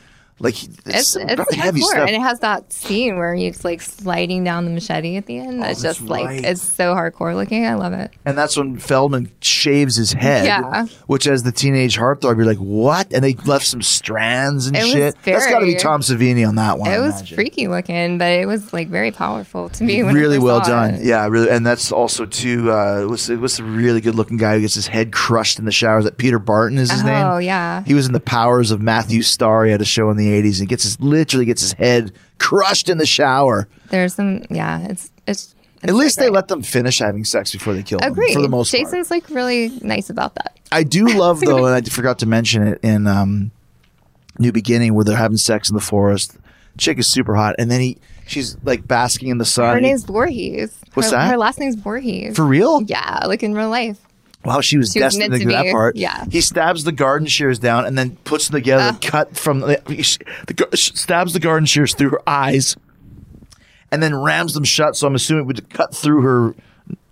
like 0.41 0.63
it's, 0.85 1.15
it's 1.15 1.55
heavy 1.55 1.81
hardcore. 1.81 1.83
stuff. 1.83 2.07
And 2.07 2.15
it 2.15 2.21
has 2.21 2.39
that 2.39 2.71
scene 2.73 3.17
where 3.17 3.33
he's 3.35 3.63
like 3.63 3.81
sliding 3.81 4.43
down 4.43 4.65
the 4.65 4.71
machete 4.71 5.15
at 5.17 5.25
the 5.25 5.37
end. 5.39 5.61
That's 5.61 5.79
Oh, 5.79 5.83
that's 5.87 5.97
just 5.99 6.09
like 6.09 6.43
it's 6.43 6.61
so 6.61 6.93
hardcore 6.95 7.35
looking. 7.35 7.65
I 7.65 7.75
love 7.75 7.93
it. 7.93 8.11
And 8.25 8.37
that's 8.37 8.57
when 8.57 8.77
Feldman 8.77 9.31
shaves 9.41 9.95
his 9.95 10.11
head. 10.13 10.45
Yeah. 10.45 10.85
Which, 11.07 11.27
as 11.27 11.43
the 11.43 11.51
teenage 11.51 11.97
heartthrob, 11.97 12.37
you're 12.37 12.45
like, 12.45 12.57
what? 12.57 13.13
And 13.13 13.23
they 13.23 13.33
left 13.33 13.65
some 13.65 13.81
strands 13.81 14.67
and 14.67 14.75
It 14.75 14.85
shit. 14.85 15.15
That's 15.23 15.47
got 15.47 15.59
to 15.59 15.65
be 15.65 15.75
Tom 15.75 16.01
Savini 16.01 16.47
on 16.47 16.55
that 16.55 16.77
one. 16.79 16.89
it 16.89 16.95
I 16.95 16.99
was 16.99 17.15
imagine. 17.19 17.35
freaky 17.35 17.67
looking, 17.67 18.17
but 18.17 18.31
it 18.31 18.47
was 18.47 18.73
like 18.73 18.87
very 18.89 19.11
powerful 19.11 19.69
to 19.69 19.83
me. 19.83 20.01
Really 20.01 20.39
well 20.39 20.59
done. 20.61 20.95
it. 20.95 21.03
Yeah, 21.05 21.27
really. 21.27 21.49
And 21.49 21.65
that's 21.65 21.91
also 21.91 22.25
too. 22.25 22.71
Uh, 22.71 23.05
what's 23.05 23.27
the, 23.27 23.37
what's 23.37 23.57
the 23.57 23.63
really 23.63 24.01
good 24.01 24.15
looking 24.15 24.37
guy 24.37 24.55
who 24.55 24.61
gets 24.61 24.75
his 24.75 24.87
head 24.87 25.11
crushed 25.11 25.59
in 25.59 25.65
the 25.65 25.71
showers? 25.71 26.05
That 26.05 26.17
Peter 26.17 26.39
Barton 26.39 26.77
is 26.77 26.91
his 26.91 27.03
name. 27.03 27.25
Oh 27.25 27.37
yeah. 27.37 27.83
He 27.85 27.93
was 27.93 28.07
in 28.07 28.13
the 28.13 28.19
Powers 28.19 28.71
of 28.71 28.81
Matthew 28.81 29.21
Star. 29.21 29.65
He 29.65 29.71
had 29.71 29.81
a 29.81 29.85
show 29.85 30.09
in 30.09 30.17
the 30.17 30.30
'80s. 30.31 30.59
He 30.59 30.65
gets 30.65 30.83
his 30.83 30.99
literally 30.99 31.45
gets 31.45 31.61
his 31.61 31.73
head 31.73 32.13
crushed 32.39 32.89
in 32.89 32.97
the 32.97 33.05
shower. 33.05 33.67
There's 33.89 34.15
some. 34.15 34.43
Yeah. 34.49 34.87
It's 34.87 35.11
it's. 35.27 35.55
At 35.83 35.95
least 35.95 36.19
they 36.19 36.29
let 36.29 36.47
them 36.47 36.61
finish 36.61 36.99
having 36.99 37.25
sex 37.25 37.51
before 37.51 37.73
they 37.73 37.81
kill 37.81 37.99
them. 37.99 38.11
Agree. 38.11 38.33
For 38.33 38.41
the 38.41 38.49
most 38.49 38.71
part. 38.71 38.83
Jason's 38.83 39.09
like 39.09 39.27
really 39.29 39.69
nice 39.81 40.11
about 40.11 40.35
that. 40.35 40.59
I 40.71 40.83
do 40.83 41.05
love 41.17 41.39
though, 41.41 41.65
and 41.65 41.75
I 41.75 41.81
forgot 41.89 42.19
to 42.19 42.27
mention 42.27 42.67
it 42.67 42.79
in 42.83 43.07
um, 43.07 43.51
New 44.37 44.51
Beginning 44.51 44.93
where 44.93 45.03
they're 45.03 45.17
having 45.17 45.37
sex 45.37 45.69
in 45.69 45.75
the 45.75 45.81
forest. 45.81 46.37
Chick 46.77 46.99
is 46.99 47.07
super 47.07 47.35
hot, 47.35 47.55
and 47.57 47.69
then 47.71 47.81
he 47.81 47.97
she's 48.27 48.57
like 48.63 48.87
basking 48.87 49.29
in 49.29 49.39
the 49.39 49.45
sun. 49.45 49.73
Her 49.73 49.81
name's 49.81 50.03
Voorhees. 50.03 50.77
What's 50.93 51.09
her, 51.09 51.17
that? 51.17 51.31
Her 51.31 51.37
last 51.37 51.59
name's 51.59 51.75
Voorhees. 51.75 52.35
For 52.35 52.45
real? 52.45 52.83
Yeah, 52.83 53.25
like 53.25 53.43
in 53.43 53.53
real 53.53 53.69
life. 53.69 53.99
Wow, 54.43 54.61
she 54.61 54.77
was 54.77 54.91
She 54.91 54.99
destined 54.99 55.29
meant 55.31 55.41
to 55.43 55.47
do 55.47 55.51
that 55.53 55.63
be, 55.65 55.71
part. 55.71 55.95
yeah. 55.95 56.25
He 56.31 56.41
stabs 56.41 56.83
the 56.83 56.91
garden 56.91 57.27
shears 57.27 57.59
down 57.59 57.85
and 57.85 57.95
then 57.97 58.15
puts 58.23 58.47
them 58.47 58.59
together, 58.59 58.95
Uh. 58.95 58.97
cut 59.01 59.37
from 59.37 59.59
the, 59.59 59.79
the 60.47 60.77
stabs 60.77 61.33
the 61.33 61.39
garden 61.39 61.65
shears 61.67 61.93
through 61.93 62.09
her 62.09 62.21
eyes, 62.27 62.75
and 63.91 64.01
then 64.01 64.15
rams 64.15 64.53
them 64.53 64.63
shut. 64.63 64.95
So 64.95 65.07
I'm 65.07 65.15
assuming 65.15 65.43
it 65.43 65.47
would 65.47 65.69
cut 65.69 65.93
through 65.95 66.21
her 66.21 66.55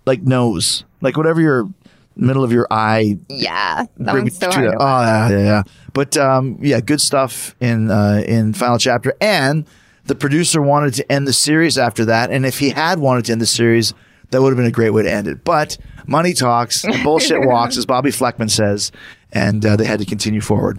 like 0.06 0.22
nose, 0.22 0.84
like 1.00 1.16
whatever 1.16 1.40
your 1.40 1.68
middle 2.16 2.42
of 2.42 2.52
your 2.52 2.66
eye. 2.70 3.18
Yeah, 3.28 3.84
that 3.98 4.12
one's 4.14 4.36
so 4.36 4.50
hard. 4.50 4.74
Oh 4.78 5.00
yeah, 5.02 5.28
yeah, 5.30 5.38
yeah. 5.38 5.62
But 5.92 6.16
um, 6.16 6.58
yeah, 6.60 6.80
good 6.80 7.00
stuff 7.00 7.54
in 7.60 7.90
uh, 7.90 8.22
in 8.26 8.54
final 8.54 8.78
chapter. 8.78 9.14
And 9.20 9.66
the 10.06 10.14
producer 10.16 10.60
wanted 10.60 10.94
to 10.94 11.12
end 11.12 11.28
the 11.28 11.32
series 11.32 11.78
after 11.78 12.06
that. 12.06 12.30
And 12.30 12.44
if 12.44 12.58
he 12.58 12.70
had 12.70 12.98
wanted 12.98 13.26
to 13.26 13.32
end 13.32 13.40
the 13.40 13.46
series, 13.46 13.94
that 14.30 14.42
would 14.42 14.48
have 14.50 14.56
been 14.56 14.66
a 14.66 14.70
great 14.72 14.90
way 14.90 15.02
to 15.04 15.10
end 15.12 15.28
it. 15.28 15.44
But 15.44 15.76
money 16.06 16.32
talks, 16.32 16.84
bullshit 17.02 17.46
walks, 17.46 17.76
as 17.76 17.86
Bobby 17.86 18.10
Fleckman 18.10 18.50
says, 18.50 18.92
and 19.32 19.64
uh, 19.64 19.76
they 19.76 19.84
had 19.84 19.98
to 20.00 20.04
continue 20.06 20.40
forward. 20.40 20.78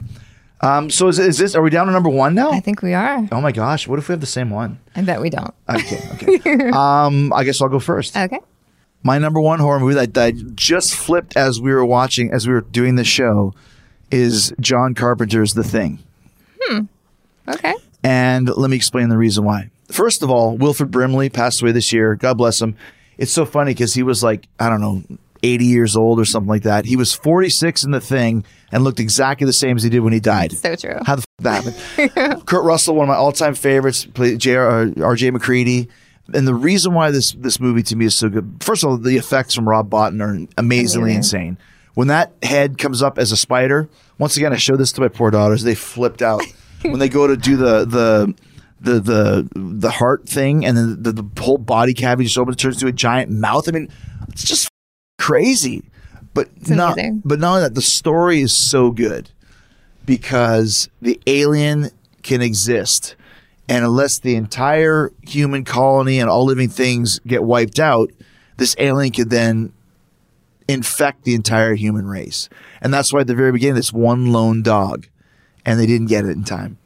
Um, 0.61 0.89
so 0.91 1.07
is, 1.07 1.17
is 1.17 1.37
this? 1.37 1.55
Are 1.55 1.61
we 1.61 1.69
down 1.71 1.87
to 1.87 1.91
number 1.91 2.09
one 2.09 2.35
now? 2.35 2.51
I 2.51 2.59
think 2.59 2.81
we 2.83 2.93
are. 2.93 3.27
Oh 3.31 3.41
my 3.41 3.51
gosh! 3.51 3.87
What 3.87 3.97
if 3.97 4.07
we 4.07 4.13
have 4.13 4.21
the 4.21 4.27
same 4.27 4.49
one? 4.51 4.79
I 4.95 5.01
bet 5.01 5.19
we 5.21 5.29
don't. 5.29 5.53
Okay. 5.69 5.99
Okay. 6.37 6.69
um, 6.69 7.33
I 7.33 7.43
guess 7.43 7.61
I'll 7.61 7.69
go 7.69 7.79
first. 7.79 8.15
Okay. 8.15 8.39
My 9.03 9.17
number 9.17 9.39
one 9.41 9.59
horror 9.59 9.79
movie 9.79 9.95
that, 9.95 10.13
that 10.13 10.23
I 10.23 10.31
just 10.53 10.93
flipped 10.93 11.35
as 11.35 11.59
we 11.59 11.73
were 11.73 11.83
watching, 11.85 12.31
as 12.31 12.47
we 12.47 12.53
were 12.53 12.61
doing 12.61 12.95
the 12.95 13.03
show, 13.03 13.55
is 14.11 14.53
John 14.59 14.93
Carpenter's 14.93 15.55
The 15.55 15.63
Thing. 15.63 15.97
Hmm. 16.61 16.81
Okay. 17.47 17.73
And 18.03 18.47
let 18.55 18.69
me 18.69 18.75
explain 18.75 19.09
the 19.09 19.17
reason 19.17 19.43
why. 19.43 19.71
First 19.91 20.21
of 20.21 20.29
all, 20.29 20.55
Wilford 20.55 20.91
Brimley 20.91 21.29
passed 21.29 21.61
away 21.63 21.71
this 21.71 21.91
year. 21.91 22.15
God 22.15 22.37
bless 22.37 22.61
him. 22.61 22.75
It's 23.21 23.31
so 23.31 23.45
funny 23.45 23.71
because 23.71 23.93
he 23.93 24.03
was 24.03 24.23
like, 24.23 24.47
I 24.59 24.67
don't 24.67 24.81
know, 24.81 25.03
80 25.43 25.65
years 25.65 25.95
old 25.95 26.19
or 26.19 26.25
something 26.25 26.49
like 26.49 26.63
that. 26.63 26.85
He 26.85 26.95
was 26.95 27.13
46 27.13 27.83
in 27.83 27.91
The 27.91 28.01
Thing 28.01 28.43
and 28.71 28.83
looked 28.83 28.99
exactly 28.99 29.45
the 29.45 29.53
same 29.53 29.77
as 29.77 29.83
he 29.83 29.89
did 29.89 29.99
when 30.01 30.13
he 30.13 30.19
died. 30.19 30.51
So 30.53 30.75
true. 30.75 30.97
How 31.05 31.15
the 31.15 31.21
f- 31.21 31.25
that 31.39 31.63
happened? 31.63 32.45
Kurt 32.45 32.63
Russell, 32.63 32.95
one 32.95 33.05
of 33.05 33.07
my 33.09 33.15
all-time 33.15 33.55
favorites, 33.55 34.05
played. 34.05 34.45
R.J. 34.45 35.27
Uh, 35.27 35.31
MacReady. 35.31 35.87
And 36.33 36.47
the 36.47 36.53
reason 36.55 36.93
why 36.93 37.11
this 37.11 37.31
this 37.33 37.59
movie 37.59 37.83
to 37.83 37.95
me 37.95 38.05
is 38.05 38.15
so 38.15 38.29
good, 38.29 38.57
first 38.61 38.83
of 38.83 38.89
all, 38.89 38.97
the 38.97 39.17
effects 39.17 39.53
from 39.53 39.67
Rob 39.67 39.89
Bottin 39.89 40.21
are 40.21 40.47
amazingly 40.57 41.11
Amazing. 41.15 41.17
insane. 41.17 41.57
When 41.93 42.07
that 42.07 42.31
head 42.41 42.77
comes 42.77 43.01
up 43.03 43.17
as 43.17 43.31
a 43.31 43.37
spider, 43.37 43.89
once 44.17 44.37
again, 44.37 44.53
I 44.53 44.57
showed 44.57 44.77
this 44.77 44.91
to 44.93 45.01
my 45.01 45.09
poor 45.09 45.29
daughters. 45.29 45.63
They 45.63 45.75
flipped 45.75 46.21
out 46.21 46.41
when 46.83 46.99
they 46.99 47.09
go 47.09 47.27
to 47.27 47.35
do 47.35 47.57
the 47.57 47.85
the 47.85 48.33
the 48.81 48.99
the 48.99 49.49
the 49.55 49.91
heart 49.91 50.27
thing, 50.27 50.65
and 50.65 50.75
then 50.75 51.03
the, 51.03 51.11
the 51.11 51.41
whole 51.41 51.57
body 51.57 51.93
cavity 51.93 52.25
just 52.25 52.37
opens, 52.37 52.57
turns 52.57 52.75
into 52.77 52.87
a 52.87 52.91
giant 52.91 53.31
mouth. 53.31 53.69
I 53.69 53.71
mean, 53.71 53.89
it's 54.29 54.43
just 54.43 54.69
crazy. 55.17 55.83
But 56.33 56.69
not, 56.69 56.93
amazing. 56.93 57.21
but 57.25 57.39
not 57.39 57.49
only 57.49 57.61
that, 57.63 57.75
the 57.75 57.81
story 57.81 58.41
is 58.41 58.53
so 58.53 58.91
good 58.91 59.29
because 60.05 60.89
the 61.01 61.19
alien 61.27 61.89
can 62.23 62.41
exist. 62.41 63.15
And 63.67 63.85
unless 63.85 64.19
the 64.19 64.35
entire 64.35 65.11
human 65.21 65.63
colony 65.63 66.19
and 66.19 66.29
all 66.29 66.45
living 66.45 66.69
things 66.69 67.19
get 67.19 67.43
wiped 67.43 67.79
out, 67.79 68.11
this 68.57 68.75
alien 68.79 69.11
could 69.11 69.29
then 69.29 69.73
infect 70.67 71.23
the 71.23 71.35
entire 71.35 71.75
human 71.75 72.07
race. 72.07 72.49
And 72.81 72.93
that's 72.93 73.11
why 73.11 73.21
at 73.21 73.27
the 73.27 73.35
very 73.35 73.51
beginning, 73.51 73.75
this 73.75 73.93
one 73.93 74.31
lone 74.31 74.61
dog, 74.61 75.07
and 75.65 75.79
they 75.79 75.85
didn't 75.85 76.07
get 76.07 76.25
it 76.25 76.31
in 76.31 76.43
time. 76.43 76.77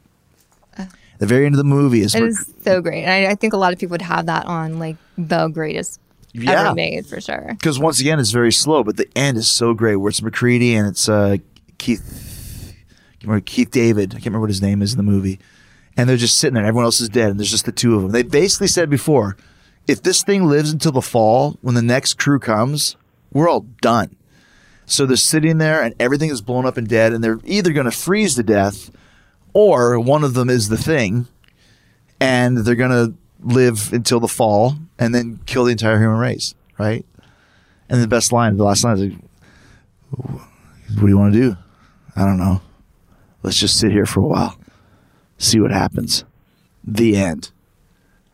The 1.18 1.26
very 1.26 1.46
end 1.46 1.54
of 1.54 1.58
the 1.58 1.64
movie 1.64 2.00
is 2.02 2.14
It 2.14 2.22
is 2.22 2.46
so 2.62 2.80
great. 2.80 3.04
And 3.04 3.10
I, 3.28 3.30
I 3.32 3.34
think 3.34 3.52
a 3.52 3.56
lot 3.56 3.72
of 3.72 3.78
people 3.78 3.94
would 3.94 4.02
have 4.02 4.26
that 4.26 4.46
on 4.46 4.78
like 4.78 4.96
the 5.16 5.48
greatest 5.48 6.00
Yeah. 6.32 6.66
ever 6.66 6.74
made 6.74 7.06
for 7.06 7.20
sure. 7.20 7.46
because 7.50 7.78
once 7.78 8.00
again, 8.00 8.20
it's 8.20 8.30
very 8.32 8.52
slow, 8.52 8.84
but 8.84 8.96
the 8.96 9.08
end 9.16 9.36
is 9.38 9.48
so 9.48 9.72
great. 9.74 9.96
Where 9.96 10.10
it's 10.10 10.20
MacReady 10.22 10.74
and 10.74 10.86
it's 10.86 11.08
uh, 11.08 11.36
Keith, 11.78 12.74
remember 13.22 13.40
Keith 13.44 13.70
David. 13.70 14.10
I 14.10 14.14
can't 14.14 14.26
remember 14.26 14.40
what 14.42 14.50
his 14.50 14.62
name 14.62 14.82
is 14.82 14.92
in 14.92 14.96
the 14.98 15.02
movie, 15.02 15.38
and 15.96 16.08
they're 16.08 16.16
just 16.16 16.38
sitting 16.38 16.54
there. 16.54 16.64
Everyone 16.64 16.84
else 16.84 17.00
is 17.00 17.08
dead, 17.08 17.30
and 17.30 17.40
there's 17.40 17.50
just 17.50 17.64
the 17.66 17.72
two 17.72 17.94
of 17.96 18.02
them. 18.02 18.10
They 18.12 18.22
basically 18.22 18.68
said 18.68 18.88
before, 18.90 19.36
if 19.88 20.02
this 20.02 20.22
thing 20.22 20.44
lives 20.44 20.70
until 20.72 20.92
the 20.92 21.00
fall, 21.02 21.58
when 21.62 21.74
the 21.74 21.82
next 21.82 22.14
crew 22.18 22.38
comes, 22.38 22.96
we're 23.32 23.48
all 23.48 23.60
done. 23.80 24.16
So 24.84 25.06
they're 25.06 25.16
sitting 25.16 25.58
there, 25.58 25.82
and 25.82 25.94
everything 25.98 26.30
is 26.30 26.40
blown 26.42 26.66
up 26.66 26.76
and 26.76 26.86
dead, 26.86 27.12
and 27.12 27.22
they're 27.24 27.40
either 27.44 27.72
going 27.72 27.86
to 27.86 27.90
freeze 27.96 28.34
to 28.36 28.42
death, 28.42 28.90
or 29.56 29.98
one 29.98 30.22
of 30.22 30.34
them 30.34 30.50
is 30.50 30.68
the 30.68 30.76
thing, 30.76 31.26
and 32.20 32.58
they're 32.58 32.74
to 32.74 33.14
live 33.40 33.90
until 33.90 34.20
the 34.20 34.28
fall 34.28 34.74
and 34.98 35.14
then 35.14 35.40
kill 35.46 35.64
the 35.64 35.72
entire 35.72 35.98
human 35.98 36.18
race, 36.18 36.54
right? 36.78 37.06
And 37.88 38.02
the 38.02 38.06
best 38.06 38.32
line, 38.32 38.58
the 38.58 38.64
last 38.64 38.84
line 38.84 38.98
is 38.98 39.02
like, 39.04 39.18
What 40.10 41.00
do 41.00 41.08
you 41.08 41.16
want 41.16 41.32
to 41.32 41.40
do? 41.40 41.56
I 42.14 42.26
don't 42.26 42.36
know. 42.36 42.60
Let's 43.42 43.58
just 43.58 43.80
sit 43.80 43.92
here 43.92 44.04
for 44.04 44.20
a 44.20 44.26
while, 44.26 44.58
see 45.38 45.58
what 45.58 45.70
happens. 45.70 46.24
The 46.84 47.16
end. 47.16 47.50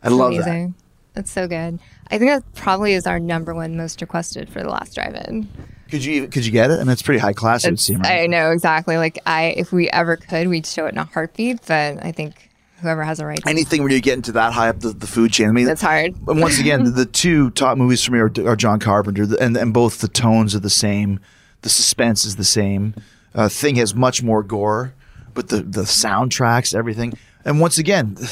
I 0.03 0.09
love 0.09 0.35
that. 0.35 0.73
That's 1.13 1.31
so 1.31 1.47
good. 1.47 1.79
I 2.11 2.17
think 2.17 2.31
that 2.31 2.53
probably 2.53 2.95
is 2.95 3.07
our 3.07 3.19
number 3.19 3.55
one 3.55 3.77
most 3.77 4.01
requested 4.01 4.49
for 4.49 4.61
the 4.61 4.69
last 4.69 4.95
drive-in. 4.95 5.47
Could 5.93 6.03
you 6.03 6.13
even, 6.13 6.31
could 6.31 6.43
you 6.43 6.51
get 6.51 6.71
it? 6.71 6.79
I 6.79 6.79
mean, 6.79 6.89
it's 6.89 7.03
pretty 7.03 7.19
high 7.19 7.33
class. 7.33 7.65
It 7.65 7.69
would 7.69 7.79
seem. 7.79 7.99
Right? 7.99 8.21
I 8.21 8.25
know 8.25 8.49
exactly. 8.49 8.97
Like 8.97 9.19
I, 9.27 9.53
if 9.55 9.71
we 9.71 9.91
ever 9.91 10.17
could, 10.17 10.47
we'd 10.47 10.65
show 10.65 10.87
it 10.87 10.93
in 10.93 10.97
a 10.97 11.03
heartbeat. 11.03 11.59
But 11.67 12.03
I 12.03 12.11
think 12.11 12.49
whoever 12.81 13.03
has 13.03 13.19
a 13.19 13.27
right. 13.27 13.37
To 13.37 13.47
Anything 13.47 13.83
where 13.83 13.91
you 13.91 14.01
get 14.01 14.15
into 14.15 14.31
that 14.31 14.53
high 14.53 14.69
up 14.69 14.79
the, 14.79 14.89
the 14.89 15.05
food 15.05 15.31
chain. 15.31 15.49
I 15.49 15.51
mean, 15.51 15.65
That's 15.65 15.83
hard. 15.83 16.15
And 16.27 16.41
once 16.41 16.59
again, 16.59 16.83
the, 16.83 16.89
the 16.89 17.05
two 17.05 17.51
top 17.51 17.77
movies 17.77 18.03
for 18.03 18.11
me 18.11 18.17
are, 18.17 18.31
are 18.49 18.55
John 18.55 18.79
Carpenter, 18.79 19.27
and 19.39 19.55
and 19.55 19.71
both 19.71 19.99
the 19.99 20.07
tones 20.07 20.55
are 20.55 20.59
the 20.59 20.67
same, 20.67 21.19
the 21.61 21.69
suspense 21.69 22.25
is 22.25 22.37
the 22.37 22.43
same. 22.43 22.95
Uh, 23.35 23.47
Thing 23.47 23.75
has 23.75 23.93
much 23.93 24.23
more 24.23 24.41
gore, 24.41 24.95
but 25.35 25.49
the 25.49 25.57
the 25.57 25.83
soundtracks, 25.83 26.73
everything, 26.73 27.13
and 27.45 27.59
once 27.59 27.77
again. 27.77 28.17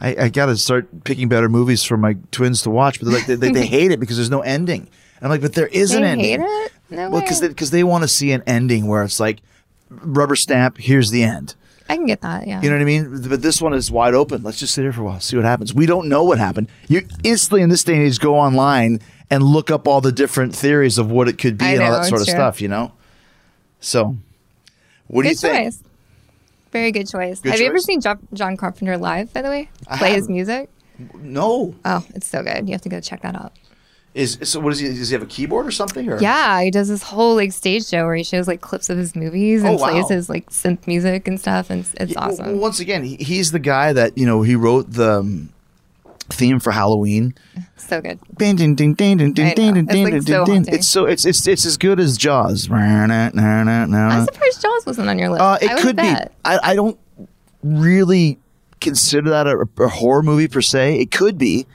I, 0.00 0.16
I 0.18 0.28
got 0.30 0.46
to 0.46 0.56
start 0.56 1.04
picking 1.04 1.28
better 1.28 1.48
movies 1.48 1.84
for 1.84 1.96
my 1.96 2.16
twins 2.32 2.62
to 2.62 2.70
watch, 2.70 2.98
but 2.98 3.08
like 3.08 3.26
they, 3.26 3.36
they, 3.36 3.52
they 3.52 3.66
hate 3.78 3.92
it 3.92 4.00
because 4.00 4.16
there's 4.16 4.30
no 4.30 4.40
ending. 4.40 4.88
And 5.22 5.26
I'm 5.26 5.30
like, 5.30 5.40
but 5.40 5.52
there 5.52 5.68
is 5.68 5.94
an 5.94 6.02
They 6.02 6.08
ending. 6.08 6.40
hate 6.40 6.40
it? 6.66 6.72
No 6.90 7.10
well, 7.10 7.20
because 7.20 7.40
because 7.40 7.70
they, 7.70 7.84
want 7.84 8.02
to 8.02 8.08
see 8.08 8.32
an 8.32 8.42
ending 8.44 8.88
where 8.88 9.04
it's 9.04 9.20
like 9.20 9.40
rubber 9.88 10.34
stamp. 10.34 10.78
Here's 10.78 11.10
the 11.10 11.22
end. 11.22 11.54
I 11.88 11.94
can 11.96 12.06
get 12.06 12.22
that. 12.22 12.46
Yeah. 12.46 12.60
You 12.60 12.70
know 12.70 12.76
what 12.76 12.82
I 12.82 12.84
mean? 12.86 13.28
But 13.28 13.40
this 13.40 13.62
one 13.62 13.72
is 13.72 13.88
wide 13.90 14.14
open. 14.14 14.42
Let's 14.42 14.58
just 14.58 14.74
sit 14.74 14.82
here 14.82 14.92
for 14.92 15.02
a 15.02 15.04
while, 15.04 15.20
see 15.20 15.36
what 15.36 15.44
happens. 15.44 15.72
We 15.72 15.86
don't 15.86 16.08
know 16.08 16.24
what 16.24 16.38
happened. 16.38 16.68
You 16.88 17.06
instantly 17.22 17.62
in 17.62 17.68
this 17.68 17.84
day 17.84 17.94
and 17.94 18.02
age 18.02 18.18
go 18.18 18.34
online 18.34 19.00
and 19.30 19.44
look 19.44 19.70
up 19.70 19.86
all 19.86 20.00
the 20.00 20.10
different 20.12 20.56
theories 20.56 20.98
of 20.98 21.10
what 21.10 21.28
it 21.28 21.38
could 21.38 21.56
be 21.56 21.66
I 21.66 21.72
and 21.74 21.82
all 21.82 21.92
that 21.92 22.06
sort 22.06 22.20
of 22.20 22.26
true. 22.26 22.34
stuff. 22.34 22.60
You 22.60 22.68
know. 22.68 22.92
So, 23.80 24.16
what 25.06 25.22
do 25.22 25.28
you 25.28 25.34
good 25.34 25.40
think? 25.40 25.64
choice. 25.66 25.82
Very 26.72 26.90
good 26.92 27.08
choice. 27.08 27.40
Good 27.40 27.50
Have 27.52 27.60
you 27.60 27.66
ever 27.66 27.78
seen 27.78 28.00
Jo- 28.00 28.18
John 28.32 28.56
Carpenter 28.56 28.96
live? 28.98 29.32
By 29.32 29.42
the 29.42 29.48
way, 29.50 29.68
play 29.98 30.14
his 30.14 30.28
music. 30.28 30.68
No. 31.14 31.74
Oh, 31.84 32.04
it's 32.14 32.26
so 32.26 32.42
good. 32.42 32.66
You 32.68 32.72
have 32.72 32.82
to 32.82 32.88
go 32.88 33.00
check 33.00 33.22
that 33.22 33.34
out. 33.34 33.52
Is 34.14 34.38
so? 34.42 34.60
What 34.60 34.74
is 34.74 34.78
he? 34.78 34.88
Does 34.88 35.08
he 35.08 35.14
have 35.14 35.22
a 35.22 35.26
keyboard 35.26 35.66
or 35.66 35.70
something? 35.70 36.06
Or 36.10 36.20
Yeah, 36.20 36.60
he 36.62 36.70
does 36.70 36.88
this 36.88 37.02
whole 37.02 37.34
like 37.34 37.50
stage 37.52 37.86
show 37.86 38.04
where 38.04 38.14
he 38.14 38.22
shows 38.22 38.46
like 38.46 38.60
clips 38.60 38.90
of 38.90 38.98
his 38.98 39.16
movies 39.16 39.62
and 39.62 39.70
Oh, 39.76 39.78
wow. 39.78 39.90
plays 39.90 40.08
his 40.10 40.28
like 40.28 40.50
synth 40.50 40.86
music 40.86 41.26
and 41.26 41.40
stuff, 41.40 41.70
and 41.70 41.86
it's, 41.98 42.12
Yeah, 42.12 42.18
awesome. 42.20 42.46
well, 42.46 42.56
once 42.56 42.78
again, 42.78 43.04
he, 43.04 43.16
he's 43.16 43.52
the 43.52 43.58
guy 43.58 43.92
that 43.94 44.18
you 44.18 44.26
know 44.26 44.42
he 44.42 44.54
wrote 44.54 44.92
the 44.92 45.20
um, 45.20 45.48
theme 46.28 46.60
for 46.60 46.72
Halloween. 46.72 47.34
so 47.78 48.02
good. 48.02 48.18
Ding, 48.36 48.56
ding, 48.56 48.74
ding, 48.74 48.92
ding, 48.92 49.16
ding, 49.16 49.32
ding, 49.32 49.46
I 49.46 49.54
ding, 49.54 49.74
ding, 49.86 50.14
It's, 50.14 50.26
ding, 50.26 50.34
so 50.34 50.44
ding. 50.44 50.64
It's 50.68 50.88
so 50.88 51.06
it's 51.06 51.24
it's 51.24 51.46
it's 51.46 51.64
as 51.64 51.78
good 51.78 51.98
as 51.98 52.18
Jaws. 52.18 52.68
I'm 52.70 53.08
surprised 54.26 54.60
Jaws 54.60 54.84
wasn't 54.84 55.08
on 55.08 55.18
your 55.18 55.30
list. 55.30 55.40
Uh, 55.40 55.58
it 55.62 55.70
I 55.70 55.80
could 55.80 55.96
be. 55.96 56.02
I, 56.02 56.26
I 56.44 56.74
don't 56.74 56.98
really 57.62 58.38
consider 58.80 59.30
that 59.30 59.46
a, 59.46 59.66
a 59.82 59.88
horror 59.88 60.22
movie 60.22 60.48
per 60.48 60.60
se. 60.60 60.98
It 60.98 61.10
could 61.10 61.38
be, 61.38 61.66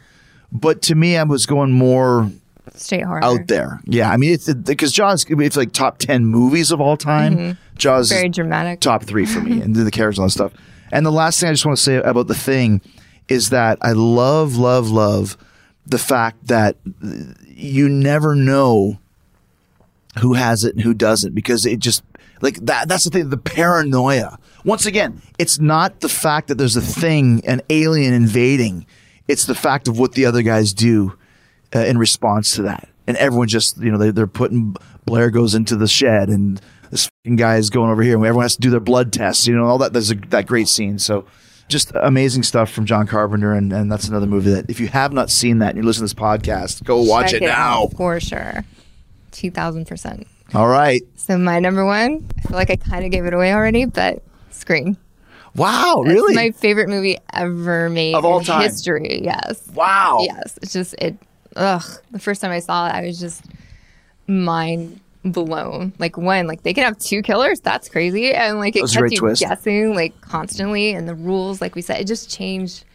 but 0.51 0.81
to 0.83 0.95
me, 0.95 1.17
I 1.17 1.23
was 1.23 1.45
going 1.45 1.71
more 1.71 2.31
straight 2.75 3.03
horror 3.03 3.23
out 3.23 3.47
there. 3.47 3.79
Yeah, 3.85 4.11
I 4.11 4.17
mean, 4.17 4.33
it's 4.33 4.53
because 4.53 4.91
Jaws. 4.91 5.25
It's 5.27 5.57
like 5.57 5.71
top 5.71 5.97
ten 5.97 6.25
movies 6.25 6.71
of 6.71 6.79
all 6.81 6.97
time. 6.97 7.35
Mhm. 7.37 7.57
Jaws 7.77 8.09
Very 8.09 8.29
dramatic. 8.29 8.79
top 8.79 9.03
three 9.03 9.25
for 9.25 9.41
me, 9.41 9.61
and 9.61 9.75
the 9.75 9.91
characters 9.91 10.17
and 10.17 10.23
all 10.23 10.27
that 10.27 10.31
stuff. 10.31 10.51
And 10.91 11.05
the 11.05 11.11
last 11.11 11.39
thing 11.39 11.49
I 11.49 11.53
just 11.53 11.65
want 11.65 11.77
to 11.77 11.83
say 11.83 11.95
about 11.97 12.27
the 12.27 12.35
thing 12.35 12.81
is 13.27 13.49
that 13.49 13.77
I 13.81 13.91
love, 13.91 14.55
love, 14.55 14.89
love 14.89 15.37
the 15.85 15.97
fact 15.97 16.47
that 16.47 16.75
you 17.47 17.89
never 17.89 18.35
know 18.35 18.97
who 20.19 20.33
has 20.33 20.63
it 20.63 20.73
and 20.75 20.83
who 20.83 20.93
doesn't 20.93 21.33
because 21.35 21.65
it 21.65 21.79
just 21.79 22.03
like 22.41 22.55
that 22.65 22.87
that's 22.87 23.03
the 23.05 23.09
thing 23.09 23.29
the 23.29 23.37
paranoia 23.37 24.37
once 24.65 24.85
again 24.85 25.21
it's 25.37 25.59
not 25.59 25.99
the 26.01 26.09
fact 26.09 26.47
that 26.47 26.55
there's 26.57 26.75
a 26.75 26.81
thing 26.81 27.41
an 27.45 27.61
alien 27.69 28.13
invading 28.13 28.85
it's 29.27 29.45
the 29.45 29.55
fact 29.55 29.87
of 29.87 29.99
what 29.99 30.13
the 30.13 30.25
other 30.25 30.41
guys 30.41 30.73
do 30.73 31.17
uh, 31.75 31.79
in 31.79 31.97
response 31.97 32.55
to 32.55 32.61
that 32.63 32.87
and 33.07 33.17
everyone 33.17 33.47
just 33.47 33.77
you 33.77 33.91
know 33.91 33.97
they, 33.97 34.11
they're 34.11 34.27
putting 34.27 34.75
blair 35.05 35.29
goes 35.29 35.55
into 35.55 35.75
the 35.75 35.87
shed 35.87 36.29
and 36.29 36.61
this 36.91 37.09
guy 37.35 37.57
is 37.57 37.69
going 37.69 37.91
over 37.91 38.01
here 38.01 38.15
and 38.15 38.25
everyone 38.25 38.43
has 38.43 38.55
to 38.55 38.61
do 38.61 38.69
their 38.69 38.79
blood 38.79 39.11
tests 39.11 39.47
you 39.47 39.55
know 39.55 39.65
all 39.65 39.77
that 39.77 39.93
there's 39.93 40.11
a, 40.11 40.15
that 40.15 40.45
great 40.45 40.67
scene 40.67 40.97
so 40.97 41.25
just 41.67 41.91
amazing 41.95 42.43
stuff 42.43 42.71
from 42.71 42.85
John 42.85 43.07
Carpenter, 43.07 43.51
and, 43.51 43.73
and 43.73 43.91
that's 43.91 44.07
another 44.07 44.25
movie 44.25 44.51
that 44.51 44.69
if 44.69 44.79
you 44.79 44.87
have 44.87 45.11
not 45.11 45.29
seen 45.29 45.59
that 45.59 45.71
and 45.71 45.77
you 45.77 45.83
listen 45.83 45.99
to 45.99 46.05
this 46.05 46.13
podcast, 46.13 46.83
go 46.85 47.01
watch 47.01 47.31
Check 47.31 47.41
it 47.41 47.47
now. 47.47 47.87
for 47.97 48.21
sure. 48.21 48.63
Two 49.31 49.51
thousand 49.51 49.85
percent. 49.85 50.27
All 50.53 50.69
right. 50.69 51.01
So 51.17 51.37
my 51.37 51.59
number 51.59 51.85
one, 51.85 52.25
I 52.37 52.41
feel 52.47 52.55
like 52.55 52.69
I 52.69 52.77
kind 52.77 53.03
of 53.03 53.11
gave 53.11 53.25
it 53.25 53.33
away 53.33 53.53
already, 53.53 53.83
but 53.83 54.23
Scream. 54.49 54.97
Wow, 55.57 56.03
It's 56.05 56.13
really? 56.13 56.35
my 56.35 56.51
favorite 56.51 56.87
movie 56.87 57.17
ever 57.33 57.89
made 57.89 58.13
Of 58.15 58.23
all 58.25 58.39
in 58.39 58.45
time? 58.45 58.61
history. 58.61 59.21
Yes. 59.23 59.67
Wow. 59.73 60.19
Yes. 60.21 60.57
It's 60.61 60.71
just 60.71 60.93
it. 60.99 61.17
Ugh. 61.55 61.83
The 62.11 62.19
first 62.19 62.41
time 62.41 62.51
I 62.51 62.59
saw 62.59 62.87
it, 62.87 62.93
I 62.93 63.01
was 63.01 63.19
just 63.19 63.43
mind 64.27 64.99
blown. 65.25 65.93
Like 65.99 66.17
when, 66.17 66.47
like 66.47 66.63
they 66.63 66.73
can 66.73 66.83
have 66.83 66.97
two 66.99 67.21
killers. 67.21 67.59
That's 67.59 67.89
crazy. 67.89 68.33
And 68.33 68.59
like 68.59 68.75
it 68.75 68.89
kept 68.89 69.11
you 69.11 69.17
twist. 69.17 69.41
guessing, 69.41 69.95
like 69.95 70.19
constantly, 70.21 70.91
and 70.93 71.07
the 71.07 71.15
rules, 71.15 71.59
like 71.61 71.75
we 71.75 71.81
said, 71.81 71.99
it 71.99 72.07
just 72.07 72.29
changed 72.29 72.85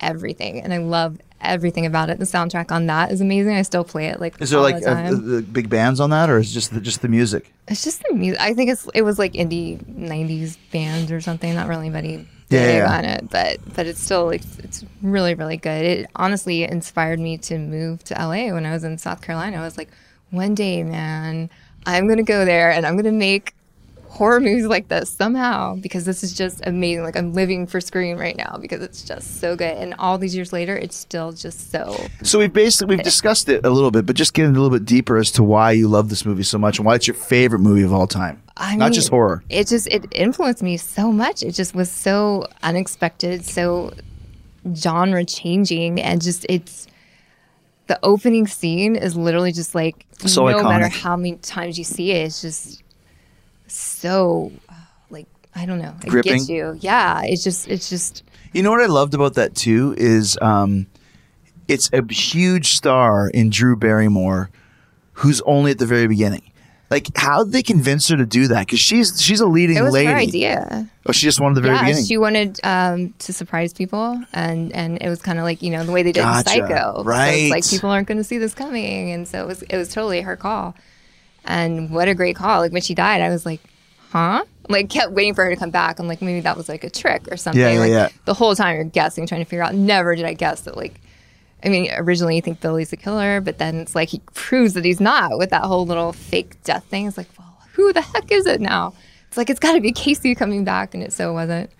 everything, 0.00 0.60
and 0.60 0.72
I 0.72 0.78
love 0.78 1.18
everything 1.40 1.84
about 1.86 2.08
it. 2.10 2.18
The 2.18 2.24
soundtrack 2.24 2.72
on 2.72 2.86
that 2.86 3.12
is 3.12 3.20
amazing. 3.20 3.54
I 3.54 3.62
still 3.62 3.84
play 3.84 4.06
it 4.06 4.20
like 4.20 4.40
Is 4.40 4.50
there 4.50 4.58
all 4.58 4.64
like 4.64 4.80
the 4.80 4.86
time. 4.86 5.38
uh, 5.38 5.40
big 5.52 5.68
bands 5.68 6.00
on 6.00 6.10
that, 6.10 6.30
or 6.30 6.38
is 6.38 6.50
it 6.50 6.54
just 6.54 6.72
the, 6.74 6.80
just 6.80 7.02
the 7.02 7.08
music? 7.08 7.52
It's 7.68 7.84
just 7.84 8.02
the 8.08 8.14
music. 8.14 8.40
I 8.40 8.54
think 8.54 8.70
it's 8.70 8.88
it 8.94 9.02
was 9.02 9.18
like 9.18 9.32
indie 9.34 9.78
'90s 9.84 10.56
bands 10.72 11.12
or 11.12 11.20
something. 11.20 11.54
Not 11.54 11.68
really 11.68 11.86
anybody 11.88 12.26
Yeah, 12.48 12.66
big 12.66 12.76
yeah. 12.78 12.98
on 12.98 13.04
it, 13.04 13.30
but 13.30 13.58
but 13.74 13.86
it's 13.86 14.00
still 14.02 14.26
like 14.26 14.42
it's 14.58 14.84
really 15.02 15.34
really 15.34 15.56
good. 15.56 15.84
It 15.84 16.06
honestly 16.16 16.62
inspired 16.64 17.18
me 17.20 17.38
to 17.38 17.58
move 17.58 18.02
to 18.04 18.14
LA 18.14 18.52
when 18.52 18.64
I 18.66 18.72
was 18.72 18.84
in 18.84 18.96
South 18.98 19.20
Carolina. 19.20 19.58
I 19.58 19.62
was 19.62 19.76
like, 19.76 19.90
one 20.30 20.54
day, 20.54 20.82
man, 20.84 21.50
I'm 21.86 22.08
gonna 22.08 22.22
go 22.22 22.44
there 22.44 22.70
and 22.70 22.86
I'm 22.86 22.96
gonna 22.96 23.12
make 23.12 23.54
horror 24.08 24.40
movies 24.40 24.66
like 24.66 24.88
this 24.88 25.10
somehow 25.10 25.76
because 25.76 26.04
this 26.04 26.22
is 26.22 26.32
just 26.32 26.66
amazing. 26.66 27.04
Like 27.04 27.16
I'm 27.16 27.32
living 27.32 27.66
for 27.66 27.80
Scream 27.80 28.16
right 28.16 28.36
now 28.36 28.56
because 28.60 28.82
it's 28.82 29.02
just 29.02 29.40
so 29.40 29.56
good. 29.56 29.76
And 29.76 29.94
all 29.98 30.18
these 30.18 30.34
years 30.34 30.52
later, 30.52 30.76
it's 30.76 30.96
still 30.96 31.32
just 31.32 31.70
so 31.70 31.96
So 32.22 32.38
we've 32.38 32.52
basically 32.52 32.96
we've 32.96 33.04
discussed 33.04 33.48
it 33.48 33.64
a 33.64 33.70
little 33.70 33.90
bit, 33.90 34.06
but 34.06 34.16
just 34.16 34.34
getting 34.34 34.50
a 34.50 34.54
little 34.60 34.76
bit 34.76 34.86
deeper 34.86 35.16
as 35.16 35.30
to 35.32 35.42
why 35.42 35.72
you 35.72 35.88
love 35.88 36.08
this 36.08 36.24
movie 36.24 36.42
so 36.42 36.58
much 36.58 36.78
and 36.78 36.86
why 36.86 36.94
it's 36.94 37.06
your 37.06 37.14
favorite 37.14 37.60
movie 37.60 37.82
of 37.82 37.92
all 37.92 38.06
time. 38.06 38.42
I 38.56 38.76
Not 38.76 38.86
mean, 38.86 38.94
just 38.94 39.10
horror. 39.10 39.44
It 39.50 39.66
just 39.68 39.86
it 39.88 40.06
influenced 40.12 40.62
me 40.62 40.76
so 40.78 41.12
much. 41.12 41.42
It 41.42 41.52
just 41.52 41.74
was 41.74 41.90
so 41.90 42.46
unexpected, 42.62 43.44
so 43.44 43.92
genre 44.74 45.24
changing, 45.24 46.00
and 46.00 46.22
just 46.22 46.46
it's 46.48 46.86
the 47.86 47.98
opening 48.02 48.46
scene 48.46 48.96
is 48.96 49.16
literally 49.16 49.52
just 49.52 49.74
like 49.74 50.06
So 50.18 50.48
no 50.48 50.62
matter 50.62 50.88
how 50.88 51.16
many 51.16 51.36
times 51.36 51.78
you 51.78 51.84
see 51.84 52.12
it, 52.12 52.26
it's 52.26 52.40
just 52.40 52.82
so 53.66 54.52
uh, 54.68 54.72
like 55.10 55.26
I 55.54 55.66
don't 55.66 55.78
know, 55.78 55.94
it 56.02 56.08
Gripping? 56.08 56.34
gets 56.34 56.48
you. 56.48 56.76
Yeah, 56.80 57.22
it's 57.24 57.42
just 57.44 57.68
it's 57.68 57.88
just 57.90 58.22
You 58.52 58.62
know 58.62 58.70
what 58.70 58.80
I 58.80 58.86
loved 58.86 59.14
about 59.14 59.34
that 59.34 59.54
too 59.54 59.94
is 59.96 60.38
um, 60.40 60.86
it's 61.68 61.90
a 61.92 62.02
huge 62.12 62.74
star 62.74 63.28
in 63.28 63.50
Drew 63.50 63.76
Barrymore, 63.76 64.50
who's 65.14 65.40
only 65.42 65.70
at 65.72 65.78
the 65.78 65.86
very 65.86 66.06
beginning. 66.06 66.42
Like, 66.88 67.08
how 67.16 67.42
did 67.42 67.52
they 67.52 67.64
convince 67.64 68.06
her 68.10 68.16
to 68.16 68.24
do 68.24 68.46
that? 68.46 68.60
Because 68.60 68.78
she's 68.78 69.20
she's 69.20 69.40
a 69.40 69.46
leading 69.46 69.76
it 69.76 69.82
was 69.82 69.92
lady. 69.92 70.06
her 70.06 70.16
idea. 70.16 70.88
Oh, 71.04 71.10
she 71.10 71.26
just 71.26 71.40
wanted 71.40 71.56
the 71.56 71.60
very 71.62 71.74
yeah, 71.74 71.82
beginning. 71.82 72.04
she 72.04 72.16
wanted 72.16 72.60
um, 72.62 73.12
to 73.18 73.32
surprise 73.32 73.72
people, 73.72 74.22
and 74.32 74.72
and 74.72 75.02
it 75.02 75.08
was 75.08 75.20
kind 75.20 75.38
of 75.40 75.44
like 75.44 75.62
you 75.62 75.70
know 75.70 75.84
the 75.84 75.90
way 75.90 76.04
they 76.04 76.12
did 76.12 76.20
in 76.20 76.26
Gotcha. 76.26 76.48
Psycho. 76.50 76.92
So 76.94 77.00
it's 77.00 77.06
Right. 77.06 77.50
like 77.50 77.68
people 77.68 77.90
aren't 77.90 78.06
going 78.06 78.18
to 78.18 78.24
see 78.24 78.38
this 78.38 78.54
coming, 78.54 79.10
and 79.10 79.26
so 79.26 79.42
it 79.42 79.46
was 79.48 79.62
it 79.62 79.76
was 79.76 79.88
totally 79.92 80.20
her 80.20 80.36
call. 80.36 80.76
And 81.46 81.90
what 81.90 82.08
a 82.08 82.14
great 82.14 82.36
call! 82.36 82.60
Like 82.60 82.72
when 82.72 82.82
she 82.82 82.94
died, 82.94 83.20
I 83.22 83.28
was 83.30 83.46
like, 83.46 83.60
huh? 84.10 84.44
Like 84.68 84.90
kept 84.90 85.12
waiting 85.12 85.34
for 85.34 85.44
her 85.44 85.50
to 85.50 85.56
come 85.56 85.70
back. 85.70 85.98
I'm 86.00 86.08
like 86.08 86.20
maybe 86.20 86.40
that 86.40 86.56
was 86.56 86.68
like 86.68 86.82
a 86.84 86.90
trick 86.90 87.28
or 87.30 87.36
something. 87.36 87.60
Yeah, 87.60 87.72
yeah, 87.74 87.78
like 87.80 87.90
yeah. 87.90 88.08
the 88.24 88.34
whole 88.34 88.54
time 88.56 88.74
you're 88.76 88.84
guessing, 88.84 89.26
trying 89.26 89.42
to 89.42 89.44
figure 89.48 89.62
out. 89.62 89.74
Never 89.74 90.14
did 90.16 90.24
I 90.24 90.34
guess 90.34 90.62
that 90.62 90.76
like. 90.76 91.00
I 91.64 91.68
mean, 91.68 91.90
originally 91.96 92.36
you 92.36 92.42
think 92.42 92.60
Billy's 92.60 92.90
the 92.90 92.96
killer, 92.96 93.40
but 93.40 93.58
then 93.58 93.76
it's 93.76 93.94
like 93.94 94.08
he 94.10 94.20
proves 94.34 94.74
that 94.74 94.84
he's 94.84 95.00
not 95.00 95.38
with 95.38 95.50
that 95.50 95.62
whole 95.62 95.86
little 95.86 96.12
fake 96.12 96.62
death 96.64 96.84
thing. 96.84 97.06
It's 97.06 97.16
like, 97.16 97.28
well, 97.38 97.58
who 97.72 97.92
the 97.94 98.02
heck 98.02 98.30
is 98.30 98.46
it 98.46 98.60
now? 98.60 98.92
It's 99.28 99.36
like 99.36 99.48
it's 99.50 99.58
got 99.58 99.72
to 99.72 99.80
be 99.80 99.90
Casey 99.90 100.34
coming 100.34 100.64
back, 100.64 100.94
and 100.94 101.02
it 101.02 101.12
so 101.12 101.32
wasn't. 101.32 101.70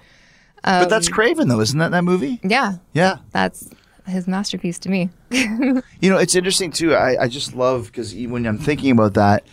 but 0.65 0.89
that's 0.89 1.09
Um, 1.09 1.13
Craven, 1.13 1.49
though, 1.49 1.61
isn't 1.61 1.79
that 1.79 1.91
that 1.91 2.05
movie? 2.05 2.41
Yeah, 2.43 2.77
Yeah. 2.95 3.19
that's 3.33 3.69
his 4.07 4.27
masterpiece 4.27 4.79
to 4.81 4.89
me. 4.89 5.11
You 6.01 6.11
know, 6.11 6.19
it's 6.19 6.35
interesting 6.35 6.71
too. 6.71 6.95
I, 6.95 7.25
I 7.25 7.29
just 7.29 7.55
love 7.55 7.87
because 7.87 8.15
when 8.15 8.47
I'm 8.47 8.59
thinking 8.59 8.91
about 8.91 9.15
that, 9.15 9.45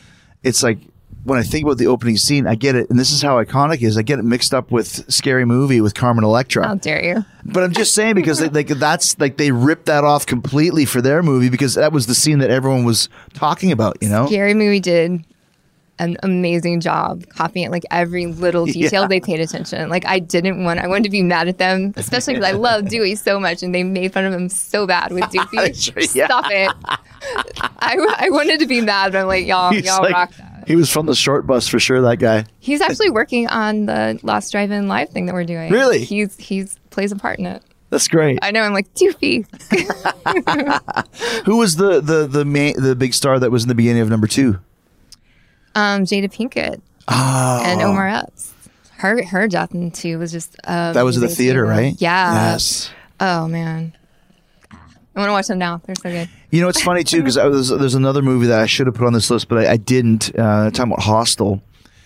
it's 0.44 0.62
like 0.62 0.78
when 1.24 1.40
I 1.40 1.44
think 1.44 1.66
about 1.66 1.78
the 1.78 1.88
opening 1.88 2.18
scene, 2.18 2.46
I 2.46 2.56
get 2.56 2.76
it, 2.76 2.90
and 2.90 3.00
this 3.00 3.12
is 3.12 3.22
how 3.22 3.42
iconic 3.42 3.76
it 3.76 3.84
is. 3.84 3.98
I 3.98 4.02
get 4.02 4.20
it 4.20 4.24
mixed 4.24 4.54
up 4.54 4.72
with 4.72 5.12
Scary 5.12 5.46
Movie 5.46 5.80
with 5.80 5.94
Carmen 5.96 6.24
Electra. 6.24 6.68
How 6.68 6.76
dare 6.76 7.04
you? 7.04 7.26
But 7.46 7.64
I'm 7.64 7.72
just 7.72 7.94
saying 7.94 8.16
because 8.16 8.42
like 8.42 8.68
that's 8.68 9.18
like 9.20 9.38
they 9.38 9.52
ripped 9.52 9.86
that 9.86 10.04
off 10.04 10.26
completely 10.26 10.86
for 10.86 11.02
their 11.02 11.24
movie 11.24 11.50
because 11.50 11.76
that 11.76 11.94
was 11.94 12.08
the 12.08 12.16
scene 12.16 12.40
that 12.40 12.50
everyone 12.50 12.84
was 12.84 13.08
talking 13.34 13.72
about. 13.72 13.98
You 14.02 14.10
know, 14.10 14.28
Scary 14.28 14.54
Movie 14.54 14.82
did 14.82 15.24
an 16.00 16.18
amazing 16.24 16.82
job 16.82 17.24
copying 17.30 17.68
it, 17.68 17.72
like 17.72 17.84
every 17.92 18.26
little 18.26 18.66
detail 18.78 19.04
Yeah. 19.04 19.08
they 19.08 19.20
paid 19.20 19.40
attention. 19.40 19.90
Like 19.90 20.06
I 20.06 20.20
didn't 20.20 20.64
want, 20.64 20.80
I 20.80 20.88
wanted 20.88 21.04
to 21.04 21.10
be 21.10 21.22
mad 21.22 21.48
at 21.48 21.58
them, 21.60 21.94
especially 21.96 22.34
because 22.34 22.50
I 22.50 22.52
love 22.58 22.90
Dewey 22.90 23.16
so 23.16 23.40
much, 23.40 23.62
and 23.64 23.74
they 23.74 23.84
made 23.84 24.12
fun 24.14 24.26
of 24.26 24.34
him 24.34 24.50
so 24.50 24.88
bad 24.88 25.12
with 25.12 25.24
yeah. 26.14 26.26
Stop 26.26 26.46
it! 26.50 26.72
I, 27.80 28.16
I 28.20 28.30
wanted 28.32 28.60
to 28.60 28.66
be 28.66 28.82
mad, 28.82 29.12
but 29.12 29.22
I'm 29.22 29.28
like, 29.28 29.46
y'all, 29.46 29.72
He's 29.72 29.86
y'all 29.86 30.02
like- 30.02 30.14
rock 30.14 30.32
that. 30.38 30.64
he 30.68 30.76
was 30.76 30.90
from 30.90 31.06
the 31.06 31.16
short 31.16 31.46
bus 31.48 31.68
for 31.68 31.80
sure. 31.80 32.02
That 32.02 32.18
guy. 32.18 32.46
He's 32.60 32.82
actually 32.82 33.10
working 33.12 33.48
on 33.48 33.86
the 33.86 34.20
Last 34.24 34.52
Drive-In 34.52 34.88
Live 34.88 35.10
thing 35.10 35.26
that 35.28 35.34
we're 35.34 35.44
doing. 35.46 35.72
Really? 35.72 36.04
He's 36.04 36.36
he's 36.38 36.78
plays 36.90 37.12
a 37.12 37.16
part 37.16 37.40
in 37.40 37.46
it. 37.46 37.62
That's 37.92 38.08
great. 38.08 38.40
I 38.42 38.50
know. 38.52 38.62
I'm 38.62 38.74
like 38.74 38.92
Doofy. 38.96 39.46
Who 41.46 41.58
was 41.58 41.76
the 41.76 42.02
the 42.02 42.26
the 42.28 42.44
main 42.46 42.82
the 42.82 42.96
big 42.96 43.14
star 43.14 43.40
that 43.40 43.52
was 43.52 43.64
in 43.64 43.70
the 43.70 43.76
beginning 43.76 44.02
of 44.02 44.10
number 44.10 44.26
two? 44.28 44.60
Um, 45.76 46.04
Jada 46.04 46.32
Pinkett 46.32 46.82
Oh, 47.08 47.62
and 47.66 47.82
Omar 47.82 48.08
Epps. 48.08 48.54
Her 48.98 49.24
her 49.26 49.48
death 49.48 49.74
in 49.74 49.92
two 49.92 50.18
was 50.20 50.32
just 50.32 50.56
uh, 50.64 50.94
That 50.94 51.04
was 51.04 51.20
the 51.20 51.28
theater, 51.28 51.66
right? 51.66 51.96
Yeah. 52.00 52.52
Yes. 52.54 52.90
Oh 53.20 53.48
man, 53.48 53.94
I 54.72 54.78
want 55.20 55.28
to 55.30 55.34
watch 55.34 55.48
them 55.48 55.58
now. 55.60 55.82
They're 55.86 55.96
so 55.96 56.10
good. 56.10 56.30
You 56.52 56.62
know, 56.62 56.70
it's 56.70 56.82
funny 56.82 57.04
too 57.04 57.18
because 57.24 57.36
there's 57.36 57.96
another 57.96 58.22
movie 58.22 58.48
that 58.48 58.60
I 58.60 58.66
should 58.66 58.88
have 58.88 58.96
put 58.96 59.06
on 59.08 59.14
this 59.14 59.30
list, 59.30 59.50
but 59.50 59.58
I, 59.66 59.72
I 59.74 59.78
didn't. 59.78 60.30
Uh, 60.38 60.72
talking 60.72 60.94
about 60.94 61.04
Hostel. 61.04 61.62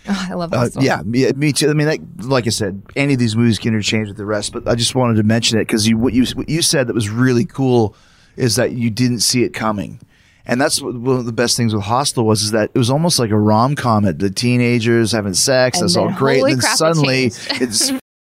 Oh, 0.09 0.27
I 0.29 0.33
love 0.33 0.53
Uh, 0.53 0.57
Hostel. 0.59 0.83
yeah, 0.83 1.01
me, 1.03 1.29
me 1.33 1.51
too. 1.53 1.69
I 1.69 1.73
mean, 1.73 1.85
like, 1.87 2.01
like 2.21 2.47
I 2.47 2.49
said, 2.49 2.81
any 2.95 3.13
of 3.13 3.19
these 3.19 3.35
movies 3.35 3.59
can 3.59 3.69
interchange 3.73 4.07
with 4.07 4.17
the 4.17 4.25
rest, 4.25 4.53
but 4.53 4.67
I 4.67 4.73
just 4.75 4.95
wanted 4.95 5.15
to 5.17 5.23
mention 5.23 5.59
it 5.59 5.67
because 5.67 5.87
you, 5.87 5.97
what 5.97 6.13
you 6.13 6.25
what 6.33 6.49
you 6.49 6.61
said 6.61 6.87
that 6.87 6.93
was 6.93 7.09
really 7.09 7.45
cool 7.45 7.95
is 8.37 8.55
that 8.55 8.71
you 8.71 8.89
didn't 8.89 9.19
see 9.19 9.43
it 9.43 9.53
coming, 9.53 9.99
and 10.47 10.59
that's 10.59 10.81
one 10.81 11.19
of 11.19 11.25
the 11.25 11.31
best 11.33 11.55
things 11.57 11.75
with 11.75 11.83
Hostel 11.83 12.25
was 12.25 12.41
is 12.41 12.51
that 12.51 12.71
it 12.73 12.77
was 12.77 12.89
almost 12.89 13.19
like 13.19 13.29
a 13.31 13.37
rom 13.37 13.75
com. 13.75 14.05
At 14.05 14.17
the 14.19 14.29
teenagers 14.31 15.11
having 15.11 15.33
sex, 15.35 15.79
And 15.79 15.87
that's 15.89 15.95
all 15.97 16.11
great, 16.13 16.41
and 16.41 16.51
then 16.53 16.59
crap, 16.59 16.73
it 16.73 16.77
suddenly 16.77 17.29
changed. 17.29 17.51
it's 17.61 17.91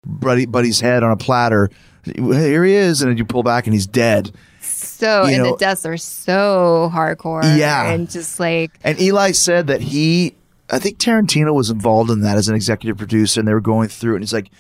Buddy 0.06 0.46
Buddy's 0.46 0.78
head 0.80 1.02
on 1.02 1.10
a 1.10 1.16
platter. 1.16 1.70
Here 2.04 2.64
he 2.64 2.74
is, 2.74 3.00
and 3.02 3.10
then 3.10 3.18
you 3.18 3.24
pull 3.24 3.42
back 3.42 3.66
and 3.66 3.74
he's 3.74 3.86
dead. 3.86 4.30
So 4.60 5.24
You 5.24 5.34
and 5.34 5.42
know- 5.44 5.50
the 5.52 5.56
deaths 5.56 5.86
are 5.86 5.96
so 5.96 6.90
hardcore. 6.92 7.42
Yeah. 7.58 7.90
and 7.92 8.08
just 8.10 8.38
like 8.38 8.72
And 8.84 9.00
Eli 9.00 9.32
said 9.32 9.66
that 9.68 9.80
he, 9.80 10.34
I 10.70 10.78
think 10.78 10.98
Tarantino 10.98 11.54
was 11.54 11.70
involved 11.70 12.10
in 12.10 12.20
that 12.22 12.36
as 12.36 12.48
an 12.48 12.54
executive 12.54 12.98
producer, 12.98 13.40
and 13.40 13.48
they 13.48 13.54
were 13.54 13.60
going 13.60 13.88
through 13.88 14.12
it. 14.12 14.16
And 14.16 14.22
he's 14.24 14.32
like, 14.32 14.50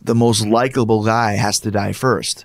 the 0.00 0.14
most 0.14 0.46
likable 0.46 1.04
guy 1.04 1.32
has 1.34 1.60
to 1.60 1.70
die 1.70 1.92
first 1.92 2.44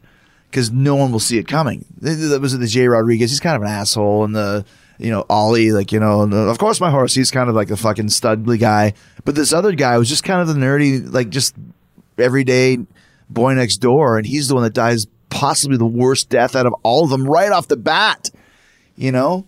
because 0.49 0.71
no 0.71 0.95
one 0.95 1.11
will 1.11 1.19
see 1.19 1.37
it 1.37 1.47
coming. 1.47 1.85
Th- 2.03 2.17
That 2.17 2.41
was 2.41 2.57
the 2.57 2.67
Jay 2.67 2.87
Rodriguez. 2.87 3.31
He's 3.31 3.39
kind 3.39 3.55
of 3.55 3.61
an 3.63 3.67
asshole, 3.69 4.23
and 4.23 4.35
the 4.35 4.65
you 4.97 5.11
know 5.11 5.25
Ollie, 5.29 5.71
like 5.71 5.91
you 5.91 5.99
know, 5.99 6.21
of 6.21 6.57
course 6.57 6.79
my 6.81 6.89
horse. 6.89 7.13
He's 7.13 7.31
kind 7.31 7.49
of 7.49 7.55
like 7.55 7.67
the 7.67 7.77
fucking 7.77 8.07
studly 8.07 8.59
guy, 8.59 8.93
but 9.25 9.35
this 9.35 9.53
other 9.53 9.71
guy 9.73 9.97
was 9.97 10.09
just 10.09 10.23
kind 10.23 10.41
of 10.41 10.47
the 10.47 10.53
nerdy, 10.55 11.11
like 11.11 11.29
just 11.29 11.55
everyday 12.17 12.79
boy 13.29 13.53
next 13.53 13.77
door, 13.77 14.17
and 14.17 14.25
he's 14.25 14.47
the 14.47 14.53
one 14.55 14.63
that 14.63 14.73
dies 14.73 15.05
possibly 15.29 15.77
the 15.77 15.85
worst 15.85 16.29
death 16.29 16.55
out 16.55 16.65
of 16.65 16.73
all 16.83 17.03
of 17.03 17.09
them 17.09 17.25
right 17.29 17.51
off 17.51 17.67
the 17.67 17.77
bat. 17.77 18.29
You 18.95 19.11
know. 19.11 19.45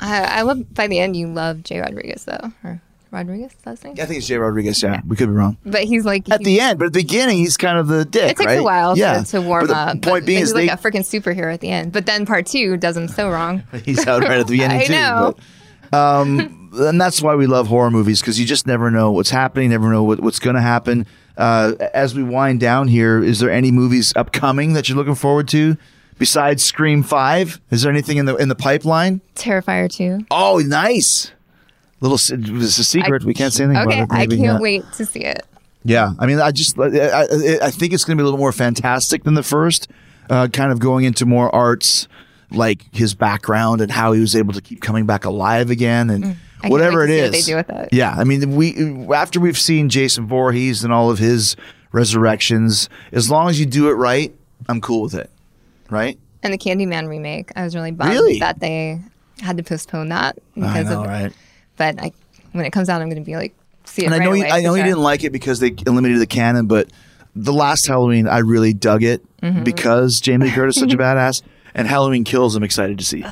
I, 0.00 0.38
I 0.38 0.42
love. 0.42 0.74
By 0.74 0.88
the 0.88 0.98
end, 0.98 1.14
you 1.16 1.28
love 1.28 1.62
Jay 1.62 1.78
Rodriguez 1.78 2.24
though, 2.24 2.52
or 2.64 2.80
Rodriguez. 3.12 3.52
That's 3.62 3.82
his 3.82 3.84
name. 3.84 4.02
I 4.02 4.06
think 4.06 4.18
it's 4.18 4.26
Jay 4.26 4.36
Rodriguez. 4.36 4.82
Yeah, 4.82 5.00
we 5.06 5.16
could 5.16 5.28
be 5.28 5.34
wrong. 5.34 5.58
But 5.64 5.84
he's 5.84 6.04
like 6.04 6.30
At 6.30 6.40
the 6.40 6.60
end, 6.60 6.78
but 6.78 6.86
at 6.86 6.92
the 6.92 7.00
beginning, 7.00 7.38
he's 7.38 7.56
kind 7.56 7.78
of 7.78 7.86
the 7.86 8.04
dick. 8.04 8.32
It 8.32 8.36
takes 8.38 8.46
right? 8.46 8.58
a 8.58 8.62
while 8.62 8.96
yeah. 8.96 9.22
to, 9.22 9.30
to 9.32 9.40
warm 9.42 9.66
but 9.66 9.74
the 9.74 9.76
up. 9.76 9.86
Point 9.90 10.02
but 10.02 10.24
being 10.26 10.38
he's 10.38 10.48
is 10.48 10.54
like 10.54 10.66
they, 10.66 10.72
a 10.72 10.76
freaking 10.76 11.02
superhero 11.02 11.52
at 11.52 11.60
the 11.60 11.68
end. 11.68 11.92
But 11.92 12.06
then 12.06 12.26
part 12.26 12.46
two 12.46 12.76
does 12.76 12.96
him 12.96 13.08
so 13.08 13.30
wrong. 13.30 13.62
he's 13.84 14.06
out 14.06 14.22
right 14.22 14.38
at 14.38 14.46
the 14.46 14.52
beginning 14.52 14.80
I 14.80 14.84
too. 14.86 14.92
know. 14.92 15.34
But, 15.90 15.96
um, 15.96 16.70
and 16.74 17.00
that's 17.00 17.20
why 17.20 17.34
we 17.34 17.46
love 17.46 17.66
horror 17.68 17.90
movies 17.90 18.20
because 18.20 18.40
you 18.40 18.46
just 18.46 18.66
never 18.66 18.90
know 18.90 19.12
what's 19.12 19.30
happening, 19.30 19.70
never 19.70 19.90
know 19.90 20.02
what, 20.02 20.20
what's 20.20 20.38
going 20.38 20.56
to 20.56 20.62
happen. 20.62 21.06
Uh, 21.36 21.74
as 21.94 22.14
we 22.14 22.22
wind 22.22 22.60
down 22.60 22.88
here, 22.88 23.22
is 23.22 23.40
there 23.40 23.50
any 23.50 23.70
movies 23.70 24.12
upcoming 24.16 24.72
that 24.74 24.88
you're 24.88 24.96
looking 24.96 25.14
forward 25.14 25.48
to 25.48 25.76
besides 26.18 26.62
Scream 26.62 27.02
Five? 27.02 27.60
Is 27.70 27.82
there 27.82 27.92
anything 27.92 28.18
in 28.18 28.26
the 28.26 28.36
in 28.36 28.48
the 28.48 28.54
pipeline? 28.54 29.20
Terrifier 29.34 29.90
two. 29.90 30.26
Oh, 30.30 30.58
nice. 30.58 31.32
Little, 32.02 32.16
it's 32.16 32.78
a 32.78 32.84
secret. 32.84 33.22
I- 33.22 33.26
we 33.26 33.32
can't 33.32 33.52
say 33.52 33.64
anything 33.64 33.86
Okay, 33.88 34.00
about 34.02 34.14
it. 34.18 34.22
I 34.22 34.26
can't 34.26 34.40
yeah. 34.40 34.58
wait 34.60 34.84
to 34.96 35.06
see 35.06 35.20
it. 35.20 35.46
Yeah, 35.84 36.12
I 36.18 36.26
mean, 36.26 36.38
I 36.40 36.50
just 36.52 36.78
I, 36.78 36.86
I, 37.62 37.70
think 37.70 37.92
it's 37.92 38.04
going 38.04 38.16
to 38.16 38.20
be 38.20 38.22
a 38.22 38.24
little 38.24 38.38
more 38.38 38.52
fantastic 38.52 39.24
than 39.24 39.34
the 39.34 39.42
first, 39.42 39.88
uh, 40.30 40.46
kind 40.52 40.70
of 40.70 40.78
going 40.78 41.04
into 41.04 41.26
more 41.26 41.52
arts, 41.52 42.06
like 42.52 42.84
his 42.94 43.14
background 43.14 43.80
and 43.80 43.90
how 43.90 44.12
he 44.12 44.20
was 44.20 44.36
able 44.36 44.52
to 44.52 44.60
keep 44.60 44.80
coming 44.80 45.06
back 45.06 45.24
alive 45.24 45.70
again, 45.70 46.10
and 46.10 46.24
Mm, 46.24 46.36
I 46.62 46.68
whatever 46.68 47.02
it 47.02 47.10
is. 47.10 47.22
what 47.22 47.32
they 47.32 47.42
do 47.42 47.56
with 47.56 47.70
it. 47.70 47.88
Yeah, 47.92 48.14
I 48.16 48.22
mean, 48.22 48.54
we 48.54 49.12
after 49.14 49.40
we've 49.40 49.58
seen 49.58 49.88
Jason 49.88 50.26
Voorhees 50.28 50.84
and 50.84 50.92
all 50.92 51.10
of 51.10 51.18
his 51.18 51.56
resurrections, 51.90 52.88
as 53.12 53.30
long 53.30 53.48
as 53.48 53.58
you 53.58 53.66
do 53.66 53.88
it 53.88 53.94
right, 53.94 54.32
I'm 54.68 54.80
cool 54.80 55.02
with 55.02 55.14
it. 55.14 55.30
Right? 55.90 56.18
And 56.42 56.52
the 56.52 56.58
Candyman 56.58 57.08
remake, 57.08 57.50
I 57.56 57.64
was 57.64 57.74
really 57.74 57.90
bummed 57.90 58.12
Really? 58.12 58.38
that 58.40 58.60
they 58.60 59.00
had 59.40 59.56
to 59.56 59.62
postpone 59.62 60.08
that 60.10 60.38
because 60.54 60.86
know, 60.88 61.00
of. 61.02 61.06
right? 61.06 61.32
But 61.82 62.02
I, 62.02 62.12
when 62.52 62.64
it 62.64 62.70
comes 62.70 62.88
out, 62.88 63.02
I'm 63.02 63.08
going 63.08 63.22
to 63.22 63.26
be 63.26 63.36
like, 63.36 63.54
see 63.84 64.02
it 64.02 64.06
and 64.06 64.12
right 64.12 64.20
I 64.22 64.24
know 64.24 64.32
you, 64.32 64.44
I 64.44 64.60
know 64.60 64.74
you 64.74 64.82
didn't 64.84 65.02
like 65.02 65.24
it 65.24 65.30
because 65.32 65.58
they 65.60 65.74
eliminated 65.86 66.20
the 66.20 66.26
canon, 66.26 66.66
but 66.66 66.88
the 67.34 67.52
last 67.52 67.86
Halloween, 67.86 68.28
I 68.28 68.38
really 68.38 68.72
dug 68.74 69.02
it 69.02 69.22
Mhm. 69.40 69.64
because 69.64 70.20
Jamie 70.20 70.46
Lee 70.46 70.52
Curtis 70.52 70.76
is 70.76 70.82
such 70.82 70.92
a 70.92 70.96
badass, 71.06 71.42
and 71.74 71.88
Halloween 71.88 72.24
Kills. 72.24 72.54
I'm 72.54 72.62
excited 72.62 72.98
to 72.98 73.04
see. 73.04 73.24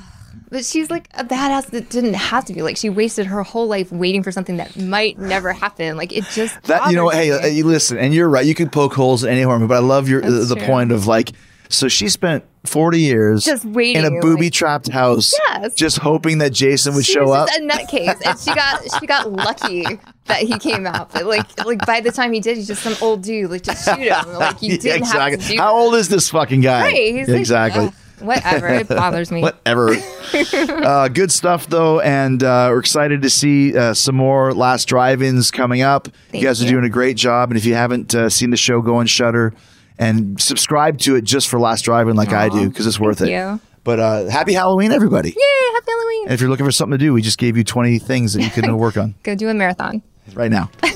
But 0.49 0.65
she's 0.65 0.91
like 0.91 1.09
a 1.15 1.23
badass 1.23 1.67
that 1.71 1.91
didn't 1.91 2.15
have 2.15 2.45
to 2.47 2.53
be. 2.53 2.63
Like 2.63 2.77
she 2.77 2.89
wasted 2.89 3.27
her 3.27 3.43
whole 3.45 3.69
life 3.69 3.93
waiting 3.93 4.25
for 4.25 4.33
something 4.33 4.57
that 4.57 4.77
might 4.77 5.17
never 5.19 5.53
happen. 5.53 5.97
Like 5.97 6.13
it 6.13 6.25
just 6.33 6.61
That 6.65 6.91
you 6.91 6.97
know, 6.97 7.05
bothers 7.11 7.41
hey, 7.43 7.61
uh, 7.63 7.67
listen, 7.67 7.99
and 7.99 8.13
you're 8.13 8.29
right. 8.29 8.45
You 8.45 8.55
could 8.57 8.73
poke 8.73 8.95
holes 8.95 9.23
in 9.23 9.31
any 9.31 9.43
horror 9.43 9.61
movie, 9.61 9.69
but 9.69 9.77
I 9.77 9.81
love 9.87 10.09
your 10.09 10.23
the 10.23 10.57
true. 10.57 10.67
point 10.67 10.91
of 10.93 11.07
like. 11.07 11.31
So 11.73 11.89
she 11.89 12.09
spent 12.09 12.45
40 12.67 13.01
years 13.01 13.45
Just 13.45 13.65
waiting, 13.65 14.05
in 14.05 14.17
a 14.17 14.21
booby 14.21 14.45
like- 14.47 14.53
trapped 14.53 14.89
house, 14.89 15.33
Yes. 15.49 15.75
just 15.75 15.99
hoping 15.99 16.39
that 16.39 16.51
Jason 16.53 16.95
would 16.95 17.07
she 17.07 17.13
show 17.15 17.31
up. 17.33 17.49
a 17.49 17.61
nutcase, 17.61 18.21
and 18.27 18.39
she 18.39 18.53
got 18.55 18.83
she 19.01 19.07
got 19.07 19.33
lucky 19.33 19.85
that 20.27 20.41
he 20.41 20.59
came 20.59 20.87
out. 20.87 21.13
But 21.13 21.27
like 21.27 21.65
like 21.65 21.87
by 21.87 22.01
the 22.01 22.11
time 22.13 22.33
he 22.33 22.41
did, 22.41 22.57
he's 22.59 22.67
just 22.67 22.83
some 22.83 22.97
old 23.01 23.23
dude. 23.23 23.51
Like 23.51 23.63
just 23.63 23.85
shoot 23.85 23.99
him. 24.01 24.33
Like 24.35 24.61
you 24.63 24.77
didn't 24.79 24.99
exactly. 25.03 25.31
have 25.39 25.41
to 25.49 25.53
do. 25.55 25.59
How 25.59 25.75
old 25.77 25.95
is 25.95 26.09
this 26.09 26.29
fucking 26.31 26.61
guy? 26.61 26.83
Right, 26.83 27.15
he's 27.15 27.29
like, 27.29 27.39
exactly. 27.39 27.87
whatever. 28.19 28.69
It 28.69 28.89
bothers 28.89 29.31
me. 29.31 29.41
Whatever. 29.41 29.95
uh, 30.55 31.09
good 31.09 31.33
stuff 31.33 31.67
though, 31.69 32.01
and 32.01 32.43
uh, 32.43 32.69
we're 32.71 32.81
excited 32.81 33.23
to 33.23 33.31
see 33.31 33.77
uh, 33.77 33.95
some 33.95 34.17
more 34.17 34.53
last 34.53 34.87
drive-ins 34.87 35.51
coming 35.51 35.83
up. 35.83 36.09
Thank 36.31 36.43
you 36.43 36.49
guys 36.49 36.63
are 36.63 36.69
doing 36.69 36.85
a 36.85 36.91
great 36.91 37.17
job, 37.17 37.51
and 37.51 37.57
if 37.57 37.65
you 37.65 37.75
haven't 37.75 38.15
uh, 38.15 38.29
seen 38.29 38.51
the 38.51 38.57
show, 38.59 38.83
go 38.83 38.99
and 39.01 39.09
Shutter 39.09 39.55
and 40.01 40.41
subscribe 40.41 40.99
to 41.01 41.15
it 41.15 41.23
just 41.23 41.49
for 41.49 41.61
Last 41.61 41.83
Drive-In, 41.83 42.17
like 42.17 42.33
I 42.33 42.49
do, 42.49 42.69
because 42.69 42.87
it's 42.89 42.99
worth 42.99 43.19
thank 43.19 43.31
it. 43.31 43.35
you. 43.35 43.61
But 43.85 44.01
uh, 44.01 44.29
happy 44.29 44.53
Halloween, 44.53 44.91
everybody! 44.93 45.29
Yay! 45.31 45.73
Happy 45.75 45.87
Halloween. 45.91 46.25
And 46.25 46.33
if 46.35 46.41
you're 46.41 46.51
looking 46.51 46.67
for 46.67 46.73
something 46.73 46.99
to 46.99 47.05
do, 47.05 47.13
we 47.13 47.23
just 47.23 47.39
gave 47.39 47.57
you 47.57 47.63
20 47.65 47.99
things 48.01 48.33
that 48.35 48.43
you 48.43 48.51
can 48.51 48.77
work 48.77 48.97
on 48.97 49.15
Go 49.23 49.35
do 49.37 49.49
a 49.49 49.55
marathon. 49.55 50.03
right 50.35 50.51
now. 50.51 50.71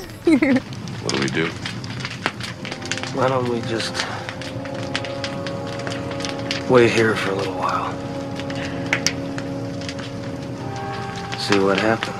What 1.04 1.12
do 1.16 1.20
we 1.20 1.26
do? 1.28 1.46
Why 3.14 3.28
don't 3.28 3.46
we 3.50 3.60
just 3.68 3.92
wait 6.70 6.90
here 6.90 7.14
for 7.14 7.32
a 7.32 7.34
little 7.34 7.52
while? 7.54 7.92
See 11.38 11.58
what 11.58 11.78
happens. 11.78 12.13